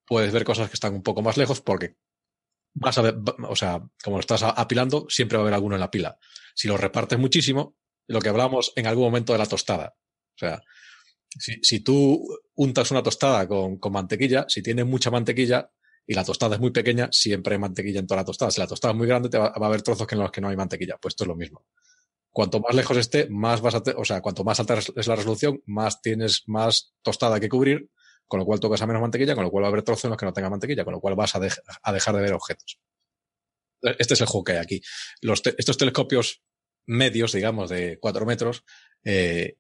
puedes 0.04 0.32
ver 0.32 0.44
cosas 0.44 0.68
que 0.68 0.74
están 0.74 0.94
un 0.94 1.02
poco 1.02 1.22
más 1.22 1.36
lejos 1.36 1.60
porque 1.60 1.96
vas 2.74 2.98
a 2.98 3.02
ver, 3.02 3.16
o 3.48 3.54
sea, 3.54 3.80
como 4.02 4.16
lo 4.16 4.20
estás 4.20 4.42
apilando, 4.42 5.06
siempre 5.08 5.38
va 5.38 5.42
a 5.42 5.44
haber 5.44 5.54
alguno 5.54 5.76
en 5.76 5.80
la 5.80 5.90
pila. 5.90 6.18
Si 6.54 6.66
lo 6.66 6.76
repartes 6.76 7.18
muchísimo, 7.18 7.76
lo 8.08 8.20
que 8.20 8.28
hablamos 8.28 8.72
en 8.74 8.86
algún 8.86 9.04
momento 9.04 9.32
de 9.32 9.38
la 9.38 9.46
tostada. 9.46 9.94
O 10.34 10.38
sea, 10.38 10.60
si, 11.38 11.80
tú 11.80 12.26
untas 12.54 12.90
una 12.90 13.02
tostada 13.02 13.46
con, 13.46 13.78
con 13.78 13.92
mantequilla, 13.92 14.46
si 14.48 14.62
tienes 14.62 14.86
mucha 14.86 15.10
mantequilla, 15.10 15.70
y 16.06 16.14
la 16.14 16.24
tostada 16.24 16.56
es 16.56 16.60
muy 16.60 16.70
pequeña, 16.70 17.08
siempre 17.10 17.54
hay 17.54 17.58
mantequilla 17.58 18.00
en 18.00 18.06
toda 18.06 18.20
la 18.20 18.24
tostada. 18.24 18.50
Si 18.50 18.60
la 18.60 18.66
tostada 18.66 18.92
es 18.92 18.98
muy 18.98 19.06
grande, 19.06 19.28
te 19.28 19.38
va, 19.38 19.46
a 19.46 19.66
haber 19.66 19.82
trozos 19.82 20.06
en 20.10 20.18
los 20.18 20.30
que 20.30 20.40
no 20.40 20.48
hay 20.48 20.56
mantequilla. 20.56 20.98
Pues 21.00 21.12
esto 21.12 21.24
es 21.24 21.28
lo 21.28 21.36
mismo. 21.36 21.64
Cuanto 22.30 22.60
más 22.60 22.74
lejos 22.74 22.96
esté, 22.96 23.28
más 23.30 23.60
vas 23.60 23.76
a, 23.76 23.82
o 23.96 24.04
sea, 24.04 24.20
cuanto 24.20 24.44
más 24.44 24.58
alta 24.60 24.74
es 24.74 25.06
la 25.06 25.16
resolución, 25.16 25.62
más 25.66 26.02
tienes 26.02 26.42
más 26.46 26.94
tostada 27.02 27.40
que 27.40 27.48
cubrir, 27.48 27.88
con 28.26 28.40
lo 28.40 28.46
cual 28.46 28.60
tocas 28.60 28.82
a 28.82 28.86
menos 28.86 29.00
mantequilla, 29.00 29.34
con 29.34 29.44
lo 29.44 29.50
cual 29.50 29.64
va 29.64 29.68
a 29.68 29.70
haber 29.70 29.82
trozos 29.82 30.04
en 30.04 30.10
los 30.10 30.18
que 30.18 30.26
no 30.26 30.32
tenga 30.32 30.50
mantequilla, 30.50 30.84
con 30.84 30.92
lo 30.92 31.00
cual 31.00 31.14
vas 31.14 31.34
a, 31.36 31.40
a 31.82 31.92
dejar 31.92 32.16
de 32.16 32.22
ver 32.22 32.32
objetos. 32.32 32.80
Este 33.80 34.14
es 34.14 34.20
el 34.20 34.26
juego 34.26 34.44
que 34.44 34.52
hay 34.52 34.58
aquí. 34.58 34.82
Los 35.20 35.42
estos 35.44 35.76
telescopios 35.76 36.42
medios, 36.86 37.32
digamos, 37.32 37.70
de 37.70 37.98
4 38.00 38.26
metros, 38.26 38.64
eh, 39.04 39.56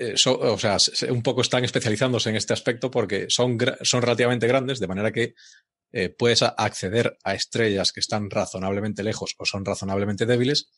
eh, 0.00 0.14
o 0.14 0.58
sea, 0.58 0.78
un 1.10 1.22
poco 1.22 1.42
están 1.42 1.62
especializándose 1.62 2.30
en 2.30 2.36
este 2.36 2.54
aspecto 2.54 2.90
porque 2.90 3.26
son, 3.28 3.58
son 3.82 4.00
relativamente 4.00 4.46
grandes, 4.46 4.80
de 4.80 4.88
manera 4.88 5.12
que 5.12 5.34
eh, 5.92 6.08
puedes 6.08 6.42
acceder 6.42 7.18
a 7.22 7.34
estrellas 7.34 7.92
que 7.92 8.00
están 8.00 8.30
razonablemente 8.30 9.02
lejos 9.02 9.34
o 9.36 9.44
son 9.44 9.64
razonablemente 9.64 10.24
débiles 10.24 10.70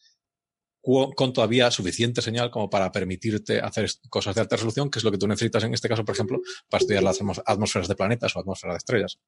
con 0.82 1.32
todavía 1.32 1.70
suficiente 1.70 2.22
señal 2.22 2.50
como 2.50 2.68
para 2.68 2.90
permitirte 2.90 3.60
hacer 3.60 3.88
cosas 4.08 4.34
de 4.34 4.40
alta 4.40 4.56
resolución, 4.56 4.90
que 4.90 4.98
es 4.98 5.04
lo 5.04 5.12
que 5.12 5.18
tú 5.18 5.28
necesitas 5.28 5.62
en 5.62 5.74
este 5.74 5.88
caso, 5.88 6.04
por 6.04 6.16
ejemplo, 6.16 6.40
para 6.68 6.80
estudiar 6.80 7.04
las 7.04 7.20
atmósferas 7.46 7.86
de 7.86 7.94
planetas 7.94 8.34
o 8.34 8.40
atmósferas 8.40 8.74
de 8.74 8.78
estrellas. 8.78 9.20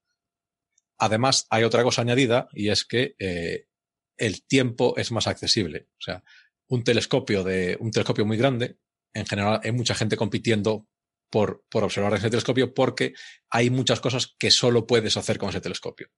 Además, 0.98 1.46
hay 1.50 1.62
otra 1.62 1.84
cosa 1.84 2.02
añadida 2.02 2.48
y 2.52 2.70
es 2.70 2.84
que 2.84 3.14
eh, 3.20 3.68
el 4.16 4.44
tiempo 4.44 4.94
es 4.96 5.12
más 5.12 5.28
accesible. 5.28 5.86
O 5.92 6.02
sea, 6.02 6.24
un 6.66 6.82
telescopio 6.82 7.44
de 7.44 7.76
un 7.78 7.92
telescopio 7.92 8.26
muy 8.26 8.36
grande 8.36 8.78
en 9.14 9.26
general 9.26 9.60
hay 9.62 9.72
mucha 9.72 9.94
gente 9.94 10.16
compitiendo 10.16 10.86
por, 11.30 11.64
por 11.70 11.84
observar 11.84 12.14
ese 12.14 12.30
telescopio 12.30 12.74
porque 12.74 13.14
hay 13.50 13.70
muchas 13.70 14.00
cosas 14.00 14.34
que 14.38 14.50
solo 14.50 14.86
puedes 14.86 15.16
hacer 15.16 15.38
con 15.38 15.48
ese 15.48 15.60
telescopio. 15.60 16.08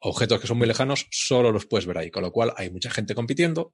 Objetos 0.00 0.40
que 0.40 0.46
son 0.46 0.58
muy 0.58 0.66
lejanos 0.66 1.06
solo 1.10 1.50
los 1.50 1.66
puedes 1.66 1.86
ver 1.86 1.98
ahí, 1.98 2.10
con 2.10 2.22
lo 2.22 2.30
cual 2.30 2.52
hay 2.56 2.70
mucha 2.70 2.90
gente 2.90 3.14
compitiendo, 3.14 3.72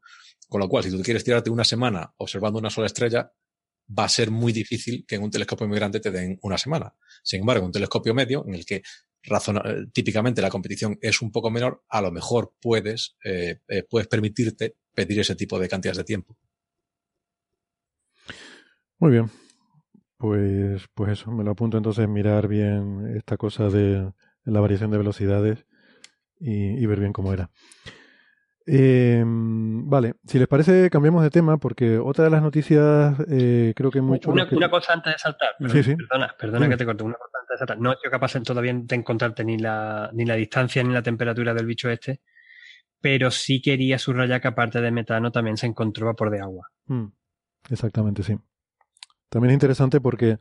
con 0.48 0.60
lo 0.60 0.68
cual 0.68 0.84
si 0.84 0.90
tú 0.90 1.02
quieres 1.02 1.24
tirarte 1.24 1.50
una 1.50 1.64
semana 1.64 2.14
observando 2.16 2.58
una 2.58 2.70
sola 2.70 2.86
estrella, 2.86 3.32
va 3.98 4.04
a 4.04 4.08
ser 4.08 4.30
muy 4.30 4.52
difícil 4.52 5.04
que 5.06 5.16
en 5.16 5.22
un 5.22 5.30
telescopio 5.30 5.66
muy 5.66 5.76
grande 5.76 6.00
te 6.00 6.10
den 6.10 6.38
una 6.42 6.56
semana. 6.56 6.94
Sin 7.22 7.40
embargo, 7.40 7.66
un 7.66 7.72
telescopio 7.72 8.14
medio, 8.14 8.44
en 8.46 8.54
el 8.54 8.64
que 8.64 8.82
típicamente 9.92 10.42
la 10.42 10.50
competición 10.50 10.98
es 11.00 11.22
un 11.22 11.30
poco 11.30 11.50
menor, 11.50 11.84
a 11.88 12.00
lo 12.00 12.10
mejor 12.10 12.54
puedes, 12.60 13.16
eh, 13.24 13.60
eh, 13.68 13.84
puedes 13.88 14.08
permitirte 14.08 14.76
pedir 14.94 15.20
ese 15.20 15.36
tipo 15.36 15.58
de 15.58 15.68
cantidades 15.68 15.98
de 15.98 16.04
tiempo. 16.04 16.36
Muy 19.02 19.10
bien. 19.10 19.28
Pues, 20.16 20.86
pues 20.94 21.10
eso, 21.10 21.32
me 21.32 21.42
lo 21.42 21.50
apunto 21.50 21.76
entonces 21.76 22.08
mirar 22.08 22.46
bien 22.46 23.16
esta 23.16 23.36
cosa 23.36 23.68
de 23.68 24.12
la 24.44 24.60
variación 24.60 24.92
de 24.92 24.98
velocidades 24.98 25.66
y, 26.38 26.86
ver 26.86 27.00
bien 27.00 27.12
cómo 27.12 27.32
era. 27.32 27.50
Em, 28.64 29.90
vale, 29.90 30.14
si 30.24 30.38
les 30.38 30.46
parece, 30.46 30.88
cambiamos 30.88 31.24
de 31.24 31.30
tema 31.30 31.58
porque 31.58 31.98
otra 31.98 32.26
de 32.26 32.30
las 32.30 32.42
noticias 32.42 33.16
eh, 33.28 33.72
creo 33.74 33.90
que 33.90 33.98
es 33.98 34.04
muy 34.04 34.20
chula. 34.20 34.46
Una, 34.52 34.70
cosa 34.70 34.92
antes 34.92 35.14
de 35.14 35.18
saltar. 35.18 35.56
Perdona, 35.58 36.36
perdona 36.38 36.68
que 36.68 36.76
te 36.76 36.86
corte. 36.86 37.02
Una 37.02 37.16
cosa 37.16 37.38
antes 37.40 37.54
de 37.54 37.58
saltar. 37.58 37.80
No 37.80 37.92
he 37.92 37.96
sido 37.96 38.10
capaz 38.12 38.40
todavía 38.44 38.72
de 38.72 38.94
encontrarte 38.94 39.42
ni 39.42 39.58
la, 39.58 40.10
ni 40.12 40.24
la 40.24 40.36
distancia 40.36 40.80
ni 40.84 40.94
la 40.94 41.02
temperatura 41.02 41.52
del 41.54 41.66
bicho 41.66 41.90
este, 41.90 42.20
pero 43.00 43.32
sí 43.32 43.60
quería 43.60 43.98
subrayar 43.98 44.40
que 44.40 44.46
aparte 44.46 44.80
de 44.80 44.92
metano 44.92 45.32
también 45.32 45.56
se 45.56 45.66
encontró 45.66 46.06
vapor 46.06 46.30
de 46.30 46.38
agua. 46.38 46.68
Mm, 46.86 47.06
exactamente, 47.68 48.22
sí. 48.22 48.38
También 49.32 49.52
es 49.52 49.54
interesante 49.54 49.98
porque 49.98 50.38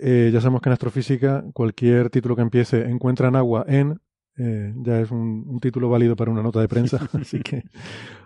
eh, 0.00 0.30
ya 0.32 0.40
sabemos 0.40 0.62
que 0.62 0.70
en 0.70 0.72
astrofísica 0.72 1.44
cualquier 1.52 2.08
título 2.08 2.34
que 2.36 2.42
empiece 2.42 2.88
encuentran 2.88 3.36
agua 3.36 3.66
en 3.68 4.00
eh, 4.38 4.72
ya 4.76 5.00
es 5.00 5.10
un, 5.10 5.58
título 5.60 5.90
válido 5.90 6.16
para 6.16 6.30
una 6.30 6.42
nota 6.42 6.60
de 6.60 6.68
prensa, 6.68 7.06
así 7.20 7.40
que 7.40 7.64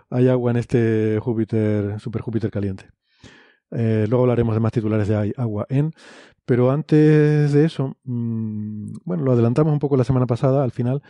hay 0.09 0.29
agua 0.29 0.51
en 0.51 0.57
este 0.57 1.19
Júpiter, 1.19 1.99
Super 1.99 2.21
Júpiter 2.21 2.49
caliente. 2.49 2.85
Eh, 3.71 4.05
luego 4.07 4.23
hablaremos 4.23 4.53
de 4.55 4.61
más 4.61 4.71
titulares 4.71 5.07
de 5.09 5.17
hay 5.17 5.33
agua 5.35 5.65
en, 5.67 5.91
pero 6.45 6.71
antes 6.71 7.51
de 7.51 7.65
eso, 7.65 7.97
mm, 8.05 8.93
bueno, 9.03 9.23
lo 9.23 9.33
adelantamos 9.33 9.73
un 9.73 9.79
poco 9.79 9.97
la 9.97 10.05
semana 10.05 10.27
pasada, 10.27 10.63
al 10.63 10.71
final, 10.71 11.01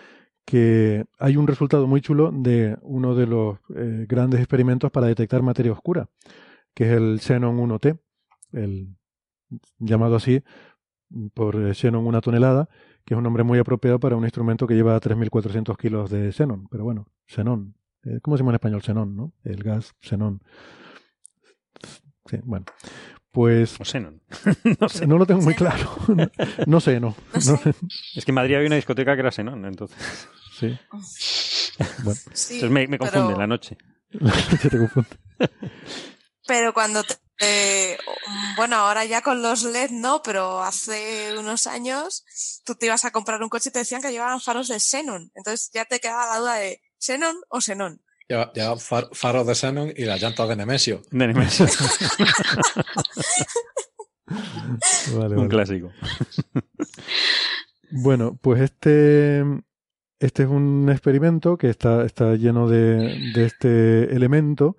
que 0.46 1.06
hay 1.20 1.38
un 1.38 1.48
resultado 1.48 1.86
muy 1.86 2.02
chulo 2.02 2.32
de 2.34 2.78
uno 2.82 3.14
de 3.14 3.28
los 3.28 3.60
eh, 3.76 4.06
grandes 4.10 4.40
experimentos 4.40 4.90
para 4.90 5.08
detectar 5.08 5.44
materia 5.44 5.74
oscura, 5.74 6.08
que 6.74 6.86
es 6.86 6.92
el 6.98 7.20
Xenon 7.20 7.58
1T, 7.58 8.00
el 8.54 8.96
llamado 9.80 10.16
así 10.16 10.44
por 11.34 11.76
Xenon 11.76 12.06
una 12.08 12.22
tonelada, 12.22 12.70
que 13.06 13.14
es 13.14 13.18
un 13.18 13.24
nombre 13.24 13.44
muy 13.44 13.60
apropiado 13.60 14.00
para 14.00 14.16
un 14.16 14.24
instrumento 14.24 14.68
que 14.68 14.76
lleva 14.76 15.00
3.400 15.00 15.78
kilos 15.78 16.10
de 16.10 16.32
xenón. 16.32 16.68
Pero 16.70 16.84
bueno, 16.84 17.08
xenón. 17.28 17.76
Eh, 18.04 18.20
¿Cómo 18.22 18.38
se 18.38 18.42
llama 18.42 18.52
en 18.52 18.56
español? 18.56 18.82
Xenón, 18.82 19.16
¿no? 19.16 19.34
El 19.44 19.64
gas 19.64 19.94
xenón. 20.02 20.42
Sí, 22.26 22.38
bueno. 22.44 22.66
Pues. 23.32 23.80
O 23.80 23.86
xenón. 23.86 24.22
no, 24.80 24.90
sé. 24.90 25.08
no 25.08 25.18
lo 25.18 25.26
tengo 25.26 25.42
muy 25.42 25.56
claro. 25.56 25.90
no, 26.68 26.80
sé, 26.80 27.00
no. 27.00 27.16
Es 27.34 28.26
que 28.26 28.32
en 28.32 28.36
Madrid 28.36 28.56
había 28.56 28.68
una 28.68 28.76
discoteca 28.76 29.16
que 29.16 29.22
era 29.22 29.32
xenón, 29.32 29.66
entonces. 29.66 30.30
Sí. 30.54 30.78
Bueno. 32.04 32.20
entonces 32.26 32.70
me, 32.70 32.88
me 32.88 32.98
confunde 32.98 33.36
la 33.36 33.48
noche. 33.48 33.78
La 34.12 34.32
noche 34.52 34.70
te 34.70 34.78
confunde. 34.78 35.10
Pero 36.48 36.74
cuando 36.74 37.04
te 37.04 37.16
eh, 37.40 37.98
bueno, 38.56 38.76
ahora 38.76 39.06
ya 39.06 39.22
con 39.22 39.42
los 39.42 39.64
LED 39.64 39.92
no, 39.92 40.22
pero 40.22 40.62
hace 40.62 41.38
unos 41.38 41.68
años 41.68 42.24
tú 42.64 42.76
te 42.76 42.86
ibas 42.86 43.06
a 43.06 43.12
comprar 43.12 43.42
un 43.42 43.50
coche 43.50 43.70
y 43.70 43.72
te 43.72 43.80
decían 43.80 44.02
que 44.02 44.12
llevaban 44.12 44.42
faros 44.42 44.68
de 44.68 44.80
xenon. 44.80 45.32
Entonces 45.36 45.72
ya 45.74 45.86
te 45.86 46.00
quedaba 46.00 46.28
la 46.28 46.40
duda 46.40 46.56
de 46.56 46.82
xenon 47.00 47.36
o 47.50 47.60
xenón. 47.60 48.02
Lleva, 48.30 48.78
faros 48.78 49.48
de 49.48 49.56
xenon 49.56 49.94
y 49.96 50.06
las 50.06 50.22
llantas 50.22 50.48
de 50.48 50.56
Nemesio. 50.56 51.02
De 51.12 51.28
Nemesio. 51.28 51.66
un 55.36 55.50
clásico. 55.50 55.92
bueno, 57.92 58.38
pues 58.42 58.62
este, 58.62 59.44
este 60.20 60.44
es 60.44 60.50
un 60.50 60.90
experimento 60.90 61.58
que 61.58 61.70
está, 61.70 62.06
está 62.06 62.36
lleno 62.36 62.70
de, 62.70 63.34
de 63.34 63.46
este 63.46 64.16
elemento 64.16 64.78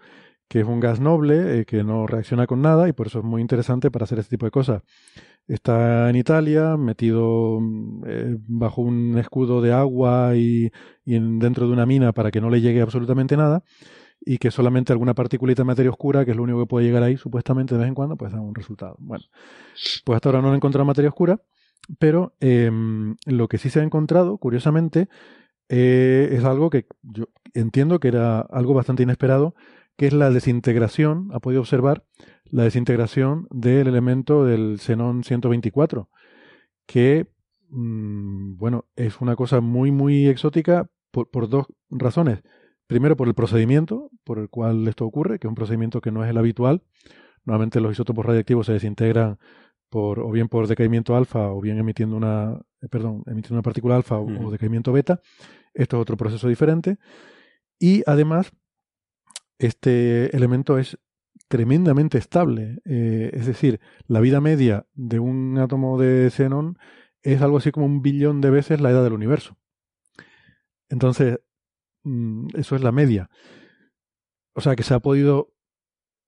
que 0.48 0.60
es 0.60 0.66
un 0.66 0.80
gas 0.80 1.00
noble, 1.00 1.60
eh, 1.60 1.64
que 1.64 1.84
no 1.84 2.06
reacciona 2.06 2.46
con 2.46 2.62
nada 2.62 2.88
y 2.88 2.92
por 2.92 3.06
eso 3.06 3.20
es 3.20 3.24
muy 3.24 3.40
interesante 3.40 3.90
para 3.90 4.04
hacer 4.04 4.18
este 4.18 4.36
tipo 4.36 4.46
de 4.46 4.50
cosas. 4.50 4.82
Está 5.46 6.08
en 6.08 6.16
Italia, 6.16 6.76
metido 6.76 7.58
mm, 7.60 8.02
eh, 8.06 8.36
bajo 8.48 8.82
un 8.82 9.18
escudo 9.18 9.60
de 9.60 9.72
agua 9.72 10.36
y, 10.36 10.70
dentro 11.04 11.66
de 11.66 11.72
una 11.72 11.86
mina 11.86 12.12
para 12.12 12.30
que 12.30 12.40
no 12.40 12.50
le 12.50 12.60
llegue 12.60 12.80
absolutamente 12.80 13.36
nada 13.36 13.62
y 14.20 14.38
que 14.38 14.50
solamente 14.50 14.92
alguna 14.92 15.14
particulita 15.14 15.62
de 15.62 15.66
materia 15.66 15.90
oscura, 15.90 16.24
que 16.24 16.30
es 16.30 16.36
lo 16.36 16.42
único 16.42 16.60
que 16.60 16.66
puede 16.66 16.86
llegar 16.86 17.02
ahí 17.02 17.16
supuestamente 17.16 17.74
de 17.74 17.80
vez 17.80 17.88
en 17.88 17.94
cuando, 17.94 18.16
pues 18.16 18.32
da 18.32 18.40
un 18.40 18.54
resultado. 18.54 18.96
Bueno, 18.98 19.24
pues 20.04 20.16
hasta 20.16 20.28
ahora 20.28 20.40
no 20.40 20.48
han 20.48 20.56
encontrado 20.56 20.86
materia 20.86 21.10
oscura, 21.10 21.40
pero 21.98 22.34
em, 22.40 23.16
lo 23.26 23.48
que 23.48 23.58
sí 23.58 23.68
se 23.68 23.80
ha 23.80 23.82
encontrado, 23.82 24.38
curiosamente, 24.38 25.08
eh, 25.68 26.30
es 26.32 26.44
algo 26.44 26.70
que 26.70 26.86
yo 27.02 27.26
entiendo 27.54 28.00
que 28.00 28.08
era 28.08 28.40
algo 28.40 28.74
bastante 28.74 29.02
inesperado, 29.02 29.54
que 29.96 30.06
es 30.06 30.12
la 30.12 30.30
desintegración, 30.30 31.28
ha 31.32 31.40
podido 31.40 31.60
observar 31.60 32.04
la 32.44 32.64
desintegración 32.64 33.46
del 33.50 33.86
elemento 33.86 34.44
del 34.44 34.78
xenón 34.80 35.24
124, 35.24 36.08
que, 36.86 37.26
mm, 37.70 38.56
bueno, 38.56 38.86
es 38.96 39.20
una 39.20 39.36
cosa 39.36 39.60
muy, 39.60 39.90
muy 39.90 40.26
exótica 40.28 40.88
por, 41.10 41.30
por, 41.30 41.48
dos 41.48 41.66
razones. 41.90 42.42
Primero, 42.86 43.16
por 43.16 43.28
el 43.28 43.34
procedimiento 43.34 44.10
por 44.24 44.38
el 44.38 44.48
cual 44.48 44.86
esto 44.88 45.06
ocurre, 45.06 45.38
que 45.38 45.46
es 45.46 45.48
un 45.48 45.54
procedimiento 45.54 46.00
que 46.00 46.10
no 46.10 46.24
es 46.24 46.30
el 46.30 46.38
habitual. 46.38 46.82
Normalmente 47.44 47.80
los 47.80 47.92
isótopos 47.92 48.26
radiactivos 48.26 48.66
se 48.66 48.72
desintegran 48.72 49.38
por, 49.88 50.18
o 50.20 50.30
bien 50.30 50.48
por 50.48 50.66
decaimiento 50.66 51.16
alfa 51.16 51.50
o 51.52 51.60
bien 51.60 51.78
emitiendo 51.78 52.16
una, 52.16 52.60
eh, 52.82 52.88
perdón, 52.88 53.22
emitiendo 53.26 53.54
una 53.54 53.62
partícula 53.62 53.96
alfa 53.96 54.18
o 54.18 54.50
decaimiento 54.50 54.92
beta. 54.92 55.20
Esto 55.72 55.96
es 55.96 56.02
otro 56.02 56.16
proceso 56.16 56.48
diferente. 56.48 56.98
Y 57.78 58.02
además, 58.06 58.52
este 59.58 60.34
elemento 60.36 60.78
es 60.78 60.98
tremendamente 61.48 62.18
estable. 62.18 62.80
Eh, 62.84 63.30
es 63.32 63.46
decir, 63.46 63.80
la 64.06 64.20
vida 64.20 64.40
media 64.40 64.86
de 64.94 65.18
un 65.18 65.58
átomo 65.58 65.98
de 66.00 66.30
xenón 66.30 66.78
es 67.22 67.40
algo 67.42 67.58
así 67.58 67.72
como 67.72 67.86
un 67.86 68.02
billón 68.02 68.40
de 68.40 68.50
veces 68.50 68.80
la 68.80 68.90
edad 68.90 69.02
del 69.02 69.12
universo. 69.12 69.56
Entonces, 70.88 71.40
mm, 72.04 72.48
eso 72.54 72.76
es 72.76 72.82
la 72.82 72.92
media. 72.92 73.30
O 74.54 74.60
sea 74.60 74.76
que 74.76 74.82
se 74.82 74.94
ha 74.94 75.00
podido 75.00 75.52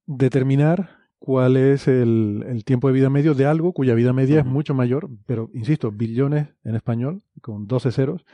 determinar 0.07 0.97
cuál 1.19 1.57
es 1.57 1.89
el, 1.89 2.63
tiempo 2.65 2.89
de 2.89 2.95
vida 2.95 3.11
medio 3.11 3.35
de 3.35 3.47
algo 3.47 3.73
cuya 3.73 3.95
vida 3.95 4.13
media 4.13 4.41
es 4.41 4.47
mucho 4.47 4.75
mayor, 4.75 5.09
pero 5.27 5.51
insisto, 5.55 5.91
billones 5.91 6.49
en 6.65 6.77
español, 6.77 7.23
con 7.41 7.67
12 7.67 7.93
ceros, 7.93 8.25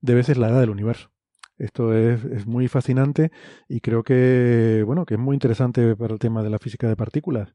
de 0.00 0.14
veces 0.14 0.38
la 0.38 0.48
edad 0.48 0.60
del 0.60 0.70
universo. 0.70 1.10
Esto 1.58 1.92
es, 1.92 2.24
es, 2.24 2.46
muy 2.46 2.68
fascinante 2.68 3.32
y 3.68 3.80
creo 3.80 4.04
que, 4.04 4.82
bueno, 4.86 5.04
que 5.04 5.14
es 5.14 5.20
muy 5.20 5.34
interesante 5.34 5.96
para 5.96 6.12
el 6.12 6.20
tema 6.20 6.42
de 6.42 6.50
la 6.50 6.58
física 6.58 6.88
de 6.88 6.96
partículas. 6.96 7.52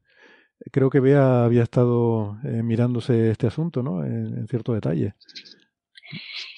Creo 0.70 0.90
que 0.90 1.00
Bea 1.00 1.44
había 1.44 1.62
estado 1.62 2.38
eh, 2.44 2.62
mirándose 2.62 3.30
este 3.30 3.46
asunto, 3.46 3.82
¿no? 3.82 4.04
En, 4.04 4.46
cierto 4.48 4.72
detalle. 4.72 5.14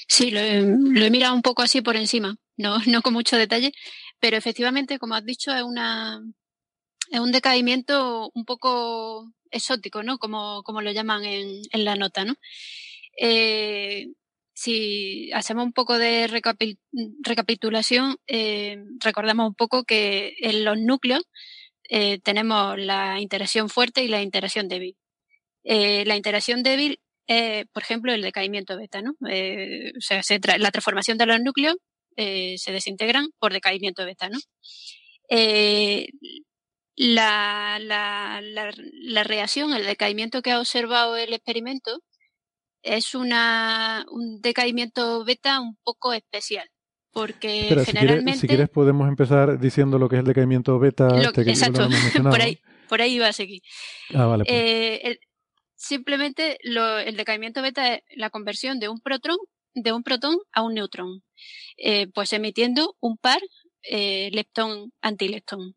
Sí, 0.08 0.30
lo 0.30 0.40
he, 0.40 1.10
mirado 1.10 1.34
un 1.34 1.42
poco 1.42 1.62
así 1.62 1.80
por 1.80 1.96
encima, 1.96 2.36
no, 2.56 2.78
no 2.86 3.02
con 3.02 3.12
mucho 3.12 3.36
detalle, 3.36 3.72
pero 4.20 4.36
efectivamente, 4.36 4.98
como 4.98 5.14
has 5.14 5.24
dicho, 5.24 5.54
es 5.54 5.62
una 5.62 6.22
es 7.10 7.20
un 7.20 7.30
decaimiento 7.30 8.30
un 8.34 8.44
poco 8.44 9.32
exótico, 9.50 10.02
¿no? 10.02 10.18
Como, 10.18 10.62
como 10.64 10.82
lo 10.82 10.90
llaman 10.90 11.24
en, 11.24 11.62
en 11.70 11.84
la 11.84 11.94
nota, 11.94 12.24
¿no? 12.24 12.34
Eh, 13.18 14.08
si 14.56 15.30
hacemos 15.34 15.66
un 15.66 15.72
poco 15.74 15.98
de 15.98 16.26
recapitulación, 17.22 18.16
eh, 18.26 18.78
recordamos 19.00 19.48
un 19.48 19.54
poco 19.54 19.84
que 19.84 20.34
en 20.40 20.64
los 20.64 20.78
núcleos 20.78 21.24
eh, 21.90 22.20
tenemos 22.20 22.78
la 22.78 23.20
interacción 23.20 23.68
fuerte 23.68 24.02
y 24.02 24.08
la 24.08 24.22
interacción 24.22 24.66
débil. 24.68 24.96
Eh, 25.62 26.06
la 26.06 26.16
interacción 26.16 26.62
débil 26.62 27.00
es, 27.26 27.66
por 27.66 27.82
ejemplo, 27.82 28.14
el 28.14 28.22
decaimiento 28.22 28.78
beta, 28.78 29.02
¿no? 29.02 29.10
o 29.20 30.00
sea, 30.00 30.22
la 30.58 30.70
transformación 30.70 31.18
de 31.18 31.26
los 31.26 31.40
núcleos 31.40 31.76
se 32.16 32.72
desintegran 32.72 33.28
por 33.38 33.52
decaimiento 33.52 34.06
beta, 34.06 34.30
¿no? 34.30 34.38
La, 36.98 37.78
la, 37.78 38.40
la, 38.42 38.72
la 38.74 39.22
reacción, 39.22 39.74
el 39.74 39.84
decaimiento 39.84 40.40
que 40.40 40.52
ha 40.52 40.60
observado 40.60 41.18
el 41.18 41.34
experimento, 41.34 42.00
es 42.86 43.14
una, 43.14 44.06
un 44.10 44.40
decaimiento 44.40 45.24
beta 45.24 45.60
un 45.60 45.76
poco 45.82 46.12
especial. 46.12 46.68
Porque 47.12 47.74
generalmente. 47.84 48.40
Si 48.40 48.46
quieres, 48.46 48.68
podemos 48.68 49.08
empezar 49.08 49.58
diciendo 49.58 49.98
lo 49.98 50.08
que 50.08 50.16
es 50.16 50.20
el 50.20 50.26
decaimiento 50.26 50.78
beta. 50.78 51.08
Este 51.18 51.42
exacto, 51.42 51.88
por, 52.30 52.40
ahí, 52.42 52.58
por 52.88 53.00
ahí 53.00 53.14
iba 53.14 53.28
a 53.28 53.32
seguir. 53.32 53.62
Ah, 54.14 54.26
vale, 54.26 54.44
pues. 54.44 54.54
eh, 54.54 55.18
simplemente 55.74 56.58
lo, 56.62 56.98
el 56.98 57.16
decaimiento 57.16 57.62
beta 57.62 57.94
es 57.94 58.02
la 58.14 58.28
conversión 58.28 58.78
de 58.80 58.90
un 58.90 59.00
protón, 59.00 59.38
de 59.74 59.92
un 59.92 60.02
protón 60.02 60.36
a 60.52 60.62
un 60.62 60.74
neutrón. 60.74 61.22
Eh, 61.78 62.08
pues 62.12 62.34
emitiendo 62.34 62.96
un 63.00 63.16
par 63.16 63.40
eh, 63.82 64.30
leptón-antileptón. 64.32 65.74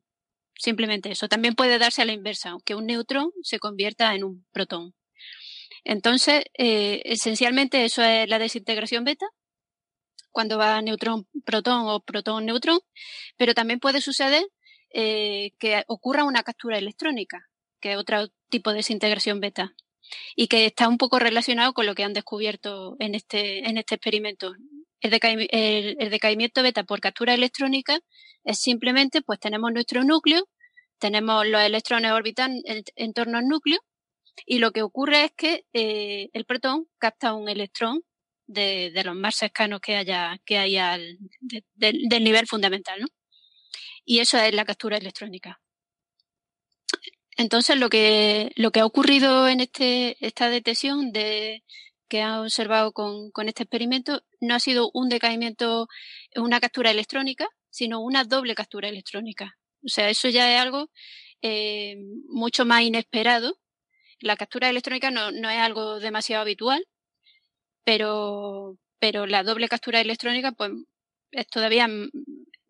Simplemente 0.56 1.12
eso. 1.12 1.30
También 1.30 1.56
puede 1.56 1.80
darse 1.80 2.02
a 2.02 2.06
la 2.06 2.12
inversa, 2.12 2.58
que 2.66 2.76
un 2.76 2.86
neutrón 2.86 3.32
se 3.44 3.60
convierta 3.60 4.14
en 4.14 4.26
un 4.26 4.46
protón. 4.52 4.94
Entonces, 5.84 6.44
eh, 6.58 7.02
esencialmente 7.06 7.86
eso 7.86 8.02
es 8.04 8.28
la 8.30 8.40
desintegración 8.40 9.04
beta, 9.04 9.26
cuando 10.32 10.58
va 10.58 10.82
neutrón-protón 10.82 11.88
o 11.88 12.02
protón-neutrón, 12.02 12.80
pero 13.38 13.54
también 13.54 13.80
puede 13.80 14.02
suceder 14.02 14.44
eh, 14.92 15.52
que 15.60 15.84
ocurra 15.88 16.24
una 16.24 16.44
captura 16.44 16.78
electrónica, 16.78 17.48
que 17.80 17.92
es 17.92 17.98
otro 17.98 18.28
tipo 18.50 18.72
de 18.72 18.78
desintegración 18.78 19.40
beta 19.40 19.74
y 20.36 20.48
que 20.48 20.66
está 20.66 20.88
un 20.88 20.98
poco 20.98 21.20
relacionado 21.20 21.74
con 21.74 21.86
lo 21.86 21.96
que 21.96 22.04
han 22.04 22.14
descubierto 22.14 22.96
en 23.00 23.16
este, 23.16 23.68
en 23.68 23.78
este 23.78 23.96
experimento. 23.96 24.54
El, 25.02 25.12
decaimiento 26.10 26.64
beta 26.64 26.84
por 26.84 27.00
captura 27.00 27.34
electrónica 27.34 28.00
es 28.44 28.60
simplemente, 28.60 29.22
pues 29.22 29.40
tenemos 29.40 29.72
nuestro 29.72 30.04
núcleo, 30.04 30.48
tenemos 30.98 31.48
los 31.48 31.62
electrones 31.62 32.12
orbitan 32.12 32.62
en, 32.66 33.14
torno 33.14 33.38
al 33.38 33.46
núcleo 33.46 33.80
y 34.46 34.60
lo 34.60 34.72
que 34.72 34.82
ocurre 34.84 35.26
es 35.26 35.32
que 35.36 35.66
eh, 35.74 36.30
el 36.34 36.46
protón 36.46 36.88
capta 36.98 37.34
un 37.34 37.50
electrón 37.50 38.04
de, 38.48 38.92
los 39.06 39.16
más 39.16 39.36
cercanos 39.36 39.80
que 39.80 39.96
haya 39.96 40.40
que 40.46 40.58
haya 40.58 40.98
del 41.76 42.24
nivel 42.24 42.48
fundamental, 42.48 43.00
¿no? 43.02 43.08
Y 44.06 44.20
eso 44.20 44.38
es 44.40 44.54
la 44.54 44.66
captura 44.66 44.98
electrónica. 44.98 45.62
Entonces, 47.38 47.78
lo 47.78 47.90
que, 47.90 48.52
lo 48.56 48.72
que 48.72 48.82
ha 48.82 48.86
ocurrido 48.86 49.48
en 49.48 49.62
este, 49.62 50.18
esta 50.26 50.50
detección 50.50 51.14
de, 51.14 51.64
que 52.10 52.22
ha 52.22 52.42
observado 52.42 52.92
con, 52.92 53.32
con 53.32 53.48
este 53.48 53.64
experimento 53.64 54.24
no 54.42 54.56
ha 54.56 54.60
sido 54.60 54.92
un 54.94 55.08
decaimiento, 55.10 55.88
una 56.36 56.60
captura 56.60 56.92
electrónica, 56.92 57.48
sino 57.70 58.02
una 58.02 58.26
doble 58.26 58.56
captura 58.56 58.90
electrónica. 58.90 59.58
O 59.86 59.88
sea, 59.88 60.10
eso 60.10 60.28
ya 60.28 60.54
es 60.54 60.60
algo 60.60 60.90
eh, 61.42 61.96
mucho 62.28 62.66
más 62.66 62.82
inesperado. 62.82 63.58
La 64.22 64.36
captura 64.36 64.70
electrónica 64.70 65.12
no, 65.12 65.32
no 65.32 65.50
es 65.50 65.60
algo 65.60 66.00
demasiado 66.00 66.42
habitual, 66.42 66.86
pero, 67.84 68.78
pero 69.00 69.26
la 69.26 69.44
doble 69.44 69.68
captura 69.68 70.02
electrónica, 70.02 70.52
pues 70.52 70.72
es 71.32 71.48
todavía 71.48 71.88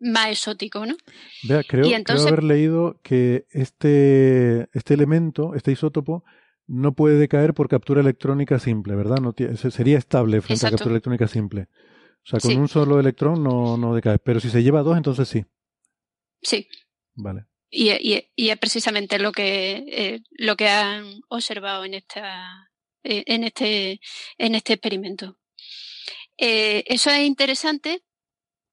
más 0.00 0.28
exótico, 0.28 0.86
¿no? 0.86 0.96
Vea, 1.42 1.62
creo, 1.62 1.86
haber 2.08 2.42
leído 2.42 3.00
que 3.02 3.46
este, 3.50 4.68
este 4.72 4.94
elemento, 4.94 5.54
este 5.54 5.72
isótopo, 5.72 6.24
no 6.66 6.92
puede 6.92 7.18
decaer 7.18 7.52
por 7.52 7.68
captura 7.68 8.00
electrónica 8.00 8.58
simple, 8.58 8.94
¿verdad? 8.94 9.18
No 9.18 9.34
sería 9.70 9.98
estable 9.98 10.40
frente 10.40 10.66
a 10.66 10.70
captura 10.70 10.92
electrónica 10.92 11.26
simple. 11.26 11.68
O 12.22 12.26
sea, 12.26 12.40
con 12.40 12.56
un 12.56 12.68
solo 12.68 13.00
electrón 13.00 13.42
no, 13.42 13.76
no 13.76 13.94
decae. 13.94 14.18
Pero 14.18 14.40
si 14.40 14.50
se 14.50 14.62
lleva 14.62 14.82
dos, 14.82 14.96
entonces 14.96 15.26
sí. 15.28 15.44
Sí. 16.42 16.68
Vale. 17.14 17.46
Y, 17.70 18.24
y, 18.34 18.50
es 18.50 18.58
precisamente 18.58 19.18
lo 19.18 19.30
que, 19.30 19.84
eh, 19.86 20.20
lo 20.32 20.56
que 20.56 20.68
han 20.68 21.20
observado 21.28 21.84
en, 21.84 21.94
esta, 21.94 22.68
eh, 23.04 23.22
en, 23.26 23.44
este, 23.44 24.00
en 24.38 24.56
este 24.56 24.72
experimento. 24.72 25.38
Eh, 26.36 26.82
eso 26.86 27.10
es 27.10 27.20
interesante 27.20 28.02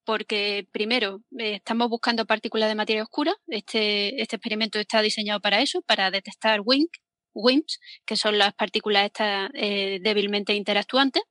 porque 0.04 0.66
primero 0.72 1.22
estamos 1.38 1.88
buscando 1.88 2.26
partículas 2.26 2.68
de 2.68 2.74
materia 2.74 3.02
oscura. 3.04 3.36
Este, 3.46 4.20
este 4.20 4.36
experimento 4.36 4.80
está 4.80 5.00
diseñado 5.00 5.40
para 5.40 5.60
eso, 5.60 5.82
para 5.82 6.10
detectar 6.10 6.60
WIMP, 6.64 6.90
WIMPs, 7.34 7.78
que 8.04 8.16
son 8.16 8.38
las 8.38 8.54
partículas 8.54 9.04
estas 9.04 9.50
débilmente 9.52 10.54
interactuantes. 10.54 11.22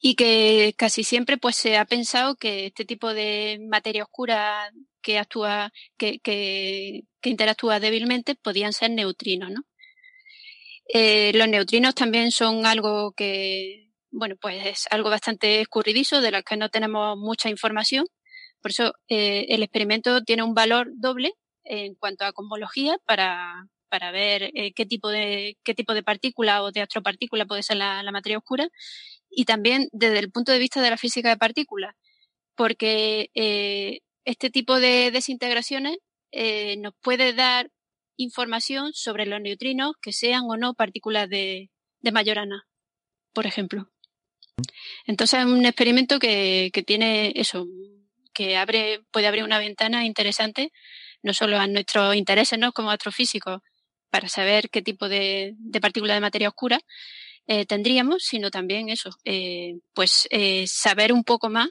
Y 0.00 0.16
que 0.16 0.74
casi 0.76 1.04
siempre 1.04 1.38
pues 1.38 1.56
se 1.56 1.78
ha 1.78 1.84
pensado 1.86 2.36
que 2.36 2.66
este 2.66 2.84
tipo 2.84 3.14
de 3.14 3.58
materia 3.70 4.02
oscura 4.02 4.70
que 5.04 5.18
actúa, 5.18 5.72
que, 5.98 6.18
que, 6.18 7.04
interactúa 7.22 7.80
débilmente 7.80 8.34
podían 8.34 8.72
ser 8.72 8.90
neutrinos, 8.90 9.50
¿no? 9.50 9.62
Eh, 10.88 11.32
los 11.34 11.48
neutrinos 11.48 11.94
también 11.94 12.30
son 12.30 12.66
algo 12.66 13.12
que 13.12 13.84
bueno, 14.14 14.36
pues 14.40 14.64
es 14.64 14.86
algo 14.90 15.10
bastante 15.10 15.60
escurridizo 15.60 16.20
de 16.20 16.30
lo 16.30 16.42
que 16.42 16.56
no 16.56 16.68
tenemos 16.68 17.18
mucha 17.18 17.50
información. 17.50 18.06
Por 18.62 18.70
eso 18.70 18.94
eh, 19.08 19.46
el 19.48 19.62
experimento 19.62 20.22
tiene 20.22 20.44
un 20.44 20.54
valor 20.54 20.88
doble 20.94 21.32
en 21.64 21.94
cuanto 21.96 22.24
a 22.24 22.32
cosmología 22.32 22.96
para, 23.06 23.66
para 23.88 24.12
ver 24.12 24.50
eh, 24.54 24.72
qué 24.74 24.86
tipo 24.86 25.08
de 25.08 25.58
qué 25.64 25.74
tipo 25.74 25.94
de 25.94 26.02
partícula 26.04 26.62
o 26.62 26.70
de 26.70 26.82
astropartícula 26.82 27.46
puede 27.46 27.62
ser 27.64 27.78
la, 27.78 28.02
materia 28.12 28.38
oscura 28.38 28.68
y 29.30 29.46
también 29.46 29.88
desde 29.92 30.20
el 30.20 30.30
punto 30.30 30.52
de 30.52 30.60
vista 30.60 30.80
de 30.80 30.90
la 30.90 30.96
física 30.96 31.28
de 31.30 31.36
partículas, 31.36 31.94
porque 32.56 33.30
este 34.24 34.50
tipo 34.50 34.80
de 34.80 35.10
desintegraciones 35.10 35.98
nos 36.78 36.94
puede 37.00 37.32
dar 37.32 37.70
información 38.16 38.92
sobre 38.92 39.26
los 39.26 39.40
neutrinos 39.40 39.94
que 40.00 40.12
sean 40.12 40.42
o 40.48 40.56
no 40.56 40.74
partículas 40.74 41.28
de, 41.28 41.70
de 42.00 42.12
Majorana, 42.12 42.66
por 43.32 43.46
ejemplo. 43.46 43.88
Entonces 45.06 45.40
es 45.40 45.46
un 45.46 45.64
experimento 45.64 46.18
que, 46.18 46.70
que 46.72 46.82
tiene 46.82 47.32
eso, 47.36 47.66
que 48.32 48.56
abre, 48.56 49.00
puede 49.10 49.26
abrir 49.26 49.44
una 49.44 49.58
ventana 49.58 50.04
interesante, 50.04 50.72
no 51.22 51.34
solo 51.34 51.58
a 51.58 51.66
nuestros 51.66 52.14
intereses 52.14 52.58
¿no? 52.58 52.72
como 52.72 52.90
astrofísicos, 52.90 53.60
para 54.10 54.28
saber 54.28 54.70
qué 54.70 54.80
tipo 54.80 55.08
de, 55.08 55.54
de 55.58 55.80
partícula 55.80 56.14
de 56.14 56.20
materia 56.20 56.48
oscura 56.48 56.80
eh, 57.46 57.66
tendríamos, 57.66 58.22
sino 58.22 58.50
también 58.50 58.88
eso, 58.88 59.10
eh, 59.24 59.74
pues 59.92 60.28
eh, 60.30 60.66
saber 60.66 61.12
un 61.12 61.24
poco 61.24 61.50
más 61.50 61.68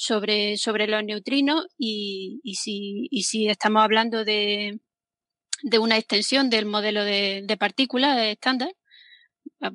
sobre, 0.00 0.56
sobre 0.56 0.86
los 0.86 1.04
neutrinos 1.04 1.66
y, 1.76 2.40
y, 2.42 2.54
si, 2.54 3.06
y 3.10 3.24
si 3.24 3.48
estamos 3.48 3.82
hablando 3.82 4.24
de, 4.24 4.80
de 5.62 5.78
una 5.78 5.98
extensión 5.98 6.48
del 6.48 6.64
modelo 6.64 7.04
de, 7.04 7.44
partículas 7.58 8.18
estándar 8.18 8.72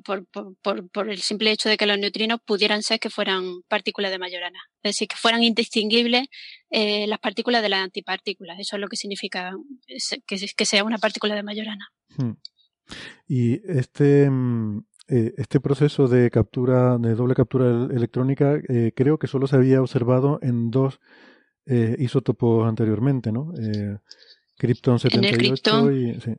por, 0.04 0.26
por, 0.26 0.90
por, 0.90 1.10
el 1.10 1.20
simple 1.20 1.52
hecho 1.52 1.68
de 1.68 1.76
que 1.76 1.86
los 1.86 1.96
neutrinos 1.96 2.40
pudieran 2.44 2.82
ser 2.82 2.98
que 2.98 3.08
fueran 3.08 3.62
partículas 3.68 4.10
de 4.10 4.18
Majorana. 4.18 4.58
Es 4.82 4.96
decir, 4.96 5.06
que 5.06 5.16
fueran 5.16 5.44
indistinguibles 5.44 6.26
eh, 6.70 7.06
las 7.06 7.20
partículas 7.20 7.62
de 7.62 7.68
las 7.68 7.84
antipartículas. 7.84 8.58
Eso 8.58 8.74
es 8.74 8.80
lo 8.80 8.88
que 8.88 8.96
significa 8.96 9.52
que, 10.26 10.36
que 10.56 10.64
sea 10.64 10.82
una 10.82 10.98
partícula 10.98 11.36
de 11.36 11.44
Majorana. 11.44 11.88
Hmm. 12.16 12.32
Y 13.28 13.60
este, 13.70 14.28
mm, 14.28 14.86
eh, 15.08 15.34
este 15.36 15.60
proceso 15.60 16.08
de 16.08 16.30
captura, 16.30 16.98
de 16.98 17.14
doble 17.14 17.34
captura 17.34 17.88
electrónica, 17.90 18.60
eh, 18.68 18.92
creo 18.94 19.18
que 19.18 19.26
solo 19.26 19.46
se 19.46 19.56
había 19.56 19.80
observado 19.80 20.38
en 20.42 20.70
dos 20.70 21.00
isótopos 21.98 22.64
anteriormente, 22.68 23.32
¿no? 23.32 23.52
Krypton 24.56 25.00
78 25.00 25.90
y... 25.90 26.20
Sí. 26.20 26.36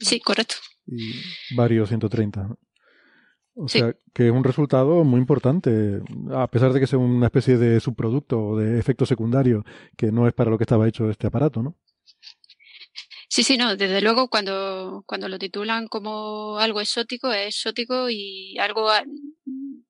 sí, 0.00 0.20
correcto. 0.20 0.56
Y 0.88 1.12
varios 1.54 1.88
130. 1.88 2.56
O 3.58 3.68
sea, 3.68 3.94
que 4.12 4.26
es 4.26 4.32
un 4.32 4.44
resultado 4.44 5.02
muy 5.02 5.18
importante, 5.18 6.02
a 6.30 6.46
pesar 6.48 6.74
de 6.74 6.80
que 6.80 6.86
sea 6.86 6.98
una 6.98 7.26
especie 7.26 7.56
de 7.56 7.80
subproducto 7.80 8.38
o 8.38 8.58
de 8.58 8.78
efecto 8.78 9.06
secundario, 9.06 9.64
que 9.96 10.12
no 10.12 10.28
es 10.28 10.34
para 10.34 10.50
lo 10.50 10.58
que 10.58 10.64
estaba 10.64 10.86
hecho 10.86 11.08
este 11.08 11.26
aparato, 11.26 11.62
¿no? 11.62 11.74
Sí, 13.36 13.42
sí, 13.42 13.58
no, 13.58 13.76
desde 13.76 14.00
luego 14.00 14.30
cuando, 14.30 15.04
cuando 15.06 15.28
lo 15.28 15.38
titulan 15.38 15.88
como 15.88 16.56
algo 16.58 16.80
exótico, 16.80 17.30
es 17.34 17.48
exótico 17.48 18.08
y 18.08 18.56
algo 18.58 18.88
ah, 18.88 19.04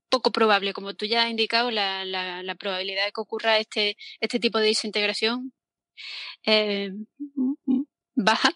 poco 0.08 0.32
probable. 0.32 0.72
Como 0.72 0.94
tú 0.94 1.06
ya 1.06 1.22
has 1.22 1.30
indicado, 1.30 1.70
la, 1.70 2.04
la, 2.04 2.42
la 2.42 2.54
probabilidad 2.56 3.04
de 3.04 3.12
que 3.12 3.20
ocurra 3.20 3.58
este, 3.58 3.96
este 4.18 4.40
tipo 4.40 4.58
de 4.58 4.66
desintegración 4.66 5.52
eh, 6.44 6.90
baja 8.16 8.50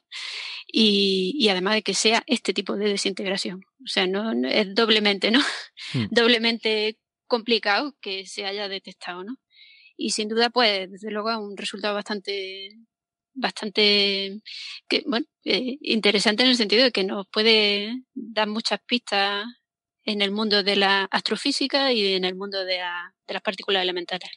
y, 0.66 1.36
y, 1.38 1.50
además 1.50 1.74
de 1.74 1.82
que 1.82 1.94
sea 1.94 2.24
este 2.26 2.52
tipo 2.52 2.76
de 2.76 2.88
desintegración. 2.88 3.64
O 3.84 3.86
sea, 3.86 4.08
no, 4.08 4.32
es 4.48 4.74
doblemente, 4.74 5.30
¿no? 5.30 5.38
Hmm. 5.94 6.06
doblemente 6.10 6.98
complicado 7.28 7.94
que 8.00 8.26
se 8.26 8.44
haya 8.44 8.68
detectado, 8.68 9.22
¿no? 9.22 9.36
Y 9.96 10.10
sin 10.10 10.28
duda, 10.28 10.50
pues, 10.50 10.90
desde 10.90 11.12
luego, 11.12 11.30
es 11.30 11.36
un 11.36 11.56
resultado 11.56 11.94
bastante, 11.94 12.70
bastante, 13.40 14.40
eh, 14.88 15.78
interesante 15.82 16.42
en 16.42 16.50
el 16.50 16.56
sentido 16.56 16.84
de 16.84 16.92
que 16.92 17.04
nos 17.04 17.26
puede 17.28 18.02
dar 18.14 18.48
muchas 18.48 18.80
pistas 18.86 19.46
en 20.04 20.22
el 20.22 20.30
mundo 20.30 20.62
de 20.62 20.76
la 20.76 21.04
astrofísica 21.04 21.92
y 21.92 22.14
en 22.14 22.24
el 22.24 22.34
mundo 22.34 22.64
de, 22.64 22.78
de 23.26 23.34
las 23.34 23.42
partículas 23.42 23.82
elementales. 23.82 24.30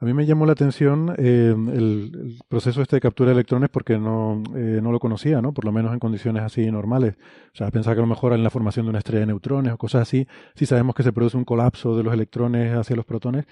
A 0.00 0.04
mí 0.04 0.14
me 0.14 0.26
llamó 0.26 0.46
la 0.46 0.52
atención 0.52 1.12
eh, 1.18 1.52
el, 1.52 2.38
proceso 2.46 2.82
este 2.82 2.96
de 2.96 3.00
captura 3.00 3.30
de 3.30 3.34
electrones 3.34 3.68
porque 3.68 3.98
no, 3.98 4.44
eh, 4.54 4.78
no 4.80 4.92
lo 4.92 5.00
conocía, 5.00 5.42
¿no? 5.42 5.52
Por 5.52 5.64
lo 5.64 5.72
menos 5.72 5.92
en 5.92 5.98
condiciones 5.98 6.44
así 6.44 6.70
normales. 6.70 7.16
O 7.52 7.56
sea, 7.56 7.72
pensaba 7.72 7.96
que 7.96 8.00
a 8.00 8.02
lo 8.02 8.08
mejor 8.08 8.32
en 8.32 8.44
la 8.44 8.50
formación 8.50 8.86
de 8.86 8.90
una 8.90 9.00
estrella 9.00 9.20
de 9.20 9.26
neutrones 9.26 9.72
o 9.72 9.76
cosas 9.76 10.02
así, 10.02 10.28
sí 10.54 10.66
sabemos 10.66 10.94
que 10.94 11.02
se 11.02 11.12
produce 11.12 11.36
un 11.36 11.44
colapso 11.44 11.96
de 11.96 12.04
los 12.04 12.14
electrones 12.14 12.76
hacia 12.76 12.94
los 12.94 13.06
protones, 13.06 13.46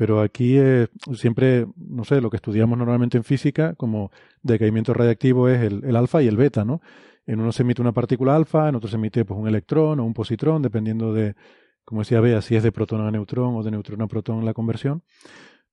pero 0.00 0.22
aquí 0.22 0.56
eh, 0.56 0.86
siempre, 1.12 1.66
no 1.76 2.04
sé, 2.04 2.22
lo 2.22 2.30
que 2.30 2.38
estudiamos 2.38 2.78
normalmente 2.78 3.18
en 3.18 3.22
física 3.22 3.74
como 3.74 4.10
decaimiento 4.42 4.94
radiactivo 4.94 5.46
es 5.50 5.60
el, 5.60 5.94
alfa 5.94 6.22
y 6.22 6.26
el 6.26 6.38
beta, 6.38 6.64
¿no? 6.64 6.80
En 7.26 7.38
uno 7.38 7.52
se 7.52 7.64
emite 7.64 7.82
una 7.82 7.92
partícula 7.92 8.34
alfa, 8.34 8.70
en 8.70 8.76
otro 8.76 8.88
se 8.88 8.96
emite 8.96 9.26
pues, 9.26 9.38
un 9.38 9.46
electrón 9.46 10.00
o 10.00 10.04
un 10.06 10.14
positrón, 10.14 10.62
dependiendo 10.62 11.12
de, 11.12 11.34
como 11.84 12.00
decía 12.00 12.18
Bea, 12.20 12.40
si 12.40 12.56
es 12.56 12.62
de 12.62 12.72
protón 12.72 13.02
a 13.02 13.10
neutrón 13.10 13.54
o 13.54 13.62
de 13.62 13.72
neutrón 13.72 14.00
a 14.00 14.06
protón 14.06 14.42
la 14.46 14.54
conversión. 14.54 15.02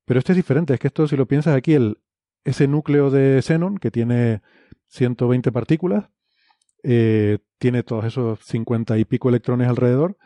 Pero 0.03 0.19
este 0.19 0.33
es 0.33 0.35
diferente, 0.35 0.73
es 0.73 0.79
que 0.81 0.87
esto, 0.87 1.07
si 1.07 1.15
lo 1.15 1.25
piensas 1.25 1.55
aquí, 1.55 1.75
el, 1.75 1.99
ese 2.43 2.67
núcleo 2.67 3.09
de 3.09 3.41
xenón, 3.41 3.77
que 3.77 3.91
tiene 3.91 4.41
120 4.87 5.53
partículas, 5.53 6.09
eh, 6.83 7.37
tiene 7.59 7.81
todos 7.83 8.03
esos 8.03 8.41
50 8.41 8.97
y 8.97 9.05
pico 9.05 9.29
electrones 9.29 9.69
alrededor, 9.69 10.17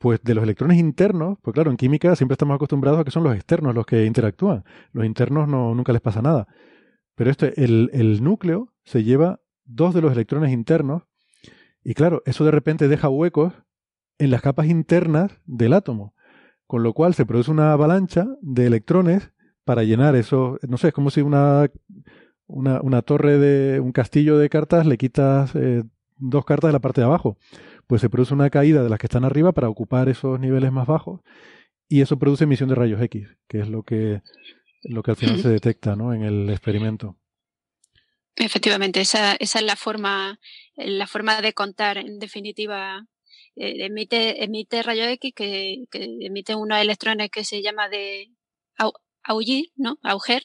pues 0.00 0.18
de 0.22 0.34
los 0.34 0.42
electrones 0.42 0.78
internos, 0.78 1.36
pues 1.42 1.52
claro, 1.52 1.70
en 1.70 1.76
química 1.76 2.16
siempre 2.16 2.32
estamos 2.32 2.54
acostumbrados 2.54 2.98
a 2.98 3.04
que 3.04 3.10
son 3.10 3.22
los 3.22 3.34
externos 3.36 3.74
los 3.74 3.84
que 3.84 4.06
interactúan. 4.06 4.64
Los 4.92 5.04
internos 5.04 5.46
no, 5.46 5.74
nunca 5.74 5.92
les 5.92 6.00
pasa 6.00 6.22
nada. 6.22 6.48
Pero 7.14 7.30
este, 7.30 7.62
el, 7.62 7.90
el 7.92 8.24
núcleo 8.24 8.72
se 8.82 9.04
lleva 9.04 9.40
dos 9.66 9.92
de 9.92 10.00
los 10.00 10.12
electrones 10.12 10.52
internos 10.52 11.02
y 11.84 11.92
claro, 11.92 12.22
eso 12.24 12.46
de 12.46 12.50
repente 12.50 12.88
deja 12.88 13.10
huecos 13.10 13.52
en 14.16 14.30
las 14.30 14.40
capas 14.40 14.68
internas 14.68 15.32
del 15.44 15.74
átomo, 15.74 16.14
con 16.66 16.82
lo 16.82 16.94
cual 16.94 17.12
se 17.12 17.26
produce 17.26 17.50
una 17.50 17.74
avalancha 17.74 18.26
de 18.40 18.66
electrones 18.66 19.32
para 19.66 19.84
llenar 19.84 20.16
eso, 20.16 20.58
no 20.66 20.78
sé, 20.78 20.88
es 20.88 20.94
como 20.94 21.10
si 21.10 21.20
una, 21.20 21.70
una, 22.46 22.80
una 22.80 23.02
torre 23.02 23.36
de 23.36 23.80
un 23.80 23.92
castillo 23.92 24.38
de 24.38 24.48
cartas 24.48 24.86
le 24.86 24.96
quitas 24.96 25.54
eh, 25.56 25.84
dos 26.16 26.46
cartas 26.46 26.68
de 26.68 26.72
la 26.72 26.80
parte 26.80 27.02
de 27.02 27.06
abajo, 27.06 27.36
pues 27.90 28.02
se 28.02 28.08
produce 28.08 28.32
una 28.32 28.50
caída 28.50 28.84
de 28.84 28.88
las 28.88 29.00
que 29.00 29.06
están 29.06 29.24
arriba 29.24 29.50
para 29.50 29.68
ocupar 29.68 30.08
esos 30.08 30.38
niveles 30.38 30.70
más 30.70 30.86
bajos 30.86 31.22
y 31.88 32.02
eso 32.02 32.20
produce 32.20 32.44
emisión 32.44 32.68
de 32.68 32.76
rayos 32.76 33.02
X, 33.02 33.26
que 33.48 33.58
es 33.58 33.68
lo 33.68 33.82
que, 33.82 34.22
lo 34.84 35.02
que 35.02 35.10
al 35.10 35.16
final 35.16 35.42
se 35.42 35.48
detecta 35.48 35.96
¿no? 35.96 36.14
en 36.14 36.22
el 36.22 36.48
experimento. 36.50 37.18
Efectivamente, 38.36 39.00
esa, 39.00 39.34
esa 39.34 39.58
es 39.58 39.64
la 39.64 39.74
forma, 39.74 40.38
la 40.76 41.08
forma 41.08 41.42
de 41.42 41.52
contar, 41.52 41.98
en 41.98 42.20
definitiva, 42.20 43.08
eh, 43.56 43.84
emite, 43.86 44.44
emite 44.44 44.84
rayos 44.84 45.08
X 45.08 45.32
que, 45.34 45.86
que 45.90 46.16
emite 46.20 46.54
unos 46.54 46.78
electrones 46.78 47.28
que 47.28 47.42
se 47.42 47.60
llama 47.60 47.88
de 47.88 48.30
Auger, 49.24 49.64
¿no? 49.74 49.98
Auger. 50.04 50.44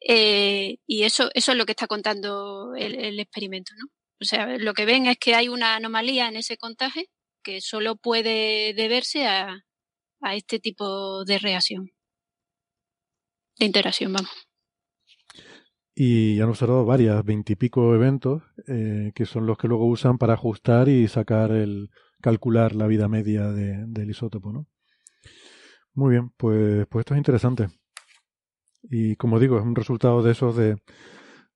Eh, 0.00 0.78
y 0.86 1.02
eso, 1.02 1.28
eso 1.34 1.52
es 1.52 1.58
lo 1.58 1.66
que 1.66 1.72
está 1.72 1.86
contando 1.86 2.74
el, 2.74 3.20
experimento, 3.20 3.72
¿no? 3.76 3.90
O 4.20 4.24
sea, 4.24 4.58
lo 4.58 4.74
que 4.74 4.86
ven 4.86 5.06
es 5.06 5.18
que 5.18 5.34
hay 5.34 5.48
una 5.48 5.76
anomalía 5.76 6.28
en 6.28 6.36
ese 6.36 6.56
contaje 6.56 7.10
que 7.42 7.60
solo 7.60 7.96
puede 7.96 8.74
deberse 8.74 9.26
a, 9.26 9.64
a 10.20 10.34
este 10.34 10.58
tipo 10.58 11.24
de 11.24 11.38
reacción, 11.38 11.92
de 13.58 13.66
interacción, 13.66 14.12
vamos 14.12 14.46
y 15.98 16.38
han 16.42 16.50
observado 16.50 16.84
varias, 16.84 17.24
veintipico 17.24 17.94
eventos, 17.94 18.42
eh, 18.68 19.12
que 19.14 19.24
son 19.24 19.46
los 19.46 19.56
que 19.56 19.66
luego 19.66 19.86
usan 19.86 20.18
para 20.18 20.34
ajustar 20.34 20.90
y 20.90 21.08
sacar 21.08 21.52
el, 21.52 21.88
calcular 22.20 22.74
la 22.74 22.86
vida 22.86 23.08
media 23.08 23.50
de, 23.50 23.82
del 23.86 24.10
isótopo, 24.10 24.52
¿no? 24.52 24.66
Muy 25.94 26.12
bien, 26.12 26.30
pues, 26.36 26.86
pues 26.88 27.00
esto 27.00 27.14
es 27.14 27.18
interesante. 27.18 27.68
Y 28.82 29.16
como 29.16 29.40
digo, 29.40 29.56
es 29.56 29.64
un 29.64 29.74
resultado 29.74 30.22
de 30.22 30.32
esos 30.32 30.54
de, 30.54 30.76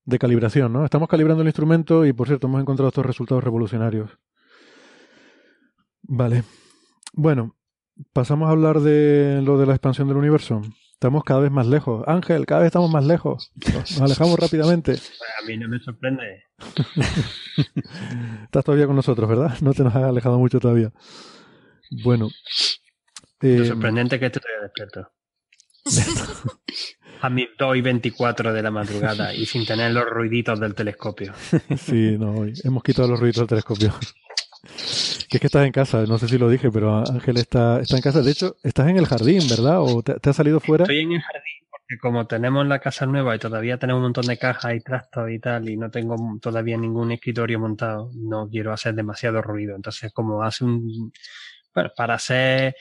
de 0.05 0.19
calibración, 0.19 0.73
¿no? 0.73 0.85
Estamos 0.85 1.09
calibrando 1.09 1.43
el 1.43 1.49
instrumento 1.49 2.07
y, 2.07 2.13
por 2.13 2.27
cierto, 2.27 2.47
hemos 2.47 2.61
encontrado 2.61 2.89
estos 2.89 3.07
resultados 3.07 3.45
revolucionarios. 3.45 4.11
Vale. 6.03 6.45
Bueno, 7.13 7.57
pasamos 8.13 8.49
a 8.49 8.53
hablar 8.53 8.81
de 8.81 9.41
lo 9.43 9.59
de 9.59 9.67
la 9.67 9.73
expansión 9.75 10.09
del 10.09 10.17
universo. 10.17 10.63
Estamos 10.93 11.25
cada 11.25 11.41
vez 11.41 11.51
más 11.51 11.67
lejos. 11.67 12.05
Ángel, 12.07 12.45
cada 12.45 12.61
vez 12.61 12.67
estamos 12.67 12.91
más 12.91 13.05
lejos. 13.05 13.53
Nos 13.73 14.01
alejamos 14.03 14.39
rápidamente. 14.39 14.93
A 14.93 15.47
mí 15.47 15.57
no 15.57 15.67
me 15.69 15.79
sorprende. 15.81 16.45
Estás 18.45 18.65
todavía 18.65 18.87
con 18.87 18.97
nosotros, 18.97 19.29
¿verdad? 19.29 19.57
No 19.63 19.73
te 19.73 19.83
nos 19.83 19.97
has 19.97 20.05
alejado 20.05 20.39
mucho 20.39 20.61
todavía. 20.61 20.93
Bueno. 22.05 22.29
Lo 23.41 23.49
eh, 23.49 23.65
sorprendente 23.65 24.21
que 24.21 24.27
esté 24.27 24.41
todavía 24.41 24.63
despierto. 24.65 25.11
a 27.21 27.31
mis 27.31 27.49
2 27.59 27.77
y 27.77 27.81
24 27.81 28.53
de 28.53 28.63
la 28.63 28.71
madrugada 28.71 29.35
y 29.35 29.47
sin 29.47 29.67
tener 29.67 29.93
los 29.93 30.05
ruiditos 30.05 30.59
del 30.59 30.75
telescopio. 30.75 31.33
sí, 31.77 32.17
no, 32.19 32.47
hemos 32.65 32.83
quitado 32.83 33.09
los 33.09 33.21
ruiditos 33.21 33.43
del 33.43 33.49
telescopio. 33.49 33.95
Que 35.29 35.37
es 35.37 35.41
que 35.41 35.47
estás 35.47 35.65
en 35.65 35.73
casa, 35.73 36.05
no 36.07 36.19
sé 36.19 36.29
si 36.29 36.39
lo 36.39 36.49
dije, 36.49 36.71
pero 36.71 36.99
Ángel 36.99 37.39
está, 37.39 37.81
está 37.81 37.97
en 37.97 38.03
casa. 38.03 38.21
De 38.21 38.31
hecho, 38.31 38.57
estás 38.63 38.89
en 38.89 38.99
el 38.99 39.07
jardín, 39.07 39.43
¿verdad? 39.49 39.81
¿O 39.81 40.03
te, 40.03 40.29
has 40.29 40.37
salido 40.37 40.61
fuera? 40.61 40.85
Estoy 40.85 41.01
en 41.01 41.13
el 41.13 41.21
jardín 41.21 41.61
porque 41.71 41.99
como 41.99 42.27
tenemos 42.27 42.67
la 42.67 42.79
casa 42.79 43.07
nueva 43.07 43.35
y 43.35 43.39
todavía 43.39 43.79
tenemos 43.79 44.01
un 44.01 44.05
montón 44.05 44.27
de 44.27 44.39
cajas 44.39 44.75
y 44.75 44.81
trastos 44.81 45.31
y 45.31 45.39
tal, 45.39 45.69
y 45.69 45.77
no 45.77 45.91
tengo 45.91 46.17
todavía 46.43 46.77
ningún 46.77 47.13
escritorio 47.13 47.59
montado, 47.59 48.11
no 48.15 48.49
quiero 48.49 48.73
hacer 48.73 48.95
demasiado 48.95 49.41
ruido. 49.41 49.77
Entonces, 49.77 50.13
como 50.13 50.43
hace 50.43 50.65
un... 50.65 51.13
Bueno, 51.73 51.91
para 51.97 52.15
hacer 52.15 52.75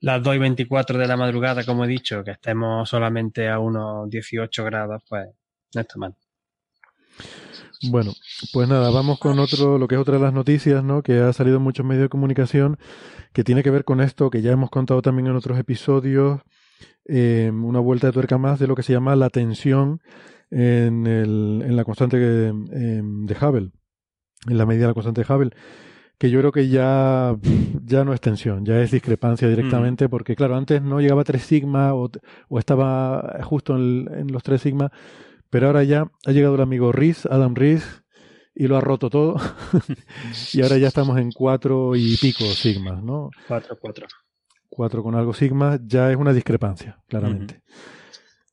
las 0.00 0.22
2 0.22 0.36
y 0.36 0.38
24 0.38 0.98
de 0.98 1.06
la 1.06 1.16
madrugada, 1.16 1.64
como 1.64 1.84
he 1.84 1.88
dicho, 1.88 2.22
que 2.24 2.32
estemos 2.32 2.88
solamente 2.88 3.48
a 3.48 3.58
unos 3.58 4.08
18 4.08 4.64
grados, 4.64 5.02
pues 5.08 5.28
no 5.74 5.80
está 5.80 5.98
mal. 5.98 6.14
Bueno, 7.90 8.12
pues 8.52 8.68
nada, 8.68 8.90
vamos 8.90 9.20
con 9.20 9.38
otro, 9.38 9.78
lo 9.78 9.86
que 9.86 9.94
es 9.94 10.00
otra 10.00 10.14
de 10.14 10.20
las 10.20 10.32
noticias, 10.32 10.82
¿no? 10.82 11.02
Que 11.02 11.20
ha 11.20 11.32
salido 11.32 11.58
en 11.58 11.62
muchos 11.62 11.86
medios 11.86 12.02
de 12.02 12.08
comunicación, 12.08 12.76
que 13.32 13.44
tiene 13.44 13.62
que 13.62 13.70
ver 13.70 13.84
con 13.84 14.00
esto, 14.00 14.30
que 14.30 14.42
ya 14.42 14.50
hemos 14.50 14.70
contado 14.70 15.00
también 15.00 15.28
en 15.28 15.36
otros 15.36 15.58
episodios, 15.58 16.40
eh, 17.06 17.50
una 17.52 17.78
vuelta 17.78 18.08
de 18.08 18.12
tuerca 18.12 18.36
más 18.36 18.58
de 18.58 18.66
lo 18.66 18.74
que 18.74 18.82
se 18.82 18.92
llama 18.92 19.14
la 19.14 19.30
tensión 19.30 20.00
en, 20.50 21.06
el, 21.06 21.62
en 21.64 21.76
la 21.76 21.84
constante 21.84 22.18
eh, 22.18 22.52
de 23.02 23.36
Hubble, 23.40 23.70
en 24.48 24.58
la 24.58 24.66
medida 24.66 24.82
de 24.82 24.88
la 24.88 24.94
constante 24.94 25.22
de 25.22 25.32
Hubble, 25.32 25.50
que 26.18 26.30
yo 26.30 26.40
creo 26.40 26.52
que 26.52 26.68
ya, 26.68 27.36
ya 27.84 28.04
no 28.04 28.12
es 28.12 28.20
tensión, 28.20 28.64
ya 28.64 28.80
es 28.80 28.90
discrepancia 28.90 29.48
directamente, 29.48 30.06
mm. 30.06 30.10
porque 30.10 30.36
claro, 30.36 30.56
antes 30.56 30.82
no 30.82 31.00
llegaba 31.00 31.22
a 31.22 31.24
3 31.24 31.40
sigma 31.40 31.94
o, 31.94 32.10
o 32.48 32.58
estaba 32.58 33.38
justo 33.44 33.76
en, 33.76 34.08
en 34.12 34.32
los 34.32 34.42
3 34.42 34.60
sigma, 34.60 34.92
pero 35.50 35.68
ahora 35.68 35.84
ya 35.84 36.10
ha 36.26 36.32
llegado 36.32 36.56
el 36.56 36.60
amigo 36.60 36.92
Riz, 36.92 37.24
Adam 37.26 37.54
Riz, 37.54 38.02
y 38.58 38.66
lo 38.66 38.76
ha 38.76 38.80
roto 38.80 39.08
todo. 39.08 39.36
y 40.52 40.62
ahora 40.62 40.76
ya 40.78 40.88
estamos 40.88 41.16
en 41.18 41.30
cuatro 41.30 41.94
y 41.94 42.16
pico 42.16 42.44
sigmas, 42.44 43.02
¿no? 43.02 43.30
Cuatro, 43.46 43.78
cuatro. 43.80 44.06
Cuatro 44.68 45.02
con 45.02 45.14
algo 45.14 45.32
sigma 45.32 45.78
ya 45.82 46.10
es 46.10 46.16
una 46.16 46.32
discrepancia, 46.32 47.00
claramente. 47.06 47.62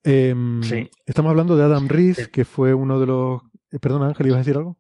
Em, 0.04 0.62
sí. 0.62 0.88
Estamos 1.08 1.32
hablando 1.32 1.58
de 1.58 1.64
Adam 1.64 1.88
Riz, 1.88 2.28
que 2.28 2.46
fue 2.46 2.74
uno 2.76 3.00
de 3.00 3.08
los... 3.08 3.42
Eh, 3.72 3.80
perdón, 3.80 4.04
Ángel, 4.04 4.28
¿ibas 4.28 4.38
a 4.38 4.40
decir 4.40 4.56
algo? 4.56 4.78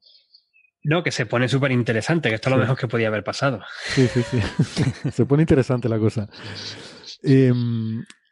No, 0.85 1.01
que 1.01 1.11
se 1.11 1.25
pone 1.25 1.49
súper 1.49 1.71
interesante, 1.71 2.29
que 2.29 2.35
esto 2.35 2.49
es 2.49 2.55
lo 2.55 2.61
mejor 2.61 2.77
que 2.77 2.87
podía 2.87 3.07
haber 3.07 3.23
pasado. 3.23 3.61
Sí, 3.87 4.07
sí, 4.07 4.21
sí. 4.21 4.39
se 5.11 5.25
pone 5.25 5.41
interesante 5.41 5.89
la 5.89 5.97
cosa. 5.97 6.29
Eh, 7.23 7.51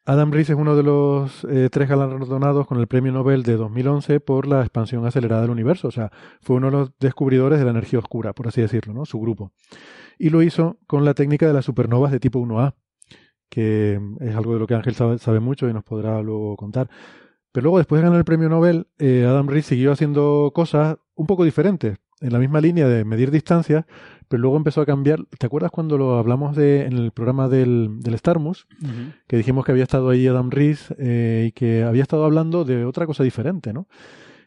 Adam 0.06 0.32
Riess 0.32 0.52
es 0.52 0.56
uno 0.56 0.76
de 0.76 0.84
los 0.84 1.46
eh, 1.50 1.70
tres 1.72 1.90
galardonados 1.90 2.68
con 2.68 2.80
el 2.80 2.86
Premio 2.86 3.12
Nobel 3.12 3.42
de 3.42 3.56
2011 3.56 4.20
por 4.20 4.48
la 4.48 4.62
expansión 4.62 5.04
acelerada 5.04 5.42
del 5.42 5.50
universo. 5.50 5.88
O 5.88 5.92
sea, 5.92 6.12
fue 6.42 6.58
uno 6.58 6.68
de 6.68 6.78
los 6.78 6.92
descubridores 7.00 7.58
de 7.58 7.66
la 7.66 7.72
energía 7.72 7.98
oscura, 7.98 8.34
por 8.34 8.48
así 8.48 8.62
decirlo, 8.62 8.94
¿no? 8.94 9.06
Su 9.06 9.20
grupo. 9.20 9.52
Y 10.20 10.30
lo 10.30 10.44
hizo 10.44 10.78
con 10.86 11.06
la 11.06 11.16
técnica 11.16 11.48
de 11.48 11.54
las 11.54 11.66
supernovas 11.66 12.12
de 12.12 12.20
tipo 12.20 12.40
1A, 12.40 12.76
que 13.50 14.00
es 14.20 14.36
algo 14.36 14.54
de 14.54 14.60
lo 14.60 14.68
que 14.68 14.76
Ángel 14.76 14.94
sabe, 14.94 15.40
mucho 15.40 15.68
y 15.68 15.74
nos 15.74 15.84
podrá 15.84 16.22
luego 16.22 16.56
contar. 16.56 16.88
Pero 17.52 17.64
luego, 17.64 17.78
después 17.80 18.00
de 18.00 18.04
ganar 18.04 18.20
el 18.20 18.26
Premio 18.26 18.50
Nobel, 18.50 18.88
eh, 19.00 19.26
Adam 19.28 19.48
Riess 19.48 19.66
siguió 19.66 19.92
haciendo 19.92 20.52
cosas 20.54 20.98
un 21.16 21.26
poco 21.26 21.46
diferentes, 21.46 21.98
en 22.24 22.34
la 22.34 22.40
misma 22.40 22.62
línea 22.62 22.88
de 22.88 23.04
medir 23.06 23.30
distancias, 23.30 23.86
pero 24.28 24.42
luego 24.42 24.58
empezó 24.58 24.82
a 24.82 24.86
cambiar. 24.86 25.26
¿Te 25.38 25.46
acuerdas 25.46 25.72
cuando 25.72 25.98
lo 25.98 26.18
hablamos 26.18 26.56
de, 26.56 26.86
en 26.86 26.94
el 26.94 27.12
programa 27.12 27.50
del, 27.50 28.00
del 28.00 28.18
Starmus? 28.18 28.66
Que 29.28 29.38
dijimos 29.38 29.66
que 29.66 29.74
había 29.74 29.84
estado 29.84 30.10
ahí 30.10 30.26
Adam 30.26 30.50
Rees 30.50 30.94
eh, 30.98 31.48
y 31.50 31.52
que 31.52 31.84
había 31.84 32.02
estado 32.02 32.24
hablando 32.24 32.64
de 32.64 32.86
otra 32.86 33.06
cosa 33.06 33.24
diferente, 33.24 33.74
¿no? 33.74 33.88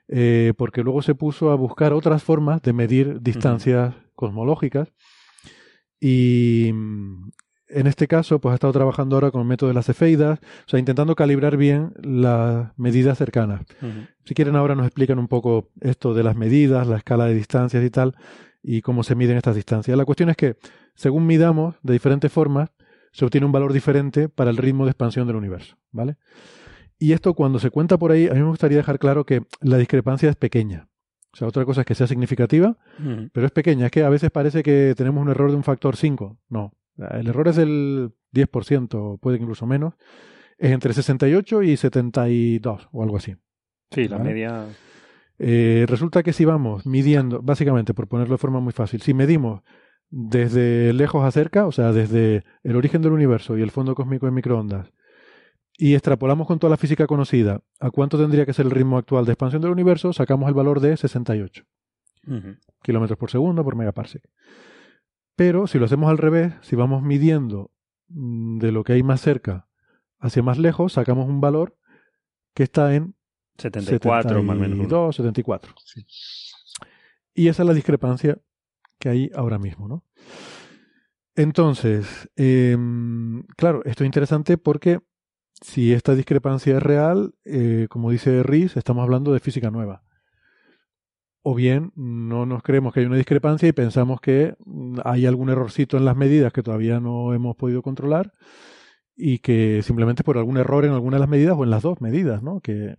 Eh, 0.09 0.55
porque 0.57 0.83
luego 0.83 1.03
se 1.03 1.15
puso 1.15 1.51
a 1.51 1.57
buscar 1.57 1.93
otras 1.93 2.23
formas 2.23 2.63
de 2.63 2.73
medir 2.73 3.21
distancias 3.21 3.95
cosmológicas 4.15 4.93
y 6.01 6.73
en 7.69 7.87
este 7.87 8.07
caso 8.07 8.41
pues 8.41 8.53
ha 8.53 8.55
estado 8.55 8.73
trabajando 8.73 9.17
ahora 9.17 9.31
con 9.31 9.41
el 9.41 9.47
método 9.47 9.69
de 9.69 9.75
las 9.75 9.87
cefeidas, 9.87 10.39
o 10.41 10.69
sea, 10.69 10.79
intentando 10.79 11.15
calibrar 11.15 11.57
bien 11.57 11.93
las 12.03 12.77
medidas 12.79 13.19
cercanas. 13.19 13.63
Si 14.25 14.35
quieren 14.35 14.57
ahora 14.57 14.75
nos 14.75 14.87
explican 14.87 15.19
un 15.19 15.29
poco 15.29 15.71
esto 15.81 16.15
de 16.15 16.23
las 16.23 16.37
medidas, 16.37 16.87
la 16.87 16.99
escala 16.99 17.27
de 17.27 17.35
distancias 17.35 17.85
y 17.85 17.91
tal, 17.91 18.15
y 18.63 18.83
cómo 18.83 19.03
se 19.03 19.15
miden 19.15 19.37
estas 19.37 19.55
distancias. 19.55 19.97
La 19.97 20.05
cuestión 20.05 20.29
es 20.29 20.37
que, 20.37 20.57
según 20.95 21.27
midamos 21.27 21.77
de 21.83 21.93
diferentes 21.93 22.33
formas, 22.33 22.71
se 23.13 23.25
obtiene 23.25 23.47
un 23.47 23.53
valor 23.53 23.73
diferente 23.73 24.29
para 24.29 24.51
el 24.51 24.57
ritmo 24.57 24.85
de 24.85 24.91
expansión 24.91 25.27
del 25.27 25.37
universo, 25.37 25.77
¿vale? 25.91 26.17
Y 26.99 27.13
esto 27.13 27.35
cuando 27.35 27.59
se 27.59 27.71
cuenta 27.71 27.99
por 27.99 28.11
ahí, 28.11 28.27
a 28.27 28.35
mí 28.35 28.41
me 28.41 28.49
gustaría 28.49 28.79
dejar 28.79 28.99
claro 28.99 29.25
que 29.25 29.43
la 29.61 29.77
discrepancia 29.77 30.31
es 30.31 30.37
pequeña. 30.37 30.89
O 31.33 31.37
sea, 31.37 31.49
otra 31.49 31.65
cosa 31.67 31.83
es 31.83 31.87
que 31.87 31.95
sea 31.95 32.07
significativa, 32.07 32.79
pero 33.33 33.47
es 33.47 33.53
pequeña. 33.53 33.87
Es 33.87 33.93
que 33.93 34.03
a 34.03 34.09
veces 34.09 34.31
parece 34.31 34.63
que 34.63 34.95
tenemos 34.97 35.23
un 35.23 35.29
error 35.29 35.51
de 35.51 35.57
un 35.57 35.65
factor 35.65 35.95
5. 35.95 36.39
No, 36.49 36.73
el 36.99 37.27
error 37.29 37.49
es 37.49 37.57
del 37.57 38.13
10%, 38.33 39.21
puede 39.21 39.39
incluso 39.39 39.67
menos. 39.67 39.95
Es 40.59 40.73
entre 40.73 40.93
68 40.93 41.63
y 41.63 41.77
72 41.77 42.89
o 42.93 43.03
algo 43.03 43.17
así. 43.17 43.37
Sí, 43.91 44.09
la 44.09 44.19
media 44.19 44.67
eh, 45.39 45.85
resulta 45.89 46.23
que 46.23 46.33
si 46.33 46.45
vamos 46.45 46.87
midiendo, 46.87 47.43
básicamente, 47.43 47.95
por 47.95 48.09
ponerlo 48.09 48.35
de 48.35 48.39
forma 48.39 48.61
muy 48.61 48.73
fácil, 48.73 49.03
si 49.03 49.15
medimos 49.15 49.63
desde 50.09 50.93
lejos 50.93 51.25
a 51.25 51.31
cerca, 51.31 51.67
o 51.67 51.73
sea, 51.73 51.93
desde 51.93 52.45
el 52.63 52.77
origen 52.77 53.03
del 53.03 53.13
universo 53.13 53.59
y 53.59 53.63
el 53.63 53.71
fondo 53.71 53.95
cósmico 53.95 54.27
de 54.27 54.33
microondas, 54.33 54.93
y 55.79 55.95
extrapolamos 55.95 56.47
con 56.47 56.59
toda 56.59 56.71
la 56.71 56.77
física 56.79 57.07
conocida 57.07 57.61
a 57.81 57.91
cuánto 57.91 58.19
tendría 58.19 58.47
que 58.47 58.55
ser 58.55 58.65
el 58.65 58.71
ritmo 58.71 58.97
actual 58.97 59.27
de 59.27 59.33
expansión 59.33 59.61
del 59.61 59.73
universo, 59.73 60.13
sacamos 60.13 60.49
el 60.49 60.55
valor 60.55 60.81
de 60.81 60.97
68 60.97 61.65
kilómetros 62.83 63.19
por 63.19 63.31
segundo 63.31 63.63
por 63.63 63.77
megaparsec. 63.77 64.23
Pero 65.37 65.67
si 65.67 65.79
lo 65.79 65.85
hacemos 65.85 66.11
al 66.11 66.19
revés, 66.19 66.55
si 66.63 66.75
vamos 66.77 67.03
midiendo 67.03 67.71
mm, 68.09 68.59
de 68.59 68.73
lo 68.73 68.85
que 68.85 68.95
hay 68.95 69.03
más 69.03 69.21
cerca 69.21 69.69
hacia 70.19 70.43
más 70.43 70.59
lejos, 70.59 70.95
sacamos 70.95 71.29
un 71.29 71.41
valor 71.41 71.77
que 72.55 72.63
está 72.63 72.95
en 72.95 73.15
74 73.59 74.43
más 74.43 74.57
o 74.57 74.61
menos. 74.61 75.17
74. 75.17 75.75
Y 77.35 77.49
esa 77.49 77.63
es 77.63 77.67
la 77.67 77.75
discrepancia 77.75 78.39
que 78.99 79.11
hay 79.11 79.31
ahora 79.35 79.59
mismo, 79.59 79.89
¿no? 79.89 80.05
Entonces, 81.35 82.31
em, 82.37 83.43
claro, 83.57 83.83
esto 83.85 84.05
es 84.05 84.09
interesante 84.09 84.57
porque 84.57 85.01
si 85.61 85.93
esta 85.93 86.15
discrepancia 86.15 86.79
es 86.79 86.83
real, 86.83 87.35
eh, 87.45 87.89
como 87.91 88.11
dice 88.11 88.43
Riz, 88.43 88.77
estamos 88.77 89.03
hablando 89.03 89.35
de 89.35 89.41
física 89.41 89.71
nueva. 89.71 90.03
O 91.49 91.55
bien 91.55 91.93
no 91.95 92.45
nos 92.45 92.61
creemos 92.65 92.93
que 92.93 92.99
hay 92.99 93.07
una 93.07 93.15
discrepancia 93.15 93.69
y 93.69 93.73
pensamos 93.73 94.21
que 94.21 94.57
hay 95.05 95.27
algún 95.27 95.49
errorcito 95.49 95.97
en 95.97 96.05
las 96.05 96.17
medidas 96.17 96.53
que 96.53 96.65
todavía 96.65 96.99
no 96.99 97.35
hemos 97.35 97.55
podido 97.55 97.83
controlar 97.83 98.33
y 99.15 99.39
que 99.39 99.81
simplemente 99.85 100.25
por 100.25 100.39
algún 100.39 100.57
error 100.57 100.85
en 100.85 100.91
alguna 100.91 101.19
de 101.19 101.21
las 101.21 101.29
medidas 101.29 101.55
o 101.57 101.63
en 101.63 101.71
las 101.71 101.85
dos 101.85 102.01
medidas, 102.01 102.43
¿no? 102.43 102.59
Que, 102.59 102.97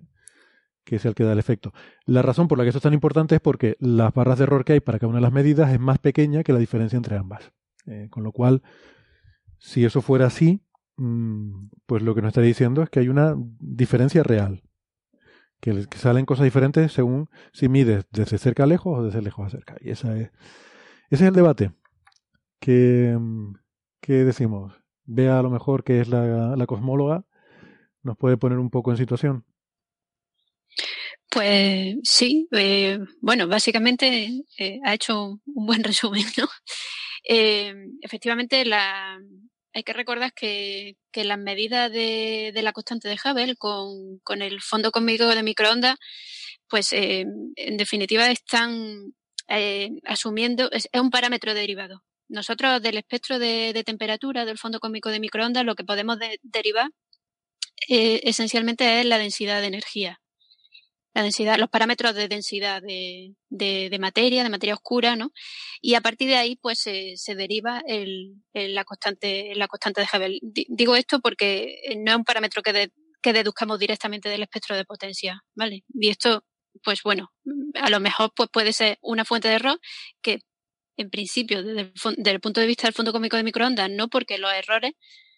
que 0.86 0.96
es 0.96 1.04
el 1.04 1.14
que 1.14 1.26
da 1.26 1.34
el 1.34 1.40
efecto. 1.40 1.74
La 2.06 2.22
razón 2.22 2.48
por 2.48 2.58
la 2.58 2.64
que 2.64 2.70
esto 2.70 2.78
es 2.78 2.84
tan 2.84 2.94
importante 2.94 3.36
es 3.36 3.42
porque 3.42 3.76
las 3.82 4.14
barras 4.14 4.38
de 4.38 4.46
error 4.46 4.64
que 4.64 4.72
hay 4.72 4.80
para 4.80 4.98
cada 4.98 5.10
una 5.10 5.18
de 5.18 5.24
las 5.24 5.34
medidas 5.34 5.70
es 5.74 5.80
más 5.82 6.00
pequeña 6.00 6.44
que 6.44 6.54
la 6.54 6.60
diferencia 6.60 6.96
entre 6.96 7.18
ambas. 7.18 7.52
Eh, 7.86 8.08
con 8.10 8.24
lo 8.24 8.32
cual, 8.32 8.64
si 9.58 9.84
eso 9.84 10.02
fuera 10.02 10.28
así, 10.28 10.62
mm, 10.96 11.68
pues 11.86 12.02
lo 12.02 12.16
que 12.16 12.22
nos 12.22 12.30
está 12.30 12.40
diciendo 12.40 12.82
es 12.82 12.90
que 12.90 13.02
hay 13.02 13.10
una 13.10 13.36
diferencia 13.60 14.24
real. 14.24 14.64
Que, 15.60 15.86
salen 15.96 16.26
cosas 16.26 16.46
diferentes 16.46 16.92
según 16.92 17.30
si 17.52 17.68
mides 17.68 18.06
desde 18.12 18.38
cerca 18.38 18.64
a 18.64 18.68
lejos 18.68 19.00
o 19.00 19.04
desde 19.04 19.22
lejos 19.22 19.48
a 19.48 19.50
cerca. 19.50 19.76
Y 19.82 19.92
esa 19.92 20.16
es, 20.18 20.32
ese 21.10 21.24
es 21.24 21.30
el 21.30 21.34
debate. 21.34 21.72
Que, 22.60 23.18
mm, 23.20 23.54
decimos? 24.08 24.74
Vea 25.06 25.40
a 25.40 25.42
lo 25.42 25.50
mejor 25.50 25.84
que 25.84 26.02
es 26.02 26.10
la, 26.10 26.66
cosmóloga, 26.68 27.26
nos 28.04 28.18
puede 28.18 28.38
poner 28.38 28.58
un 28.60 28.70
poco 28.70 28.92
en 28.92 28.98
situación. 28.98 29.46
Pues 31.30 31.96
sí, 32.04 32.48
eh, 32.52 33.00
bueno, 33.22 33.48
básicamente 33.48 34.44
eh, 34.58 34.80
ha 34.86 34.94
hecho 34.94 35.40
un 35.46 35.66
buen 35.66 35.84
resumen, 35.84 36.26
¿no? 36.38 36.48
Eh, 37.30 37.74
efectivamente, 38.02 38.64
la, 38.64 39.20
hay 39.78 39.84
que 39.84 39.94
recordar 39.94 40.34
que, 40.34 40.96
las 41.14 41.38
medidas 41.38 41.92
de, 41.92 42.52
la 42.64 42.74
constante 42.74 43.08
de 43.08 43.18
Hubble 43.24 43.56
con, 43.56 44.42
el 44.42 44.60
fondo 44.60 44.90
cósmico 44.92 45.28
de 45.28 45.44
microondas, 45.44 45.98
pues 46.68 46.94
eh, 46.94 47.26
en 47.56 47.78
definitiva 47.78 48.28
están 48.32 49.14
eh, 49.48 49.92
asumiendo, 50.04 50.72
es, 50.72 50.90
un 50.94 51.12
parámetro 51.12 51.54
derivado. 51.54 52.04
Nosotros 52.28 52.82
del 52.82 52.98
espectro 52.98 53.38
de, 53.38 53.84
temperatura 53.86 54.46
del 54.46 54.58
fondo 54.58 54.80
cósmico 54.80 55.10
de 55.12 55.20
microondas 55.20 55.64
lo 55.64 55.76
que 55.76 55.84
podemos 55.84 56.18
de, 56.18 56.40
derivar 56.42 56.90
eh, 57.88 58.22
esencialmente 58.24 59.00
es 59.00 59.06
la 59.06 59.20
densidad 59.20 59.62
de 59.62 59.68
energía 59.68 60.20
la 61.18 61.24
densidad, 61.24 61.58
los 61.58 61.70
parámetros 61.70 62.14
de 62.14 62.28
densidad 62.28 62.80
de, 62.80 63.34
de, 63.50 63.98
materia, 64.00 64.44
de 64.44 64.50
materia 64.50 64.76
oscura, 64.76 65.16
¿no? 65.16 65.32
Y 65.82 65.96
a 65.96 66.02
partir 66.02 66.30
de 66.30 66.36
ahí, 66.36 66.58
pues 66.58 66.78
se, 66.80 67.36
deriva 67.36 67.82
el, 67.88 68.36
la 68.54 68.84
constante, 68.84 69.52
la 69.56 69.68
constante 69.68 70.02
de 70.02 70.08
Hubble. 70.14 70.40
digo 70.70 70.96
esto 70.96 71.20
porque 71.20 71.80
no 71.98 72.12
es 72.12 72.18
un 72.18 72.24
parámetro 72.24 72.62
que, 72.62 72.92
que 73.20 73.34
deduzcamos 73.34 73.80
directamente 73.80 74.30
del 74.30 74.44
espectro 74.44 74.76
de 74.76 74.86
potencia, 74.86 75.44
¿vale? 75.56 75.84
Y 75.92 76.10
esto, 76.10 76.44
pues 76.84 77.02
bueno, 77.02 77.32
a 77.74 77.90
lo 77.90 78.00
mejor 78.00 78.32
pues 78.36 78.50
puede 78.54 78.72
ser 78.72 79.00
una 79.02 79.26
fuente 79.26 79.48
de 79.48 79.56
error 79.56 79.80
que 80.22 80.42
en 80.98 81.10
principio, 81.10 81.64
desde 81.64 81.92
el, 82.32 82.40
punto 82.42 82.62
de 82.62 82.68
vista 82.68 82.86
del 82.86 82.94
fondo 82.94 83.12
cómico 83.12 83.38
de 83.38 83.44
microondas, 83.44 83.90
no 83.90 84.08
porque 84.08 84.38
los 84.38 84.54
errores 84.54 84.94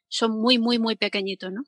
son 0.09 0.31
muy, 0.41 0.57
muy, 0.57 0.77
muy 0.77 0.97
pequeñitos, 0.97 1.53
¿no? 1.53 1.63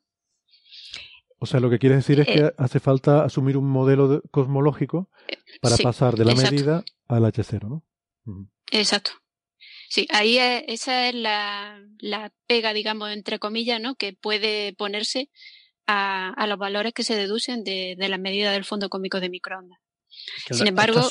O 1.44 1.48
sea, 1.48 1.60
lo 1.60 1.72
que 1.72 1.80
quiere 1.80 1.96
decir 1.96 2.20
es 2.20 2.28
que 2.28 2.40
eh, 2.40 2.54
hace 2.60 2.80
falta 2.80 3.24
asumir 3.24 3.58
un 3.58 3.68
modelo 3.68 4.22
cosmológico 4.30 5.10
para 5.60 5.76
pasar 5.78 6.16
de 6.16 6.24
la 6.24 6.36
medida 6.36 6.84
al 7.08 7.24
H0, 7.24 7.68
¿no? 7.68 7.84
Exacto. 8.72 9.14
Sí, 9.90 10.08
ahí 10.12 10.38
esa 10.38 11.10
es 11.10 11.16
la, 11.16 11.84
la, 11.98 12.32
pega, 12.46 12.74
digamos, 12.74 13.10
entre 13.10 13.40
comillas, 13.40 13.82
¿no? 13.82 13.96
Que 13.96 14.14
puede 14.14 14.74
ponerse 14.74 15.32
a, 15.88 16.30
a 16.30 16.46
los 16.46 16.60
valores 16.60 16.94
que 16.94 17.04
se 17.04 17.16
deducen 17.16 17.64
de, 17.64 17.96
de 17.98 18.08
la 18.08 18.20
medida 18.20 18.52
del 18.52 18.64
fondo 18.64 18.90
cómico 18.90 19.20
de 19.20 19.30
microondas. 19.30 19.80
Sin 20.52 20.68
embargo. 20.68 21.02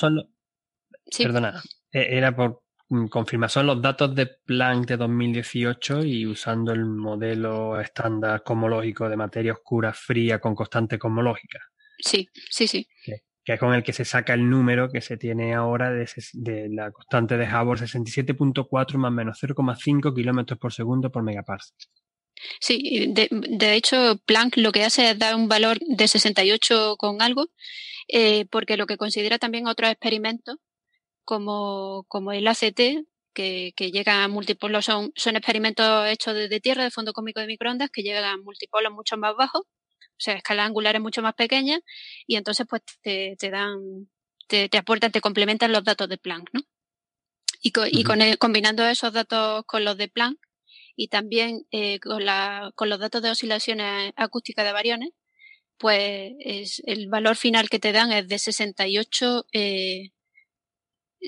Perdona, 1.18 1.60
e-, 1.90 2.18
era 2.18 2.36
por 2.36 2.62
confirmar. 3.08 3.50
Son 3.50 3.66
los 3.66 3.80
datos 3.80 4.14
de 4.14 4.26
Planck 4.26 4.86
de 4.88 4.96
2018 4.96 6.04
y 6.04 6.26
usando 6.26 6.72
el 6.72 6.84
modelo 6.84 7.80
estándar 7.80 8.42
cosmológico 8.42 9.08
de 9.08 9.16
materia 9.16 9.52
oscura 9.52 9.92
fría 9.92 10.40
con 10.40 10.54
constante 10.54 10.98
cosmológica. 10.98 11.60
Sí, 11.98 12.28
sí, 12.50 12.66
sí. 12.66 12.88
Que, 13.04 13.22
es 13.44 13.60
con 13.60 13.74
el 13.74 13.82
que 13.82 13.92
se 13.92 14.04
saca 14.04 14.34
el 14.34 14.48
número 14.48 14.90
que 14.90 15.00
se 15.00 15.16
tiene 15.16 15.54
ahora 15.54 15.90
de, 15.90 16.08
de 16.34 16.68
la 16.68 16.90
constante 16.90 17.36
de 17.36 17.44
Hubble 17.44 17.80
67.4 17.80 18.96
más 18.96 19.12
menos 19.12 19.38
0,5 19.42 20.14
kilómetros 20.14 20.58
por 20.58 20.72
segundo 20.72 21.10
por 21.10 21.22
megaparsec. 21.22 21.76
Sí, 22.58 23.06
de, 23.08 23.28
de, 23.30 23.74
hecho, 23.74 24.18
Planck 24.24 24.56
lo 24.56 24.72
que 24.72 24.84
hace 24.84 25.10
es 25.10 25.18
dar 25.18 25.34
un 25.34 25.48
valor 25.48 25.78
de 25.80 26.08
68 26.08 26.96
con 26.96 27.20
algo, 27.20 27.48
eh, 28.08 28.46
porque 28.50 28.76
lo 28.76 28.86
que 28.86 28.96
considera 28.96 29.38
también 29.38 29.66
otros 29.66 29.90
experimentos 29.90 30.56
como, 31.30 32.06
como 32.08 32.32
el 32.32 32.48
ACT, 32.48 33.06
que, 33.32 33.72
que 33.76 33.92
llega 33.92 34.24
a 34.24 34.28
multipolos, 34.28 34.84
son, 34.84 35.12
son 35.14 35.36
experimentos 35.36 36.08
hechos 36.08 36.34
desde 36.34 36.58
tierra, 36.58 36.82
de 36.82 36.90
fondo 36.90 37.12
cósmico 37.12 37.38
de 37.38 37.46
microondas, 37.46 37.88
que 37.88 38.02
llegan 38.02 38.24
a 38.24 38.36
multipolos 38.36 38.92
mucho 38.92 39.16
más 39.16 39.36
bajos, 39.36 39.62
o 39.62 40.18
sea, 40.18 40.34
escalas 40.34 40.66
angulares 40.66 41.00
mucho 41.00 41.22
más 41.22 41.34
pequeñas, 41.34 41.82
y 42.26 42.34
entonces 42.34 42.66
pues 42.68 42.82
te, 43.00 43.36
te 43.38 43.48
dan, 43.50 44.08
te, 44.48 44.68
te 44.68 44.78
aportan, 44.78 45.12
te 45.12 45.20
complementan 45.20 45.70
los 45.70 45.84
datos 45.84 46.08
de 46.08 46.18
Planck, 46.18 46.50
¿no? 46.52 46.62
Y, 47.62 47.72
y 47.92 48.02
con 48.02 48.18
combinando 48.40 48.84
esos 48.84 49.12
datos 49.12 49.62
con 49.66 49.84
los 49.84 49.96
de 49.96 50.08
Planck 50.08 50.36
y 50.96 51.08
también 51.08 51.64
eh, 51.70 52.00
con, 52.00 52.24
la, 52.24 52.72
con 52.74 52.88
los 52.88 52.98
datos 52.98 53.22
de 53.22 53.30
oscilaciones 53.30 54.12
acústicas 54.16 54.64
de 54.64 54.72
variones, 54.72 55.10
pues 55.78 56.32
es, 56.40 56.82
el 56.86 57.08
valor 57.08 57.36
final 57.36 57.70
que 57.70 57.78
te 57.78 57.92
dan 57.92 58.10
es 58.10 58.26
de 58.26 58.38
68 58.40 59.46
eh, 59.52 60.10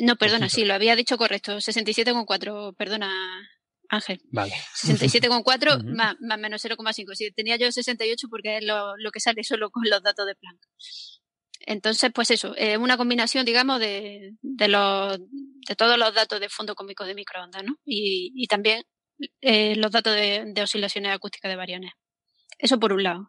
no, 0.01 0.17
perdona, 0.17 0.49
sí, 0.49 0.65
lo 0.65 0.75
había 0.75 0.97
dicho 0.97 1.19
correcto. 1.19 1.57
67,4, 1.57 2.75
perdona, 2.77 3.13
Ángel. 3.89 4.21
Vale. 4.31 4.55
67,4 4.75 5.85
más, 5.85 6.17
más 6.21 6.39
menos 6.39 6.65
0,5. 6.65 7.15
Sí, 7.15 7.31
tenía 7.33 7.57
yo 7.57 7.71
68 7.71 8.29
porque 8.31 8.59
es 8.59 8.65
lo, 8.65 8.97
lo, 8.97 9.11
que 9.11 9.21
sale 9.21 9.45
solo 9.45 9.71
con 9.71 9.85
los 9.89 10.03
datos 10.03 10.27
de 10.27 10.35
Planck. 10.35 10.67
Entonces, 11.61 12.11
pues 12.13 12.31
eso, 12.31 12.57
es 12.57 12.77
una 12.77 12.97
combinación, 12.97 13.45
digamos, 13.45 13.79
de, 13.79 14.33
de, 14.41 14.69
los, 14.69 15.19
de 15.19 15.77
todos 15.77 15.99
los 15.99 16.13
datos 16.15 16.41
de 16.41 16.49
fondo 16.49 16.75
cómico 16.75 17.05
de 17.05 17.15
microondas, 17.15 17.63
¿no? 17.63 17.77
Y, 17.85 18.33
y 18.35 18.47
también 18.47 18.83
eh, 19.41 19.77
los 19.77 19.93
datos 19.93 20.15
de, 20.15 20.45
de 20.47 20.63
oscilaciones 20.63 21.13
acústicas 21.13 21.51
de 21.51 21.57
variones. 21.57 21.93
Eso 22.59 22.81
por 22.81 22.93
un 22.93 23.03
lado. 23.03 23.29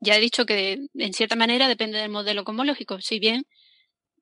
Ya 0.00 0.16
he 0.16 0.20
dicho 0.20 0.46
que, 0.46 0.78
en 0.94 1.12
cierta 1.12 1.36
manera, 1.36 1.68
depende 1.68 1.98
del 1.98 2.10
modelo 2.10 2.44
cosmológico. 2.44 3.00
Si 3.00 3.18
bien 3.18 3.44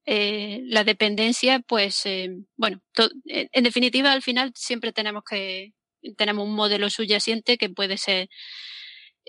eh, 0.06 0.62
la 0.64 0.84
dependencia, 0.84 1.60
pues, 1.60 2.06
eh, 2.06 2.30
bueno, 2.56 2.80
en 3.26 3.64
definitiva, 3.64 4.12
al 4.12 4.22
final 4.22 4.52
siempre 4.54 4.92
tenemos 4.92 5.24
que, 5.28 5.72
tenemos 6.16 6.44
un 6.46 6.54
modelo 6.54 6.88
subyacente 6.90 7.58
que 7.58 7.70
puede 7.70 7.96
ser 7.98 8.28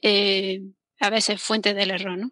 eh, 0.03 0.61
a 0.99 1.09
veces 1.09 1.41
fuente 1.41 1.73
del 1.73 1.91
error, 1.91 2.17
¿no? 2.17 2.31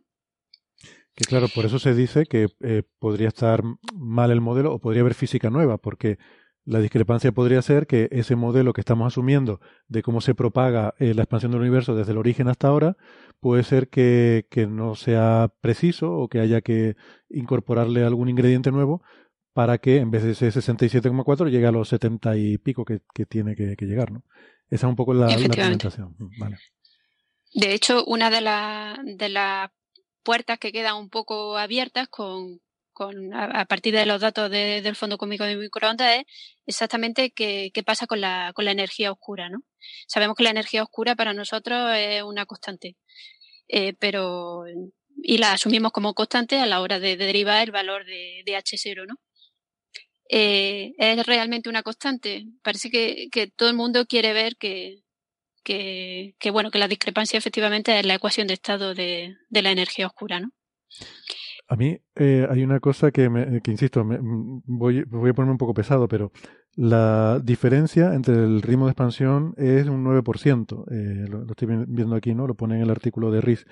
Que 1.15 1.23
claro, 1.23 1.47
por 1.47 1.65
eso 1.65 1.79
se 1.79 1.95
dice 1.95 2.25
que 2.25 2.47
eh, 2.61 2.83
podría 2.99 3.29
estar 3.29 3.61
mal 3.93 4.31
el 4.31 4.41
modelo 4.41 4.73
o 4.73 4.79
podría 4.79 5.01
haber 5.01 5.13
física 5.13 5.49
nueva, 5.49 5.77
porque 5.77 6.17
la 6.65 6.79
discrepancia 6.79 7.31
podría 7.31 7.61
ser 7.61 7.85
que 7.85 8.09
ese 8.11 8.35
modelo 8.35 8.73
que 8.73 8.81
estamos 8.81 9.05
asumiendo 9.07 9.61
de 9.87 10.01
cómo 10.01 10.19
se 10.19 10.33
propaga 10.33 10.95
eh, 10.97 11.13
la 11.13 11.21
expansión 11.23 11.51
del 11.51 11.61
universo 11.61 11.95
desde 11.95 12.11
el 12.11 12.17
origen 12.17 12.47
hasta 12.47 12.67
ahora, 12.67 12.97
puede 13.39 13.63
ser 13.63 13.87
que, 13.87 14.47
que, 14.49 14.65
no 14.65 14.95
sea 14.95 15.53
preciso 15.61 16.11
o 16.11 16.27
que 16.27 16.39
haya 16.39 16.61
que 16.61 16.95
incorporarle 17.29 18.03
algún 18.03 18.29
ingrediente 18.29 18.71
nuevo 18.71 19.03
para 19.53 19.77
que 19.77 19.97
en 19.97 20.09
vez 20.09 20.23
de 20.23 20.31
ese 20.31 20.47
67,4 20.49 21.49
llegue 21.49 21.67
a 21.67 21.71
los 21.71 21.87
70 21.89 22.35
y 22.35 22.57
pico 22.57 22.83
que, 22.83 23.01
que 23.13 23.25
tiene 23.25 23.55
que, 23.55 23.75
que, 23.75 23.85
llegar. 23.85 24.11
¿no? 24.11 24.23
Esa 24.67 24.87
es 24.87 24.89
un 24.89 24.95
poco 24.95 25.13
la, 25.13 25.27
la 25.27 25.33
argumentación. 25.35 26.15
Mm, 26.17 26.39
vale. 26.39 26.57
De 27.53 27.73
hecho, 27.73 28.03
una 28.05 28.29
de, 28.29 28.41
la, 28.41 28.99
de 29.05 29.29
las 29.29 29.69
puertas 30.23 30.57
que 30.57 30.71
quedan 30.71 30.97
un 30.97 31.09
poco 31.09 31.57
abiertas 31.57 32.09
con, 32.09 32.59
a, 33.33 33.65
partir 33.65 33.93
de 33.95 34.05
los 34.05 34.21
datos 34.21 34.49
de, 34.49 34.81
del 34.81 34.95
fondo 34.95 35.17
cómico 35.17 35.43
de 35.43 35.55
microondas 35.55 36.17
es 36.17 36.25
exactamente 36.65 37.31
qué, 37.31 37.71
qué 37.73 37.83
pasa 37.83 38.07
con 38.07 38.21
la, 38.21 38.51
con 38.55 38.65
la 38.65 38.71
energía 38.71 39.11
oscura, 39.11 39.49
¿no? 39.49 39.59
Sabemos 40.07 40.35
que 40.35 40.43
la 40.43 40.51
energía 40.51 40.83
oscura 40.83 41.15
para 41.15 41.33
nosotros 41.33 41.91
es 41.95 42.23
una 42.23 42.45
constante, 42.45 42.95
eh, 43.67 43.93
pero 43.99 44.65
y 45.23 45.37
la 45.37 45.53
asumimos 45.53 45.91
como 45.91 46.13
constante 46.13 46.59
a 46.59 46.65
la 46.65 46.81
hora 46.81 46.99
de, 46.99 47.17
de 47.17 47.25
derivar 47.25 47.63
el 47.63 47.71
valor 47.71 48.05
de, 48.05 48.43
de 48.45 48.53
H0, 48.57 49.05
¿no? 49.07 49.15
Eh, 50.29 50.93
¿Es 50.97 51.25
realmente 51.25 51.69
una 51.69 51.83
constante? 51.83 52.45
Parece 52.63 52.89
que, 52.89 53.27
que 53.31 53.47
todo 53.47 53.69
el 53.69 53.75
mundo 53.75 54.05
quiere 54.07 54.33
ver 54.33 54.55
que, 54.57 55.03
que, 55.63 56.35
que, 56.39 56.51
bueno, 56.51 56.71
que 56.71 56.79
la 56.79 56.87
discrepancia 56.87 57.37
efectivamente 57.37 57.97
es 57.99 58.05
la 58.05 58.15
ecuación 58.15 58.47
de 58.47 58.55
estado 58.55 58.95
de, 58.95 59.35
de 59.49 59.61
la 59.61 59.71
energía 59.71 60.07
oscura, 60.07 60.39
¿no? 60.39 60.49
A 61.67 61.75
mí 61.75 61.99
eh, 62.15 62.47
hay 62.49 62.63
una 62.63 62.79
cosa 62.79 63.11
que, 63.11 63.29
me, 63.29 63.61
que 63.61 63.71
insisto, 63.71 64.03
me, 64.03 64.19
voy, 64.21 65.03
voy 65.03 65.29
a 65.31 65.33
ponerme 65.33 65.53
un 65.53 65.57
poco 65.57 65.73
pesado, 65.73 66.07
pero 66.07 66.31
la 66.75 67.39
diferencia 67.43 68.13
entre 68.13 68.35
el 68.35 68.61
ritmo 68.61 68.85
de 68.85 68.91
expansión 68.91 69.55
es 69.57 69.87
un 69.87 70.05
9%. 70.05 70.85
Eh, 70.91 71.27
lo, 71.27 71.43
lo, 71.43 71.51
estoy 71.51 71.67
viendo 71.87 72.15
aquí, 72.15 72.35
¿no? 72.35 72.45
Lo 72.45 72.55
pone 72.55 72.75
en 72.75 72.81
el 72.81 72.91
artículo 72.91 73.31
de 73.31 73.41
RIS. 73.41 73.65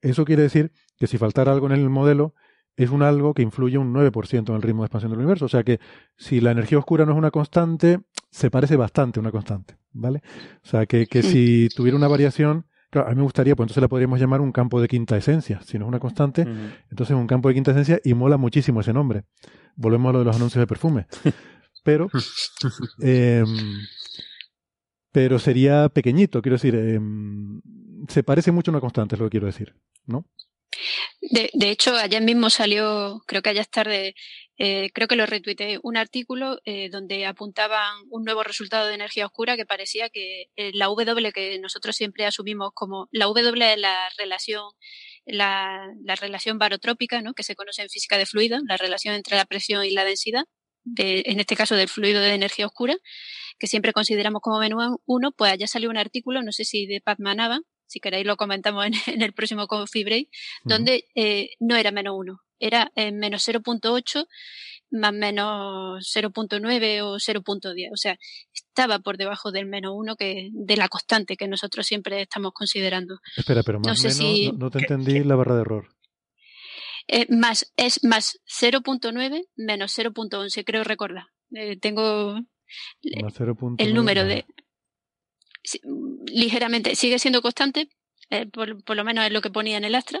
Eso 0.00 0.24
quiere 0.24 0.42
decir 0.42 0.72
que 0.96 1.06
si 1.06 1.18
faltara 1.18 1.52
algo 1.52 1.66
en 1.66 1.72
el 1.72 1.88
modelo, 1.88 2.34
es 2.78 2.90
un 2.90 3.02
algo 3.02 3.34
que 3.34 3.42
influye 3.42 3.76
un 3.76 3.92
9% 3.92 4.48
en 4.50 4.54
el 4.54 4.62
ritmo 4.62 4.82
de 4.82 4.86
expansión 4.86 5.10
del 5.10 5.18
universo. 5.18 5.46
O 5.46 5.48
sea 5.48 5.64
que 5.64 5.80
si 6.16 6.40
la 6.40 6.52
energía 6.52 6.78
oscura 6.78 7.04
no 7.04 7.12
es 7.12 7.18
una 7.18 7.32
constante, 7.32 8.00
se 8.30 8.50
parece 8.50 8.76
bastante 8.76 9.18
a 9.18 9.22
una 9.22 9.32
constante, 9.32 9.76
¿vale? 9.92 10.22
O 10.62 10.66
sea 10.66 10.86
que, 10.86 11.06
que 11.06 11.24
si 11.24 11.68
tuviera 11.74 11.96
una 11.96 12.06
variación, 12.06 12.66
Claro, 12.90 13.08
a 13.08 13.10
mí 13.10 13.16
me 13.16 13.22
gustaría, 13.22 13.54
pues 13.54 13.66
entonces 13.66 13.82
la 13.82 13.88
podríamos 13.88 14.18
llamar 14.18 14.40
un 14.40 14.50
campo 14.50 14.80
de 14.80 14.88
quinta 14.88 15.16
esencia. 15.16 15.60
Si 15.62 15.78
no 15.78 15.84
es 15.84 15.88
una 15.88 15.98
constante, 15.98 16.42
uh 16.42 16.46
-huh. 16.46 16.72
entonces 16.90 17.14
es 17.14 17.20
un 17.20 17.26
campo 17.26 17.48
de 17.48 17.54
quinta 17.54 17.72
esencia 17.72 18.00
y 18.02 18.14
mola 18.14 18.36
muchísimo 18.38 18.80
ese 18.80 18.92
nombre. 18.92 19.24
Volvemos 19.76 20.10
a 20.10 20.12
lo 20.14 20.18
de 20.20 20.24
los 20.24 20.36
anuncios 20.36 20.60
de 20.60 20.66
perfume. 20.66 21.06
Pero, 21.84 22.10
eh, 23.02 23.44
pero 25.10 25.38
sería 25.38 25.88
pequeñito, 25.88 26.42
quiero 26.42 26.56
decir, 26.56 26.74
eh, 26.74 27.00
se 28.08 28.22
parece 28.22 28.52
mucho 28.52 28.70
a 28.70 28.72
una 28.72 28.80
constante, 28.80 29.14
es 29.14 29.18
lo 29.20 29.26
que 29.26 29.30
quiero 29.30 29.46
decir, 29.46 29.74
¿no? 30.04 30.26
De, 31.20 31.50
de 31.54 31.70
hecho, 31.70 31.94
ayer 31.96 32.22
mismo 32.22 32.50
salió, 32.50 33.22
creo 33.26 33.40
que 33.40 33.50
ayer 33.50 33.66
tarde, 33.66 34.14
eh, 34.58 34.90
creo 34.92 35.06
que 35.06 35.16
lo 35.16 35.24
retuiteé, 35.24 35.78
un 35.82 35.96
artículo 35.96 36.58
eh, 36.64 36.88
donde 36.90 37.26
apuntaban 37.26 37.94
un 38.10 38.24
nuevo 38.24 38.42
resultado 38.42 38.88
de 38.88 38.94
energía 38.94 39.26
oscura 39.26 39.56
que 39.56 39.64
parecía 39.64 40.08
que 40.10 40.46
eh, 40.56 40.72
la 40.74 40.86
W 40.86 41.32
que 41.32 41.58
nosotros 41.60 41.94
siempre 41.94 42.26
asumimos 42.26 42.72
como 42.74 43.08
la 43.12 43.26
W 43.26 43.72
es 43.72 43.78
la 43.78 44.08
relación, 44.18 44.64
la, 45.26 45.88
la 46.04 46.16
relación 46.16 46.58
barotrópica, 46.58 47.22
¿no? 47.22 47.34
que 47.34 47.44
se 47.44 47.54
conoce 47.54 47.82
en 47.82 47.88
física 47.88 48.18
de 48.18 48.26
fluidos, 48.26 48.60
la 48.66 48.76
relación 48.76 49.14
entre 49.14 49.36
la 49.36 49.44
presión 49.44 49.84
y 49.84 49.90
la 49.90 50.04
densidad, 50.04 50.44
de, 50.82 51.22
en 51.26 51.38
este 51.38 51.54
caso 51.54 51.76
del 51.76 51.88
fluido 51.88 52.20
de 52.20 52.34
energía 52.34 52.66
oscura, 52.66 52.96
que 53.58 53.66
siempre 53.68 53.92
consideramos 53.92 54.40
como 54.42 54.58
menú 54.58 55.00
uno, 55.06 55.32
pues 55.32 55.52
allá 55.52 55.66
salió 55.68 55.90
un 55.90 55.98
artículo, 55.98 56.42
no 56.42 56.52
sé 56.52 56.64
si 56.64 56.86
de 56.86 57.00
Pat 57.00 57.20
Manaba, 57.20 57.60
si 57.86 58.00
queréis 58.00 58.26
lo 58.26 58.36
comentamos 58.36 58.86
en, 58.86 58.92
en 59.06 59.22
el 59.22 59.32
próximo 59.32 59.66
-huh. 59.66 60.28
donde 60.64 61.04
eh, 61.14 61.50
no 61.60 61.76
era 61.76 61.90
menos 61.90 62.14
uno, 62.16 62.40
era 62.58 62.90
eh, 62.94 63.12
menos 63.12 63.46
0.8 63.48 64.26
más 64.90 65.12
menos 65.12 66.14
0.9 66.14 67.02
o 67.02 67.16
0.10. 67.16 67.92
O 67.92 67.96
sea, 67.96 68.18
estaba 68.52 69.00
por 69.00 69.16
debajo 69.18 69.52
del 69.52 69.66
menos 69.66 69.92
uno 69.94 70.16
que 70.16 70.48
de 70.52 70.76
la 70.76 70.88
constante 70.88 71.36
que 71.36 71.48
nosotros 71.48 71.86
siempre 71.86 72.22
estamos 72.22 72.52
considerando. 72.54 73.18
Espera, 73.36 73.62
pero 73.62 73.80
más 73.80 73.86
o 73.86 73.90
no 73.90 74.14
menos 74.14 74.16
si... 74.16 74.52
no, 74.52 74.58
no, 74.58 74.70
te 74.70 74.78
entendí 74.78 75.14
¿Qué? 75.14 75.24
la 75.24 75.36
barra 75.36 75.56
de 75.56 75.60
error. 75.60 75.88
Eh, 77.06 77.26
más, 77.30 77.72
es 77.76 78.04
más 78.04 78.40
0.9 78.46 79.46
menos 79.56 79.98
0.11, 79.98 80.64
creo 80.64 80.84
recordar. 80.84 81.26
Eh, 81.54 81.78
tengo 81.78 82.38
el 83.78 83.94
número 83.94 84.24
de 84.24 84.44
ligeramente, 86.26 86.94
sigue 86.94 87.18
siendo 87.18 87.40
constante, 87.40 87.88
eh, 88.30 88.46
por, 88.46 88.82
por, 88.84 88.96
lo 88.96 89.04
menos 89.04 89.24
es 89.24 89.32
lo 89.32 89.40
que 89.40 89.50
ponía 89.50 89.78
en 89.78 89.84
el 89.84 89.94
Astra, 89.94 90.20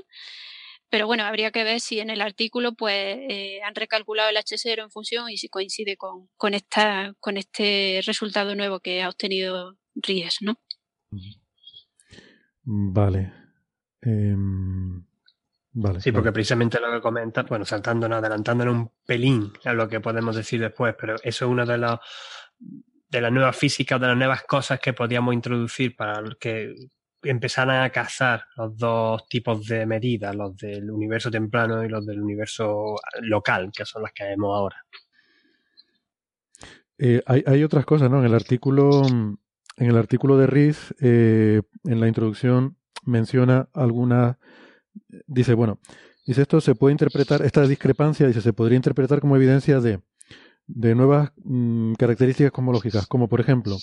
pero 0.90 1.06
bueno, 1.06 1.24
habría 1.24 1.50
que 1.50 1.64
ver 1.64 1.80
si 1.80 2.00
en 2.00 2.10
el 2.10 2.20
artículo 2.20 2.74
pues 2.74 3.18
eh, 3.28 3.60
han 3.62 3.74
recalculado 3.74 4.30
el 4.30 4.36
H0 4.36 4.82
en 4.82 4.90
función 4.90 5.28
y 5.30 5.36
si 5.36 5.48
coincide 5.48 5.96
con, 5.96 6.28
con, 6.36 6.54
esta, 6.54 7.14
con 7.20 7.36
este 7.36 8.00
resultado 8.06 8.54
nuevo 8.54 8.80
que 8.80 9.02
ha 9.02 9.08
obtenido 9.08 9.76
Ries, 9.94 10.38
¿no? 10.40 10.58
Vale. 12.62 13.32
Eh, 14.02 14.34
vale. 15.72 16.00
Sí, 16.00 16.12
porque 16.12 16.32
precisamente 16.32 16.80
lo 16.80 16.90
que 16.92 17.00
comentas, 17.00 17.46
bueno, 17.48 17.64
saltándonos, 17.64 18.18
adelantándonos 18.18 18.74
un 18.74 18.92
pelín 19.04 19.52
a 19.64 19.72
lo 19.72 19.88
que 19.88 20.00
podemos 20.00 20.36
decir 20.36 20.60
después, 20.60 20.94
pero 20.98 21.16
eso 21.16 21.44
es 21.44 21.50
uno 21.50 21.66
de 21.66 21.78
los 21.78 21.98
de 23.10 23.20
la 23.20 23.30
nueva 23.30 23.52
física, 23.52 23.98
de 23.98 24.06
las 24.06 24.16
nuevas 24.16 24.42
cosas 24.44 24.80
que 24.80 24.92
podíamos 24.92 25.32
introducir 25.34 25.96
para 25.96 26.22
que 26.38 26.74
empezaran 27.22 27.82
a 27.82 27.90
cazar 27.90 28.44
los 28.56 28.76
dos 28.76 29.28
tipos 29.28 29.66
de 29.66 29.86
medidas, 29.86 30.34
los 30.34 30.56
del 30.56 30.90
universo 30.90 31.30
temprano 31.30 31.84
y 31.84 31.88
los 31.88 32.06
del 32.06 32.20
universo 32.20 32.96
local, 33.20 33.70
que 33.74 33.84
son 33.84 34.02
las 34.02 34.12
que 34.12 34.24
vemos 34.24 34.56
ahora. 34.56 34.76
Eh, 36.98 37.22
hay, 37.26 37.44
hay, 37.46 37.62
otras 37.62 37.84
cosas, 37.84 38.10
¿no? 38.10 38.18
En 38.18 38.26
el 38.26 38.34
artículo, 38.34 39.06
en 39.06 39.38
el 39.76 39.96
artículo 39.96 40.36
de 40.36 40.46
Riz, 40.46 40.94
eh, 41.00 41.62
en 41.84 42.00
la 42.00 42.08
introducción 42.08 42.76
menciona 43.04 43.68
algunas, 43.72 44.36
dice, 45.26 45.54
bueno, 45.54 45.78
dice 46.26 46.42
esto 46.42 46.60
se 46.60 46.74
puede 46.74 46.92
interpretar, 46.92 47.42
esta 47.42 47.66
discrepancia, 47.66 48.26
dice, 48.26 48.40
se 48.40 48.52
podría 48.52 48.76
interpretar 48.76 49.20
como 49.20 49.36
evidencia 49.36 49.80
de 49.80 50.00
de 50.68 50.94
nuevas 50.94 51.32
mmm, 51.42 51.94
características 51.94 52.52
cosmológicas, 52.52 53.06
como 53.06 53.28
por 53.28 53.40
ejemplo 53.40 53.76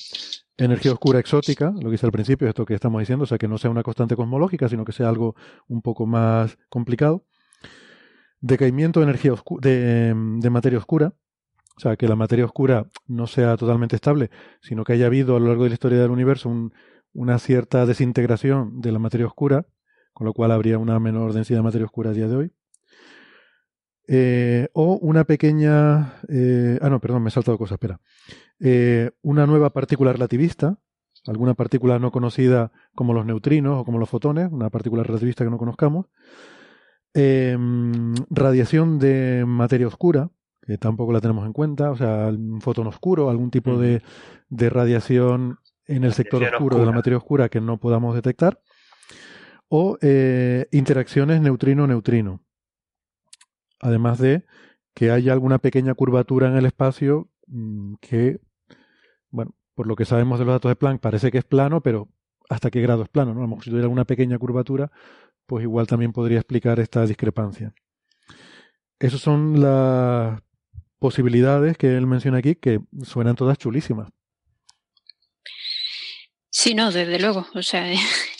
energía 0.57 0.93
oscura 0.93 1.19
exótica, 1.19 1.73
lo 1.81 1.89
que 1.89 1.95
hice 1.95 2.05
al 2.05 2.11
principio, 2.11 2.47
esto 2.47 2.65
que 2.65 2.73
estamos 2.73 2.99
diciendo, 2.99 3.23
o 3.23 3.27
sea, 3.27 3.37
que 3.37 3.47
no 3.47 3.57
sea 3.57 3.69
una 3.69 3.83
constante 3.83 4.15
cosmológica, 4.15 4.69
sino 4.69 4.85
que 4.85 4.91
sea 4.91 5.09
algo 5.09 5.35
un 5.67 5.81
poco 5.81 6.05
más 6.05 6.57
complicado. 6.69 7.25
Decaimiento 8.39 8.99
de 8.99 9.05
energía 9.05 9.33
de, 9.61 10.13
de 10.39 10.49
materia 10.49 10.77
oscura, 10.77 11.13
o 11.77 11.79
sea, 11.79 11.97
que 11.97 12.07
la 12.07 12.15
materia 12.15 12.45
oscura 12.45 12.87
no 13.07 13.27
sea 13.27 13.57
totalmente 13.57 13.95
estable, 13.95 14.29
sino 14.61 14.83
que 14.83 14.93
haya 14.93 15.07
habido 15.07 15.35
a 15.35 15.39
lo 15.39 15.47
largo 15.47 15.63
de 15.63 15.69
la 15.69 15.73
historia 15.73 15.99
del 15.99 16.11
universo 16.11 16.47
un, 16.47 16.73
una 17.13 17.39
cierta 17.39 17.85
desintegración 17.85 18.81
de 18.81 18.91
la 18.91 18.99
materia 18.99 19.25
oscura, 19.25 19.65
con 20.13 20.25
lo 20.25 20.33
cual 20.33 20.51
habría 20.51 20.77
una 20.77 20.99
menor 20.99 21.33
densidad 21.33 21.59
de 21.59 21.63
materia 21.63 21.85
oscura 21.85 22.11
a 22.11 22.13
día 22.13 22.27
de 22.27 22.35
hoy. 22.35 22.51
Eh, 24.07 24.67
o 24.73 24.97
una 25.01 25.23
pequeña. 25.23 26.19
Eh, 26.29 26.77
ah, 26.81 26.89
no, 26.89 26.99
perdón, 26.99 27.23
me 27.23 27.29
he 27.29 27.31
saltado 27.31 27.57
cosas, 27.57 27.75
espera. 27.75 27.99
Eh, 28.59 29.11
una 29.21 29.45
nueva 29.47 29.71
partícula 29.71 30.13
relativista, 30.13 30.77
alguna 31.25 31.55
partícula 31.55 31.99
no 31.99 32.11
conocida 32.11 32.71
como 32.93 33.13
los 33.13 33.25
neutrinos 33.25 33.81
o 33.81 33.85
como 33.85 33.97
los 33.97 34.09
fotones, 34.09 34.51
una 34.51 34.69
partícula 34.69 35.03
relativista 35.03 35.43
que 35.43 35.49
no 35.49 35.57
conozcamos. 35.57 36.07
Em, 37.13 38.13
radiación 38.29 38.99
de 38.99 39.43
materia 39.47 39.87
oscura, 39.87 40.29
que 40.61 40.77
tampoco 40.77 41.13
la 41.13 41.21
tenemos 41.21 41.45
en 41.45 41.53
cuenta, 41.53 41.91
o 41.91 41.95
sea, 41.95 42.27
un 42.27 42.61
fotón 42.61 42.87
oscuro, 42.87 43.29
algún 43.29 43.49
tipo 43.51 43.77
de, 43.77 44.01
de, 44.49 44.69
radiación 44.69 45.59
en 45.87 46.03
el 46.03 46.13
sector 46.13 46.43
oscuro 46.43 46.57
oscura. 46.57 46.79
de 46.79 46.85
la 46.85 46.91
materia 46.91 47.17
oscura 47.17 47.49
que 47.49 47.61
no 47.61 47.79
podamos 47.79 48.15
detectar. 48.15 48.59
O 49.67 49.97
interacciones 50.71 51.41
neutrino-neutrino 51.41 52.44
además 53.85 54.17
de 54.19 54.45
que 54.93 55.11
haya 55.11 55.33
alguna 55.33 55.59
pequeña 55.59 55.93
curvatura 55.93 56.47
en 56.47 56.57
el 56.57 56.65
espacio 56.65 57.29
mmm, 57.47 57.95
que, 58.01 58.39
bueno, 59.29 59.55
por 59.75 59.87
lo 59.87 59.95
que 59.95 60.05
sabemos 60.05 60.39
de 60.39 60.45
los 60.45 60.55
datos 60.55 60.69
de 60.69 60.75
Planck, 60.75 61.01
parece 61.01 61.31
que 61.31 61.37
es 61.37 61.43
plano, 61.43 61.81
pero 61.81 62.09
¿hasta 62.49 62.71
qué 62.71 62.81
grado 62.81 63.03
es 63.03 63.09
plano? 63.09 63.33
¿no? 63.33 63.41
A 63.41 63.43
lo 63.43 63.47
mejor 63.49 63.63
si 63.63 63.69
tuviera 63.69 63.85
alguna 63.85 64.05
pequeña 64.05 64.39
curvatura, 64.39 64.91
pues 65.45 65.63
igual 65.63 65.85
también 65.85 66.11
podría 66.11 66.39
explicar 66.39 66.79
esta 66.79 67.05
discrepancia. 67.05 67.73
Esas 68.99 69.19
son 69.19 69.61
las 69.61 70.41
posibilidades 70.97 71.77
que 71.77 71.95
él 71.95 72.07
menciona 72.07 72.39
aquí, 72.39 72.55
que 72.55 72.79
suenan 73.03 73.35
todas 73.35 73.57
chulísimas. 73.57 74.09
Sí, 76.49 76.73
no, 76.73 76.91
desde 76.91 77.19
luego. 77.19 77.45
O 77.53 77.61
sea, 77.61 77.85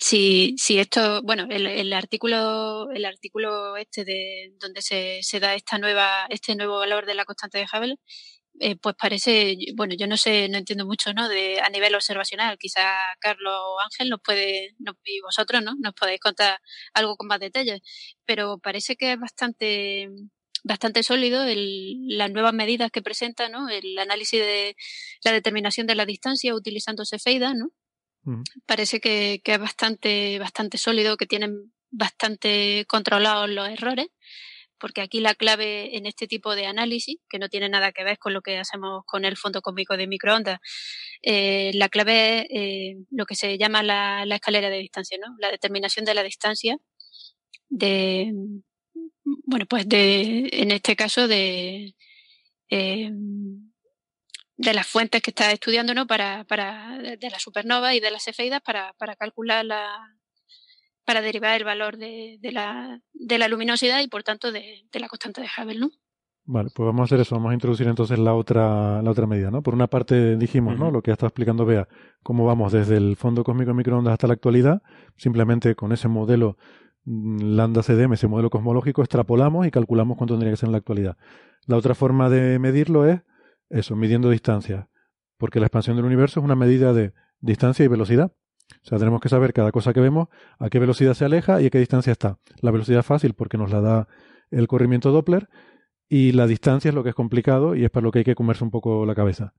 si, 0.00 0.54
si 0.58 0.78
esto, 0.78 1.22
bueno, 1.22 1.46
el, 1.50 1.66
el, 1.66 1.92
artículo, 1.92 2.90
el 2.90 3.04
artículo 3.04 3.76
este 3.76 4.04
de 4.04 4.52
donde 4.60 4.82
se, 4.82 5.20
se 5.22 5.40
da 5.40 5.54
esta 5.54 5.78
nueva, 5.78 6.26
este 6.28 6.54
nuevo 6.56 6.78
valor 6.78 7.06
de 7.06 7.14
la 7.14 7.24
constante 7.24 7.58
de 7.58 7.66
Hubble, 7.72 7.96
eh, 8.60 8.76
pues 8.76 8.94
parece, 8.96 9.56
bueno, 9.74 9.94
yo 9.98 10.06
no 10.06 10.16
sé, 10.16 10.48
no 10.48 10.58
entiendo 10.58 10.86
mucho, 10.86 11.12
¿no? 11.14 11.28
De 11.28 11.60
a 11.60 11.70
nivel 11.70 11.94
observacional, 11.94 12.58
quizá 12.58 12.82
Carlos 13.18 13.54
o 13.54 13.80
Ángel 13.80 14.08
nos 14.10 14.20
puede, 14.22 14.76
y 15.04 15.20
vosotros, 15.20 15.62
¿no? 15.62 15.74
Nos 15.80 15.94
podéis 15.94 16.20
contar 16.20 16.60
algo 16.94 17.16
con 17.16 17.28
más 17.28 17.40
detalles, 17.40 17.80
pero 18.26 18.58
parece 18.58 18.96
que 18.96 19.12
es 19.12 19.18
bastante, 19.18 20.08
bastante 20.64 21.02
sólido 21.02 21.44
el, 21.44 22.06
las 22.16 22.30
nuevas 22.30 22.54
medidas 22.54 22.90
que 22.90 23.02
presenta, 23.02 23.48
¿no? 23.48 23.68
El 23.68 23.98
análisis 23.98 24.40
de 24.40 24.76
la 25.24 25.32
determinación 25.32 25.86
de 25.86 25.94
la 25.96 26.06
distancia 26.06 26.54
utilizando 26.54 27.04
Cefeida, 27.04 27.54
¿no? 27.54 27.70
Parece 28.66 29.00
que, 29.00 29.40
que, 29.44 29.54
es 29.54 29.58
bastante, 29.58 30.38
bastante 30.38 30.78
sólido, 30.78 31.16
que 31.16 31.26
tienen 31.26 31.72
bastante 31.90 32.84
controlados 32.88 33.50
los 33.50 33.68
errores, 33.68 34.08
porque 34.78 35.00
aquí 35.00 35.20
la 35.20 35.34
clave 35.36 35.96
en 35.96 36.06
este 36.06 36.26
tipo 36.26 36.56
de 36.56 36.66
análisis, 36.66 37.18
que 37.28 37.38
no 37.38 37.48
tiene 37.48 37.68
nada 37.68 37.92
que 37.92 38.02
ver 38.02 38.18
con 38.18 38.32
lo 38.32 38.42
que 38.42 38.58
hacemos 38.58 39.04
con 39.06 39.24
el 39.24 39.36
fondo 39.36 39.62
cósmico 39.62 39.96
de 39.96 40.08
microondas, 40.08 40.58
eh, 41.22 41.70
la 41.74 41.88
clave 41.88 42.40
es 42.40 42.46
eh, 42.50 42.96
lo 43.10 43.24
que 43.24 43.36
se 43.36 43.58
llama 43.58 43.82
la, 43.84 44.26
la, 44.26 44.34
escalera 44.34 44.70
de 44.70 44.78
distancia, 44.78 45.18
¿no? 45.20 45.36
La 45.38 45.50
determinación 45.52 46.04
de 46.04 46.14
la 46.14 46.24
distancia 46.24 46.78
de, 47.68 48.32
bueno, 49.24 49.66
pues 49.66 49.88
de, 49.88 50.48
en 50.52 50.72
este 50.72 50.96
caso 50.96 51.28
de, 51.28 51.94
eh, 52.68 53.10
de 54.62 54.74
las 54.74 54.86
fuentes 54.86 55.20
que 55.22 55.32
está 55.32 55.50
estudiando, 55.50 55.92
¿no? 55.92 56.06
Para, 56.06 56.44
para, 56.44 56.96
de 56.98 57.30
la 57.30 57.38
supernova 57.40 57.94
y 57.94 58.00
de 58.00 58.12
las 58.12 58.24
cefeidas 58.24 58.60
para, 58.62 58.92
para 58.96 59.16
calcular 59.16 59.64
la, 59.64 59.88
para 61.04 61.20
derivar 61.20 61.56
el 61.56 61.64
valor 61.64 61.96
de, 61.96 62.38
la, 62.52 63.00
de 63.12 63.38
la 63.38 63.48
luminosidad 63.48 64.00
y 64.00 64.08
por 64.08 64.22
tanto 64.22 64.52
de, 64.52 64.84
la 64.92 65.08
constante 65.08 65.40
de 65.40 65.48
Hubble, 65.48 65.80
¿no? 65.80 65.90
Vale, 66.44 66.70
pues 66.74 66.86
vamos 66.86 67.00
a 67.00 67.04
hacer 67.04 67.20
eso, 67.20 67.36
vamos 67.36 67.50
a 67.50 67.54
introducir 67.54 67.86
entonces 67.86 68.18
la 68.18 68.34
otra, 68.34 69.02
la 69.02 69.10
otra 69.10 69.26
medida, 69.26 69.50
¿no? 69.50 69.62
Por 69.62 69.74
una 69.74 69.88
parte 69.88 70.36
dijimos, 70.36 70.78
¿no? 70.78 70.90
Lo 70.90 71.02
que 71.02 71.10
ya 71.10 71.14
estado 71.14 71.28
explicando 71.28 71.64
Bea, 71.64 71.88
cómo 72.22 72.44
vamos 72.44 72.72
desde 72.72 72.96
el 72.96 73.16
fondo 73.16 73.44
cósmico 73.44 73.70
de 73.70 73.76
microondas 73.76 74.12
hasta 74.12 74.28
la 74.28 74.34
actualidad, 74.34 74.82
simplemente 75.16 75.74
con 75.74 75.92
ese 75.92 76.06
modelo 76.06 76.56
mm, 77.04 77.56
lambda 77.56 77.82
CDM, 77.82 78.14
ese 78.14 78.28
modelo 78.28 78.50
cosmológico, 78.50 79.02
extrapolamos 79.02 79.66
y 79.66 79.72
calculamos 79.72 80.16
cuánto 80.16 80.34
tendría 80.34 80.52
que 80.52 80.56
ser 80.56 80.68
en 80.68 80.72
la 80.72 80.78
actualidad. 80.78 81.16
La 81.66 81.76
otra 81.76 81.94
forma 81.94 82.28
de 82.28 82.58
medirlo 82.58 83.08
es 83.08 83.22
eso, 83.72 83.96
midiendo 83.96 84.30
distancias, 84.30 84.86
porque 85.38 85.58
la 85.58 85.66
expansión 85.66 85.96
del 85.96 86.04
universo 86.04 86.40
es 86.40 86.44
una 86.44 86.54
medida 86.54 86.92
de 86.92 87.12
distancia 87.40 87.84
y 87.84 87.88
velocidad. 87.88 88.32
O 88.84 88.86
sea, 88.86 88.98
tenemos 88.98 89.20
que 89.20 89.28
saber 89.28 89.52
cada 89.52 89.72
cosa 89.72 89.92
que 89.92 90.00
vemos 90.00 90.28
a 90.58 90.70
qué 90.70 90.78
velocidad 90.78 91.14
se 91.14 91.24
aleja 91.24 91.60
y 91.60 91.66
a 91.66 91.70
qué 91.70 91.78
distancia 91.78 92.12
está. 92.12 92.38
La 92.60 92.70
velocidad 92.70 93.00
es 93.00 93.06
fácil 93.06 93.34
porque 93.34 93.58
nos 93.58 93.70
la 93.70 93.80
da 93.80 94.08
el 94.50 94.68
corrimiento 94.68 95.10
Doppler 95.10 95.48
y 96.08 96.32
la 96.32 96.46
distancia 96.46 96.90
es 96.90 96.94
lo 96.94 97.02
que 97.02 97.10
es 97.10 97.14
complicado 97.14 97.74
y 97.74 97.84
es 97.84 97.90
para 97.90 98.04
lo 98.04 98.12
que 98.12 98.20
hay 98.20 98.24
que 98.24 98.34
comerse 98.34 98.64
un 98.64 98.70
poco 98.70 99.04
la 99.06 99.14
cabeza. 99.14 99.54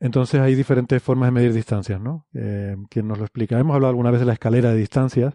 Entonces 0.00 0.40
hay 0.40 0.54
diferentes 0.54 1.02
formas 1.02 1.28
de 1.28 1.32
medir 1.32 1.52
distancias, 1.52 2.00
¿no? 2.00 2.26
Eh, 2.34 2.76
¿Quién 2.90 3.06
nos 3.06 3.18
lo 3.18 3.24
explica? 3.24 3.58
Hemos 3.58 3.74
hablado 3.74 3.90
alguna 3.90 4.10
vez 4.10 4.20
de 4.20 4.26
la 4.26 4.32
escalera 4.32 4.70
de 4.70 4.76
distancias 4.76 5.34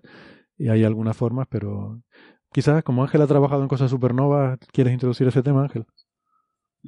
y 0.57 0.69
hay 0.69 0.83
algunas 0.83 1.15
formas, 1.15 1.47
pero 1.49 2.01
quizás 2.51 2.83
como 2.83 3.03
Ángel 3.03 3.21
ha 3.21 3.27
trabajado 3.27 3.61
en 3.61 3.69
cosas 3.69 3.91
supernovas, 3.91 4.57
¿quieres 4.73 4.93
introducir 4.93 5.27
ese 5.27 5.43
tema, 5.43 5.63
Ángel? 5.63 5.85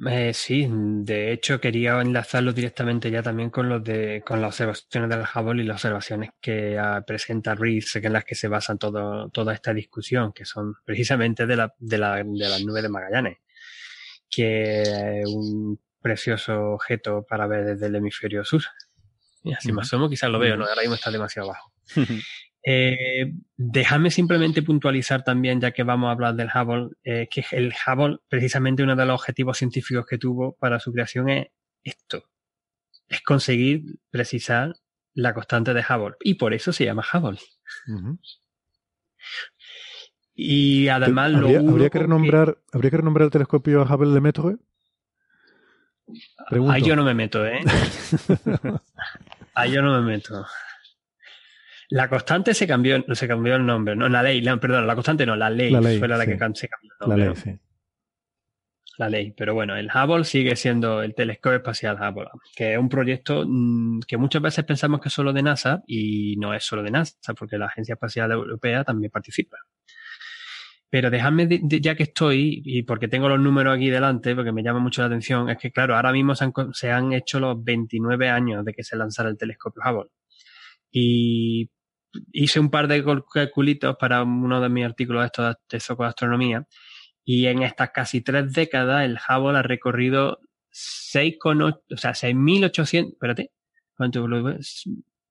Eh, 0.06 0.32
sí, 0.32 0.66
de 0.70 1.30
hecho 1.30 1.60
quería 1.60 2.00
enlazarlo 2.00 2.54
directamente 2.54 3.10
ya 3.10 3.22
también 3.22 3.50
con 3.50 3.68
los 3.68 3.84
de 3.84 4.22
con 4.24 4.40
las 4.40 4.58
observaciones 4.60 5.10
del 5.10 5.26
Hubble 5.34 5.62
y 5.62 5.66
las 5.66 5.76
observaciones 5.76 6.30
que 6.40 6.78
uh, 6.80 7.04
presenta 7.04 7.54
Reeves, 7.54 7.96
en 7.96 8.12
las 8.14 8.24
que 8.24 8.34
se 8.34 8.48
basa 8.48 8.76
todo, 8.76 9.28
toda 9.28 9.52
esta 9.52 9.74
discusión, 9.74 10.32
que 10.32 10.46
son 10.46 10.74
precisamente 10.86 11.46
de 11.46 11.56
la, 11.56 11.74
de 11.78 11.98
la, 11.98 12.16
de 12.16 12.48
las 12.48 12.64
nubes 12.64 12.82
de 12.82 12.88
Magallanes, 12.88 13.38
que 14.30 15.20
es 15.20 15.28
un 15.28 15.78
precioso 16.00 16.72
objeto 16.72 17.26
para 17.28 17.46
ver 17.46 17.64
desde 17.64 17.86
el 17.86 17.96
hemisferio 17.96 18.42
sur. 18.42 18.62
Y 19.42 19.52
así 19.52 19.70
más 19.70 19.92
o 19.92 19.96
menos 19.96 20.10
quizás 20.10 20.30
lo 20.30 20.38
veo, 20.38 20.56
¿no? 20.56 20.64
Ahora 20.64 20.80
mismo 20.80 20.94
está 20.94 21.10
demasiado 21.10 21.48
bajo. 21.48 21.72
Eh, 22.62 23.32
déjame 23.56 24.10
simplemente 24.10 24.62
puntualizar 24.62 25.24
también, 25.24 25.60
ya 25.60 25.72
que 25.72 25.82
vamos 25.82 26.08
a 26.08 26.12
hablar 26.12 26.34
del 26.34 26.48
Hubble, 26.54 26.90
eh, 27.04 27.28
que 27.30 27.44
el 27.52 27.72
Hubble, 27.86 28.18
precisamente 28.28 28.82
uno 28.82 28.96
de 28.96 29.06
los 29.06 29.20
objetivos 29.20 29.58
científicos 29.58 30.06
que 30.06 30.18
tuvo 30.18 30.56
para 30.56 30.78
su 30.78 30.92
creación 30.92 31.30
es 31.30 31.48
esto, 31.82 32.24
es 33.08 33.22
conseguir 33.22 33.82
precisar 34.10 34.74
la 35.14 35.32
constante 35.32 35.74
de 35.74 35.80
Hubble. 35.80 36.16
Y 36.20 36.34
por 36.34 36.52
eso 36.52 36.72
se 36.72 36.84
llama 36.84 37.04
Hubble. 37.12 37.40
Y 40.34 40.88
además 40.88 41.34
¿Habría, 41.34 41.60
lo 41.60 41.70
habría 41.70 41.90
que 41.90 41.98
renombrar, 41.98 42.58
habría 42.72 42.90
que 42.90 42.96
renombrar 42.98 43.26
el 43.26 43.30
telescopio 43.30 43.82
Hubble 43.82 44.14
de 44.14 44.20
Metro. 44.20 44.58
Ahí 46.68 46.82
yo 46.82 46.96
no 46.96 47.04
me 47.04 47.14
meto, 47.14 47.46
¿eh? 47.46 47.60
Ahí 49.54 49.72
yo 49.72 49.82
no 49.82 50.00
me 50.00 50.12
meto. 50.12 50.44
La 51.90 52.08
constante 52.08 52.54
se 52.54 52.66
cambió, 52.66 53.04
se 53.14 53.28
cambió 53.28 53.56
el 53.56 53.66
nombre, 53.66 53.96
no, 53.96 54.08
la 54.08 54.22
ley, 54.22 54.42
perdón, 54.42 54.86
la 54.86 54.94
constante 54.94 55.26
no, 55.26 55.34
la 55.34 55.50
ley, 55.50 55.70
fue 55.98 56.08
la 56.08 56.24
que 56.24 56.38
se 56.54 56.68
cambió 56.68 56.92
el 56.92 57.08
nombre. 57.08 57.24
La 57.24 57.32
ley, 57.32 57.34
sí. 57.36 57.58
La 59.00 59.08
ley, 59.08 59.32
pero 59.34 59.54
bueno, 59.54 59.76
el 59.76 59.88
Hubble 59.88 60.24
sigue 60.24 60.54
siendo 60.56 61.02
el 61.02 61.14
telescopio 61.14 61.56
espacial 61.56 61.96
Hubble, 61.96 62.28
que 62.54 62.74
es 62.74 62.78
un 62.78 62.90
proyecto 62.90 63.44
mm, 63.48 64.00
que 64.06 64.18
muchas 64.18 64.42
veces 64.42 64.64
pensamos 64.64 65.00
que 65.00 65.08
es 65.08 65.14
solo 65.14 65.32
de 65.32 65.42
NASA 65.42 65.82
y 65.86 66.36
no 66.36 66.52
es 66.52 66.64
solo 66.64 66.82
de 66.82 66.90
NASA, 66.90 67.32
porque 67.32 67.56
la 67.56 67.66
Agencia 67.66 67.94
Espacial 67.94 68.30
Europea 68.30 68.84
también 68.84 69.10
participa. 69.10 69.56
Pero 70.90 71.08
déjame, 71.08 71.48
ya 71.62 71.94
que 71.94 72.02
estoy, 72.02 72.62
y 72.62 72.82
porque 72.82 73.08
tengo 73.08 73.28
los 73.28 73.40
números 73.40 73.74
aquí 73.74 73.88
delante, 73.88 74.34
porque 74.34 74.52
me 74.52 74.62
llama 74.62 74.80
mucho 74.80 75.00
la 75.00 75.06
atención, 75.06 75.48
es 75.48 75.56
que 75.56 75.72
claro, 75.72 75.96
ahora 75.96 76.12
mismo 76.12 76.34
se 76.34 76.44
han, 76.44 76.52
se 76.72 76.90
han 76.92 77.12
hecho 77.14 77.40
los 77.40 77.62
29 77.64 78.28
años 78.28 78.64
de 78.64 78.74
que 78.74 78.84
se 78.84 78.96
lanzara 78.96 79.30
el 79.30 79.38
telescopio 79.38 79.82
Hubble. 79.82 80.10
Y 80.90 81.70
hice 82.32 82.60
un 82.60 82.70
par 82.70 82.88
de 82.88 83.04
calculitos 83.32 83.96
para 83.96 84.22
uno 84.22 84.60
de 84.60 84.68
mis 84.68 84.84
artículos 84.84 85.24
estos 85.24 85.56
de 85.68 86.06
Astronomía 86.06 86.66
y 87.24 87.46
en 87.46 87.62
estas 87.62 87.90
casi 87.90 88.20
tres 88.22 88.52
décadas 88.52 89.04
el 89.04 89.18
Hubble 89.18 89.58
ha 89.58 89.62
recorrido 89.62 90.40
6,8, 90.72 91.82
o 91.92 91.96
sea, 91.96 92.12
6.800, 92.12 93.12
espérate, 93.12 93.52
¿cuánto? 93.96 94.26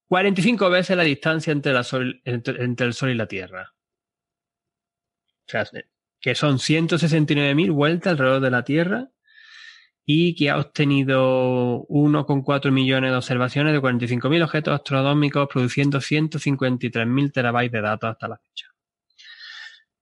45 0.07 0.69
veces 0.69 0.97
la 0.97 1.03
distancia 1.03 1.51
entre, 1.51 1.73
la 1.73 1.85
entre, 2.25 2.63
entre 2.63 2.87
el 2.87 2.93
Sol 2.93 3.09
y 3.09 3.15
la 3.15 3.27
Tierra. 3.27 3.73
O 5.47 5.51
sea, 5.51 5.65
que 6.19 6.35
son 6.35 6.57
169.000 6.57 7.71
vueltas 7.71 8.11
alrededor 8.11 8.41
de 8.41 8.51
la 8.51 8.63
Tierra 8.63 9.09
y 10.11 10.33
que 10.33 10.49
ha 10.49 10.57
obtenido 10.57 11.85
1,4 11.87 12.71
millones 12.71 13.11
de 13.11 13.17
observaciones 13.17 13.73
de 13.73 13.79
45.000 13.79 14.43
objetos 14.43 14.73
astronómicos, 14.73 15.47
produciendo 15.47 15.99
153.000 15.99 17.31
terabytes 17.31 17.71
de 17.71 17.81
datos 17.81 18.09
hasta 18.09 18.27
la 18.27 18.37
fecha. 18.39 18.65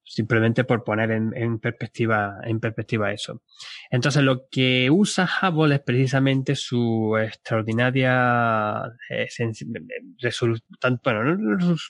Simplemente 0.05 0.63
por 0.63 0.85
poner 0.85 1.11
en, 1.11 1.59
perspectiva, 1.59 2.37
en 2.45 2.61
perspectiva 2.61 3.11
eso. 3.11 3.41
Entonces, 3.89 4.23
lo 4.23 4.47
que 4.49 4.89
usa 4.89 5.27
Hubble 5.41 5.75
es 5.75 5.81
precisamente 5.81 6.55
su 6.55 7.17
extraordinaria 7.21 8.83
eh, 9.09 9.27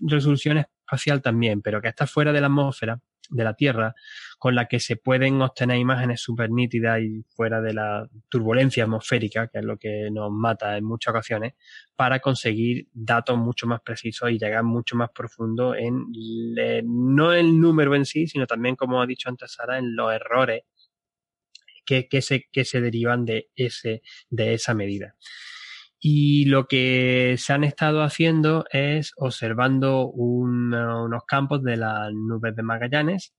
resolución 0.07 0.57
espacial 0.57 1.21
también, 1.21 1.61
pero 1.61 1.79
que 1.79 1.89
está 1.89 2.07
fuera 2.07 2.33
de 2.33 2.41
la 2.41 2.47
atmósfera 2.47 2.99
de 3.29 3.43
la 3.43 3.53
Tierra, 3.53 3.93
con 4.39 4.55
la 4.55 4.67
que 4.67 4.79
se 4.79 4.95
pueden 4.95 5.41
obtener 5.41 5.77
imágenes 5.77 6.21
súper 6.21 6.49
nítidas 6.51 7.01
y 7.01 7.23
fuera 7.29 7.61
de 7.61 7.73
la 7.73 8.07
turbulencia 8.29 8.83
atmosférica, 8.83 9.47
que 9.47 9.59
es 9.59 9.65
lo 9.65 9.77
que 9.77 10.09
nos 10.11 10.31
mata 10.31 10.77
en 10.77 10.83
muchas 10.83 11.11
ocasiones, 11.11 11.53
para 11.95 12.19
conseguir 12.19 12.87
datos 12.93 13.37
mucho 13.37 13.67
más 13.67 13.81
precisos 13.81 14.31
y 14.31 14.37
llegar 14.37 14.63
mucho 14.63 14.95
más 14.95 15.09
profundo 15.11 15.75
en 15.75 16.05
no 16.83 17.33
el 17.33 17.59
número 17.59 17.95
en 17.95 18.05
sí, 18.05 18.27
sino 18.27 18.45
también, 18.45 18.75
como 18.75 19.01
ha 19.01 19.07
dicho 19.07 19.29
antes 19.29 19.53
Sara, 19.53 19.77
en 19.77 19.95
los 19.95 20.13
errores 20.13 20.63
que, 21.85 22.07
que, 22.07 22.21
se, 22.21 22.45
que 22.51 22.65
se 22.65 22.81
derivan 22.81 23.25
de, 23.25 23.49
ese, 23.55 24.03
de 24.29 24.53
esa 24.53 24.73
medida. 24.73 25.15
Y 25.99 26.45
lo 26.45 26.67
que 26.67 27.35
se 27.39 27.53
han 27.53 27.63
estado 27.63 28.03
haciendo 28.03 28.65
es 28.71 29.13
observando 29.17 30.07
unos 30.07 31.23
campos 31.27 31.63
de 31.63 31.77
las 31.77 32.13
nubes 32.13 32.55
de 32.55 32.63
Magallanes, 32.63 33.33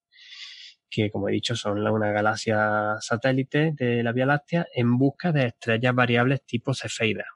que 0.90 1.10
como 1.10 1.28
he 1.28 1.32
dicho 1.32 1.55
son 1.55 1.86
una 1.86 2.10
galaxia 2.10 2.97
satélite 3.01 3.72
de 3.76 4.02
la 4.02 4.12
Vía 4.12 4.26
Láctea, 4.26 4.66
en 4.74 4.98
busca 4.98 5.32
de 5.32 5.47
estrellas 5.47 5.94
variables 5.94 6.44
tipo 6.44 6.74
Cefeida. 6.74 7.26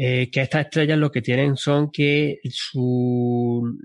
Eh, 0.00 0.30
que 0.30 0.42
estas 0.42 0.66
estrellas 0.66 0.96
lo 0.96 1.10
que 1.10 1.22
tienen 1.22 1.56
son 1.56 1.90
que 1.90 2.38
su, 2.50 3.76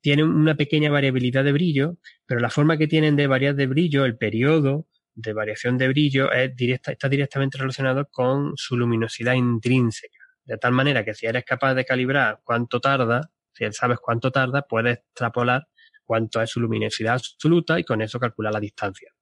tienen 0.00 0.26
una 0.26 0.56
pequeña 0.56 0.90
variabilidad 0.90 1.44
de 1.44 1.52
brillo, 1.52 1.96
pero 2.26 2.40
la 2.40 2.50
forma 2.50 2.76
que 2.76 2.88
tienen 2.88 3.14
de 3.14 3.28
variar 3.28 3.54
de 3.54 3.68
brillo, 3.68 4.04
el 4.04 4.18
periodo, 4.18 4.88
de 5.14 5.32
variación 5.32 5.76
de 5.78 5.88
brillo 5.88 6.32
es 6.32 6.54
directa, 6.54 6.92
está 6.92 7.08
directamente 7.08 7.58
relacionado 7.58 8.06
con 8.10 8.52
su 8.56 8.76
luminosidad 8.76 9.34
intrínseca. 9.34 10.18
De 10.44 10.56
tal 10.56 10.72
manera 10.72 11.04
que 11.04 11.14
si 11.14 11.26
eres 11.26 11.44
capaz 11.44 11.74
de 11.74 11.84
calibrar 11.84 12.40
cuánto 12.44 12.80
tarda, 12.80 13.30
si 13.52 13.70
sabes 13.72 13.98
cuánto 14.00 14.30
tarda, 14.30 14.62
puedes 14.62 14.98
extrapolar 14.98 15.68
cuánto 16.04 16.42
es 16.42 16.50
su 16.50 16.60
luminosidad 16.60 17.14
absoluta 17.14 17.78
y 17.78 17.84
con 17.84 18.02
eso 18.02 18.18
calcular 18.18 18.52
la 18.52 18.60
distancia. 18.60 19.12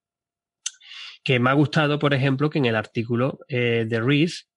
Que 1.22 1.38
me 1.38 1.50
ha 1.50 1.52
gustado, 1.52 1.98
por 1.98 2.14
ejemplo, 2.14 2.48
que 2.48 2.58
en 2.58 2.66
el 2.66 2.76
artículo 2.76 3.40
eh, 3.48 3.84
de 3.86 4.00
Rees, 4.00 4.48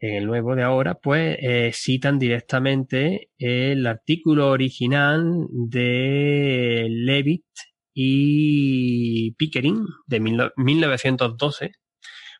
en 0.00 0.14
el 0.14 0.26
nuevo 0.26 0.56
de 0.56 0.62
ahora, 0.62 0.94
pues 0.94 1.36
eh, 1.40 1.70
citan 1.74 2.18
directamente 2.18 3.30
el 3.38 3.86
artículo 3.86 4.48
original 4.48 5.46
de 5.50 6.86
Levitt 6.90 7.44
y 7.92 9.32
Pickering 9.32 9.86
de 10.06 10.20
1912, 10.20 11.72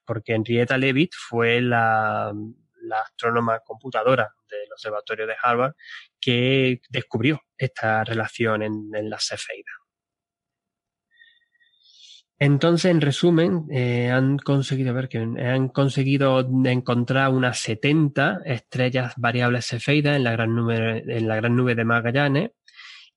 porque 0.04 0.34
Henrietta 0.34 0.78
Leavitt 0.78 1.12
fue 1.14 1.60
la, 1.60 2.32
astrónoma 3.04 3.60
computadora 3.60 4.34
del 4.48 4.72
observatorio 4.72 5.26
de 5.26 5.36
Harvard 5.40 5.74
que 6.20 6.80
descubrió 6.88 7.40
esta 7.56 8.02
relación 8.04 8.62
en, 8.62 8.90
en 8.94 9.08
la 9.08 9.18
cefeida. 9.20 9.70
Entonces, 12.42 12.90
en 12.90 13.02
resumen, 13.02 13.66
eh, 13.70 14.10
han 14.10 14.38
conseguido 14.38 14.96
que 15.10 15.18
han 15.18 15.68
conseguido 15.68 16.40
encontrar 16.64 17.28
unas 17.30 17.58
70 17.60 18.40
estrellas 18.46 19.12
variables 19.18 19.66
cefeidas 19.66 20.16
en 20.16 20.24
la 20.24 20.32
gran 20.32 20.54
nube 21.54 21.74
de 21.74 21.84
Magallanes 21.84 22.52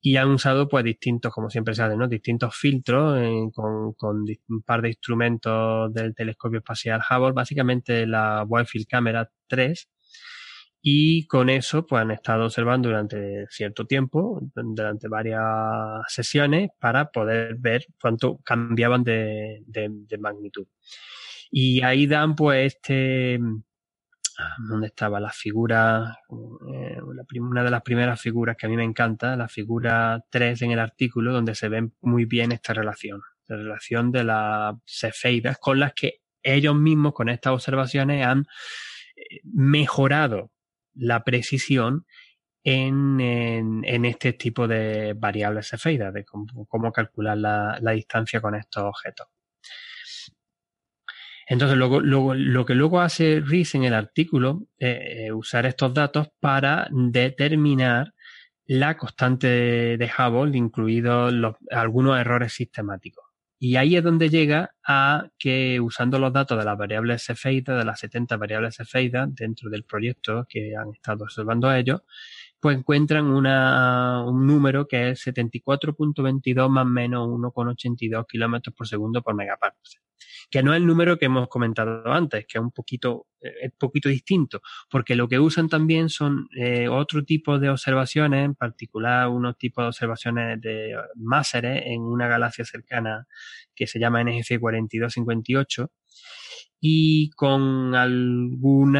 y 0.06 0.18
han 0.18 0.30
usado 0.32 0.68
pues 0.68 0.84
distintos, 0.84 1.34
como 1.34 1.50
siempre 1.50 1.74
saben, 1.74 1.98
¿no? 1.98 2.10
distintos 2.10 2.54
filtros 2.56 3.18
con, 3.54 3.94
con, 3.94 4.26
un 4.50 4.62
par 4.62 4.82
de 4.82 4.90
instrumentos 4.90 5.94
del 5.94 6.14
telescopio 6.14 6.60
espacial 6.60 7.02
Hubble, 7.10 7.32
básicamente 7.32 8.06
la 8.06 8.44
Wide 8.46 8.66
Field 8.66 8.88
Camera 8.88 9.32
3 9.48 9.90
y 10.86 11.26
con 11.28 11.50
eso 11.50 11.88
pues 11.88 12.02
han 12.02 12.12
estado 12.12 12.44
observando 12.44 12.90
durante 12.90 13.46
cierto 13.50 13.88
tiempo, 13.88 14.42
durante 14.54 15.08
varias 15.08 15.42
sesiones, 16.10 16.72
para 16.78 17.10
poder 17.10 17.56
ver 17.58 17.86
cuánto 18.02 18.40
cambiaban 18.44 19.06
de, 19.06 19.64
magnitud. 20.20 20.68
Y 21.50 21.82
ahí 21.82 22.06
dan 22.06 22.36
pues 22.36 22.76
este, 22.76 23.40
¿dónde 24.68 24.88
estaba? 24.88 25.20
La 25.20 25.32
figura, 25.32 26.20
eh, 26.74 26.98
una 27.40 27.64
de 27.64 27.72
las 27.72 27.82
primeras 27.82 28.20
figuras 28.22 28.56
que 28.58 28.66
a 28.66 28.70
mí 28.70 28.76
me 28.76 28.84
encanta, 28.84 29.36
la 29.36 29.48
figura 29.48 30.24
3 30.30 30.62
en 30.64 30.72
el 30.72 30.80
artículo, 30.80 31.34
donde 31.34 31.56
se 31.56 31.70
ve 31.70 31.90
muy 32.02 32.26
bien 32.26 32.52
esta 32.52 32.74
relación, 32.74 33.22
la 33.48 33.58
relación 33.58 34.12
de 34.12 34.24
las 34.24 34.76
cefeidas 34.86 35.58
con 35.58 35.80
las 35.80 35.94
que 35.94 36.22
ellos 36.42 36.76
mismos 36.76 37.14
con 37.14 37.30
estas 37.30 37.54
observaciones 37.54 38.26
han 38.26 38.46
eh, 39.16 39.40
mejorado 39.44 40.52
la 40.94 41.24
precisión 41.24 42.06
en, 42.64 43.20
en, 43.20 44.06
este 44.06 44.34
tipo 44.34 44.68
de 44.68 45.14
variables 45.14 45.70
cefeidas, 45.70 46.14
de 46.14 46.24
cómo, 46.24 46.92
calcular 46.94 47.38
la, 47.38 47.92
distancia 47.94 48.40
con 48.42 48.56
estos 48.56 48.84
objetos. 48.84 49.28
Entonces, 51.48 51.78
luego, 51.78 52.02
lo 52.02 52.66
que 52.66 52.76
luego 52.76 53.02
hace 53.02 53.42
Rees 53.46 53.76
en 53.76 53.84
el 53.84 53.94
artículo 53.94 54.68
es 54.78 55.32
usar 55.32 55.66
estos 55.66 55.94
datos 55.94 56.30
para 56.40 56.88
determinar 56.92 58.14
la 58.66 58.98
constante 58.98 59.48
de 59.48 60.12
Hubble, 60.18 60.58
incluidos 60.58 61.34
algunos 61.70 62.18
errores 62.20 62.54
sistemáticos. 62.54 63.26
Y 63.60 63.76
ahí 63.78 63.96
es 63.96 64.04
donde 64.04 64.30
llega 64.30 64.76
a 64.86 65.30
que 65.38 65.80
usando 65.80 66.20
los 66.20 66.34
datos 66.34 66.58
de 66.58 66.66
las 66.66 66.78
variables 66.78 67.26
Cefeidas, 67.26 67.78
de 67.78 67.86
las 67.86 68.00
70 68.00 68.36
variables 68.38 68.76
Cefeidas 68.76 69.34
dentro 69.34 69.70
del 69.70 69.86
proyecto 69.86 70.46
que 70.50 70.76
han 70.76 70.94
estado 70.94 71.24
observando 71.24 71.74
ellos, 71.74 72.02
pues 72.60 72.78
encuentran 72.78 73.26
un 73.26 74.48
número 74.48 74.88
que 74.88 75.12
es 75.12 75.28
74.22 75.28 76.70
más 76.70 76.86
menos 76.86 77.28
1,82 77.28 78.26
kilómetros 78.28 78.76
por 78.76 78.88
segundo 78.88 79.22
por 79.22 79.36
megaparsec 79.36 80.02
que 80.54 80.62
no 80.62 80.72
es 80.72 80.78
el 80.78 80.86
número 80.86 81.18
que 81.18 81.26
hemos 81.26 81.48
comentado 81.48 82.14
antes, 82.14 82.46
que 82.46 82.60
es 82.60 82.64
un 82.64 82.70
poquito, 82.70 83.26
eh, 83.42 83.54
es 83.64 83.72
poquito 83.76 84.08
distinto, 84.08 84.62
porque 84.88 85.16
lo 85.16 85.28
que 85.28 85.40
usan 85.40 85.68
también 85.68 86.10
son 86.10 86.48
eh, 86.56 86.88
otro 86.88 87.26
tipo 87.26 87.58
de 87.58 87.72
observaciones, 87.72 88.46
en 88.46 88.54
particular 88.54 89.30
unos 89.30 89.58
tipos 89.58 89.84
de 89.84 89.88
observaciones 89.88 90.62
de 90.62 90.96
máseres 91.16 91.82
en 91.88 92.04
una 92.04 92.28
galaxia 92.28 92.66
cercana 92.66 93.26
que 93.74 93.88
se 93.88 93.98
llama 93.98 94.24
NGC 94.24 94.60
4258 94.60 95.92
y 96.80 97.32
con 97.32 97.96
alguna 97.96 98.94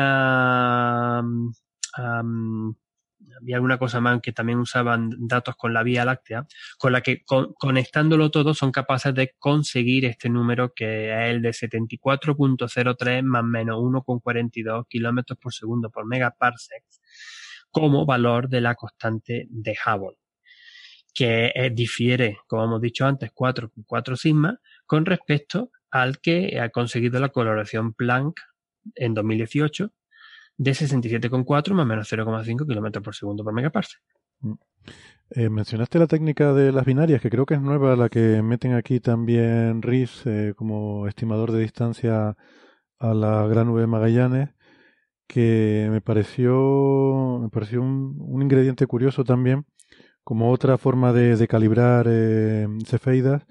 había 3.40 3.56
alguna 3.56 3.78
cosa 3.78 4.00
más 4.00 4.22
que 4.22 4.32
también 4.32 4.60
usaban 4.60 5.10
datos 5.20 5.56
con 5.56 5.74
la 5.74 5.84
Vía 5.84 6.06
Láctea, 6.06 6.46
con 6.78 6.92
la 6.92 7.02
que 7.02 7.24
conectándolo 7.26 8.32
todo 8.32 8.54
son 8.54 8.72
capaces 8.72 9.14
de 9.14 9.34
conseguir 9.40 10.06
este 10.06 10.30
número 10.30 10.74
que 10.74 11.12
es 11.12 11.30
el 11.32 11.42
de 11.42 11.50
74.03 11.50 13.24
más 13.24 13.44
menos 13.44 13.78
1,42 13.78 14.88
kilómetros 14.88 15.38
por 15.40 15.54
segundo 15.54 15.90
por 15.90 16.06
megaparsec 16.06 16.84
como 17.72 18.06
valor 18.06 18.50
de 18.50 18.62
la 18.62 18.76
constante 18.76 19.48
de 19.50 19.76
Hubble, 19.86 20.18
que 21.14 21.72
difiere, 21.74 22.38
como 22.48 22.66
hemos 22.66 22.82
dicho 22.82 23.06
antes, 23.06 23.32
4,4 23.34 24.16
sigma 24.16 24.60
con 24.86 25.06
respecto 25.06 25.72
al 25.90 26.20
que 26.20 26.60
ha 26.60 26.70
conseguido 26.70 27.20
la 27.20 27.30
coloración 27.30 27.94
Planck 27.94 28.40
en 28.96 29.14
2018 29.14 29.92
de 30.58 30.72
67,4 30.72 31.74
más 31.74 31.86
menos 31.86 32.12
0,5 32.12 32.68
kilómetros 32.68 33.04
por 33.04 33.16
segundo 33.16 33.44
por 33.44 33.54
megaparsec. 33.54 34.02
Mm. 34.42 34.54
Eh, 35.36 35.50
mencionaste 35.50 35.98
la 35.98 36.08
técnica 36.08 36.54
de 36.54 36.72
las 36.72 36.86
binarias, 36.86 37.22
que 37.22 37.30
creo 37.30 37.46
que 37.46 37.56
es 37.56 37.62
nueva, 37.62 37.96
la 37.96 38.10
que 38.10 38.42
meten 38.44 38.74
aquí 38.74 39.00
también 39.00 39.82
RIS 39.82 40.22
eh, 40.26 40.54
como 40.56 41.08
estimador 41.08 41.52
de 41.52 41.62
distancia 41.62 42.38
a 43.00 43.14
la 43.14 43.48
gran 43.48 43.68
nube 43.68 43.88
Magallanes, 43.88 44.50
que 45.28 45.88
me 45.90 46.02
pareció, 46.02 47.40
me 47.42 47.50
pareció 47.50 47.82
un, 47.82 48.42
ingrediente 48.44 48.86
curioso 48.86 49.24
también, 49.24 49.66
como 50.24 50.52
otra 50.52 50.78
forma 50.78 51.14
de, 51.14 51.48
calibrar 51.48 52.06
eh, 52.10 52.68
cefeidas, 52.86 53.48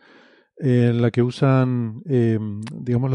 en 0.58 1.02
la 1.02 1.10
que 1.10 1.22
usan, 1.22 2.02
digamos, 2.04 3.10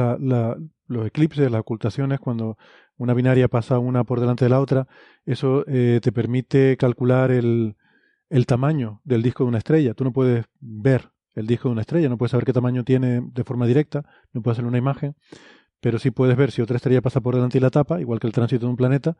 los 0.87 1.07
eclipses, 1.07 1.49
las 1.49 1.61
ocultaciones, 1.61 2.19
cuando 2.19 2.57
una 2.97 3.13
binaria 3.13 3.47
pasa 3.47 3.79
una 3.79 4.03
por 4.03 4.19
delante 4.19 4.45
de 4.45 4.49
la 4.49 4.59
otra, 4.59 4.87
eso 5.25 5.63
eh, 5.67 5.99
te 6.01 6.11
permite 6.11 6.77
calcular 6.77 7.31
el, 7.31 7.75
el 8.29 8.45
tamaño 8.45 9.01
del 9.03 9.21
disco 9.21 9.43
de 9.43 9.49
una 9.49 9.57
estrella. 9.59 9.93
Tú 9.93 10.03
no 10.03 10.11
puedes 10.11 10.45
ver 10.59 11.11
el 11.35 11.47
disco 11.47 11.69
de 11.69 11.73
una 11.73 11.81
estrella, 11.81 12.09
no 12.09 12.17
puedes 12.17 12.31
saber 12.31 12.45
qué 12.45 12.53
tamaño 12.53 12.83
tiene 12.83 13.21
de 13.21 13.43
forma 13.43 13.67
directa, 13.67 14.03
no 14.33 14.41
puedes 14.41 14.57
hacer 14.57 14.67
una 14.67 14.79
imagen, 14.79 15.15
pero 15.79 15.99
sí 15.99 16.11
puedes 16.11 16.35
ver 16.35 16.51
si 16.51 16.61
otra 16.61 16.77
estrella 16.77 17.01
pasa 17.01 17.21
por 17.21 17.35
delante 17.35 17.57
y 17.57 17.61
la 17.61 17.69
tapa, 17.69 18.01
igual 18.01 18.19
que 18.19 18.27
el 18.27 18.33
tránsito 18.33 18.65
de 18.65 18.71
un 18.71 18.77
planeta, 18.77 19.17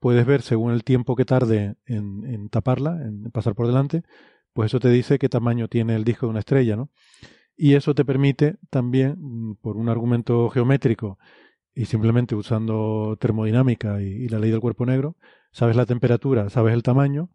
puedes 0.00 0.24
ver 0.24 0.42
según 0.42 0.72
el 0.72 0.82
tiempo 0.82 1.14
que 1.14 1.24
tarde 1.24 1.76
en, 1.84 2.24
en 2.24 2.48
taparla, 2.48 3.02
en 3.02 3.30
pasar 3.30 3.54
por 3.54 3.66
delante, 3.66 4.02
pues 4.52 4.70
eso 4.70 4.80
te 4.80 4.88
dice 4.88 5.18
qué 5.18 5.28
tamaño 5.28 5.68
tiene 5.68 5.94
el 5.94 6.04
disco 6.04 6.26
de 6.26 6.30
una 6.30 6.40
estrella, 6.40 6.76
¿no? 6.76 6.90
Y 7.56 7.74
eso 7.74 7.94
te 7.94 8.04
permite 8.04 8.56
también, 8.70 9.16
mm, 9.18 9.54
por 9.60 9.76
un 9.76 9.88
argumento 9.88 10.48
geométrico 10.50 11.18
y 11.74 11.86
simplemente 11.86 12.34
usando 12.34 13.16
termodinámica 13.18 14.00
y, 14.02 14.28
la 14.28 14.38
ley 14.38 14.50
del 14.50 14.60
cuerpo 14.60 14.86
negro, 14.86 15.16
sabes 15.52 15.76
la 15.76 15.86
temperatura, 15.86 16.50
sabes 16.50 16.74
el 16.74 16.82
tamaño, 16.82 17.30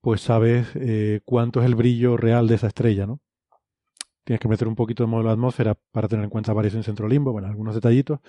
pues 0.00 0.20
sabes 0.20 0.68
eh, 0.74 1.20
cuánto 1.24 1.60
es 1.60 1.66
el 1.66 1.74
brillo 1.74 2.16
real 2.16 2.48
de 2.48 2.56
esa 2.56 2.66
estrella, 2.66 3.06
¿no? 3.06 3.20
Tienes 4.24 4.40
que 4.40 4.48
meter 4.48 4.68
un 4.68 4.76
poquito 4.76 5.02
de 5.02 5.08
modelo 5.08 5.30
de 5.30 5.34
atmósfera 5.34 5.76
para 5.90 6.06
tener 6.08 6.24
en 6.24 6.30
cuenta 6.30 6.52
variación 6.52 6.84
centro-limbo, 6.84 7.32
bueno, 7.32 7.48
algunos 7.48 7.74
detallitos, 7.74 8.20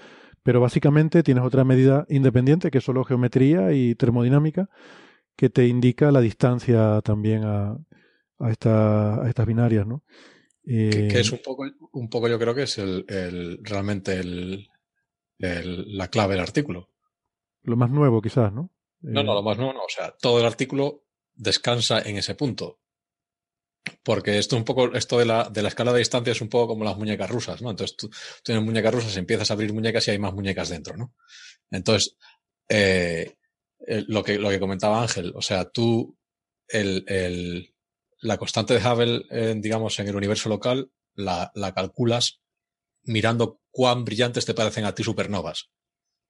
pero 0.41 0.59
básicamente 0.59 1.21
tienes 1.21 1.43
otra 1.43 1.63
medida 1.63 2.05
independiente 2.09 2.71
que 2.71 2.79
es 2.79 2.83
solo 2.83 3.03
geometría 3.03 3.73
y 3.73 3.95
termodinámica 3.95 4.69
que 5.35 5.49
te 5.49 5.67
indica 5.67 6.11
la 6.11 6.21
distancia 6.21 7.01
también 7.03 7.43
a, 7.43 7.77
a, 8.39 8.51
esta, 8.51 9.23
a 9.23 9.29
estas 9.29 9.45
binarias, 9.45 9.85
¿no? 9.85 10.03
que, 10.65 11.19
es 11.19 11.31
eh, 11.31 11.35
un 11.35 11.41
poco, 11.43 11.65
un 11.91 12.09
poco 12.09 12.27
yo 12.29 12.39
creo 12.39 12.55
que 12.55 12.63
es 12.63 12.77
el, 12.77 13.05
el 13.09 13.59
realmente 13.63 14.19
el, 14.19 14.69
la 15.43 16.07
clave 16.07 16.35
del 16.35 16.43
artículo. 16.43 16.89
Lo 17.63 17.75
más 17.75 17.89
nuevo, 17.89 18.21
quizás, 18.21 18.51
¿no? 18.51 18.71
No, 19.01 19.23
no, 19.23 19.31
eh, 19.31 19.35
lo 19.35 19.43
más 19.43 19.57
nuevo 19.57 19.73
no. 19.73 19.83
O 19.83 19.89
sea, 19.89 20.11
todo 20.11 20.39
el 20.39 20.45
artículo 20.45 21.03
descansa 21.33 22.01
en 22.01 22.17
ese 22.17 22.35
punto. 22.35 22.79
Porque 24.01 24.37
esto 24.37 24.55
un 24.55 24.63
poco, 24.63 24.93
esto 24.93 25.19
de 25.19 25.25
la, 25.25 25.49
de 25.49 25.61
la 25.61 25.67
escala 25.67 25.91
de 25.91 25.99
distancia 25.99 26.31
es 26.31 26.41
un 26.41 26.47
poco 26.47 26.69
como 26.69 26.85
las 26.85 26.97
muñecas 26.97 27.29
rusas, 27.29 27.61
¿no? 27.61 27.69
Entonces 27.69 27.97
tú, 27.97 28.09
tienes 28.43 28.63
muñecas 28.63 28.93
rusas, 28.93 29.17
empiezas 29.17 29.49
a 29.49 29.53
abrir 29.53 29.73
muñecas 29.73 30.07
y 30.07 30.11
hay 30.11 30.19
más 30.19 30.33
muñecas 30.33 30.69
dentro, 30.69 30.95
¿no? 30.95 31.13
Entonces, 31.69 32.15
eh, 32.69 33.35
lo, 34.07 34.23
que, 34.23 34.37
lo 34.37 34.49
que 34.49 34.59
comentaba 34.59 35.01
Ángel, 35.01 35.33
o 35.35 35.41
sea, 35.41 35.69
tú, 35.69 36.17
el, 36.69 37.03
el, 37.07 37.75
la 38.19 38.37
constante 38.37 38.73
de 38.73 38.79
Hubble, 38.79 39.55
digamos, 39.55 39.99
en 39.99 40.07
el 40.07 40.15
universo 40.15 40.47
local, 40.47 40.89
la, 41.15 41.51
la 41.55 41.73
calculas 41.73 42.41
mirando 43.03 43.62
cuán 43.73 44.05
brillantes 44.05 44.45
te 44.45 44.53
parecen 44.53 44.85
a 44.85 44.93
ti 44.93 45.03
supernovas. 45.03 45.71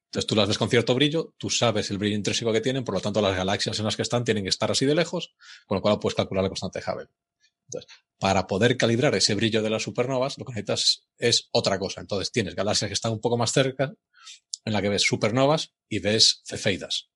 Entonces 0.06 0.28
tú 0.28 0.36
las 0.36 0.48
ves 0.48 0.58
con 0.58 0.70
cierto 0.70 0.96
brillo, 0.96 1.34
tú 1.38 1.50
sabes 1.50 1.92
el 1.92 1.98
brillo 1.98 2.16
intrínseco 2.16 2.54
que 2.54 2.62
tienen, 2.62 2.84
por 2.84 2.96
lo 2.96 3.02
tanto 3.02 3.22
las 3.22 3.36
galaxias 3.36 3.78
en 3.80 3.86
las 3.86 3.96
que 3.96 4.02
están 4.04 4.24
tienen 4.24 4.44
que 4.44 4.50
estar 4.50 4.72
así 4.72 4.86
de 4.86 4.96
lejos, 4.96 5.36
con 5.68 5.76
lo 5.76 5.82
cual 5.82 6.00
puedes 6.00 6.16
calcular 6.16 6.44
la 6.44 6.50
constante 6.50 6.80
de 6.80 6.86
Hubble. 6.90 7.10
Entonces, 7.68 7.92
para 8.18 8.48
poder 8.48 8.78
calibrar 8.78 9.14
ese 9.16 9.36
brillo 9.36 9.62
de 9.62 9.70
las 9.70 9.84
supernovas, 9.84 10.38
lo 10.38 10.46
que 10.46 10.54
necesitas 10.54 11.08
es 11.18 11.50
otra 11.52 11.78
cosa. 11.80 12.00
Entonces 12.00 12.32
tienes 12.32 12.56
galaxias 12.56 12.88
que 12.88 12.94
están 12.94 13.12
un 13.12 13.20
poco 13.20 13.38
más 13.38 13.52
cerca, 13.52 13.94
en 14.64 14.74
la 14.74 14.82
que 14.82 14.90
ves 14.90 15.04
supernovas 15.04 15.74
y 15.90 16.00
ves 16.00 16.42
cefeidas. 16.46 17.10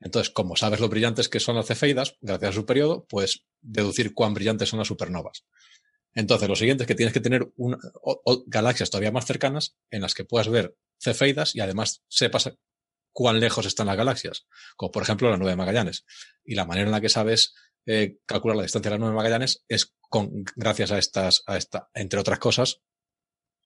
Entonces, 0.00 0.30
como 0.30 0.56
sabes 0.56 0.80
lo 0.80 0.88
brillantes 0.88 1.28
que 1.28 1.40
son 1.40 1.56
las 1.56 1.66
cefeidas, 1.66 2.16
gracias 2.20 2.50
a 2.50 2.54
su 2.54 2.66
periodo, 2.66 3.06
puedes 3.08 3.46
deducir 3.60 4.12
cuán 4.12 4.34
brillantes 4.34 4.68
son 4.68 4.80
las 4.80 4.88
supernovas. 4.88 5.44
Entonces, 6.14 6.48
lo 6.48 6.56
siguiente 6.56 6.84
es 6.84 6.88
que 6.88 6.94
tienes 6.94 7.14
que 7.14 7.20
tener 7.20 7.52
galaxias 8.46 8.90
todavía 8.90 9.12
más 9.12 9.26
cercanas 9.26 9.76
en 9.90 10.02
las 10.02 10.14
que 10.14 10.24
puedas 10.24 10.48
ver 10.48 10.76
cefeidas 11.00 11.54
y 11.54 11.60
además 11.60 12.02
sepas 12.08 12.52
cuán 13.12 13.40
lejos 13.40 13.66
están 13.66 13.86
las 13.86 13.96
galaxias, 13.96 14.46
como 14.76 14.92
por 14.92 15.02
ejemplo 15.02 15.30
la 15.30 15.36
nube 15.36 15.50
de 15.50 15.56
Magallanes. 15.56 16.04
Y 16.44 16.54
la 16.54 16.66
manera 16.66 16.86
en 16.86 16.92
la 16.92 17.00
que 17.00 17.08
sabes 17.08 17.54
eh, 17.86 18.18
calcular 18.26 18.56
la 18.56 18.62
distancia 18.62 18.90
de 18.90 18.96
la 18.96 19.00
nube 19.00 19.10
de 19.10 19.16
Magallanes 19.16 19.64
es 19.68 19.94
con, 20.00 20.44
gracias 20.56 20.92
a 20.92 20.98
estas, 20.98 21.42
a 21.46 21.56
esta, 21.56 21.88
entre 21.94 22.20
otras 22.20 22.38
cosas, 22.38 22.80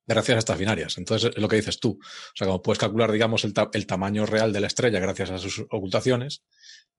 gracias 0.06 0.36
a 0.36 0.38
estas 0.38 0.58
binarias. 0.58 0.98
Entonces, 0.98 1.32
es 1.34 1.40
lo 1.40 1.48
que 1.48 1.56
dices 1.56 1.80
tú. 1.80 1.98
O 2.00 2.36
sea, 2.36 2.46
como 2.46 2.62
puedes 2.62 2.78
calcular, 2.78 3.10
digamos, 3.10 3.44
el, 3.44 3.52
el 3.72 3.86
tamaño 3.86 4.24
real 4.24 4.52
de 4.52 4.60
la 4.60 4.68
estrella 4.68 5.00
gracias 5.00 5.30
a 5.30 5.38
sus 5.38 5.66
ocultaciones 5.70 6.42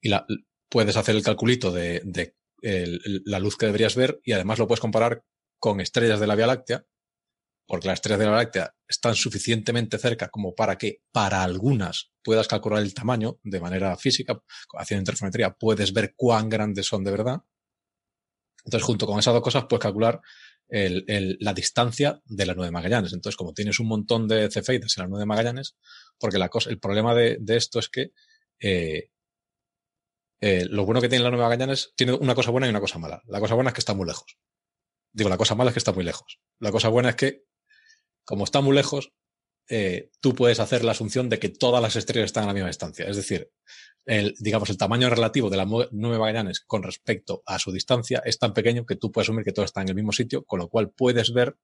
y 0.02 0.10
la, 0.10 0.26
puedes 0.70 0.98
hacer 0.98 1.16
el 1.16 1.24
calculito 1.24 1.72
de 1.72 2.02
la 2.62 3.40
luz 3.40 3.56
que 3.56 3.68
deberías 3.68 3.96
ver 3.96 4.20
y 4.24 4.34
además 4.34 4.60
lo 4.60 4.68
puedes 4.68 4.82
comparar 4.82 5.24
con 5.60 5.82
estrellas 5.82 6.20
de 6.20 6.28
la 6.28 6.36
Vía 6.36 6.48
Láctea 6.48 6.86
porque 7.68 7.88
las 7.88 7.96
estrellas 7.96 8.20
de 8.20 8.26
la 8.26 8.32
Vía 8.32 8.44
Láctea 8.44 8.76
están 8.88 9.14
suficientemente 9.14 9.98
cerca 9.98 10.30
como 10.30 10.56
para 10.56 10.78
que 10.78 11.02
para 11.12 11.44
algunas 11.44 12.12
puedas 12.24 12.48
calcular 12.48 12.82
el 12.82 12.94
tamaño 12.94 13.40
de 13.44 13.60
manera 13.60 13.96
física, 13.98 14.42
haciendo 14.78 15.02
interferometría, 15.02 15.54
puedes 15.54 15.94
ver 15.94 16.14
cuán 16.16 16.50
grandes 16.50 16.88
son 16.88 17.04
de 17.04 17.12
verdad. 17.12 17.42
Entonces, 18.64 18.86
junto 18.86 19.06
con 19.06 19.20
esas 19.20 19.34
dos 19.34 19.44
cosas, 19.44 19.66
puedes 19.70 19.84
calcular 19.84 20.22
la 20.70 21.54
distancia 21.54 22.22
de 22.26 22.46
la 22.46 22.54
nube 22.54 22.66
de 22.66 22.72
Magallanes. 22.72 23.14
Entonces, 23.14 23.38
como 23.38 23.54
tienes 23.54 23.80
un 23.80 23.88
montón 23.88 24.28
de 24.28 24.50
cefeidas 24.50 24.98
en 24.98 25.04
la 25.04 25.08
nube 25.08 25.20
de 25.20 25.26
Magallanes, 25.26 25.78
porque 26.20 26.38
la 26.38 26.50
cosa, 26.50 26.70
el 26.70 26.80
problema 26.80 27.14
de, 27.14 27.38
esto 27.48 27.80
es 27.80 27.88
que 27.88 28.12
eh, 28.60 29.10
eh, 30.42 30.66
lo 30.70 30.86
bueno 30.86 31.00
que 31.00 31.10
tiene 31.10 31.24
la 31.24 31.32
nube 31.32 31.40
de 31.40 31.46
Magallanes 31.46 31.94
tiene 31.96 32.14
una 32.14 32.36
cosa 32.36 32.52
buena 32.52 32.68
y 32.68 32.70
una 32.70 32.82
cosa 32.82 33.00
mala. 33.00 33.22
La 33.28 33.40
cosa 33.40 33.56
buena 33.56 33.70
es 33.70 33.74
que 33.74 33.80
está 33.82 33.94
muy 33.94 34.06
lejos. 34.06 34.38
Digo, 35.18 35.32
la 35.32 35.38
cosa 35.38 35.56
mala 35.56 35.72
es 35.72 35.74
que 35.74 35.80
está 35.80 35.94
muy 35.94 36.04
lejos. 36.04 36.40
La 36.60 36.72
cosa 36.72 36.90
buena 36.90 37.10
es 37.10 37.16
que, 37.16 37.44
como 38.24 38.44
está 38.44 38.62
muy 38.62 38.76
lejos, 38.76 39.14
eh, 39.68 40.12
tú 40.20 40.36
puedes 40.36 40.60
hacer 40.60 40.84
la 40.84 40.92
asunción 40.92 41.28
de 41.28 41.40
que 41.40 41.50
todas 41.50 41.82
las 41.82 41.96
estrellas 41.96 42.28
están 42.28 42.44
a 42.44 42.48
la 42.48 42.54
misma 42.54 42.68
distancia. 42.68 43.08
Es 43.08 43.16
decir, 43.16 43.50
el, 44.06 44.36
digamos, 44.38 44.70
el 44.70 44.78
tamaño 44.78 45.10
relativo 45.10 45.50
de 45.50 45.58
la 45.58 45.66
nube 45.66 46.20
Magallanes 46.20 46.60
con 46.60 46.84
respecto 46.84 47.42
a 47.48 47.58
su 47.58 47.72
distancia 47.72 48.22
es 48.26 48.38
tan 48.38 48.54
pequeño 48.54 48.86
que 48.86 48.96
tú 48.96 49.12
puedes 49.12 49.26
asumir 49.26 49.44
que 49.44 49.54
todo 49.54 49.66
está 49.66 49.82
en 49.82 49.90
el 49.90 49.96
mismo 49.96 50.12
sitio, 50.12 50.44
con 50.46 50.60
lo 50.60 50.70
cual 50.70 50.92
puedes 50.92 51.34
ver 51.34 51.58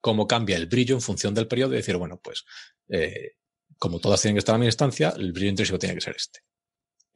cómo 0.00 0.26
cambia 0.26 0.56
el 0.56 0.66
brillo 0.66 0.96
en 0.96 1.02
función 1.02 1.34
del 1.34 1.46
periodo 1.46 1.74
y 1.74 1.76
decir, 1.76 1.96
bueno, 1.96 2.18
pues 2.20 2.44
eh, 2.88 3.34
como 3.78 4.00
todas 4.00 4.20
tienen 4.20 4.34
que 4.34 4.40
estar 4.40 4.54
a 4.54 4.58
la 4.58 4.64
misma 4.64 4.70
distancia, 4.70 5.14
el 5.16 5.32
brillo 5.32 5.50
intrínseco 5.50 5.78
tiene 5.78 5.94
que 5.94 6.00
ser 6.00 6.16
este. 6.16 6.40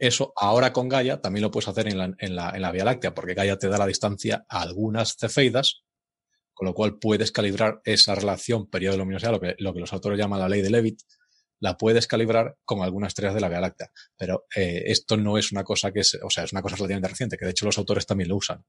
Eso 0.01 0.33
ahora 0.35 0.73
con 0.73 0.89
Gaia 0.89 1.21
también 1.21 1.43
lo 1.43 1.53
puedes 1.53 1.69
hacer 1.69 1.87
en 1.87 1.99
la, 1.99 2.13
en 2.19 2.35
la, 2.35 2.51
en 2.51 2.63
la 2.63 2.73
Vía 2.73 2.85
Láctea, 2.85 3.15
porque 3.15 3.35
Gaia 3.35 3.57
te 3.57 3.69
da 3.69 3.79
la 3.79 3.87
distancia 3.87 4.45
a 4.49 4.63
algunas 4.63 5.17
cefeidas 5.17 5.85
con 6.61 6.67
lo 6.67 6.75
cual 6.75 6.99
puedes 6.99 7.33
calibrar 7.33 7.81
esa 7.85 8.15
relación 8.15 8.69
periodo-luminosidad, 8.69 9.33
lo 9.33 9.41
que, 9.41 9.55
lo 9.61 9.73
que 9.73 9.81
los 9.81 9.95
autores 9.95 10.19
llaman 10.19 10.41
la 10.41 10.49
ley 10.51 10.61
de 10.61 10.69
Levitt, 10.69 11.01
la 11.59 11.79
puedes 11.79 12.07
calibrar 12.07 12.59
con 12.67 12.83
algunas 12.83 13.09
estrellas 13.09 13.35
de 13.35 13.41
la 13.41 13.49
Vía 13.49 13.63
Láctea. 13.63 13.91
Pero 14.15 14.45
eh, 14.55 14.83
esto 14.85 15.17
no 15.17 15.39
es 15.39 15.53
una 15.53 15.65
cosa 15.65 15.91
que 15.91 16.01
es, 16.01 16.19
o 16.23 16.29
sea, 16.29 16.45
es 16.45 16.53
una 16.53 16.61
cosa 16.61 16.77
relativamente 16.77 17.09
reciente, 17.09 17.39
que 17.39 17.47
de 17.47 17.53
hecho 17.53 17.65
los 17.65 17.79
autores 17.79 18.05
también 18.05 18.29
lo 18.29 18.37
usan. 18.37 18.63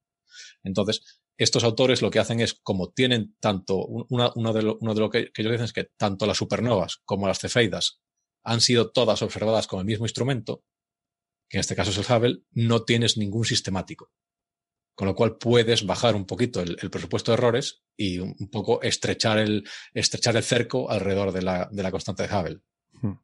Entonces, 0.63 1.01
estos 1.37 1.65
autores 1.65 2.01
lo 2.01 2.11
que 2.11 2.19
hacen 2.19 2.39
es, 2.39 2.53
como 2.53 2.91
tienen 2.91 3.35
tanto, 3.41 3.85
uno 3.85 4.53
de 4.53 4.61
lo, 4.61 4.77
uno 4.79 4.93
de 4.93 4.99
lo 5.01 5.09
que, 5.09 5.31
ellos 5.35 5.51
dicen 5.51 5.65
es 5.65 5.73
que 5.73 5.89
tanto 5.97 6.25
las 6.25 6.37
supernovas 6.37 7.01
como 7.03 7.27
las 7.27 7.39
cefeidas 7.39 7.99
han 8.45 8.61
sido 8.61 8.91
todas 8.91 9.21
observadas 9.21 9.67
con 9.67 9.79
el 9.79 9.85
mismo 9.85 10.05
instrumento, 10.05 10.63
que 11.51 11.57
en 11.57 11.59
este 11.59 11.75
caso 11.75 11.91
es 11.91 11.97
el 11.97 12.15
Hubble, 12.15 12.43
no 12.53 12.83
tienes 12.83 13.17
ningún 13.17 13.43
sistemático. 13.43 14.09
Con 14.95 15.07
lo 15.09 15.15
cual 15.15 15.37
puedes 15.37 15.85
bajar 15.85 16.15
un 16.15 16.25
poquito 16.25 16.61
el, 16.61 16.77
presupuesto 16.89 17.31
de 17.31 17.37
errores 17.37 17.83
y 17.97 18.19
un, 18.19 18.35
poco 18.49 18.81
estrechar 18.81 19.37
el, 19.37 19.67
estrechar 19.93 20.37
el 20.37 20.43
cerco 20.43 20.89
alrededor 20.89 21.33
de 21.33 21.41
la, 21.41 21.67
de 21.69 21.83
la 21.83 21.91
constante 21.91 22.25
de 22.25 22.33
Hubble. 22.33 22.61
Hmm. 23.01 23.15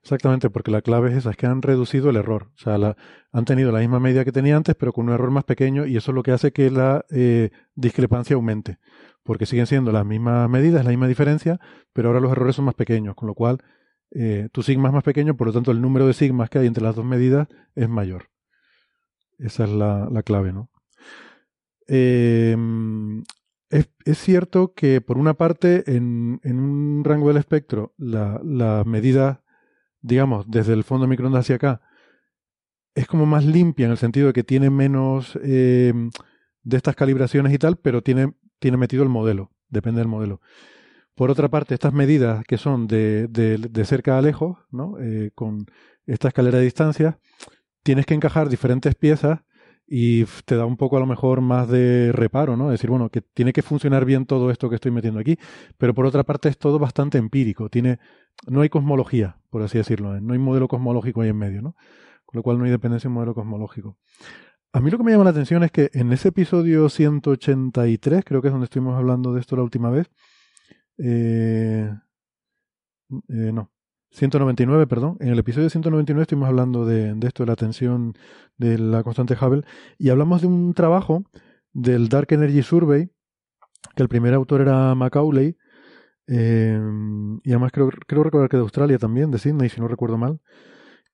Exactamente, 0.00 0.48
porque 0.48 0.70
la 0.70 0.80
clave 0.80 1.10
es 1.10 1.16
esa, 1.16 1.30
es 1.30 1.36
que 1.36 1.46
han 1.46 1.60
reducido 1.60 2.08
el 2.10 2.16
error. 2.16 2.52
O 2.54 2.58
sea, 2.58 2.96
han 3.32 3.44
tenido 3.44 3.72
la 3.72 3.80
misma 3.80 3.98
medida 3.98 4.24
que 4.24 4.32
tenía 4.32 4.56
antes, 4.56 4.76
pero 4.76 4.92
con 4.92 5.08
un 5.08 5.14
error 5.14 5.32
más 5.32 5.44
pequeño, 5.44 5.86
y 5.86 5.96
eso 5.96 6.12
es 6.12 6.14
lo 6.14 6.22
que 6.22 6.30
hace 6.30 6.52
que 6.52 6.70
la 6.70 7.04
eh, 7.10 7.50
discrepancia 7.74 8.36
aumente. 8.36 8.78
Porque 9.24 9.46
siguen 9.46 9.66
siendo 9.66 9.90
las 9.90 10.06
mismas 10.06 10.48
medidas, 10.48 10.84
la 10.84 10.90
misma 10.90 11.08
diferencia, 11.08 11.58
pero 11.92 12.08
ahora 12.08 12.20
los 12.20 12.30
errores 12.30 12.54
son 12.54 12.66
más 12.66 12.76
pequeños, 12.76 13.16
con 13.16 13.26
lo 13.26 13.34
cual 13.34 13.58
eh, 14.10 14.48
tu 14.52 14.62
sigma 14.62 14.88
es 14.88 14.94
más 14.94 15.04
pequeño, 15.04 15.36
por 15.36 15.48
lo 15.48 15.52
tanto 15.52 15.70
el 15.70 15.80
número 15.80 16.06
de 16.06 16.14
sigmas 16.14 16.50
que 16.50 16.58
hay 16.58 16.66
entre 16.66 16.84
las 16.84 16.96
dos 16.96 17.04
medidas 17.04 17.48
es 17.74 17.88
mayor. 17.88 18.30
Esa 19.38 19.64
es 19.64 19.70
la, 19.70 20.08
la 20.10 20.22
clave, 20.22 20.52
¿no? 20.52 20.70
Eh, 21.88 22.56
es, 23.70 24.18
cierto 24.18 24.74
que, 24.74 25.00
por 25.00 25.18
una 25.18 25.34
parte, 25.34 25.84
en, 25.86 26.40
un 26.44 27.02
rango 27.04 27.28
del 27.28 27.36
espectro, 27.36 27.94
la, 27.96 28.40
la, 28.44 28.84
medida, 28.84 29.42
digamos, 30.00 30.46
desde 30.48 30.72
el 30.72 30.84
fondo 30.84 31.04
de 31.04 31.10
microondas 31.10 31.40
hacia 31.40 31.56
acá, 31.56 31.80
es 32.94 33.06
como 33.06 33.26
más 33.26 33.44
limpia 33.44 33.86
en 33.86 33.92
el 33.92 33.98
sentido 33.98 34.28
de 34.28 34.32
que 34.32 34.44
tiene 34.44 34.70
menos 34.70 35.38
eh, 35.42 35.92
de 36.62 36.76
estas 36.76 36.96
calibraciones 36.96 37.52
y 37.52 37.58
tal, 37.58 37.76
pero 37.76 38.02
tiene, 38.02 38.34
tiene 38.58 38.76
metido 38.76 39.02
el 39.02 39.08
modelo, 39.08 39.52
depende 39.68 40.00
del 40.00 40.08
modelo. 40.08 40.40
Por 41.16 41.30
otra 41.30 41.48
parte, 41.48 41.72
estas 41.72 41.94
medidas 41.94 42.44
que 42.44 42.58
son 42.58 42.86
de, 42.86 43.26
de, 43.28 43.84
cerca 43.86 44.18
a 44.18 44.22
lejos, 44.22 44.58
¿no? 44.70 44.98
Eh, 45.00 45.30
con 45.34 45.66
esta 46.06 46.28
escalera 46.28 46.58
de 46.58 46.64
distancia, 46.64 47.18
tienes 47.82 48.04
que 48.04 48.12
encajar 48.12 48.50
diferentes 48.50 48.94
piezas 48.94 49.40
y 49.86 50.26
te 50.44 50.56
da 50.56 50.66
un 50.66 50.76
poco 50.76 50.98
a 50.98 51.00
lo 51.00 51.06
mejor 51.06 51.40
más 51.40 51.68
de 51.68 52.12
reparo, 52.12 52.56
¿no? 52.58 52.68
Decir, 52.68 52.90
bueno, 52.90 53.08
que 53.08 53.22
tiene 53.22 53.54
que 53.54 53.62
funcionar 53.62 54.04
bien 54.04 54.26
todo 54.26 54.50
esto 54.50 54.68
que 54.68 54.74
estoy 54.74 54.90
metiendo 54.90 55.18
aquí, 55.18 55.38
pero 55.78 55.94
por 55.94 56.04
otra 56.04 56.22
parte 56.22 56.50
es 56.50 56.58
todo 56.58 56.78
bastante 56.78 57.16
empírico, 57.16 57.70
tiene 57.70 57.98
no 58.46 58.60
hay 58.60 58.68
cosmología, 58.68 59.38
por 59.48 59.62
así 59.62 59.78
decirlo, 59.78 60.14
¿eh? 60.16 60.20
no 60.20 60.34
hay 60.34 60.38
modelo 60.38 60.68
cosmológico 60.68 61.22
ahí 61.22 61.30
en 61.30 61.38
medio, 61.38 61.62
¿no? 61.62 61.76
Con 62.26 62.36
lo 62.38 62.42
cual 62.42 62.58
no 62.58 62.64
hay 62.64 62.70
dependencia 62.70 63.08
en 63.08 63.14
modelo 63.14 63.34
cosmológico. 63.34 63.96
A 64.72 64.80
mí 64.80 64.90
lo 64.90 64.98
que 64.98 65.04
me 65.04 65.12
llama 65.12 65.24
la 65.24 65.30
atención 65.30 65.62
es 65.62 65.70
que 65.70 65.88
en 65.94 66.12
ese 66.12 66.28
episodio 66.28 66.90
183, 66.90 68.22
creo 68.22 68.42
que 68.42 68.48
es 68.48 68.52
donde 68.52 68.64
estuvimos 68.64 68.96
hablando 68.98 69.32
de 69.32 69.40
esto 69.40 69.56
la 69.56 69.62
última 69.62 69.88
vez, 69.88 70.10
eh, 70.98 71.92
eh, 73.10 73.52
no, 73.52 73.70
199, 74.10 74.86
perdón. 74.86 75.16
En 75.20 75.28
el 75.28 75.38
episodio 75.38 75.68
199 75.70 76.22
estuvimos 76.22 76.48
hablando 76.48 76.86
de, 76.86 77.16
esto, 77.26 77.44
de 77.44 77.48
la 77.48 77.56
tensión 77.56 78.14
de 78.56 78.78
la 78.78 79.02
constante 79.02 79.36
Hubble, 79.40 79.64
y 79.98 80.10
hablamos 80.10 80.40
de 80.40 80.48
un 80.48 80.74
trabajo 80.74 81.24
del 81.72 82.08
Dark 82.08 82.28
Energy 82.30 82.62
Survey, 82.62 83.10
que 83.94 84.02
el 84.02 84.08
primer 84.08 84.34
autor 84.34 84.62
era 84.62 84.94
Macaulay, 84.94 85.56
eh, 86.28 86.80
y 87.44 87.50
además 87.50 87.72
creo, 87.72 87.90
creo 88.06 88.24
recordar 88.24 88.48
que 88.48 88.56
de 88.56 88.62
Australia 88.62 88.98
también, 88.98 89.30
de 89.30 89.38
Sydney, 89.38 89.68
si 89.68 89.80
no 89.80 89.88
recuerdo 89.88 90.18
mal. 90.18 90.40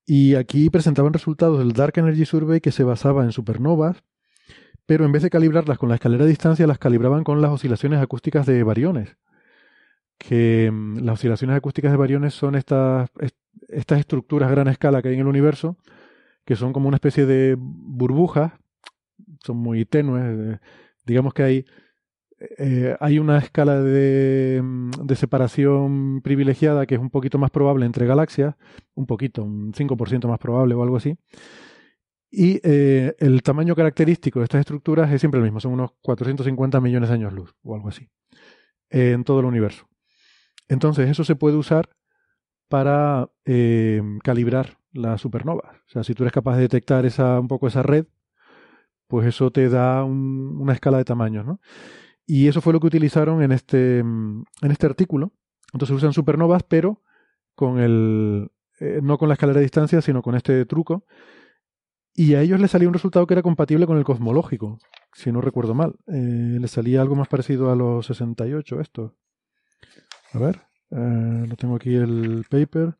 Y 0.06 0.34
aquí 0.36 0.70
presentaban 0.70 1.12
resultados 1.12 1.58
del 1.58 1.72
Dark 1.72 1.94
Energy 1.96 2.24
Survey 2.24 2.60
que 2.60 2.72
se 2.72 2.84
basaba 2.84 3.24
en 3.24 3.32
supernovas, 3.32 4.02
pero 4.86 5.04
en 5.04 5.12
vez 5.12 5.22
de 5.22 5.30
calibrarlas 5.30 5.78
con 5.78 5.88
la 5.88 5.96
escalera 5.96 6.24
de 6.24 6.30
distancia, 6.30 6.66
las 6.66 6.78
calibraban 6.78 7.24
con 7.24 7.40
las 7.40 7.52
oscilaciones 7.52 8.00
acústicas 8.00 8.46
de 8.46 8.62
variones 8.62 9.16
que 10.18 10.70
mm, 10.72 10.98
las 10.98 11.14
oscilaciones 11.14 11.56
acústicas 11.56 11.90
de 11.90 11.98
variones 11.98 12.34
son 12.34 12.54
estas, 12.54 13.10
estas 13.68 14.00
estructuras 14.00 14.48
a 14.48 14.52
gran 14.52 14.68
escala 14.68 15.02
que 15.02 15.08
hay 15.08 15.14
en 15.14 15.20
el 15.20 15.26
universo, 15.26 15.76
que 16.44 16.56
son 16.56 16.72
como 16.72 16.88
una 16.88 16.96
especie 16.96 17.26
de 17.26 17.56
burbujas, 17.58 18.52
son 19.44 19.56
muy 19.56 19.84
tenues, 19.84 20.24
eh, 20.24 20.58
digamos 21.04 21.34
que 21.34 21.42
hay, 21.42 21.64
eh, 22.58 22.96
hay 23.00 23.18
una 23.18 23.38
escala 23.38 23.80
de, 23.80 24.60
mm, 24.62 24.90
de, 25.04 25.16
separación 25.16 26.20
privilegiada 26.22 26.86
que 26.86 26.96
es 26.96 27.00
un 27.00 27.10
poquito 27.10 27.38
más 27.38 27.50
probable 27.50 27.86
entre 27.86 28.06
galaxias, 28.06 28.54
un 28.94 29.06
poquito, 29.06 29.42
un 29.44 29.72
5% 29.74 30.28
más 30.28 30.38
probable 30.38 30.74
o 30.74 30.82
algo 30.82 30.96
así. 30.96 31.16
Y 32.30 32.60
eh, 32.62 33.14
el 33.18 33.42
tamaño 33.42 33.76
característico 33.76 34.38
de 34.40 34.44
estas 34.44 34.60
estructuras 34.60 35.12
es 35.12 35.20
siempre 35.20 35.38
el 35.38 35.44
mismo, 35.44 35.60
son 35.60 35.72
unos 35.72 35.92
450 36.00 36.80
millones 36.80 37.10
de 37.10 37.14
años 37.14 37.32
luz 37.34 37.54
o 37.62 37.74
algo 37.74 37.88
así, 37.88 38.08
en 38.88 39.22
todo 39.24 39.40
el 39.40 39.46
universo. 39.46 39.86
Entonces, 40.68 41.08
eso 41.08 41.24
se 41.24 41.36
puede 41.36 41.56
usar 41.56 41.88
para 42.68 43.30
eh, 43.44 44.02
calibrar 44.24 44.78
las 44.92 45.20
supernovas. 45.20 45.76
O 45.86 45.90
sea, 45.90 46.04
si 46.04 46.14
tú 46.14 46.22
eres 46.22 46.32
capaz 46.32 46.56
de 46.56 46.62
detectar 46.62 47.04
esa, 47.06 47.40
un 47.40 47.48
poco 47.48 47.68
esa 47.68 47.82
red, 47.82 48.06
pues 49.08 49.26
eso 49.26 49.50
te 49.50 49.68
da 49.68 50.04
una 50.04 50.72
escala 50.72 50.98
de 50.98 51.04
tamaños, 51.04 51.44
¿no? 51.44 51.60
Y 52.26 52.48
eso 52.48 52.60
fue 52.60 52.72
lo 52.72 52.80
que 52.80 52.86
utilizaron 52.86 53.42
en 53.42 53.52
este, 53.52 53.98
en 53.98 54.46
este 54.62 54.86
artículo. 54.86 55.32
Entonces 55.72 55.96
usan 55.96 56.12
supernovas, 56.12 56.62
pero 56.62 57.02
con 57.54 57.78
el, 57.78 58.50
eh, 58.80 59.00
no 59.02 59.18
con 59.18 59.28
la 59.28 59.34
escalera 59.34 59.58
de 59.58 59.64
distancia, 59.64 60.00
sino 60.00 60.22
con 60.22 60.34
este 60.34 60.64
truco. 60.66 61.04
Y 62.14 62.34
a 62.34 62.42
ellos 62.42 62.60
les 62.60 62.70
salía 62.70 62.88
un 62.88 62.94
resultado 62.94 63.26
que 63.26 63.34
era 63.34 63.42
compatible 63.42 63.86
con 63.86 63.96
el 63.96 64.04
cosmológico, 64.04 64.78
si 65.12 65.32
no 65.32 65.40
recuerdo 65.40 65.74
mal. 65.74 65.96
Eh, 66.06 66.58
les 66.60 66.70
salía 66.70 67.00
algo 67.00 67.14
más 67.14 67.28
parecido 67.28 67.70
a 67.70 67.76
los 67.76 68.06
68, 68.06 68.80
esto. 68.80 69.14
A 70.34 70.38
ver, 70.38 70.56
eh, 70.90 71.46
lo 71.46 71.56
tengo 71.56 71.76
aquí 71.76 71.94
el 71.94 72.44
paper. 72.48 72.94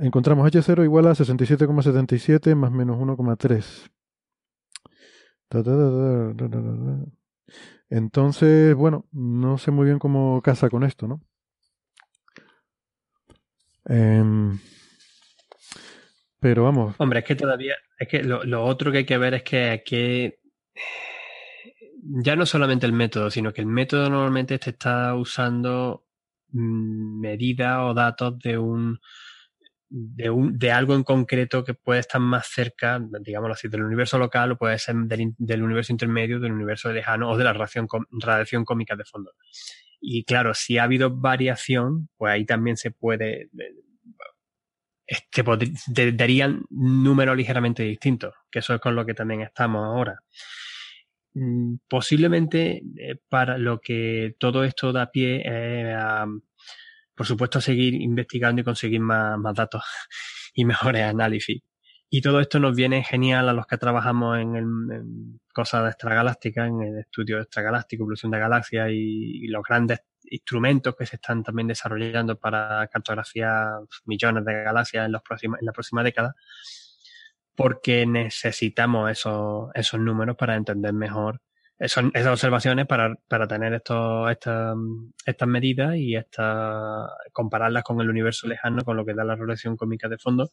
Encontramos 0.00 0.50
H0 0.50 0.84
igual 0.84 1.06
a 1.06 1.14
67,77 1.14 2.54
más 2.54 2.72
menos 2.72 2.98
1,3. 2.98 3.90
Entonces, 7.88 8.74
bueno, 8.74 9.06
no 9.12 9.58
sé 9.58 9.70
muy 9.70 9.86
bien 9.86 9.98
cómo 9.98 10.42
casa 10.42 10.68
con 10.68 10.82
esto, 10.82 11.06
¿no? 11.06 11.20
Em, 13.84 14.58
pero 16.40 16.64
vamos. 16.64 16.96
Hombre, 16.98 17.20
es 17.20 17.24
que 17.24 17.36
todavía, 17.36 17.76
es 17.98 18.08
que 18.08 18.24
lo, 18.24 18.42
lo, 18.42 18.64
otro 18.64 18.90
que 18.90 18.98
hay 18.98 19.06
que 19.06 19.18
ver 19.18 19.34
es 19.34 19.44
que 19.44 19.70
aquí 19.70 20.34
ya 22.24 22.36
no 22.36 22.46
solamente 22.46 22.86
el 22.86 22.92
método, 22.92 23.30
sino 23.30 23.52
que 23.52 23.60
el 23.60 23.66
método 23.66 24.08
normalmente 24.10 24.58
te 24.58 24.70
está 24.70 25.14
usando 25.14 26.06
mm, 26.50 27.20
medidas 27.20 27.78
o 27.80 27.94
datos 27.94 28.38
de 28.38 28.58
un 28.58 28.98
de, 29.88 30.30
un, 30.30 30.58
de 30.58 30.72
algo 30.72 30.94
en 30.94 31.04
concreto 31.04 31.64
que 31.64 31.74
puede 31.74 32.00
estar 32.00 32.20
más 32.20 32.46
cerca, 32.48 33.00
digámoslo 33.20 33.54
así, 33.54 33.68
del 33.68 33.84
universo 33.84 34.18
local 34.18 34.52
o 34.52 34.58
puede 34.58 34.78
ser 34.78 34.96
del, 34.96 35.62
universo 35.62 35.92
intermedio, 35.92 36.40
del 36.40 36.52
universo 36.52 36.92
lejano 36.92 37.30
o 37.30 37.36
de 37.36 37.44
la 37.44 37.52
radiación, 37.52 37.86
radiación 38.10 38.64
cómica 38.64 38.96
de 38.96 39.04
fondo. 39.04 39.32
Y 40.00 40.24
claro, 40.24 40.54
si 40.54 40.78
ha 40.78 40.84
habido 40.84 41.10
variación, 41.10 42.08
pues 42.16 42.32
ahí 42.32 42.44
también 42.44 42.76
se 42.76 42.90
puede, 42.90 43.48
este, 45.06 46.12
darían 46.12 46.64
números 46.70 47.36
ligeramente 47.36 47.84
distintos, 47.84 48.34
que 48.50 48.58
eso 48.58 48.74
es 48.74 48.80
con 48.80 48.94
lo 48.94 49.06
que 49.06 49.14
también 49.14 49.42
estamos 49.42 49.84
ahora. 49.84 50.18
Mm, 51.38 51.80
posiblemente 51.86 52.82
eh, 52.96 53.16
para 53.28 53.58
lo 53.58 53.78
que 53.78 54.36
todo 54.38 54.64
esto 54.64 54.90
da 54.90 55.10
pie 55.10 55.42
es 55.44 55.94
por 57.14 57.26
supuesto, 57.26 57.60
seguir 57.60 57.94
investigando 57.94 58.60
y 58.60 58.64
conseguir 58.64 59.00
más, 59.00 59.38
más 59.38 59.54
datos 59.54 59.82
y 60.54 60.64
mejores 60.64 61.02
análisis. 61.02 61.62
Y 62.08 62.20
todo 62.22 62.40
esto 62.40 62.60
nos 62.60 62.76
viene 62.76 63.02
genial 63.04 63.48
a 63.48 63.52
los 63.52 63.66
que 63.66 63.78
trabajamos 63.78 64.38
en, 64.38 64.56
en 64.56 65.40
cosas 65.52 65.88
extragalácticas, 65.88 66.68
en 66.68 66.82
el 66.82 66.98
estudio 67.00 67.40
extragaláctico, 67.40 68.04
evolución 68.04 68.32
de 68.32 68.38
galaxias 68.38 68.90
y, 68.92 69.46
los 69.48 69.62
grandes 69.62 70.00
instrumentos 70.30 70.94
que 70.96 71.06
se 71.06 71.16
están 71.16 71.42
también 71.42 71.68
desarrollando 71.68 72.38
para 72.38 72.88
cartografiar 72.88 73.80
millones 74.06 74.44
de 74.44 74.54
galaxias 74.64 75.06
en, 75.06 75.12
los 75.12 75.22
próximos, 75.22 75.60
en 75.60 75.66
la 75.66 75.72
próxima 75.72 76.02
década, 76.02 76.34
porque 77.56 78.06
necesitamos 78.06 79.10
esos, 79.10 79.70
esos 79.74 79.98
números 79.98 80.36
para 80.36 80.54
entender 80.54 80.92
mejor 80.92 81.40
esas 81.78 82.26
observaciones 82.26 82.86
para, 82.86 83.14
para 83.28 83.46
tener 83.46 83.74
estos, 83.74 84.30
estas, 84.30 84.74
estas 85.26 85.48
medidas 85.48 85.96
y 85.96 86.16
esta, 86.16 87.06
compararlas 87.32 87.82
con 87.82 88.00
el 88.00 88.08
universo 88.08 88.48
lejano, 88.48 88.82
con 88.82 88.96
lo 88.96 89.04
que 89.04 89.12
da 89.12 89.24
la 89.24 89.36
relación 89.36 89.76
cómica 89.76 90.08
de 90.08 90.16
fondo 90.16 90.50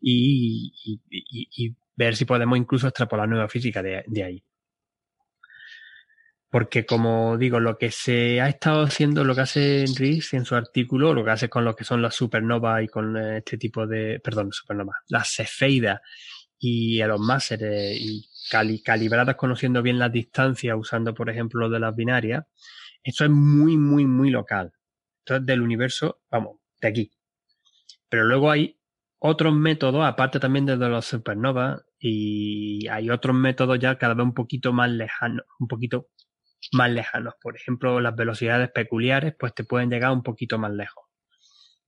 y, 0.00 1.00
y, 1.00 1.74
ver 1.96 2.14
si 2.14 2.26
podemos 2.26 2.58
incluso 2.58 2.88
extrapolar 2.88 3.26
nueva 3.26 3.48
física 3.48 3.82
de, 3.82 4.22
ahí. 4.22 4.44
Porque, 6.50 6.84
como 6.84 7.38
digo, 7.38 7.58
lo 7.58 7.78
que 7.78 7.90
se 7.90 8.40
ha 8.42 8.48
estado 8.48 8.82
haciendo, 8.82 9.24
lo 9.24 9.34
que 9.34 9.40
hace 9.40 9.82
Enrich 9.82 10.34
en 10.34 10.44
su 10.44 10.54
artículo, 10.54 11.14
lo 11.14 11.24
que 11.24 11.30
hace 11.30 11.48
con 11.48 11.64
lo 11.64 11.74
que 11.74 11.84
son 11.84 12.02
las 12.02 12.14
supernovas 12.14 12.82
y 12.84 12.88
con 12.88 13.16
este 13.16 13.56
tipo 13.56 13.86
de, 13.86 14.20
perdón, 14.22 14.52
supernovas, 14.52 14.96
las 15.08 15.34
cefeidas 15.34 16.00
y 16.58 17.00
a 17.00 17.06
los 17.06 17.20
máseres 17.20 17.98
y 18.00 18.28
calibradas 18.82 19.36
conociendo 19.36 19.82
bien 19.82 19.98
las 19.98 20.12
distancias, 20.12 20.76
usando 20.78 21.14
por 21.14 21.30
ejemplo 21.30 21.60
lo 21.60 21.70
de 21.70 21.80
las 21.80 21.94
binarias, 21.94 22.44
esto 23.02 23.24
es 23.24 23.30
muy, 23.30 23.76
muy, 23.76 24.06
muy 24.06 24.30
local. 24.30 24.72
Esto 25.20 25.36
es 25.36 25.46
del 25.46 25.62
universo, 25.62 26.20
vamos, 26.30 26.58
de 26.80 26.88
aquí. 26.88 27.12
Pero 28.08 28.24
luego 28.24 28.50
hay 28.50 28.78
otros 29.18 29.54
métodos, 29.54 30.04
aparte 30.04 30.40
también 30.40 30.66
de 30.66 30.76
los 30.76 31.04
supernovas, 31.04 31.82
y 31.98 32.86
hay 32.88 33.10
otros 33.10 33.34
métodos 33.34 33.78
ya 33.78 33.96
cada 33.98 34.14
vez 34.14 34.24
un 34.24 34.34
poquito 34.34 34.72
más 34.72 34.90
lejanos, 34.90 35.46
un 35.58 35.68
poquito 35.68 36.08
más 36.72 36.90
lejanos. 36.90 37.34
Por 37.40 37.56
ejemplo, 37.56 38.00
las 38.00 38.14
velocidades 38.14 38.70
peculiares, 38.70 39.34
pues 39.38 39.54
te 39.54 39.64
pueden 39.64 39.90
llegar 39.90 40.12
un 40.12 40.22
poquito 40.22 40.58
más 40.58 40.72
lejos. 40.72 41.04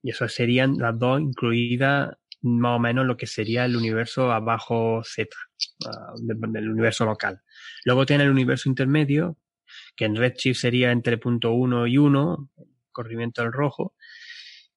Y 0.03 0.11
eso 0.11 0.29
serían 0.29 0.79
las 0.79 0.99
dos 0.99 1.21
incluidas 1.21 2.17
más 2.43 2.77
o 2.77 2.79
menos 2.79 3.07
lo 3.07 3.17
que 3.17 3.27
sería 3.27 3.65
el 3.65 3.77
universo 3.77 4.31
abajo 4.31 5.03
Z, 5.05 5.29
uh, 5.87 6.17
del, 6.21 6.71
universo 6.71 7.05
local. 7.05 7.43
Luego 7.85 8.07
tiene 8.07 8.25
el 8.25 8.31
universo 8.31 8.69
intermedio, 8.69 9.37
que 9.97 10.05
en 10.05 10.17
Redshift 10.17 10.61
sería 10.61 10.93
entre 10.93 11.19
punto 11.19 11.53
1 11.53 11.87
y 11.87 11.99
1, 11.99 12.51
corrimiento 12.93 13.43
del 13.43 13.53
rojo, 13.53 13.95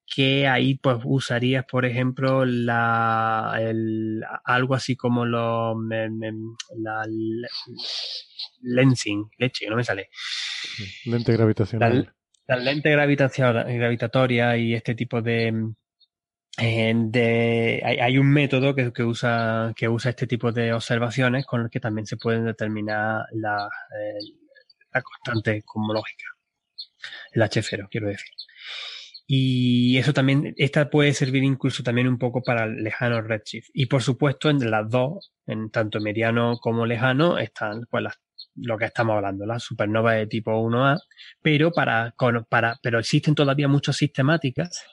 que 0.06 0.48
ahí 0.48 0.76
pues 0.76 0.98
usarías, 1.06 1.66
por 1.66 1.86
ejemplo, 1.86 2.46
la, 2.46 3.58
el, 3.60 4.22
algo 4.44 4.76
así 4.76 4.96
como 4.96 5.26
lo, 5.26 5.76
la, 5.82 7.06
lensing, 8.62 9.30
leche, 9.38 9.70
no 9.70 9.78
me 9.78 9.84
sale. 9.84 10.10
Lente 11.06 11.32
gravitacional. 11.34 12.14
La, 12.48 12.58
la 12.58 12.64
lente 12.64 12.92
gravitatoria 12.92 14.58
y 14.58 14.74
este 14.74 14.96
tipo 14.96 15.22
de, 15.22 15.72
de, 16.58 17.82
hay, 17.84 18.18
un 18.18 18.32
método 18.32 18.76
que, 18.76 19.04
usa, 19.04 19.74
que 19.76 19.90
usa 19.90 20.10
este 20.12 20.28
tipo 20.28 20.52
de 20.52 20.74
observaciones 20.74 21.46
con 21.46 21.62
el 21.62 21.70
que 21.70 21.80
también 21.80 22.06
se 22.06 22.18
pueden 22.18 22.46
determinar 22.46 23.26
la, 23.34 23.70
eh, 24.00 25.02
constante 25.02 25.64
cosmológica, 25.64 26.26
el 27.32 27.42
H0, 27.42 27.88
quiero 27.90 28.08
decir. 28.08 28.32
Y 29.34 29.98
eso 29.98 30.12
también, 30.12 30.54
esta 30.58 30.90
puede 30.90 31.14
servir 31.14 31.44
incluso 31.44 31.84
también 31.84 32.10
un 32.10 32.18
poco 32.18 32.44
para 32.44 32.66
el 32.66 32.84
lejano 32.84 33.22
redshift. 33.22 33.70
Y 33.74 33.86
por 33.86 34.04
supuesto, 34.04 34.50
entre 34.50 34.70
las 34.70 34.90
dos, 34.90 35.32
en 35.48 35.70
tanto 35.72 36.02
mediano 36.02 36.58
como 36.60 36.86
lejano, 36.86 37.38
están 37.38 37.86
pues 37.90 38.04
las 38.04 38.20
lo 38.56 38.78
que 38.78 38.86
estamos 38.86 39.16
hablando, 39.16 39.46
las 39.46 39.64
supernovas 39.64 40.16
de 40.16 40.28
tipo 40.28 40.52
1A, 40.52 41.00
pero 41.42 41.72
para, 41.72 42.14
para, 42.50 42.80
pero 42.82 43.00
existen 43.00 43.36
todavía 43.36 43.68
muchas 43.68 43.98
sistemáticas 43.98 44.86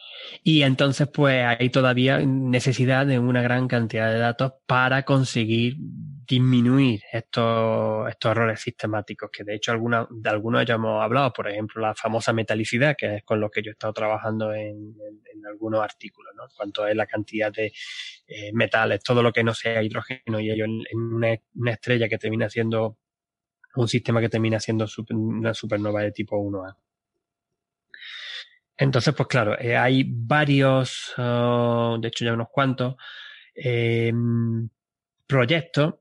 y 0.42 0.62
entonces, 0.62 1.08
pues 1.12 1.44
hay 1.44 1.70
todavía 1.70 2.18
necesidad 2.18 3.06
de 3.06 3.18
una 3.18 3.42
gran 3.42 3.68
cantidad 3.68 4.12
de 4.12 4.18
datos 4.18 4.52
para 4.66 5.04
conseguir 5.04 5.76
disminuir 5.78 7.00
estos, 7.10 8.08
estos 8.08 8.30
errores 8.30 8.60
sistemáticos, 8.60 9.30
que 9.32 9.44
de 9.44 9.54
hecho 9.54 9.72
alguna, 9.72 10.06
de 10.10 10.28
algunos 10.28 10.64
ya 10.66 10.74
hemos 10.74 11.02
hablado, 11.02 11.32
por 11.32 11.48
ejemplo, 11.48 11.80
la 11.80 11.94
famosa 11.94 12.32
metalicidad, 12.32 12.96
que 12.96 13.16
es 13.16 13.24
con 13.24 13.40
lo 13.40 13.50
que 13.50 13.62
yo 13.62 13.70
he 13.70 13.72
estado 13.72 13.94
trabajando 13.94 14.52
en, 14.52 14.94
en, 15.32 15.46
algunos 15.46 15.82
artículos, 15.82 16.34
¿no? 16.36 16.42
Cuanto 16.54 16.86
es 16.86 16.94
la 16.94 17.06
cantidad 17.06 17.50
de 17.50 17.72
eh, 18.26 18.50
metales, 18.52 19.02
todo 19.02 19.22
lo 19.22 19.32
que 19.32 19.42
no 19.42 19.54
sea 19.54 19.82
hidrógeno 19.82 20.40
y 20.40 20.50
ello 20.50 20.66
en, 20.66 20.82
una, 20.92 21.72
estrella 21.72 22.08
que 22.08 22.18
termina 22.18 22.50
siendo 22.50 22.98
un 23.82 23.88
sistema 23.88 24.20
que 24.20 24.28
termina 24.28 24.58
siendo 24.60 24.86
una 25.10 25.54
supernova 25.54 26.02
de 26.02 26.12
tipo 26.12 26.36
1A. 26.36 26.76
Entonces, 28.76 29.14
pues 29.14 29.28
claro, 29.28 29.58
eh, 29.58 29.76
hay 29.76 30.04
varios, 30.06 31.14
uh, 31.18 31.98
de 32.00 32.08
hecho 32.08 32.24
ya 32.24 32.32
unos 32.32 32.48
cuantos, 32.50 32.96
eh, 33.54 34.12
proyectos 35.26 35.94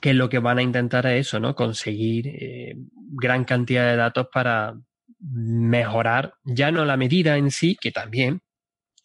que 0.00 0.14
lo 0.14 0.28
que 0.28 0.38
van 0.38 0.58
a 0.58 0.62
intentar 0.62 1.06
es 1.06 1.26
eso, 1.26 1.40
¿no? 1.40 1.54
Conseguir 1.54 2.28
eh, 2.28 2.74
gran 2.76 3.44
cantidad 3.44 3.90
de 3.90 3.96
datos 3.96 4.28
para 4.32 4.74
mejorar 5.20 6.34
ya 6.44 6.70
no 6.70 6.84
la 6.84 6.96
medida 6.96 7.36
en 7.36 7.50
sí, 7.50 7.76
que 7.80 7.90
también, 7.90 8.42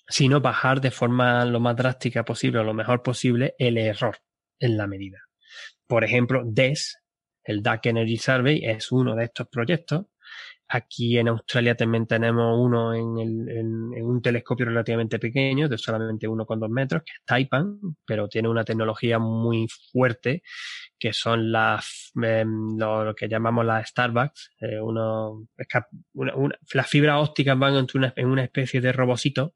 sino 0.08 0.42
bajar 0.42 0.82
de 0.82 0.92
forma 0.92 1.46
lo 1.46 1.60
más 1.60 1.76
drástica 1.76 2.24
posible 2.26 2.60
o 2.60 2.64
lo 2.64 2.74
mejor 2.74 3.02
posible 3.02 3.56
el 3.58 3.78
error 3.78 4.18
en 4.60 4.78
la 4.78 4.86
medida. 4.86 5.20
Por 5.88 6.04
ejemplo, 6.04 6.44
DES, 6.46 7.03
el 7.44 7.62
Dark 7.62 7.82
Energy 7.84 8.18
Survey, 8.18 8.64
es 8.64 8.92
uno 8.92 9.16
de 9.16 9.26
estos 9.26 9.48
proyectos 9.48 10.06
Aquí 10.74 11.20
en 11.20 11.28
Australia 11.28 11.76
también 11.76 12.08
tenemos 12.08 12.58
uno 12.60 12.96
en, 12.96 13.20
el, 13.20 13.48
en, 13.50 14.04
un 14.04 14.22
telescopio 14.24 14.66
relativamente 14.66 15.20
pequeño, 15.20 15.70
de 15.70 15.78
solamente 15.78 16.28
1,2 16.28 16.68
metros, 16.70 17.04
que 17.06 17.12
es 17.12 17.26
Taipan, 17.26 17.80
pero 18.04 18.28
tiene 18.28 18.50
una 18.50 18.64
tecnología 18.64 19.20
muy 19.20 19.68
fuerte, 19.92 20.42
que 20.98 21.14
son 21.14 21.52
las, 21.52 22.12
em, 22.16 22.76
lo, 22.76 23.14
que 23.14 23.28
llamamos 23.28 23.66
las 23.66 23.88
Starbucks. 23.90 24.56
Eh, 24.62 24.80
las 26.74 26.90
fibras 26.90 27.22
ópticas 27.22 27.60
van 27.60 27.76
en 27.76 27.88
una, 27.94 28.14
en 28.16 28.28
una 28.28 28.44
especie 28.44 28.82
de 28.82 28.94
robocito 28.94 29.54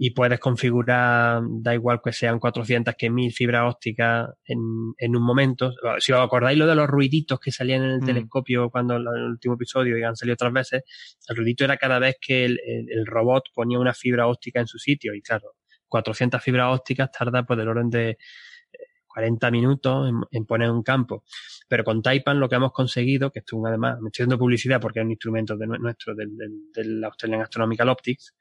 y 0.00 0.10
puedes 0.10 0.38
configurar, 0.38 1.42
da 1.60 1.74
igual 1.74 2.00
que 2.02 2.12
sean 2.12 2.38
400 2.38 2.94
que 2.96 3.10
1000 3.10 3.32
fibras 3.32 3.74
ópticas 3.74 4.28
en, 4.44 4.58
en 4.96 5.16
un 5.16 5.22
momento. 5.24 5.72
Si 5.98 6.12
os 6.12 6.20
acordáis 6.20 6.56
lo 6.56 6.68
de 6.68 6.76
los 6.76 6.86
ruiditos 6.86 7.40
que 7.40 7.50
salían 7.50 7.82
en 7.82 7.90
el 7.90 8.00
mm. 8.00 8.06
telescopio 8.06 8.70
cuando 8.70 8.94
en 8.94 9.02
el 9.02 9.30
último 9.30 9.54
episodio 9.54 9.98
y 9.98 10.04
han 10.04 10.14
salido 10.14 10.34
otras 10.34 10.52
veces, 10.52 10.82
el 11.28 11.36
ruidito 11.36 11.64
era 11.64 11.76
cada 11.76 11.98
vez 11.98 12.14
que 12.20 12.44
el, 12.44 12.60
el, 12.64 13.06
robot 13.06 13.44
ponía 13.52 13.80
una 13.80 13.92
fibra 13.92 14.28
óptica 14.28 14.60
en 14.60 14.68
su 14.68 14.78
sitio 14.78 15.14
y 15.14 15.20
claro, 15.20 15.56
400 15.88 16.40
fibras 16.40 16.78
ópticas 16.78 17.10
tarda 17.10 17.42
por 17.42 17.58
el 17.58 17.66
orden 17.66 17.90
de 17.90 18.18
40 19.18 19.50
minutos 19.50 20.12
en, 20.30 20.46
poner 20.46 20.70
un 20.70 20.84
campo. 20.84 21.24
Pero 21.68 21.84
con 21.84 22.00
Taipan 22.00 22.40
lo 22.40 22.48
que 22.48 22.56
hemos 22.56 22.72
conseguido, 22.72 23.30
que 23.30 23.40
esto 23.40 23.64
además, 23.66 24.00
me 24.00 24.08
estoy 24.08 24.24
dando 24.24 24.38
publicidad 24.38 24.80
porque 24.80 25.00
es 25.00 25.04
un 25.04 25.10
instrumento 25.10 25.56
de 25.56 25.66
nuestro, 25.66 26.14
del, 26.14 26.30
del, 26.72 27.04
Australian 27.04 27.42
Astronomical 27.42 27.90
Optics, 27.90 28.34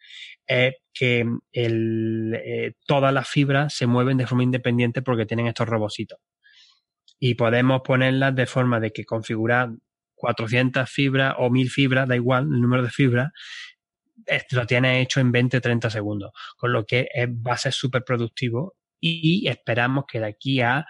es 0.46 0.76
que 0.94 1.26
eh, 1.52 2.74
todas 2.86 3.14
las 3.14 3.28
fibras 3.28 3.74
se 3.74 3.86
mueven 3.86 4.18
de 4.18 4.28
forma 4.28 4.44
independiente 4.44 5.02
porque 5.02 5.26
tienen 5.26 5.48
estos 5.48 5.68
robositos. 5.68 6.20
Y 7.20 7.36
podemos 7.36 7.82
ponerlas 7.84 8.34
de 8.36 8.46
forma 8.46 8.80
de 8.80 8.92
que 8.92 9.04
configurar 9.04 9.72
400 10.16 10.90
fibras 10.90 11.36
o 11.38 11.50
1000 11.50 11.70
fibras, 11.70 12.08
da 12.08 12.16
igual 12.16 12.44
el 12.44 12.62
número 12.62 12.84
de 12.84 12.90
fibras, 12.90 13.32
lo 14.52 14.66
tiene 14.66 15.02
hecho 15.02 15.20
en 15.20 15.32
20-30 15.32 15.90
segundos, 15.90 16.32
con 16.58 16.72
lo 16.72 16.86
que 16.86 17.08
va 17.46 17.54
a 17.54 17.58
ser 17.58 17.74
súper 17.74 18.04
productivo 18.04 18.76
y 19.00 19.48
esperamos 19.48 20.06
que 20.08 20.20
de 20.20 20.28
aquí 20.28 20.62
a 20.62 20.86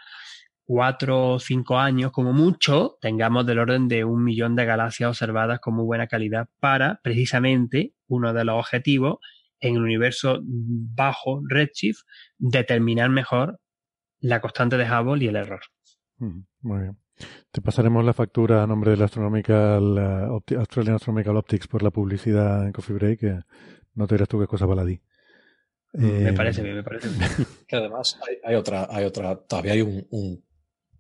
cuatro 0.68 1.31
o 1.31 1.39
cinco 1.39 1.80
años, 1.80 2.11
como 2.11 2.34
mucho, 2.34 2.98
tengamos 2.99 3.45
del 3.45 3.60
orden 3.60 3.88
de 3.88 4.03
un 4.03 4.22
millón 4.23 4.56
de 4.57 4.65
galaxias 4.65 5.10
observadas 5.10 5.61
con 5.61 5.76
muy 5.76 5.85
buena 5.85 6.07
calidad 6.07 6.49
para, 6.60 6.99
precisamente, 7.02 7.94
uno 8.07 8.34
de 8.34 8.44
los 8.44 8.60
objetivos 8.60 9.19
en 9.61 9.76
el 9.76 9.81
universo 9.81 10.41
bajo 10.44 11.41
Redshift 11.48 12.02
determinar 12.38 13.10
mejor 13.10 13.61
la 14.19 14.41
constante 14.41 14.77
de 14.77 14.84
Hubble 14.84 15.23
y 15.23 15.30
el 15.30 15.38
error. 15.38 15.61
Muy 16.18 16.81
bien. 16.81 16.98
Te 17.52 17.61
pasaremos 17.61 18.03
la 18.03 18.14
factura 18.14 18.61
a 18.61 18.68
nombre 18.68 18.91
de 18.91 18.98
la 18.98 19.06
Astronomical, 19.06 19.98
Australian 20.57 20.95
Astronomical 20.95 21.38
Optics 21.38 21.68
por 21.68 21.81
la 21.81 21.91
publicidad 21.91 22.65
en 22.65 22.73
Coffee 22.73 22.95
Break, 22.95 23.19
que 23.22 23.39
no 23.95 24.06
te 24.06 24.15
dirás 24.15 24.27
tú 24.27 24.38
qué 24.38 24.48
cosa 24.48 24.65
baladí. 24.65 25.02
Me 25.94 26.30
eh, 26.30 26.34
parece 26.34 26.61
bien, 26.61 26.76
me 26.76 26.84
parece 26.84 27.07
bien. 27.07 27.22
Que 27.68 27.77
además 27.77 28.19
hay, 28.44 28.56
otra, 28.56 28.88
hay 28.89 29.06
otra, 29.06 29.35
todavía 29.38 29.72
hay 29.72 29.81
un, 29.81 30.44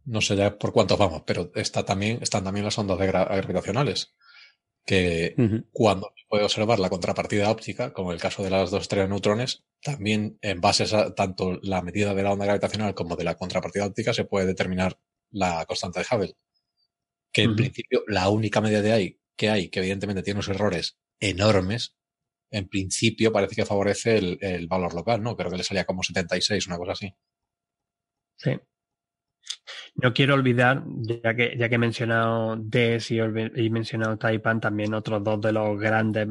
no 0.07 0.21
sé 0.21 0.35
ya 0.35 0.57
por 0.57 0.71
cuántos 0.71 0.97
vamos, 0.97 1.23
pero 1.25 1.51
está 1.53 1.83
también, 1.83 2.19
están 2.21 2.43
también 2.43 2.65
las 2.65 2.77
ondas 2.77 2.97
gravitacionales, 2.97 4.15
que 4.85 5.35
cuando 5.71 6.13
se 6.15 6.23
puede 6.29 6.45
observar 6.45 6.79
la 6.79 6.89
contrapartida 6.89 7.51
óptica, 7.51 7.91
como 7.91 8.13
el 8.13 8.21
caso 8.21 8.41
de 8.41 8.49
las 8.49 8.71
dos 8.71 8.83
estrellas 8.83 9.07
de 9.07 9.09
neutrones, 9.09 9.65
también 9.83 10.39
en 10.41 10.61
base 10.61 10.85
a 10.95 11.13
tanto 11.13 11.59
la 11.61 11.81
medida 11.81 12.13
de 12.13 12.23
la 12.23 12.31
onda 12.31 12.45
gravitacional 12.45 12.95
como 12.95 13.17
de 13.17 13.25
la 13.25 13.35
contrapartida 13.35 13.85
óptica 13.85 14.13
se 14.13 14.23
puede 14.23 14.45
determinar 14.45 14.97
la 15.29 15.65
constante 15.65 15.99
de 15.99 16.05
Hubble. 16.09 16.33
Que 17.33 17.43
en 17.43 17.55
principio 17.55 18.03
la 18.07 18.29
única 18.29 18.61
medida 18.61 18.81
de 18.81 18.93
ahí 18.93 19.19
que 19.35 19.49
hay, 19.49 19.69
que 19.69 19.79
evidentemente 19.79 20.23
tiene 20.23 20.37
unos 20.37 20.47
errores 20.47 20.97
enormes, 21.19 21.95
en 22.49 22.69
principio 22.69 23.33
parece 23.33 23.55
que 23.55 23.65
favorece 23.65 24.17
el, 24.17 24.67
valor 24.67 24.93
local, 24.93 25.21
¿no? 25.21 25.35
Creo 25.35 25.51
que 25.51 25.57
le 25.57 25.63
salía 25.63 25.85
como 25.85 26.01
76, 26.01 26.65
una 26.67 26.77
cosa 26.77 26.93
así. 26.93 27.13
Sí. 28.37 28.51
No 29.95 30.13
quiero 30.13 30.33
olvidar, 30.35 30.83
ya 31.23 31.35
que, 31.35 31.55
ya 31.57 31.69
que 31.69 31.75
he 31.75 31.79
mencionado 31.79 32.55
DES 32.57 33.11
y 33.11 33.19
he 33.19 33.69
mencionado 33.69 34.17
Taipan, 34.17 34.61
también 34.61 34.93
otros 34.93 35.23
dos 35.23 35.41
de 35.41 35.51
los 35.51 35.79
grandes 35.79 36.27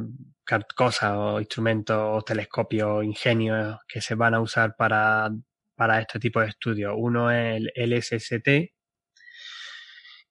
cosas 0.74 1.12
o 1.16 1.40
instrumentos 1.40 1.96
o 1.98 2.22
telescopios 2.22 3.04
ingenios 3.04 3.78
que 3.88 4.00
se 4.00 4.14
van 4.14 4.34
a 4.34 4.40
usar 4.40 4.76
para, 4.76 5.30
para 5.74 6.00
este 6.00 6.18
tipo 6.18 6.40
de 6.40 6.48
estudios. 6.48 6.94
Uno 6.96 7.30
es 7.30 7.62
el 7.74 7.92
LSST, 7.92 8.48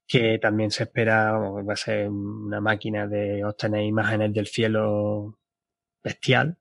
que 0.08 0.40
también 0.40 0.72
se 0.72 0.84
espera, 0.84 1.34
va 1.34 1.74
a 1.74 1.76
ser 1.76 2.10
una 2.10 2.62
máquina 2.62 3.08
de 3.08 3.44
obtener 3.44 3.84
imágenes 3.84 4.34
del 4.34 4.48
cielo 4.48 5.40
bestial. 6.04 6.58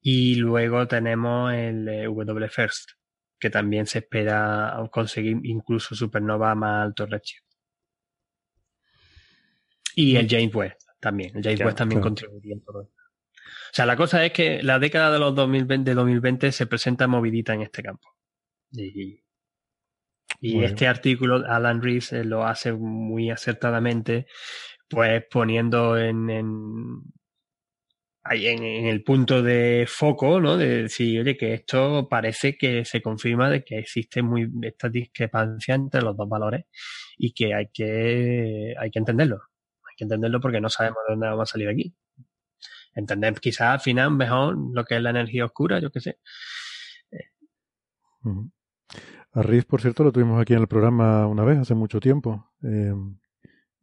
Y 0.00 0.36
luego 0.36 0.86
tenemos 0.86 1.52
el 1.52 1.88
eh, 1.88 2.04
W 2.04 2.48
First, 2.48 2.92
que 3.38 3.50
también 3.50 3.86
se 3.86 4.00
espera 4.00 4.76
conseguir 4.90 5.38
incluso 5.44 5.94
supernova 5.94 6.54
más 6.54 6.84
alto 6.84 7.06
redshift. 7.06 7.44
Y 9.94 10.16
el 10.16 10.28
James 10.28 10.54
Webb 10.54 10.76
también. 11.00 11.36
El 11.36 11.42
James 11.42 11.60
Webb 11.60 11.74
también 11.74 12.00
contribuiría 12.00 12.54
en 12.54 12.62
todo 12.62 12.82
esto. 12.82 12.94
O 12.98 13.74
sea, 13.74 13.86
la 13.86 13.96
cosa 13.96 14.24
es 14.24 14.32
que 14.32 14.62
la 14.62 14.78
década 14.78 15.10
de 15.10 15.18
los 15.18 15.34
2020, 15.34 15.90
de 15.90 15.94
2020 15.94 16.52
se 16.52 16.66
presenta 16.66 17.06
movidita 17.06 17.54
en 17.54 17.62
este 17.62 17.82
campo. 17.82 18.08
Y, 18.70 19.22
y 20.40 20.62
este 20.62 20.86
artículo, 20.86 21.44
Alan 21.46 21.82
Rees 21.82 22.12
eh, 22.12 22.24
lo 22.24 22.44
hace 22.46 22.72
muy 22.72 23.30
acertadamente, 23.30 24.26
pues 24.88 25.24
poniendo 25.30 25.98
en, 25.98 26.30
en 26.30 27.02
ahí 28.28 28.46
en, 28.46 28.62
el 28.86 29.02
punto 29.02 29.42
de 29.42 29.86
foco, 29.88 30.40
¿no? 30.40 30.56
De 30.56 30.82
decir, 30.84 31.20
oye, 31.20 31.36
que 31.36 31.54
esto 31.54 32.08
parece 32.08 32.56
que 32.56 32.84
se 32.84 33.00
confirma 33.02 33.50
de 33.50 33.64
que 33.64 33.78
existe 33.78 34.22
muy 34.22 34.50
esta 34.62 34.88
discrepancia 34.88 35.74
entre 35.74 36.02
los 36.02 36.16
dos 36.16 36.28
valores 36.28 36.66
y 37.16 37.32
que 37.32 37.54
hay 37.54 37.68
que, 37.72 38.74
hay 38.78 38.90
que 38.90 38.98
entenderlo. 38.98 39.40
Hay 39.88 39.96
que 39.96 40.04
entenderlo 40.04 40.40
porque 40.40 40.60
no 40.60 40.68
sabemos 40.68 40.98
de 41.06 41.14
dónde 41.14 41.28
vamos 41.28 41.50
a 41.50 41.52
salir 41.52 41.68
aquí. 41.68 41.94
Entender 42.94 43.34
quizás 43.40 43.68
al 43.74 43.80
final 43.80 44.10
mejor 44.12 44.56
lo 44.74 44.84
que 44.84 44.96
es 44.96 45.02
la 45.02 45.10
energía 45.10 45.44
oscura, 45.44 45.80
yo 45.80 45.90
qué 45.90 46.00
sé. 46.00 46.18
Riz, 49.34 49.64
por 49.64 49.80
cierto, 49.80 50.04
lo 50.04 50.12
tuvimos 50.12 50.40
aquí 50.40 50.54
en 50.54 50.60
el 50.60 50.68
programa 50.68 51.26
una 51.26 51.44
vez, 51.44 51.58
hace 51.58 51.74
mucho 51.74 52.00
tiempo. 52.00 52.50
Eh, 52.62 52.92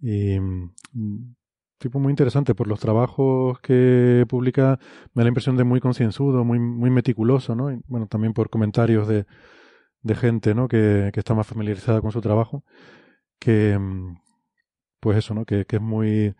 y 0.01 0.39
mm, 0.39 1.35
tipo 1.85 1.99
muy 1.99 2.11
interesante 2.11 2.55
por 2.55 2.67
los 2.67 2.79
trabajos 2.79 3.59
que 3.59 4.25
publica, 4.27 4.79
me 5.13 5.21
da 5.21 5.25
la 5.25 5.27
impresión 5.27 5.55
de 5.55 5.63
muy 5.63 5.79
concienzudo, 5.79 6.43
muy, 6.43 6.57
muy 6.57 6.89
meticuloso, 6.89 7.53
¿no? 7.53 7.71
Y, 7.71 7.79
bueno, 7.87 8.07
también 8.07 8.33
por 8.33 8.49
comentarios 8.49 9.07
de, 9.07 9.27
de 10.01 10.15
gente, 10.15 10.55
¿no? 10.55 10.67
Que, 10.67 11.11
que, 11.13 11.19
está 11.19 11.35
más 11.35 11.45
familiarizada 11.45 12.01
con 12.01 12.11
su 12.11 12.21
trabajo, 12.21 12.63
que, 13.39 13.77
mm, 13.77 14.17
pues 14.99 15.19
eso, 15.19 15.35
¿no? 15.35 15.45
Que, 15.45 15.65
que 15.65 15.75
es 15.75 15.81
muy, 15.81 16.33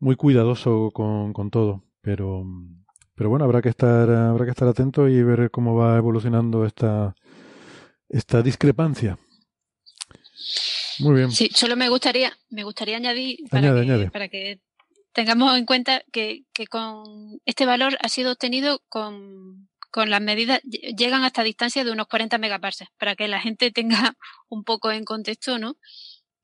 muy 0.00 0.16
cuidadoso 0.16 0.90
con, 0.92 1.32
con 1.32 1.50
todo, 1.50 1.84
pero, 2.00 2.42
mm, 2.44 2.84
pero 3.14 3.30
bueno, 3.30 3.44
habrá 3.44 3.62
que 3.62 3.68
estar, 3.68 4.10
habrá 4.10 4.44
que 4.44 4.50
estar 4.50 4.66
atento 4.66 5.08
y 5.08 5.22
ver 5.22 5.52
cómo 5.52 5.76
va 5.76 5.96
evolucionando 5.98 6.64
esta, 6.66 7.14
esta 8.08 8.42
discrepancia. 8.42 9.18
Muy 11.00 11.16
bien. 11.16 11.30
Sí, 11.30 11.50
solo 11.54 11.76
me 11.76 11.88
gustaría, 11.88 12.36
me 12.50 12.64
gustaría 12.64 12.96
añadir 12.96 13.38
para, 13.50 13.72
que, 13.74 14.10
para 14.10 14.28
que 14.28 14.60
tengamos 15.12 15.56
en 15.56 15.64
cuenta 15.64 16.02
que, 16.12 16.44
que, 16.52 16.66
con 16.66 17.40
este 17.44 17.66
valor 17.66 17.96
ha 18.00 18.08
sido 18.08 18.32
obtenido 18.32 18.82
con, 18.88 19.68
con 19.90 20.10
las 20.10 20.20
medidas, 20.20 20.60
llegan 20.62 21.22
hasta 21.22 21.44
distancia 21.44 21.84
de 21.84 21.92
unos 21.92 22.08
40 22.08 22.36
megaparsecs, 22.38 22.90
para 22.98 23.14
que 23.14 23.28
la 23.28 23.40
gente 23.40 23.70
tenga 23.70 24.14
un 24.48 24.64
poco 24.64 24.90
en 24.90 25.04
contexto, 25.04 25.58
¿no? 25.58 25.76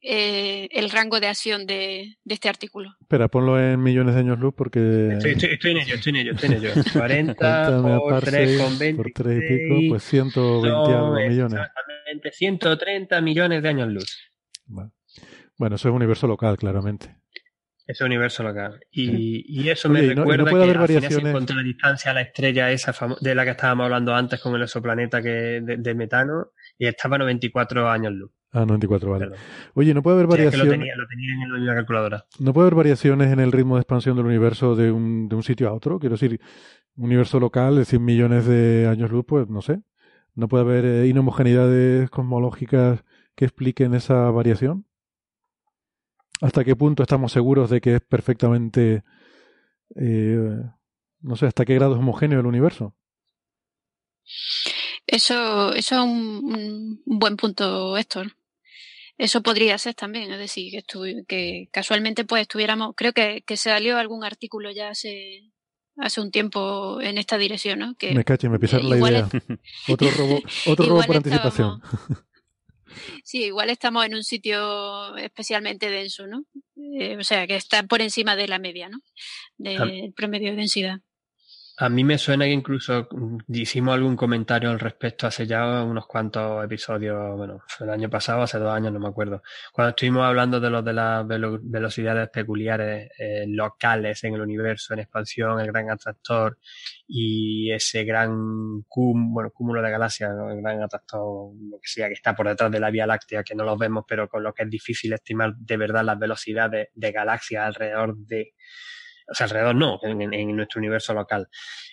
Eh, 0.02 0.68
el 0.70 0.89
rango 0.89 1.20
de 1.20 1.27
acción 1.27 1.66
de, 1.66 2.16
de, 2.24 2.35
este 2.35 2.48
artículo. 2.48 2.94
Espera, 3.01 3.28
ponlo 3.28 3.60
en 3.60 3.82
millones 3.82 4.14
de 4.14 4.20
años 4.20 4.39
luz 4.39 4.55
porque... 4.56 5.09
Estoy, 5.12 5.32
estoy, 5.32 5.72
en 5.72 5.77
ello, 5.77 5.94
estoy 5.97 6.10
en 6.10 6.16
ello, 6.16 6.32
estoy 6.32 6.48
en 6.48 6.55
ello. 6.55 6.72
40 6.93 7.82
por 7.98 8.24
3 8.24 8.62
con 8.62 8.78
20. 8.78 9.02
Por 9.02 9.12
3 9.12 9.36
y 9.36 9.48
pico, 9.48 9.81
pues 9.90 10.05
120 10.05 10.68
algo 10.68 11.14
millones. 11.16 11.60
Exactamente, 11.60 12.32
130 12.32 13.20
millones 13.20 13.62
de 13.62 13.68
años 13.68 13.89
luz. 13.89 14.30
Bueno, 15.56 15.76
eso 15.76 15.88
es 15.88 15.94
universo 15.94 16.26
local, 16.26 16.56
claramente. 16.56 17.16
Es 17.86 18.01
universo 18.01 18.44
local. 18.44 18.80
Y, 18.90 19.44
y 19.48 19.68
eso 19.68 19.88
me 19.88 20.01
recuerda 20.02 20.51
que 20.51 20.62
haber 20.62 20.78
variaciones... 20.78 21.32
contra 21.32 21.56
la 21.56 21.62
distancia 21.62 22.12
a 22.12 22.14
la 22.14 22.20
estrella 22.20 22.70
esa 22.70 22.94
de 23.20 23.34
la 23.34 23.44
que 23.44 23.51
estábamos 23.51 23.84
hablando 23.84 24.14
antes 24.14 24.40
con 24.40 24.55
el 24.55 24.62
exoplaneta 24.62 25.20
que 25.20 25.60
de, 25.60 25.94
metano 25.94 26.52
y 26.78 26.86
estaba 26.86 27.16
a 27.16 27.18
94 27.18 27.90
años 27.90 28.12
luz. 28.12 28.30
Ah, 28.52 28.64
94, 28.64 29.10
vale. 29.10 29.28
Oye, 29.74 29.92
¿no 29.92 30.02
puede 30.02 30.16
haber 30.16 30.28
variaciones? 30.28 30.66
lo, 30.66 30.72
tenía, 30.72 30.94
lo 30.97 31.06
tenía 31.09 31.32
en 31.32 31.66
la 31.66 31.74
calculadora. 31.74 32.26
¿No 32.38 32.52
puede 32.52 32.66
haber 32.66 32.76
variaciones 32.76 33.32
en 33.32 33.40
el 33.40 33.51
ritmo 33.51 33.76
de 33.76 33.82
expansión 33.82 34.16
del 34.16 34.26
universo 34.26 34.76
de 34.76 34.92
un, 34.92 35.28
de 35.28 35.36
un 35.36 35.42
sitio 35.42 35.68
a 35.68 35.72
otro? 35.72 35.98
Quiero 35.98 36.14
decir, 36.14 36.40
universo 36.97 37.40
local 37.40 37.76
de 37.76 37.84
100 37.84 38.05
millones 38.05 38.47
de 38.47 38.86
años 38.88 39.10
luz, 39.10 39.24
pues 39.26 39.48
no 39.48 39.62
sé. 39.62 39.82
¿No 40.34 40.48
puede 40.48 40.62
haber 40.62 40.84
eh, 40.84 41.06
inhomogeneidades 41.09 42.09
cosmológicas 42.10 43.05
que 43.40 43.46
expliquen 43.46 43.94
esa 43.94 44.30
variación? 44.30 44.86
¿Hasta 46.42 46.62
qué 46.62 46.76
punto 46.76 47.02
estamos 47.02 47.32
seguros 47.32 47.70
de 47.70 47.80
que 47.80 47.94
es 47.94 48.02
perfectamente, 48.02 49.02
eh, 49.96 50.58
no 51.22 51.36
sé, 51.36 51.46
hasta 51.46 51.64
qué 51.64 51.74
grado 51.74 51.94
es 51.94 52.00
homogéneo 52.00 52.40
el 52.40 52.44
universo? 52.44 52.94
Eso, 55.06 55.72
eso 55.72 55.94
es 55.94 56.00
un, 56.02 57.02
buen 57.06 57.38
punto, 57.38 57.96
Héctor. 57.96 58.36
Eso 59.16 59.42
podría 59.42 59.78
ser 59.78 59.94
también, 59.94 60.30
es 60.30 60.38
decir, 60.38 60.84
que, 60.84 61.24
que 61.26 61.68
casualmente 61.72 62.26
pues 62.26 62.42
estuviéramos, 62.42 62.92
creo 62.94 63.14
que, 63.14 63.42
que 63.46 63.56
salió 63.56 63.96
algún 63.96 64.22
artículo 64.22 64.70
ya 64.70 64.90
hace, 64.90 65.50
hace 65.96 66.20
un 66.20 66.30
tiempo 66.30 67.00
en 67.00 67.16
esta 67.16 67.38
dirección, 67.38 67.78
¿no? 67.78 67.94
Que, 67.94 68.12
me 68.12 68.22
caché, 68.24 68.50
me 68.50 68.58
pisaron 68.58 68.90
la 68.90 68.98
idea. 68.98 69.28
otro 69.88 70.10
robo, 70.10 70.42
otro 70.66 70.86
robo 70.88 71.02
por 71.04 71.16
anticipación. 71.16 71.80
Sí, 73.24 73.44
igual 73.44 73.70
estamos 73.70 74.04
en 74.04 74.14
un 74.14 74.24
sitio 74.24 75.16
especialmente 75.16 75.90
denso, 75.90 76.26
¿no? 76.26 76.44
Eh, 76.98 77.16
o 77.16 77.24
sea, 77.24 77.46
que 77.46 77.56
está 77.56 77.82
por 77.84 78.00
encima 78.00 78.36
de 78.36 78.48
la 78.48 78.58
media, 78.58 78.88
¿no? 78.88 78.98
Del 79.58 80.12
promedio 80.14 80.50
de 80.50 80.56
densidad. 80.56 81.00
A 81.82 81.89
mí 81.89 82.05
me 82.05 82.19
suena 82.19 82.44
que 82.44 82.51
incluso 82.51 83.09
hicimos 83.48 83.94
algún 83.94 84.15
comentario 84.15 84.69
al 84.69 84.78
respecto 84.78 85.27
hace 85.27 85.47
ya 85.47 85.82
unos 85.82 86.07
cuantos 86.07 86.62
episodios, 86.62 87.35
bueno, 87.39 87.62
el 87.81 87.89
año 87.89 88.11
pasado, 88.11 88.43
hace 88.43 88.59
dos 88.59 88.70
años, 88.70 88.93
no 88.93 89.01
me 89.01 89.09
acuerdo, 89.09 89.43
cuando 89.73 89.89
estuvimos 89.89 90.27
hablando 90.27 90.61
de 90.61 90.69
los 90.69 90.85
de 90.85 90.93
las 90.93 91.27
velocidades 91.27 92.28
peculiares 92.28 93.11
eh, 93.19 93.47
locales 93.48 94.23
en 94.24 94.35
el 94.35 94.43
universo, 94.43 94.93
en 94.93 95.01
expansión, 95.01 95.59
el 95.59 95.69
gran 95.69 95.90
atractor 95.90 96.59
y 97.09 97.73
ese 97.73 98.05
gran 98.05 98.85
bueno, 98.86 99.51
cúmulo 99.51 99.81
de 99.81 99.90
galaxias, 99.90 100.32
el 100.51 100.61
gran 100.61 100.82
atractor, 100.82 101.55
lo 101.57 101.78
que 101.81 101.89
sea, 101.89 102.09
que 102.09 102.15
está 102.15 102.36
por 102.36 102.47
detrás 102.47 102.70
de 102.70 102.81
la 102.81 102.90
Vía 102.90 103.07
Láctea, 103.07 103.43
que 103.43 103.55
no 103.55 103.65
los 103.65 103.78
vemos, 103.78 104.05
pero 104.07 104.28
con 104.28 104.43
lo 104.43 104.52
que 104.52 104.65
es 104.65 104.70
difícil 104.70 105.15
estimar 105.15 105.55
de 105.57 105.77
verdad 105.78 106.05
las 106.05 106.19
velocidades 106.19 106.89
de 106.94 107.11
galaxias 107.11 107.65
alrededor 107.65 108.19
de 108.19 108.52
o 109.31 109.35
sea, 109.35 109.44
alrededor 109.44 109.77
no, 109.77 109.98
en, 110.02 110.57
nuestro 110.57 110.81
universo 110.81 111.15
local. 111.15 111.48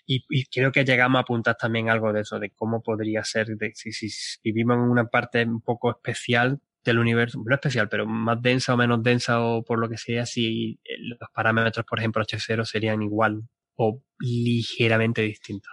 Y, 0.05 0.45
creo 0.45 0.71
que 0.71 0.85
llegamos 0.85 1.19
a 1.19 1.21
apuntar 1.21 1.55
también 1.55 1.89
algo 1.89 2.11
de 2.11 2.21
eso, 2.21 2.39
de 2.39 2.49
cómo 2.51 2.81
podría 2.81 3.23
ser, 3.23 3.47
de, 3.47 3.73
si, 3.75 4.09
vivimos 4.43 4.77
en 4.77 4.83
una 4.83 5.05
parte 5.05 5.43
un 5.43 5.61
poco 5.61 5.91
especial 5.91 6.59
del 6.83 6.99
universo, 6.99 7.41
no 7.45 7.53
especial, 7.53 7.89
pero 7.89 8.07
más 8.07 8.41
densa 8.41 8.73
o 8.73 8.77
menos 8.77 9.03
densa 9.03 9.41
o 9.41 9.63
por 9.63 9.77
lo 9.77 9.89
que 9.89 9.97
sea, 9.97 10.25
si 10.25 10.79
eh, 10.83 10.97
los 10.99 11.29
parámetros, 11.33 11.85
por 11.85 11.99
ejemplo, 11.99 12.23
H0 12.23 12.65
serían 12.65 13.01
igual 13.01 13.43
o 13.75 14.01
ligeramente 14.19 15.21
distinta. 15.21 15.69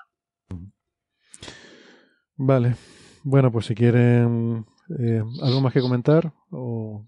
Vale. 2.36 2.74
Bueno, 3.22 3.50
pues 3.50 3.66
si 3.66 3.74
quieren 3.74 4.66
eh, 4.98 5.22
algo 5.42 5.60
más 5.60 5.72
que 5.72 5.80
comentar 5.80 6.32
o 6.50 7.06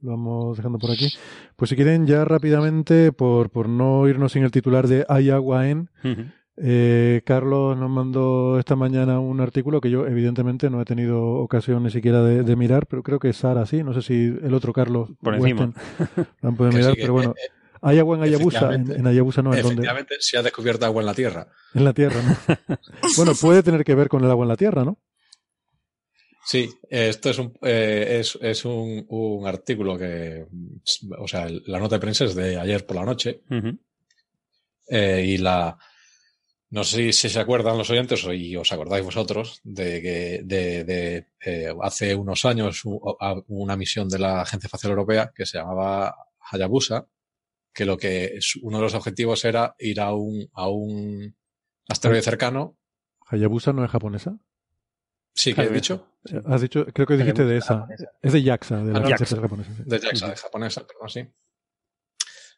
lo 0.00 0.12
vamos 0.12 0.56
dejando 0.56 0.78
por 0.78 0.90
aquí. 0.90 1.08
Pues 1.56 1.70
si 1.70 1.76
quieren 1.76 2.06
ya 2.06 2.24
rápidamente, 2.24 3.12
por, 3.12 3.50
por 3.50 3.68
no 3.68 4.08
irnos 4.08 4.32
sin 4.32 4.44
el 4.44 4.50
titular 4.50 4.86
de 4.86 5.04
Hay 5.08 5.30
agua 5.30 5.68
en, 5.68 5.90
eh, 6.60 7.22
Carlos 7.24 7.76
nos 7.76 7.88
mandó 7.88 8.58
esta 8.58 8.74
mañana 8.74 9.20
un 9.20 9.40
artículo 9.40 9.80
que 9.80 9.90
yo 9.90 10.06
evidentemente 10.06 10.70
no 10.70 10.80
he 10.80 10.84
tenido 10.84 11.22
ocasión 11.22 11.84
ni 11.84 11.90
siquiera 11.90 12.22
de, 12.22 12.56
mirar, 12.56 12.86
pero 12.86 13.02
creo 13.02 13.18
que 13.18 13.32
Sara 13.32 13.64
sí, 13.66 13.84
no 13.84 13.94
sé 13.94 14.02
si 14.02 14.36
el 14.42 14.54
otro 14.54 14.72
Carlos 14.72 15.10
por 15.20 15.34
encima 15.34 15.72
lo 16.42 16.48
han 16.48 16.56
podido 16.56 16.76
mirar, 16.76 16.94
pero 16.96 17.12
bueno. 17.12 17.34
Eh, 17.36 17.52
hay 17.80 18.00
agua 18.00 18.16
en 18.16 18.24
Ayabusa, 18.24 18.74
en, 18.74 19.06
Ayabusa 19.06 19.40
no, 19.40 19.52
¿en 19.52 19.60
Efectivamente, 19.60 20.16
se 20.18 20.36
ha 20.36 20.42
descubierto 20.42 20.84
agua 20.84 21.00
en 21.00 21.06
la 21.06 21.14
Tierra. 21.14 21.46
En 21.74 21.84
la 21.84 21.92
Tierra, 21.92 22.20
¿no? 22.22 22.76
bueno, 23.16 23.34
puede 23.40 23.62
tener 23.62 23.84
que 23.84 23.94
ver 23.94 24.08
con 24.08 24.24
el 24.24 24.30
agua 24.30 24.44
en 24.44 24.48
la 24.48 24.56
Tierra, 24.56 24.84
¿no? 24.84 24.98
Sí, 26.50 26.70
esto 26.88 27.28
es 27.28 27.38
un, 27.38 27.52
eh, 27.60 28.22
es, 28.22 28.64
un, 28.64 29.42
artículo 29.46 29.98
que, 29.98 30.46
o 31.18 31.28
sea, 31.28 31.46
la 31.66 31.78
nota 31.78 31.96
de 31.96 32.00
prensa 32.00 32.24
es 32.24 32.34
de 32.34 32.58
ayer 32.58 32.86
por 32.86 32.96
la 32.96 33.04
noche 33.04 33.42
y 34.88 35.36
la, 35.36 35.76
no 36.70 36.84
sé 36.84 37.12
si 37.12 37.28
se 37.28 37.38
acuerdan 37.38 37.76
los 37.76 37.90
oyentes 37.90 38.24
o 38.24 38.30
os 38.60 38.72
acordáis 38.72 39.04
vosotros 39.04 39.60
de 39.62 40.00
que 40.00 40.40
de, 40.42 41.26
eh, 41.44 41.74
hace 41.82 42.14
unos 42.14 42.46
años 42.46 42.82
una 43.48 43.76
misión 43.76 44.08
de 44.08 44.18
la 44.18 44.40
Agencia 44.40 44.68
Espacial 44.68 44.92
Europea 44.92 45.30
que 45.34 45.44
se 45.44 45.58
llamaba 45.58 46.14
Hayabusa, 46.50 47.08
que 47.74 47.84
lo 47.84 47.98
que 47.98 48.24
es, 48.36 48.56
uno 48.62 48.78
de 48.78 48.84
los 48.84 48.94
objetivos 48.94 49.44
era 49.44 49.74
ir 49.78 50.00
a 50.00 50.14
un, 50.14 50.48
a 50.54 50.68
un 50.68 51.36
asteroide 51.90 52.22
cercano. 52.22 52.78
¿Hayabusa 53.26 53.74
no 53.74 53.84
es 53.84 53.90
japonesa? 53.90 54.38
Sí, 55.38 55.54
¿qué 55.54 55.62
he 55.62 55.70
dicho? 55.70 56.04
Has 56.46 56.60
dicho, 56.60 56.84
creo 56.86 57.06
que 57.06 57.16
dijiste 57.16 57.44
de 57.44 57.58
esa. 57.58 57.86
Es 58.20 58.32
de 58.32 58.42
JAXA, 58.42 58.82
de 58.82 58.92
la 58.92 58.98
ah, 58.98 59.16
japonesa. 59.16 59.72
De 59.86 60.00
JAXA, 60.00 60.30
de 60.30 60.36
japonesa, 60.36 60.84
perdón, 60.84 61.08
sí 61.08 61.28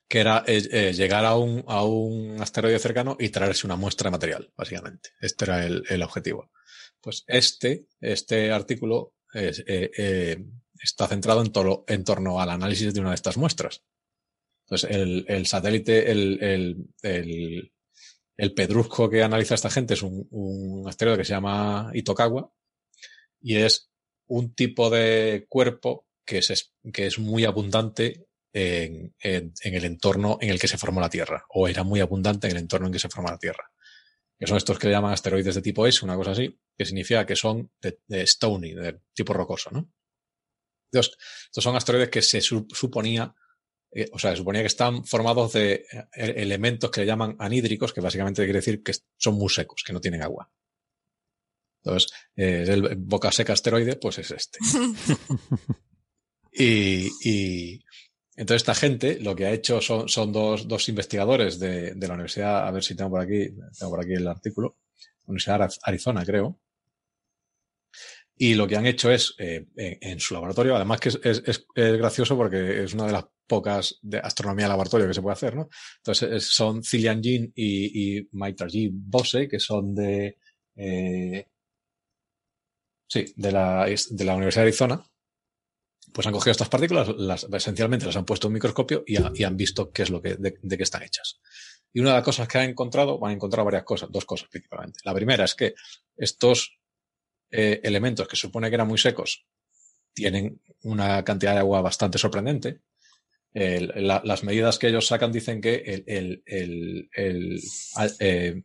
que 0.08 0.18
era 0.18 0.42
eh, 0.44 0.60
eh, 0.72 0.92
llegar 0.92 1.24
a 1.24 1.36
un, 1.36 1.62
a 1.68 1.84
un 1.84 2.42
asteroide 2.42 2.80
cercano 2.80 3.16
y 3.20 3.28
traerse 3.28 3.64
una 3.64 3.76
muestra 3.76 4.08
de 4.08 4.10
material, 4.10 4.52
básicamente. 4.56 5.10
Este 5.20 5.44
era 5.44 5.64
el, 5.64 5.84
el 5.88 6.02
objetivo. 6.02 6.50
Pues 7.00 7.22
este, 7.28 7.86
este 8.00 8.50
artículo 8.50 9.14
eh, 9.32 10.36
está 10.82 11.06
centrado 11.06 11.42
en, 11.42 11.52
en 11.86 12.04
torno 12.04 12.40
al 12.40 12.50
análisis 12.50 12.92
de 12.92 12.98
una 12.98 13.10
de 13.10 13.14
estas 13.14 13.36
muestras. 13.36 13.84
Entonces, 14.64 14.90
el, 14.90 15.26
el 15.28 15.46
satélite, 15.46 16.10
el, 16.10 16.42
el, 16.42 16.76
el, 17.02 17.72
el, 18.36 18.54
pedrusco 18.54 19.08
que 19.08 19.22
analiza 19.22 19.54
esta 19.54 19.70
gente 19.70 19.94
es 19.94 20.02
un, 20.02 20.26
un 20.32 20.88
asteroide 20.88 21.18
que 21.18 21.24
se 21.24 21.34
llama 21.34 21.92
Itokawa 21.94 22.52
y 23.40 23.56
es 23.56 23.90
un 24.26 24.54
tipo 24.54 24.90
de 24.90 25.46
cuerpo 25.48 26.06
que 26.24 26.38
es, 26.38 26.72
que 26.92 27.06
es 27.06 27.18
muy 27.18 27.44
abundante 27.44 28.28
en, 28.52 29.14
el 29.20 29.84
entorno 29.84 30.38
en 30.40 30.50
el 30.50 30.58
que 30.58 30.68
se 30.68 30.78
formó 30.78 31.00
la 31.00 31.10
Tierra, 31.10 31.44
o 31.50 31.68
era 31.68 31.82
muy 31.82 32.00
abundante 32.00 32.46
en 32.46 32.52
el 32.52 32.62
entorno 32.62 32.86
en 32.86 32.92
que 32.92 32.98
se 32.98 33.08
formó 33.08 33.30
la 33.30 33.38
Tierra. 33.38 33.70
Que 34.38 34.46
son 34.46 34.56
estos 34.56 34.78
que 34.78 34.86
le 34.86 34.94
llaman 34.94 35.12
asteroides 35.12 35.54
de 35.54 35.62
tipo 35.62 35.86
S, 35.86 36.04
una 36.04 36.16
cosa 36.16 36.30
así, 36.30 36.58
que 36.76 36.84
significa 36.84 37.26
que 37.26 37.36
son 37.36 37.70
de, 37.80 38.22
stony, 38.22 38.74
de 38.74 39.00
tipo 39.12 39.34
rocoso, 39.34 39.70
¿no? 39.70 39.90
Entonces, 40.90 41.16
estos 41.44 41.62
son 41.62 41.76
asteroides 41.76 42.08
que 42.08 42.22
se 42.22 42.40
suponía, 42.40 43.34
eh, 43.92 44.08
o 44.12 44.18
sea, 44.18 44.30
se 44.30 44.38
suponía 44.38 44.62
que 44.62 44.68
están 44.68 45.04
formados 45.04 45.52
de 45.52 45.84
eh, 45.92 46.34
elementos 46.36 46.90
que 46.90 47.02
le 47.02 47.06
llaman 47.06 47.36
anhídricos, 47.38 47.92
que 47.92 48.00
básicamente 48.00 48.42
quiere 48.44 48.58
decir 48.58 48.82
que 48.82 48.92
son 49.16 49.34
muy 49.34 49.50
secos, 49.50 49.82
que 49.84 49.92
no 49.92 50.00
tienen 50.00 50.22
agua. 50.22 50.50
Entonces, 51.82 52.12
eh, 52.36 52.64
el 52.68 52.96
boca 52.96 53.32
seca 53.32 53.54
asteroide, 53.54 53.96
pues 53.96 54.18
es 54.18 54.30
este. 54.30 54.58
y, 56.52 57.80
entonces, 58.36 58.62
esta 58.62 58.74
gente 58.74 59.18
lo 59.20 59.34
que 59.34 59.46
ha 59.46 59.52
hecho 59.52 59.80
son, 59.80 60.08
son 60.08 60.32
dos, 60.32 60.68
dos 60.68 60.88
investigadores 60.88 61.58
de, 61.58 61.94
de, 61.94 62.08
la 62.08 62.14
universidad, 62.14 62.66
a 62.66 62.70
ver 62.70 62.82
si 62.82 62.94
tengo 62.94 63.10
por 63.10 63.20
aquí, 63.20 63.48
tengo 63.78 63.90
por 63.90 64.00
aquí 64.00 64.14
el 64.14 64.28
artículo, 64.28 64.78
Universidad 65.26 65.60
de 65.60 65.74
Arizona, 65.82 66.24
creo. 66.24 66.58
Y 68.36 68.54
lo 68.54 68.66
que 68.66 68.76
han 68.76 68.86
hecho 68.86 69.10
es, 69.10 69.34
eh, 69.38 69.66
en, 69.76 70.18
su 70.18 70.32
laboratorio, 70.32 70.74
además 70.74 71.00
que 71.00 71.10
es, 71.10 71.20
es, 71.22 71.42
es, 71.46 71.98
gracioso 71.98 72.36
porque 72.36 72.84
es 72.84 72.94
una 72.94 73.06
de 73.06 73.12
las 73.12 73.26
pocas 73.46 73.98
de 74.00 74.18
astronomía 74.18 74.68
laboratorio 74.68 75.06
que 75.06 75.14
se 75.14 75.20
puede 75.20 75.34
hacer, 75.34 75.56
¿no? 75.56 75.68
Entonces, 75.98 76.46
son 76.46 76.82
Cillian 76.82 77.22
Jin 77.22 77.52
y, 77.54 78.16
y 78.16 78.90
Bose, 78.92 79.46
que 79.46 79.60
son 79.60 79.94
de, 79.94 80.38
eh, 80.76 81.46
sí, 83.10 83.32
de 83.36 83.52
la, 83.52 83.86
de 83.86 84.24
la 84.24 84.34
Universidad 84.34 84.62
de 84.62 84.68
Arizona 84.68 85.04
pues 86.12 86.26
han 86.26 86.32
cogido 86.32 86.52
estas 86.52 86.68
partículas, 86.68 87.08
las, 87.16 87.44
esencialmente 87.44 88.06
las 88.06 88.16
han 88.16 88.24
puesto 88.24 88.46
en 88.46 88.50
un 88.50 88.54
microscopio 88.54 89.04
y, 89.06 89.16
han 89.44 89.56
visto 89.56 89.92
qué 89.92 90.02
es 90.02 90.10
lo 90.10 90.20
que, 90.20 90.34
de, 90.34 90.54
qué 90.54 90.82
están 90.82 91.02
hechas. 91.02 91.40
Y 91.92 92.00
una 92.00 92.10
de 92.10 92.16
las 92.16 92.24
cosas 92.24 92.48
que 92.48 92.58
han 92.58 92.70
encontrado, 92.70 93.24
han 93.24 93.32
encontrado 93.32 93.64
varias 93.64 93.84
cosas, 93.84 94.10
dos 94.10 94.24
cosas 94.24 94.48
principalmente. 94.48 95.00
La 95.04 95.14
primera 95.14 95.44
es 95.44 95.54
que 95.54 95.74
estos 96.16 96.78
eh, 97.50 97.80
elementos 97.82 98.26
que 98.28 98.36
se 98.36 98.42
supone 98.42 98.68
que 98.68 98.74
eran 98.74 98.88
muy 98.88 98.98
secos 98.98 99.46
tienen 100.12 100.60
una 100.82 101.24
cantidad 101.24 101.52
de 101.52 101.60
agua 101.60 101.80
bastante 101.80 102.18
sorprendente. 102.18 102.80
las 103.52 104.44
medidas 104.44 104.78
que 104.78 104.88
ellos 104.88 105.06
sacan 105.06 105.32
dicen 105.32 105.60
que 105.60 105.76
el, 105.76 106.42
el, 106.46 107.08
el 107.12 107.60
eh, 108.18 108.62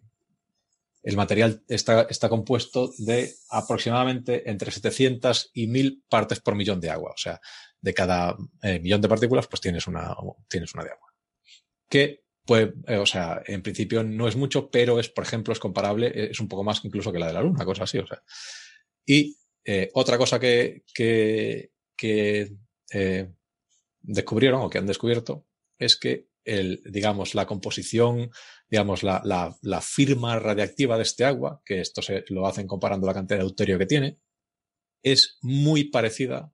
el 1.05 1.17
material 1.17 1.63
está, 1.67 2.29
compuesto 2.29 2.91
de 2.97 3.31
aproximadamente 3.51 4.49
entre 4.49 4.71
700 4.71 5.51
y 5.53 5.67
1000 5.67 6.03
partes 6.09 6.39
por 6.39 6.55
millón 6.55 6.81
de 6.81 6.89
agua. 6.89 7.11
O 7.11 7.17
sea, 7.17 7.39
de 7.79 7.93
cada 7.93 8.35
eh, 8.63 8.79
millón 8.79 9.01
de 9.01 9.07
partículas, 9.07 9.45
pues 9.45 9.61
tienes 9.61 9.85
una, 9.85 10.15
tienes 10.49 10.73
una 10.73 10.83
de 10.83 10.89
agua. 10.89 11.13
Que, 11.87 12.23
pues, 12.43 12.69
o 12.87 13.05
sea, 13.05 13.39
en 13.45 13.61
principio 13.61 14.03
no 14.03 14.27
es 14.27 14.35
mucho, 14.35 14.71
pero 14.71 14.99
es, 14.99 15.07
por 15.09 15.23
ejemplo, 15.23 15.53
es 15.53 15.59
comparable, 15.59 16.11
es 16.31 16.39
un 16.39 16.47
poco 16.47 16.63
más 16.63 16.83
incluso 16.83 17.11
que 17.11 17.19
la 17.19 17.27
de 17.27 17.33
la 17.33 17.43
Luna, 17.43 17.65
cosa 17.65 17.83
así, 17.83 17.99
o 17.99 18.07
sea. 18.07 18.23
Y 19.05 19.37
eh, 19.63 19.91
otra 19.93 20.17
cosa 20.17 20.39
que, 20.39 20.85
que, 20.91 21.69
que 21.95 22.51
descubrieron 24.01 24.61
o 24.61 24.71
que 24.71 24.79
han 24.79 24.87
descubierto 24.87 25.45
es 25.77 25.97
que 25.97 26.29
el, 26.45 26.81
digamos, 26.85 27.35
la 27.35 27.45
composición, 27.45 28.31
digamos, 28.69 29.03
la, 29.03 29.21
la, 29.23 29.55
la, 29.61 29.81
firma 29.81 30.39
radiactiva 30.39 30.97
de 30.97 31.03
este 31.03 31.25
agua, 31.25 31.61
que 31.65 31.81
esto 31.81 32.01
se 32.01 32.23
lo 32.29 32.47
hacen 32.47 32.67
comparando 32.67 33.07
la 33.07 33.13
cantidad 33.13 33.37
de 33.37 33.45
deuterio 33.45 33.77
que 33.77 33.85
tiene, 33.85 34.19
es 35.03 35.37
muy 35.41 35.85
parecida, 35.85 36.51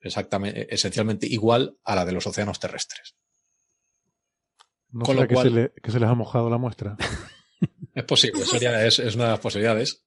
exactamente, 0.00 0.72
esencialmente 0.72 1.26
igual 1.26 1.78
a 1.84 1.94
la 1.94 2.04
de 2.04 2.12
los 2.12 2.26
océanos 2.26 2.60
terrestres. 2.60 3.16
No 4.90 5.04
Con 5.04 5.16
lo 5.16 5.26
que, 5.26 5.36
se 5.36 5.50
le, 5.50 5.72
que 5.82 5.90
se 5.90 5.98
les 5.98 6.08
ha 6.08 6.14
mojado 6.14 6.50
la 6.50 6.58
muestra. 6.58 6.96
Es 7.94 8.04
posible, 8.04 8.44
sería, 8.44 8.84
es, 8.84 8.98
es, 8.98 9.14
una 9.14 9.26
de 9.26 9.30
las 9.30 9.40
posibilidades. 9.40 10.04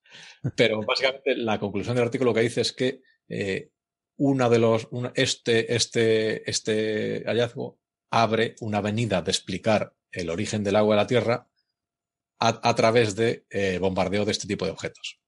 Pero 0.57 0.81
básicamente 0.85 1.37
la 1.37 1.57
conclusión 1.57 1.95
del 1.95 2.03
artículo 2.03 2.33
que 2.33 2.41
dice 2.41 2.59
es 2.61 2.73
que 2.73 3.01
eh, 3.29 3.71
una 4.17 4.49
de 4.49 4.59
los, 4.59 4.89
este, 5.15 5.73
este, 5.73 6.49
este 6.49 7.23
hallazgo 7.25 7.79
abre 8.09 8.55
una 8.61 8.79
avenida 8.79 9.21
de 9.21 9.31
explicar 9.31 9.95
el 10.11 10.29
origen 10.29 10.63
del 10.63 10.75
agua 10.75 10.95
de 10.95 11.01
la 11.01 11.07
Tierra 11.07 11.47
a, 12.39 12.75
través 12.75 13.15
de 13.15 13.45
eh, 13.49 13.79
bombardeo 13.79 14.23
de 14.23 14.31
este 14.31 14.47
tipo 14.47 14.65
de 14.65 14.71
objetos. 14.71 15.19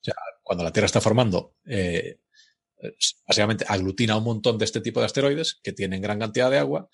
O 0.00 0.04
sea, 0.04 0.14
cuando 0.42 0.64
la 0.64 0.72
Tierra 0.72 0.86
está 0.86 1.00
formando, 1.00 1.56
eh, 1.64 2.18
básicamente 3.26 3.64
aglutina 3.66 4.18
un 4.18 4.24
montón 4.24 4.58
de 4.58 4.66
este 4.66 4.82
tipo 4.82 5.00
de 5.00 5.06
asteroides 5.06 5.58
que 5.62 5.72
tienen 5.72 6.02
gran 6.02 6.18
cantidad 6.18 6.50
de 6.50 6.58
agua 6.58 6.90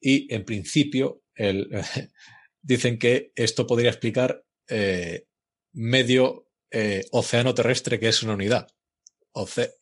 y 0.00 0.32
en 0.34 0.44
principio 0.44 1.22
dicen 2.62 2.98
que 2.98 3.32
esto 3.36 3.66
podría 3.66 3.90
explicar 3.90 4.44
eh, 4.68 5.26
medio 5.72 6.48
océano 7.12 7.54
terrestre 7.54 8.00
que 8.00 8.08
es 8.08 8.22
una 8.22 8.32
unidad 8.32 8.66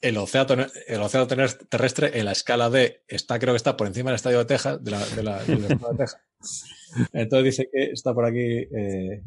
el 0.00 0.16
océano, 0.16 0.66
el 0.86 1.00
océano 1.00 1.26
terrestre 1.26 2.18
en 2.18 2.24
la 2.24 2.32
escala 2.32 2.70
de 2.70 3.02
está, 3.08 3.38
creo 3.38 3.52
que 3.52 3.58
está 3.58 3.76
por 3.76 3.86
encima 3.86 4.10
del 4.10 4.16
estadio 4.16 4.38
de 4.38 4.44
Texas, 4.44 4.82
de 4.82 4.90
la, 4.90 5.04
de 5.06 5.22
la, 5.22 5.44
de 5.44 5.76
Texas. 5.98 6.20
Entonces 7.12 7.44
dice 7.44 7.68
que 7.72 7.90
está 7.92 8.14
por 8.14 8.24
aquí, 8.24 8.40
eh, 8.40 9.22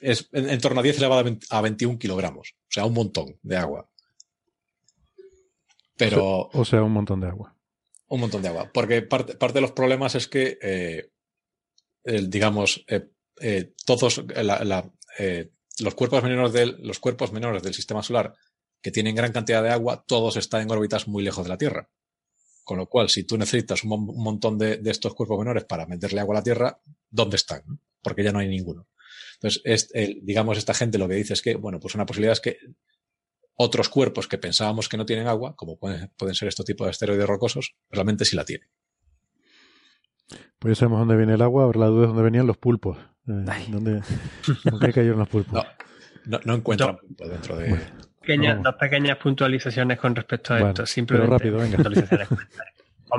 es 0.00 0.28
en, 0.32 0.60
torno 0.60 0.80
a 0.80 0.82
10 0.82 0.98
elevado 0.98 1.38
a, 1.50 1.60
21 1.60 1.98
kilogramos. 1.98 2.54
O 2.54 2.70
sea, 2.70 2.84
un 2.84 2.94
montón 2.94 3.38
de 3.42 3.56
agua. 3.56 3.88
Pero. 5.96 6.50
O 6.52 6.64
sea, 6.64 6.82
un 6.82 6.92
montón 6.92 7.20
de 7.20 7.28
agua. 7.28 7.56
Un 8.08 8.20
montón 8.20 8.42
de 8.42 8.48
agua. 8.48 8.70
Porque 8.72 9.02
parte, 9.02 9.34
parte 9.36 9.54
de 9.54 9.62
los 9.62 9.72
problemas 9.72 10.14
es 10.14 10.28
que, 10.28 10.58
eh, 10.60 11.10
el, 12.04 12.28
digamos, 12.28 12.84
eh, 12.88 13.08
eh 13.40 13.72
todos, 13.84 14.24
la, 14.28 14.62
la 14.64 14.92
eh, 15.18 15.50
los 15.80 15.94
cuerpos 15.94 16.22
menores 17.32 17.62
del, 17.62 17.74
sistema 17.74 18.02
solar 18.02 18.34
que 18.80 18.90
tienen 18.90 19.14
gran 19.14 19.32
cantidad 19.32 19.62
de 19.62 19.70
agua, 19.70 20.04
todos 20.06 20.36
están 20.36 20.62
en 20.62 20.70
órbitas 20.70 21.08
muy 21.08 21.22
lejos 21.22 21.44
de 21.44 21.48
la 21.48 21.58
Tierra. 21.58 21.88
Con 22.64 22.78
lo 22.78 22.88
cual, 22.88 23.08
si 23.08 23.24
tú 23.24 23.38
necesitas 23.38 23.84
un, 23.84 24.06
montón 24.06 24.58
de, 24.58 24.80
estos 24.86 25.14
cuerpos 25.14 25.38
menores 25.38 25.64
para 25.64 25.86
meterle 25.86 26.20
agua 26.20 26.36
a 26.36 26.38
la 26.40 26.44
Tierra, 26.44 26.80
¿dónde 27.10 27.36
están? 27.36 27.62
Porque 28.02 28.24
ya 28.24 28.32
no 28.32 28.38
hay 28.38 28.48
ninguno. 28.48 28.88
Entonces, 29.34 29.88
digamos, 30.22 30.58
esta 30.58 30.74
gente 30.74 30.98
lo 30.98 31.08
que 31.08 31.14
dice 31.14 31.34
es 31.34 31.42
que, 31.42 31.56
bueno, 31.56 31.78
pues 31.78 31.94
una 31.94 32.06
posibilidad 32.06 32.32
es 32.32 32.40
que 32.40 32.58
otros 33.54 33.88
cuerpos 33.88 34.28
que 34.28 34.38
pensábamos 34.38 34.88
que 34.88 34.96
no 34.96 35.06
tienen 35.06 35.26
agua, 35.26 35.56
como 35.56 35.78
pueden, 35.78 36.10
pueden 36.16 36.34
ser 36.34 36.48
estos 36.48 36.66
tipos 36.66 36.86
de 36.86 36.90
asteroides 36.90 37.26
rocosos, 37.26 37.76
realmente 37.90 38.24
sí 38.24 38.36
la 38.36 38.44
tienen. 38.44 38.68
Pues 40.58 40.76
ya 40.76 40.80
sabemos 40.80 41.00
dónde 41.00 41.16
viene 41.16 41.34
el 41.34 41.42
agua, 41.42 41.64
ahora 41.64 41.80
la 41.80 41.86
duda 41.86 42.02
es 42.02 42.08
dónde 42.08 42.22
venían 42.22 42.46
los 42.46 42.58
pulpos. 42.58 42.98
Eh, 43.28 43.66
¿Dónde, 43.68 44.02
¿Dónde 44.64 44.92
cayeron 44.92 45.18
los 45.18 45.28
pulpos? 45.28 45.64
No, 46.24 46.40
no, 46.44 46.54
encuentran 46.54 46.96
pulpos 46.96 47.28
dentro 47.28 47.56
de... 47.56 47.78
dos 48.62 48.74
pequeñas 48.76 49.16
puntualizaciones 49.18 49.98
con 49.98 50.14
respecto 50.14 50.54
a 50.54 50.70
esto. 50.70 50.86
Simplemente 50.86 51.38
pero 51.38 51.58
rápido, 51.58 51.58
venga. 51.58 52.28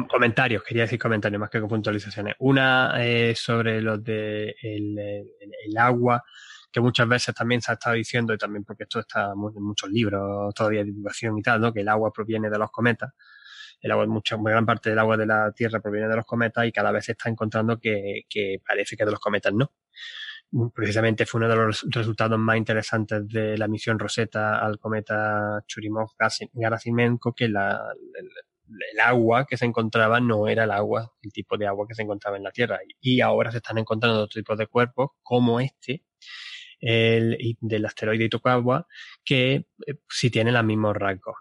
comentarios, 0.10 0.64
quería 0.64 0.84
decir 0.84 1.00
comentarios 1.00 1.40
más 1.40 1.50
que 1.50 1.62
puntualizaciones. 1.62 2.36
Una 2.40 2.94
eh, 3.00 3.34
sobre 3.36 3.82
lo 3.82 3.98
de 3.98 4.56
el, 4.62 5.78
agua, 5.78 6.24
que 6.72 6.82
muchas 6.82 7.08
veces 7.08 7.34
también 7.36 7.62
se 7.62 7.72
ha 7.72 7.76
estado 7.76 7.96
diciendo, 7.96 8.34
y 8.34 8.38
también 8.38 8.64
porque 8.64 8.84
esto 8.84 9.00
está 9.00 9.32
en 9.32 9.64
muchos 9.64 9.90
libros 9.90 10.54
todavía 10.54 10.80
de 10.80 10.86
divulgación 10.86 11.38
y 11.38 11.42
tal, 11.42 11.62
¿no? 11.62 11.74
que 11.74 11.82
el 11.82 11.90
agua 11.90 12.12
proviene 12.12 12.50
de 12.50 12.58
los 12.58 12.72
cometas. 12.72 13.14
El 13.80 13.92
agua, 13.92 14.06
mucha, 14.08 14.38
muy 14.38 14.52
gran 14.52 14.66
parte 14.66 14.90
del 14.90 15.00
agua 15.00 15.18
de 15.18 15.26
la 15.26 15.52
Tierra 15.52 15.80
proviene 15.80 16.08
de 16.08 16.16
los 16.16 16.26
cometas 16.26 16.66
y 16.66 16.72
cada 16.72 16.92
vez 16.92 17.06
se 17.06 17.12
está 17.14 17.30
encontrando 17.30 17.80
que, 17.80 18.24
que 18.30 18.58
parece 18.66 18.96
que 18.98 19.06
de 19.06 19.12
los 19.12 19.20
cometas 19.20 19.54
no 19.54 19.72
precisamente 20.74 21.26
fue 21.26 21.40
uno 21.40 21.50
de 21.50 21.56
los 21.56 21.86
resultados 21.90 22.40
más 22.40 22.58
interesantes 22.58 23.28
de 23.28 23.58
la 23.58 23.68
misión 23.68 24.00
Rosetta 24.00 24.60
al 24.60 24.80
cometa 24.80 25.62
Churyumov-Gerasimenko 25.68 27.34
que 27.36 27.50
la, 27.50 27.82
el 28.94 29.00
agua 29.00 29.46
que 29.46 29.58
se 29.58 29.66
encontraba 29.66 30.20
no 30.20 30.48
era 30.48 30.64
el 30.64 30.72
agua, 30.72 31.14
el 31.22 31.32
tipo 31.32 31.58
de 31.58 31.68
agua 31.68 31.86
que 31.88 31.96
se 31.96 32.04
encontraba 32.04 32.38
en 32.38 32.44
la 32.44 32.52
Tierra. 32.52 32.80
Y 33.00 33.22
ahora 33.22 33.52
se 33.52 33.58
están 33.58 33.78
encontrando 33.78 34.20
otros 34.20 34.36
tipos 34.36 34.58
de 34.58 34.68
cuerpos, 34.68 35.12
como 35.24 35.60
este, 35.60 36.04
el, 36.80 37.38
del 37.62 37.86
asteroide 37.86 38.26
Itokawa, 38.26 38.88
que 39.24 39.68
eh, 39.86 39.96
sí 40.10 40.30
tienen 40.30 40.54
los 40.54 40.64
mismos 40.64 40.96
rasgos. 40.96 41.36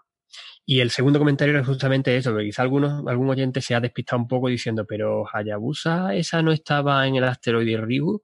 Y 0.69 0.81
el 0.81 0.91
segundo 0.91 1.17
comentario 1.17 1.53
era 1.53 1.63
justamente 1.63 2.17
eso, 2.17 2.31
porque 2.31 2.47
quizá 2.47 2.61
algunos, 2.61 3.07
algún 3.07 3.29
oyente 3.29 3.61
se 3.61 3.73
ha 3.73 3.79
despistado 3.79 4.21
un 4.21 4.27
poco 4.27 4.49
diciendo, 4.49 4.85
pero 4.85 5.23
Hayabusa, 5.31 6.13
esa 6.13 6.41
no 6.41 6.51
estaba 6.51 7.07
en 7.07 7.15
el 7.15 7.23
asteroide 7.23 7.77
Ryugu 7.77 8.21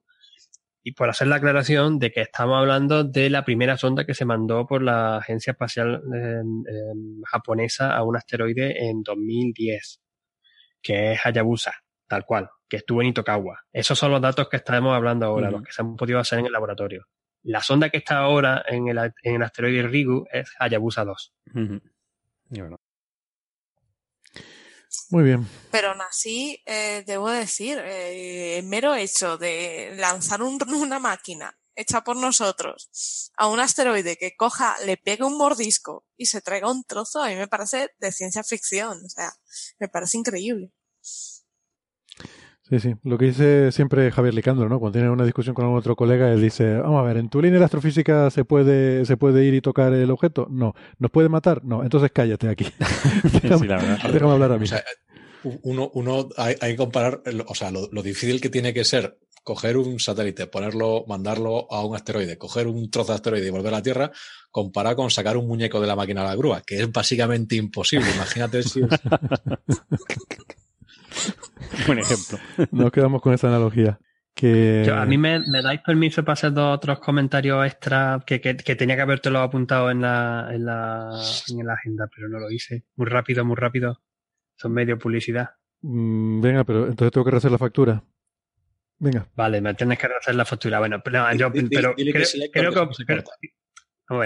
y 0.82 0.92
por 0.92 1.08
hacer 1.08 1.28
la 1.28 1.36
aclaración 1.36 1.98
de 1.98 2.12
que 2.12 2.20
estamos 2.20 2.58
hablando 2.58 3.02
de 3.02 3.30
la 3.30 3.46
primera 3.46 3.78
sonda 3.78 4.04
que 4.04 4.12
se 4.12 4.26
mandó 4.26 4.66
por 4.66 4.82
la 4.82 5.16
Agencia 5.16 5.52
Espacial 5.52 6.02
em, 6.14 6.64
em, 6.68 7.22
Japonesa 7.24 7.96
a 7.96 8.02
un 8.02 8.14
asteroide 8.14 8.90
en 8.90 9.02
2010, 9.02 10.02
que 10.82 11.12
es 11.12 11.20
Hayabusa, 11.24 11.72
tal 12.06 12.26
cual, 12.26 12.50
que 12.68 12.76
estuvo 12.76 13.00
en 13.00 13.08
Itokawa. 13.08 13.62
Esos 13.72 13.98
son 13.98 14.12
los 14.12 14.20
datos 14.20 14.50
que 14.50 14.58
estamos 14.58 14.94
hablando 14.94 15.24
ahora, 15.24 15.50
los 15.50 15.62
que 15.62 15.72
se 15.72 15.80
han 15.80 15.96
podido 15.96 16.18
hacer 16.18 16.40
en 16.40 16.46
el 16.46 16.52
laboratorio. 16.52 17.06
La 17.42 17.62
sonda 17.62 17.88
que 17.88 17.96
está 17.96 18.18
ahora 18.18 18.62
en 18.68 18.88
el, 18.88 18.98
en 18.98 19.36
el 19.36 19.42
asteroide 19.42 19.82
Ryugu 19.84 20.26
es 20.30 20.52
Hayabusa 20.58 21.06
2. 21.06 21.32
Muy 25.10 25.24
bien. 25.24 25.48
Pero 25.70 25.90
aún 25.90 26.00
así, 26.02 26.62
eh, 26.66 27.04
debo 27.06 27.30
decir, 27.30 27.78
eh, 27.78 28.58
el 28.58 28.66
mero 28.66 28.94
hecho 28.94 29.36
de 29.38 29.94
lanzar 29.96 30.42
una 30.42 30.98
máquina 30.98 31.56
hecha 31.76 32.02
por 32.02 32.16
nosotros 32.16 33.32
a 33.36 33.48
un 33.48 33.60
asteroide 33.60 34.16
que 34.16 34.36
coja, 34.36 34.76
le 34.84 34.96
pegue 34.96 35.24
un 35.24 35.36
mordisco 35.36 36.06
y 36.16 36.26
se 36.26 36.40
traiga 36.40 36.70
un 36.70 36.84
trozo, 36.84 37.22
a 37.22 37.28
mí 37.28 37.36
me 37.36 37.48
parece 37.48 37.90
de 37.98 38.12
ciencia 38.12 38.44
ficción. 38.44 39.04
O 39.04 39.08
sea, 39.08 39.32
me 39.78 39.88
parece 39.88 40.18
increíble. 40.18 40.70
Sí, 42.74 42.80
sí. 42.80 42.94
Lo 43.04 43.16
que 43.18 43.26
dice 43.26 43.70
siempre 43.70 44.10
Javier 44.10 44.34
Licandro, 44.34 44.68
¿no? 44.68 44.80
Cuando 44.80 44.98
tiene 44.98 45.10
una 45.10 45.24
discusión 45.24 45.54
con 45.54 45.64
algún 45.64 45.78
otro 45.78 45.94
colega, 45.94 46.32
él 46.32 46.42
dice, 46.42 46.78
vamos 46.78 47.00
a 47.00 47.02
ver, 47.04 47.18
¿en 47.18 47.28
tu 47.28 47.40
línea 47.40 47.60
de 47.60 47.64
astrofísica 47.64 48.30
se 48.30 48.44
puede, 48.44 49.04
se 49.04 49.16
puede 49.16 49.44
ir 49.44 49.54
y 49.54 49.60
tocar 49.60 49.92
el 49.92 50.10
objeto? 50.10 50.48
No. 50.50 50.74
¿Nos 50.98 51.10
puede 51.12 51.28
matar? 51.28 51.64
No. 51.64 51.84
Entonces 51.84 52.10
cállate 52.12 52.48
aquí. 52.48 52.66
déjame, 53.42 53.68
déjame, 54.12 54.32
hablar 54.32 54.52
a 54.52 54.58
mí. 54.58 54.66
uno, 55.62 55.90
uno 55.94 56.28
hay, 56.36 56.56
que 56.56 56.76
comparar, 56.76 57.22
o 57.46 57.54
sea, 57.54 57.70
lo, 57.70 58.02
difícil 58.02 58.40
que 58.40 58.50
tiene 58.50 58.74
que 58.74 58.84
ser 58.84 59.18
coger 59.44 59.76
un 59.76 60.00
satélite, 60.00 60.48
ponerlo, 60.48 61.04
mandarlo 61.06 61.70
a 61.70 61.84
un 61.84 61.94
asteroide, 61.94 62.38
coger 62.38 62.66
un 62.66 62.90
trozo 62.90 63.12
de 63.12 63.16
asteroide 63.16 63.46
y 63.46 63.50
volver 63.50 63.74
a 63.74 63.76
la 63.76 63.82
Tierra, 63.82 64.10
comparar 64.50 64.96
con 64.96 65.10
sacar 65.10 65.36
un 65.36 65.46
muñeco 65.46 65.80
de 65.80 65.86
la 65.86 65.94
máquina 65.94 66.22
a 66.22 66.24
la 66.24 66.34
grúa, 66.34 66.62
que 66.62 66.80
es 66.80 66.90
básicamente 66.90 67.54
imposible. 67.54 68.10
Imagínate 68.14 68.62
si... 68.64 68.80
Buen 71.86 71.98
ejemplo. 71.98 72.38
Nos 72.70 72.92
quedamos 72.92 73.22
con 73.22 73.34
esa 73.34 73.48
analogía. 73.48 73.98
Que... 74.34 74.90
a 74.92 75.06
mí 75.06 75.16
me, 75.16 75.40
dais 75.62 75.80
permiso 75.80 76.24
para 76.24 76.32
hacer 76.32 76.52
dos 76.52 76.74
otros 76.74 76.98
comentarios 76.98 77.64
extra 77.64 78.20
que, 78.26 78.40
que, 78.40 78.56
que 78.56 78.74
tenía 78.74 78.96
que 78.96 79.02
habértelo 79.02 79.38
apuntado 79.38 79.92
en 79.92 80.00
la, 80.00 80.48
en, 80.50 80.64
la, 80.64 81.10
en 81.48 81.66
la 81.66 81.74
agenda, 81.74 82.08
pero 82.14 82.28
no 82.28 82.40
lo 82.40 82.50
hice. 82.50 82.84
Muy 82.96 83.06
rápido, 83.06 83.44
muy 83.44 83.54
rápido. 83.54 84.02
Son 84.56 84.72
medio 84.72 84.98
publicidad. 84.98 85.50
Mm, 85.82 86.40
venga, 86.40 86.64
pero 86.64 86.86
entonces 86.88 87.12
tengo 87.12 87.24
que 87.24 87.30
rehacer 87.30 87.52
la 87.52 87.58
factura. 87.58 88.02
Venga. 88.98 89.28
Vale, 89.34 89.60
me 89.60 89.74
tienes 89.74 89.98
que 89.98 90.08
rehacer 90.08 90.34
la 90.34 90.44
factura. 90.44 90.78
Bueno, 90.78 91.00
pero, 91.04 91.32
yo, 91.34 91.52
pero 91.52 91.94
creo, 91.94 91.94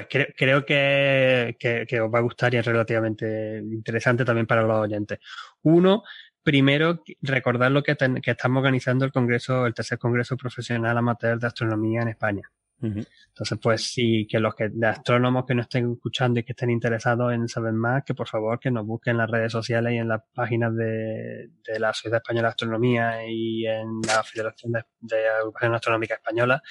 que, 0.08 0.34
creo, 0.36 0.64
que, 0.64 1.86
que, 1.88 2.00
os 2.00 2.12
va 2.12 2.18
a 2.18 2.22
gustar 2.22 2.54
y 2.54 2.58
es 2.58 2.66
relativamente 2.66 3.58
interesante 3.58 4.24
también 4.24 4.46
para 4.46 4.62
los 4.62 4.76
oyentes. 4.78 5.18
Uno, 5.62 6.02
primero 6.42 7.02
recordar 7.20 7.70
lo 7.70 7.82
que, 7.82 7.96
que 7.96 8.30
estamos 8.30 8.58
organizando 8.58 9.04
el 9.04 9.12
Congreso, 9.12 9.66
el 9.66 9.74
tercer 9.74 9.98
Congreso 9.98 10.36
Profesional 10.36 10.96
Amateur 10.96 11.38
de 11.38 11.46
Astronomía 11.46 12.02
en 12.02 12.08
España. 12.08 12.50
Entonces, 12.80 13.58
pues 13.60 13.82
sí, 13.92 14.26
que 14.30 14.38
los 14.38 14.54
que, 14.54 14.68
de 14.68 14.86
astrónomos 14.86 15.44
que 15.46 15.54
nos 15.54 15.64
estén 15.64 15.92
escuchando 15.92 16.38
y 16.38 16.44
que 16.44 16.52
estén 16.52 16.70
interesados 16.70 17.32
en 17.32 17.48
saber 17.48 17.72
más, 17.72 18.04
que 18.04 18.14
por 18.14 18.28
favor 18.28 18.60
que 18.60 18.70
nos 18.70 18.86
busquen 18.86 19.12
en 19.12 19.18
las 19.18 19.30
redes 19.30 19.50
sociales 19.50 19.94
y 19.94 19.96
en 19.96 20.08
las 20.08 20.22
páginas 20.32 20.74
de, 20.76 21.50
la 21.78 21.92
Sociedad 21.92 22.18
Española 22.18 22.48
de 22.48 22.50
Astronomía 22.50 23.26
y 23.26 23.66
en 23.66 24.00
la 24.06 24.22
Federación 24.22 24.72
de, 24.72 24.84
de 25.00 25.28
Agrupación 25.28 25.74
Astronómica 25.74 26.14
Española. 26.14 26.62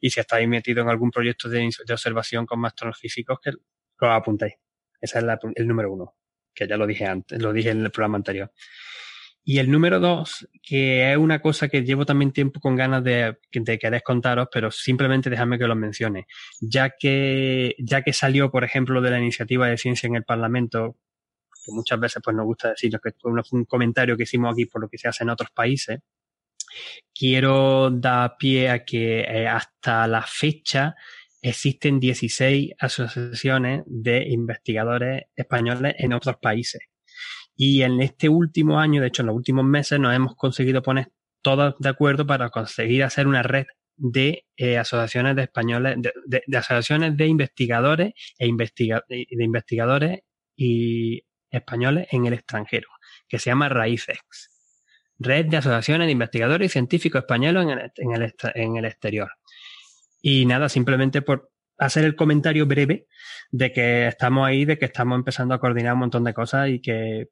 Y 0.00 0.10
si 0.10 0.20
estáis 0.20 0.48
metidos 0.48 0.84
en 0.84 0.90
algún 0.90 1.10
proyecto 1.10 1.48
de, 1.48 1.68
observación 1.90 2.46
con 2.46 2.64
astrofísicos, 2.64 3.38
que 3.40 3.52
lo 3.52 4.12
apuntéis. 4.12 4.54
Ese 5.00 5.18
es 5.18 5.24
el 5.56 5.68
número 5.68 5.92
uno, 5.92 6.14
que 6.54 6.66
ya 6.66 6.76
lo 6.76 6.86
dije 6.86 7.06
antes, 7.06 7.40
lo 7.40 7.52
dije 7.52 7.70
en 7.70 7.84
el 7.84 7.90
programa 7.90 8.16
anterior. 8.16 8.52
Y 9.46 9.58
el 9.58 9.70
número 9.70 10.00
dos, 10.00 10.48
que 10.62 11.12
es 11.12 11.18
una 11.18 11.42
cosa 11.42 11.68
que 11.68 11.84
llevo 11.84 12.06
también 12.06 12.32
tiempo 12.32 12.60
con 12.60 12.76
ganas 12.76 13.04
de, 13.04 13.36
de 13.52 13.78
querer 13.78 14.02
contaros, 14.02 14.48
pero 14.50 14.70
simplemente 14.70 15.28
dejadme 15.28 15.58
que 15.58 15.66
lo 15.66 15.76
mencione. 15.76 16.26
Ya 16.62 16.94
que, 16.98 17.74
ya 17.78 18.00
que 18.00 18.14
salió, 18.14 18.50
por 18.50 18.64
ejemplo, 18.64 19.02
de 19.02 19.10
la 19.10 19.20
iniciativa 19.20 19.68
de 19.68 19.76
ciencia 19.76 20.06
en 20.06 20.16
el 20.16 20.24
Parlamento, 20.24 20.96
que 21.62 21.72
muchas 21.72 22.00
veces 22.00 22.22
pues 22.24 22.34
nos 22.34 22.46
gusta 22.46 22.70
decir 22.70 22.90
que 23.02 23.12
fue 23.20 23.32
un 23.52 23.64
comentario 23.66 24.16
que 24.16 24.22
hicimos 24.22 24.52
aquí 24.52 24.64
por 24.64 24.80
lo 24.80 24.88
que 24.88 24.96
se 24.96 25.08
hace 25.08 25.24
en 25.24 25.30
otros 25.30 25.50
países, 25.50 26.00
quiero 27.14 27.90
dar 27.90 28.36
pie 28.38 28.70
a 28.70 28.84
que 28.84 29.20
eh, 29.20 29.46
hasta 29.46 30.06
la 30.06 30.22
fecha 30.22 30.94
existen 31.44 32.00
16 32.00 32.72
asociaciones 32.78 33.82
de 33.86 34.26
investigadores 34.28 35.24
españoles 35.36 35.94
en 35.98 36.14
otros 36.14 36.36
países. 36.40 36.80
Y 37.54 37.82
en 37.82 38.00
este 38.00 38.30
último 38.30 38.80
año, 38.80 39.02
de 39.02 39.08
hecho 39.08 39.22
en 39.22 39.26
los 39.26 39.36
últimos 39.36 39.64
meses, 39.64 40.00
nos 40.00 40.14
hemos 40.14 40.34
conseguido 40.36 40.82
poner 40.82 41.12
todos 41.42 41.74
de 41.78 41.88
acuerdo 41.90 42.26
para 42.26 42.48
conseguir 42.48 43.04
hacer 43.04 43.26
una 43.26 43.42
red 43.42 43.66
de 43.96 44.46
eh, 44.56 44.78
asociaciones 44.78 45.36
de 45.36 45.42
españoles, 45.42 45.96
de, 46.26 46.42
asociaciones 46.56 47.14
de 47.14 47.26
investigadores 47.26 48.14
e 48.38 48.46
de 48.48 49.44
investigadores 49.44 50.20
y 50.56 51.22
españoles 51.50 52.08
en 52.10 52.24
el 52.24 52.32
extranjero, 52.32 52.88
que 53.28 53.38
se 53.38 53.50
llama 53.50 53.68
Raíces. 53.68 54.18
Red 55.18 55.46
de 55.46 55.58
asociaciones 55.58 56.06
de 56.06 56.12
investigadores 56.12 56.70
y 56.70 56.72
científicos 56.72 57.20
españoles 57.20 57.64
en 57.98 58.12
el, 58.12 58.34
en 58.54 58.76
el 58.76 58.84
exterior. 58.86 59.30
Y 60.26 60.46
nada, 60.46 60.70
simplemente 60.70 61.20
por 61.20 61.50
hacer 61.76 62.06
el 62.06 62.16
comentario 62.16 62.64
breve 62.64 63.08
de 63.50 63.72
que 63.72 64.08
estamos 64.08 64.46
ahí, 64.46 64.64
de 64.64 64.78
que 64.78 64.86
estamos 64.86 65.18
empezando 65.18 65.52
a 65.52 65.60
coordinar 65.60 65.92
un 65.92 66.00
montón 66.00 66.24
de 66.24 66.32
cosas 66.32 66.70
y 66.70 66.80
que 66.80 67.28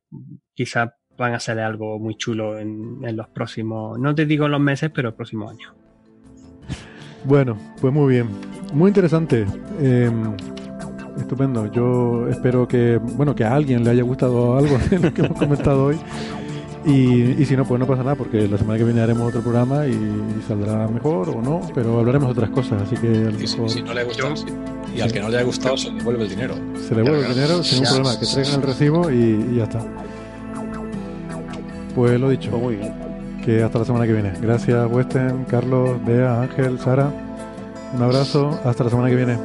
quizás 0.52 0.90
van 1.16 1.32
a 1.32 1.40
ser 1.40 1.59
algo 1.60 1.98
muy 1.98 2.16
chulo 2.16 2.59
en, 2.59 3.01
los 3.16 3.28
próximos, 3.31 3.98
no 3.98 4.14
te 4.14 4.27
digo 4.27 4.44
en 4.44 4.52
los 4.52 4.60
meses, 4.60 4.90
pero 4.94 5.09
el 5.09 5.14
próximo 5.14 5.48
año. 5.48 5.74
Bueno, 7.24 7.56
pues 7.81 7.94
muy 7.94 8.12
bien, 8.12 8.28
muy 8.74 8.89
interesante. 8.89 9.47
Em, 9.81 10.36
estupendo. 11.16 11.73
Yo 11.73 12.28
espero 12.28 12.69
que, 12.69 12.98
bueno, 12.98 13.35
que 13.35 13.44
a 13.44 13.55
alguien 13.55 13.85
le 13.85 13.90
haya 13.90 14.02
gustado 14.02 14.59
algo 14.59 14.77
de 14.90 14.98
lo 14.98 15.14
que 15.14 15.23
hemos 15.23 15.39
comentado 15.39 15.86
hoy. 15.86 15.97
Y, 16.84 17.44
si 17.44 17.56
no, 17.56 17.64
pues 17.64 17.78
no 17.78 17.86
pasa 17.86 18.02
nada, 18.02 18.16
porque 18.16 18.48
la 18.48 18.59
semana 18.59 18.76
que 18.78 18.84
viene 18.84 19.00
haremos 19.00 19.28
otro 19.28 19.40
programa 19.40 19.86
y, 19.86 20.42
saldrá 20.46 20.88
mejor 20.88 21.28
o 21.28 21.40
no, 21.40 21.60
pero 21.74 21.98
hablaremos 21.98 22.28
de 22.28 22.32
otras 22.32 22.50
cosas, 22.50 22.82
así 22.82 22.96
que... 22.96 23.46
si, 23.46 23.82
no 23.82 23.94
le 23.94 24.04
gustado, 24.04 24.34
y 24.94 25.00
al 25.00 25.12
que 25.12 25.20
no 25.20 25.28
le 25.28 25.36
haya 25.36 25.46
gustado, 25.46 25.76
se 25.76 25.90
le 25.90 25.98
devuelve 25.98 26.24
el 26.24 26.28
dinero. 26.28 26.54
Se 26.76 26.94
le 26.94 27.02
devuelve 27.02 27.26
el 27.26 27.34
dinero 27.34 27.62
sin 27.62 27.80
un 27.80 27.84
problema, 27.84 28.18
que 28.18 28.26
traigan 28.26 28.54
el 28.54 28.62
recibo 28.62 29.10
y, 29.10 29.56
ya 29.56 29.64
está. 29.64 29.80
Pues 31.94 32.18
lo 32.18 32.30
dicho. 32.30 32.50
Pues 32.50 32.62
muy 32.62 32.76
bien. 32.76 32.94
Que 33.44 33.62
hasta 33.62 33.78
la 33.80 33.84
semana 33.84 34.06
que 34.06 34.12
viene. 34.12 34.32
Gracias, 34.40 34.90
Western, 34.90 35.44
Carlos, 35.44 36.04
Bea, 36.04 36.42
Ángel, 36.42 36.78
Sara. 36.78 37.10
Un 37.94 38.02
abrazo. 38.02 38.59
Hasta 38.64 38.84
la 38.84 38.90
semana 38.90 39.09
que 39.10 39.16
viene. 39.16 39.38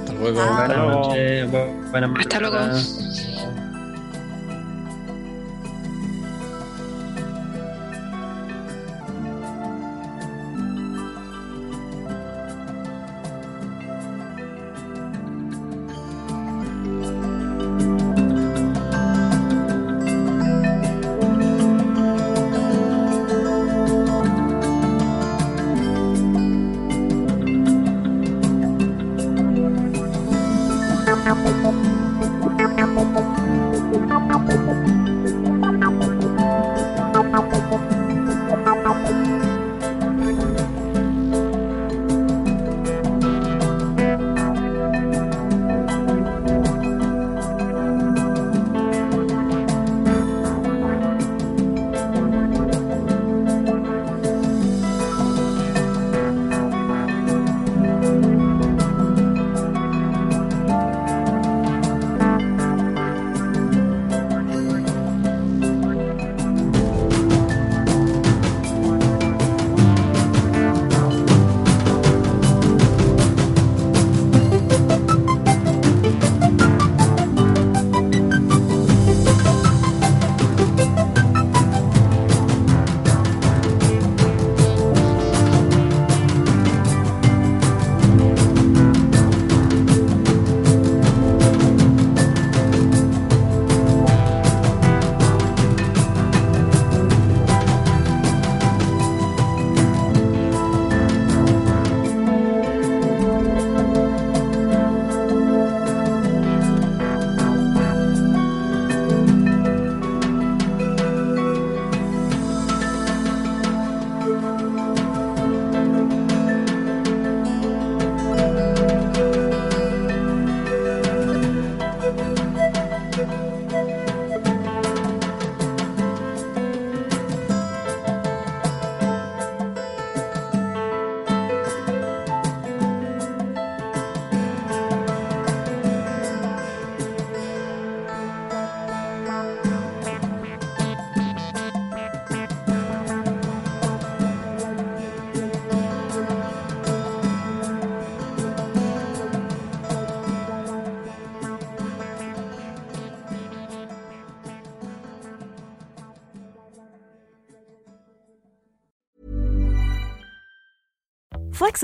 Hasta 0.00 0.12
luego. 0.14 0.40
Buenas 0.40 0.78
noches. 0.78 1.50
Buenas 1.90 2.10
Hasta 2.20 2.40
luego. 2.40 3.33